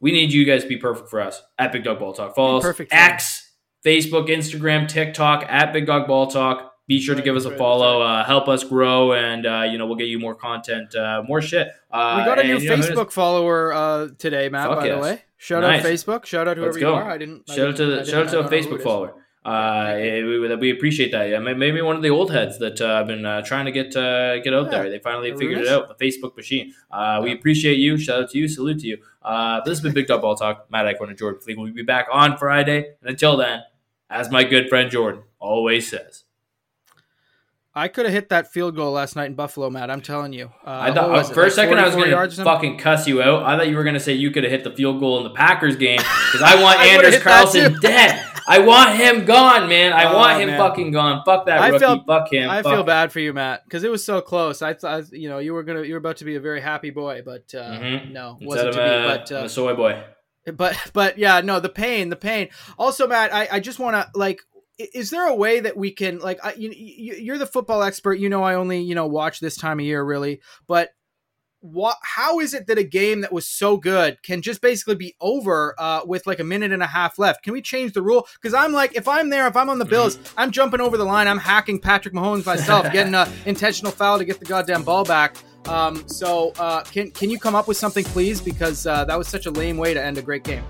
we 0.00 0.10
need 0.10 0.32
you 0.32 0.44
guys 0.44 0.62
to 0.62 0.68
be 0.68 0.78
perfect 0.78 1.10
for 1.10 1.20
us 1.20 1.40
at 1.58 1.70
Big 1.70 1.84
Dog 1.84 2.00
Ball 2.00 2.12
Talk. 2.12 2.34
Follow 2.34 2.58
us 2.58 2.64
perfect 2.64 2.92
X, 2.92 3.52
Facebook, 3.84 4.28
Instagram, 4.28 4.88
TikTok 4.88 5.44
at 5.48 5.72
Big 5.72 5.86
Dog 5.86 6.08
Ball 6.08 6.26
Talk 6.26 6.67
be 6.88 7.00
sure 7.00 7.14
to 7.14 7.22
give 7.22 7.36
us 7.36 7.44
a 7.44 7.56
follow. 7.56 8.00
Uh, 8.00 8.24
help 8.24 8.48
us 8.48 8.64
grow, 8.64 9.12
and 9.12 9.46
uh, 9.46 9.68
you 9.70 9.78
know 9.78 9.86
we'll 9.86 9.96
get 9.96 10.08
you 10.08 10.18
more 10.18 10.34
content, 10.34 10.94
uh, 10.96 11.22
more 11.28 11.40
shit. 11.40 11.68
Uh, 11.90 12.16
we 12.18 12.24
got 12.24 12.38
a 12.40 12.44
new 12.44 12.58
Facebook 12.58 12.96
know, 12.96 13.04
follower 13.04 13.72
uh, 13.72 14.08
today, 14.18 14.48
Matt. 14.48 14.70
By 14.70 14.86
yes. 14.86 14.96
the 14.96 15.02
way, 15.02 15.22
shout 15.36 15.62
nice. 15.62 15.84
out 15.84 15.86
Facebook. 15.86 16.24
Shout 16.24 16.48
out 16.48 16.54
to 16.54 16.62
whoever 16.62 16.78
you 16.78 16.88
are. 16.88 17.08
I 17.08 17.18
didn't. 17.18 17.46
Shout 17.48 17.58
I 17.58 17.62
didn't, 17.62 17.70
out 17.70 17.76
to 17.76 17.86
the, 17.86 18.04
shout 18.06 18.26
out 18.26 18.30
to 18.32 18.40
a 18.40 18.48
Facebook 18.48 18.82
follower. 18.82 19.14
Uh, 19.44 19.94
we, 19.96 20.56
we 20.56 20.70
appreciate 20.70 21.12
that. 21.12 21.30
Yeah, 21.30 21.38
maybe 21.38 21.80
one 21.80 21.96
of 21.96 22.02
the 22.02 22.10
old 22.10 22.30
heads 22.30 22.58
that 22.58 22.80
uh, 22.80 22.98
have 22.98 23.06
been 23.06 23.24
uh, 23.24 23.40
trying 23.42 23.66
to 23.66 23.72
get 23.72 23.94
uh, 23.96 24.40
get 24.40 24.52
out 24.52 24.64
yeah. 24.64 24.70
there. 24.70 24.90
They 24.90 24.98
finally 24.98 25.30
figured 25.36 25.58
it 25.58 25.68
out. 25.68 25.96
The 25.96 26.04
Facebook 26.04 26.36
machine. 26.36 26.74
Uh, 26.90 27.20
we 27.22 27.32
appreciate 27.32 27.78
you. 27.78 27.96
Shout 27.96 28.24
out 28.24 28.30
to 28.30 28.38
you. 28.38 28.48
Salute 28.48 28.80
to 28.80 28.86
you. 28.86 28.98
Uh, 29.22 29.60
this 29.60 29.78
has 29.78 29.80
been 29.80 29.94
Big 29.94 30.06
Dog 30.06 30.22
Ball 30.22 30.36
Talk. 30.36 30.70
Matt 30.70 30.86
Eichhorn 30.86 31.08
and 31.08 31.18
Jordan 31.18 31.40
Fleet. 31.40 31.58
We'll 31.58 31.72
be 31.72 31.82
back 31.82 32.08
on 32.10 32.36
Friday. 32.36 32.94
And 33.00 33.10
until 33.10 33.36
then, 33.36 33.62
as 34.10 34.30
my 34.30 34.44
good 34.44 34.68
friend 34.68 34.90
Jordan 34.90 35.22
always 35.38 35.88
says. 35.88 36.24
I 37.78 37.86
could 37.86 38.06
have 38.06 38.12
hit 38.12 38.30
that 38.30 38.52
field 38.52 38.74
goal 38.74 38.92
last 38.92 39.14
night 39.14 39.26
in 39.26 39.34
Buffalo, 39.34 39.70
Matt. 39.70 39.88
I'm 39.88 40.00
telling 40.00 40.32
you. 40.32 40.50
Uh, 40.66 40.78
I 40.80 40.92
thought 40.92 41.32
for 41.32 41.42
like 41.42 41.52
a 41.52 41.54
second 41.54 41.78
I 41.78 41.86
was 41.86 41.94
going 41.94 42.10
to 42.10 42.44
fucking 42.44 42.78
cuss 42.78 43.06
you 43.06 43.22
out. 43.22 43.44
I 43.44 43.56
thought 43.56 43.68
you 43.68 43.76
were 43.76 43.84
going 43.84 43.94
to 43.94 44.00
say 44.00 44.14
you 44.14 44.32
could 44.32 44.42
have 44.42 44.50
hit 44.50 44.64
the 44.64 44.72
field 44.72 44.98
goal 44.98 45.18
in 45.18 45.24
the 45.24 45.30
Packers 45.30 45.76
game 45.76 45.98
because 45.98 46.42
I 46.42 46.54
want 46.62 46.80
I 46.80 46.86
Anders 46.86 47.22
Carlson 47.22 47.78
dead. 47.80 48.24
I 48.48 48.58
want 48.60 48.96
him 48.96 49.26
gone, 49.26 49.68
man. 49.68 49.92
I 49.92 50.10
oh, 50.10 50.16
want 50.16 50.40
him 50.40 50.48
man. 50.48 50.58
fucking 50.58 50.90
gone. 50.90 51.22
Fuck 51.24 51.46
that 51.46 51.60
I 51.60 51.68
rookie. 51.68 51.84
Feel, 51.84 52.04
Fuck 52.04 52.32
him. 52.32 52.50
I 52.50 52.62
Fuck 52.62 52.72
feel 52.72 52.82
bad 52.82 53.12
for 53.12 53.20
you, 53.20 53.32
Matt, 53.32 53.62
because 53.64 53.84
it 53.84 53.90
was 53.90 54.04
so 54.04 54.20
close. 54.22 54.60
I 54.60 54.74
thought 54.74 55.12
you 55.12 55.28
know 55.28 55.38
you 55.38 55.52
were 55.52 55.62
gonna 55.62 55.82
you 55.82 55.92
were 55.92 55.98
about 55.98 56.16
to 56.16 56.24
be 56.24 56.34
a 56.34 56.40
very 56.40 56.60
happy 56.60 56.90
boy, 56.90 57.22
but 57.24 57.54
uh, 57.54 57.58
mm-hmm. 57.58 58.12
no, 58.12 58.38
wasn't 58.40 58.72
to 58.72 58.78
be. 58.78 59.06
But 59.06 59.32
uh, 59.32 59.44
a 59.44 59.48
soy 59.48 59.74
boy. 59.74 60.02
But 60.52 60.76
but 60.94 61.18
yeah, 61.18 61.42
no, 61.42 61.60
the 61.60 61.68
pain, 61.68 62.08
the 62.08 62.16
pain. 62.16 62.48
Also, 62.78 63.06
Matt, 63.06 63.32
I, 63.32 63.48
I 63.52 63.60
just 63.60 63.78
want 63.78 63.94
to 63.94 64.08
like 64.18 64.40
is 64.78 65.10
there 65.10 65.26
a 65.26 65.34
way 65.34 65.60
that 65.60 65.76
we 65.76 65.90
can 65.90 66.18
like 66.20 66.38
I, 66.44 66.54
you, 66.54 66.70
you're 66.72 67.38
the 67.38 67.46
football 67.46 67.82
expert. 67.82 68.14
You 68.14 68.28
know 68.28 68.42
i 68.42 68.54
only 68.54 68.80
you 68.80 68.94
know 68.94 69.06
watch 69.06 69.40
this 69.40 69.56
time 69.56 69.80
of 69.80 69.84
year 69.84 70.02
really. 70.02 70.40
But 70.66 70.90
what 71.60 71.96
how 72.02 72.38
is 72.38 72.54
it 72.54 72.68
that 72.68 72.78
a 72.78 72.84
game 72.84 73.20
that 73.22 73.32
was 73.32 73.46
so 73.46 73.76
good 73.76 74.22
can 74.22 74.40
just 74.40 74.60
basically 74.60 74.94
be 74.94 75.16
over 75.20 75.74
uh, 75.78 76.02
with 76.04 76.24
like 76.24 76.38
a 76.38 76.44
minute 76.44 76.72
and 76.72 76.82
a 76.82 76.86
half 76.86 77.18
left? 77.18 77.42
Can 77.42 77.52
we 77.52 77.60
change 77.60 77.92
the 77.92 78.02
rule? 78.02 78.26
Because 78.34 78.54
i'm 78.54 78.72
like 78.72 78.96
if 78.96 79.08
i'm 79.08 79.30
there 79.30 79.46
if 79.48 79.56
i'm 79.56 79.68
on 79.68 79.78
the 79.78 79.84
bills 79.84 80.16
mm-hmm. 80.16 80.40
i'm 80.40 80.50
jumping 80.50 80.80
over 80.80 80.96
the 80.96 81.04
line. 81.04 81.26
I'm 81.26 81.38
hacking 81.38 81.80
patrick 81.80 82.14
mahomes 82.14 82.46
myself 82.46 82.84
getting 82.92 83.14
an 83.14 83.28
intentional 83.46 83.92
foul 83.92 84.18
to 84.18 84.24
get 84.24 84.38
the 84.38 84.46
goddamn 84.46 84.84
ball 84.84 85.04
back. 85.04 85.36
Um, 85.66 86.08
so 86.08 86.52
uh, 86.58 86.82
can, 86.82 87.10
can 87.10 87.28
you 87.28 87.38
come 87.38 87.54
up 87.54 87.68
with 87.68 87.76
something 87.76 88.04
please? 88.04 88.40
Because 88.40 88.86
uh, 88.86 89.04
that 89.04 89.18
was 89.18 89.28
such 89.28 89.46
a 89.46 89.50
lame 89.50 89.76
way 89.76 89.92
to 89.92 90.02
end 90.02 90.16
a 90.16 90.22
great 90.22 90.44
game 90.44 90.64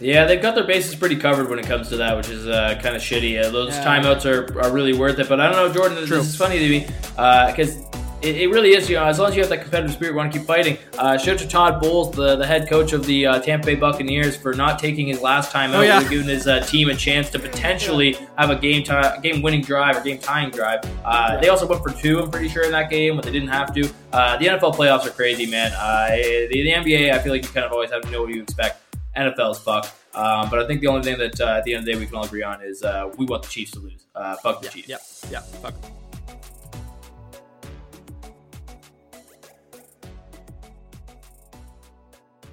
yeah, 0.00 0.26
they've 0.26 0.42
got 0.42 0.54
their 0.54 0.66
bases 0.66 0.94
pretty 0.94 1.16
covered 1.16 1.48
when 1.48 1.58
it 1.58 1.66
comes 1.66 1.88
to 1.88 1.96
that, 1.96 2.16
which 2.16 2.28
is 2.28 2.46
uh, 2.46 2.78
kind 2.82 2.94
of 2.94 3.02
shitty. 3.02 3.42
Uh, 3.42 3.50
those 3.50 3.70
yeah. 3.70 3.84
timeouts 3.84 4.26
are, 4.26 4.60
are 4.60 4.70
really 4.70 4.92
worth 4.92 5.18
it. 5.18 5.28
But 5.28 5.40
I 5.40 5.50
don't 5.50 5.56
know, 5.56 5.72
Jordan. 5.72 5.96
This, 5.96 6.10
this 6.10 6.26
is 6.26 6.36
funny 6.36 6.58
to 6.58 6.68
me 6.68 6.80
because 7.10 7.76
uh, 7.78 8.02
it, 8.20 8.36
it, 8.36 8.50
really 8.50 8.74
is. 8.74 8.90
You 8.90 8.96
know, 8.96 9.04
as 9.04 9.18
long 9.18 9.30
as 9.30 9.36
you 9.36 9.40
have 9.40 9.48
that 9.48 9.62
competitive 9.62 9.94
spirit, 9.94 10.12
you 10.12 10.16
want 10.16 10.32
to 10.32 10.38
keep 10.38 10.46
fighting. 10.46 10.76
Uh, 10.98 11.16
shout 11.16 11.34
out 11.34 11.38
to 11.40 11.48
Todd 11.48 11.80
Bowles, 11.80 12.10
the, 12.14 12.36
the 12.36 12.46
head 12.46 12.68
coach 12.68 12.92
of 12.92 13.06
the 13.06 13.26
uh, 13.26 13.40
Tampa 13.40 13.66
Bay 13.66 13.74
Buccaneers, 13.74 14.36
for 14.36 14.52
not 14.52 14.78
taking 14.78 15.06
his 15.06 15.22
last 15.22 15.50
time 15.50 15.70
out, 15.70 15.76
oh, 15.76 15.82
yeah. 15.82 16.06
giving 16.08 16.28
his 16.28 16.46
uh, 16.46 16.60
team 16.60 16.90
a 16.90 16.94
chance 16.94 17.30
to 17.30 17.38
potentially 17.38 18.18
have 18.36 18.50
a 18.50 18.56
game 18.56 18.84
tie, 18.84 19.18
game 19.20 19.40
winning 19.40 19.62
drive 19.62 19.96
or 19.96 20.02
game 20.02 20.18
tying 20.18 20.50
drive. 20.50 20.80
Uh, 21.06 21.38
they 21.40 21.48
also 21.48 21.66
went 21.66 21.82
for 21.82 21.90
two, 21.90 22.20
I'm 22.20 22.30
pretty 22.30 22.48
sure, 22.48 22.64
in 22.64 22.72
that 22.72 22.90
game, 22.90 23.16
but 23.16 23.24
they 23.24 23.32
didn't 23.32 23.48
have 23.48 23.74
to. 23.74 23.88
Uh, 24.12 24.36
the 24.36 24.46
NFL 24.46 24.74
playoffs 24.74 25.06
are 25.06 25.10
crazy, 25.10 25.46
man. 25.46 25.72
Uh, 25.72 26.08
the, 26.50 26.62
the 26.62 26.70
NBA, 26.70 27.12
I 27.12 27.18
feel 27.18 27.32
like 27.32 27.44
you 27.44 27.48
kind 27.48 27.64
of 27.64 27.72
always 27.72 27.90
have 27.90 28.02
to 28.02 28.10
know 28.10 28.22
what 28.22 28.34
you 28.34 28.42
expect. 28.42 28.85
NFL's 29.16 29.58
fuck. 29.58 29.86
Um, 30.14 30.48
but 30.50 30.60
I 30.60 30.66
think 30.66 30.80
the 30.80 30.86
only 30.86 31.02
thing 31.02 31.18
that 31.18 31.40
uh, 31.40 31.58
at 31.58 31.64
the 31.64 31.74
end 31.74 31.80
of 31.80 31.86
the 31.86 31.92
day 31.92 31.98
we 31.98 32.06
can 32.06 32.16
all 32.16 32.24
agree 32.24 32.42
on 32.42 32.62
is 32.62 32.82
uh, 32.82 33.10
we 33.16 33.26
want 33.26 33.42
the 33.42 33.48
Chiefs 33.48 33.72
to 33.72 33.80
lose. 33.80 34.06
Uh, 34.14 34.36
fuck 34.36 34.60
the 34.60 34.66
yeah, 34.66 34.72
Chiefs. 34.72 34.88
Yeah, 34.88 34.98
yeah, 35.30 35.40
fuck. 35.60 35.74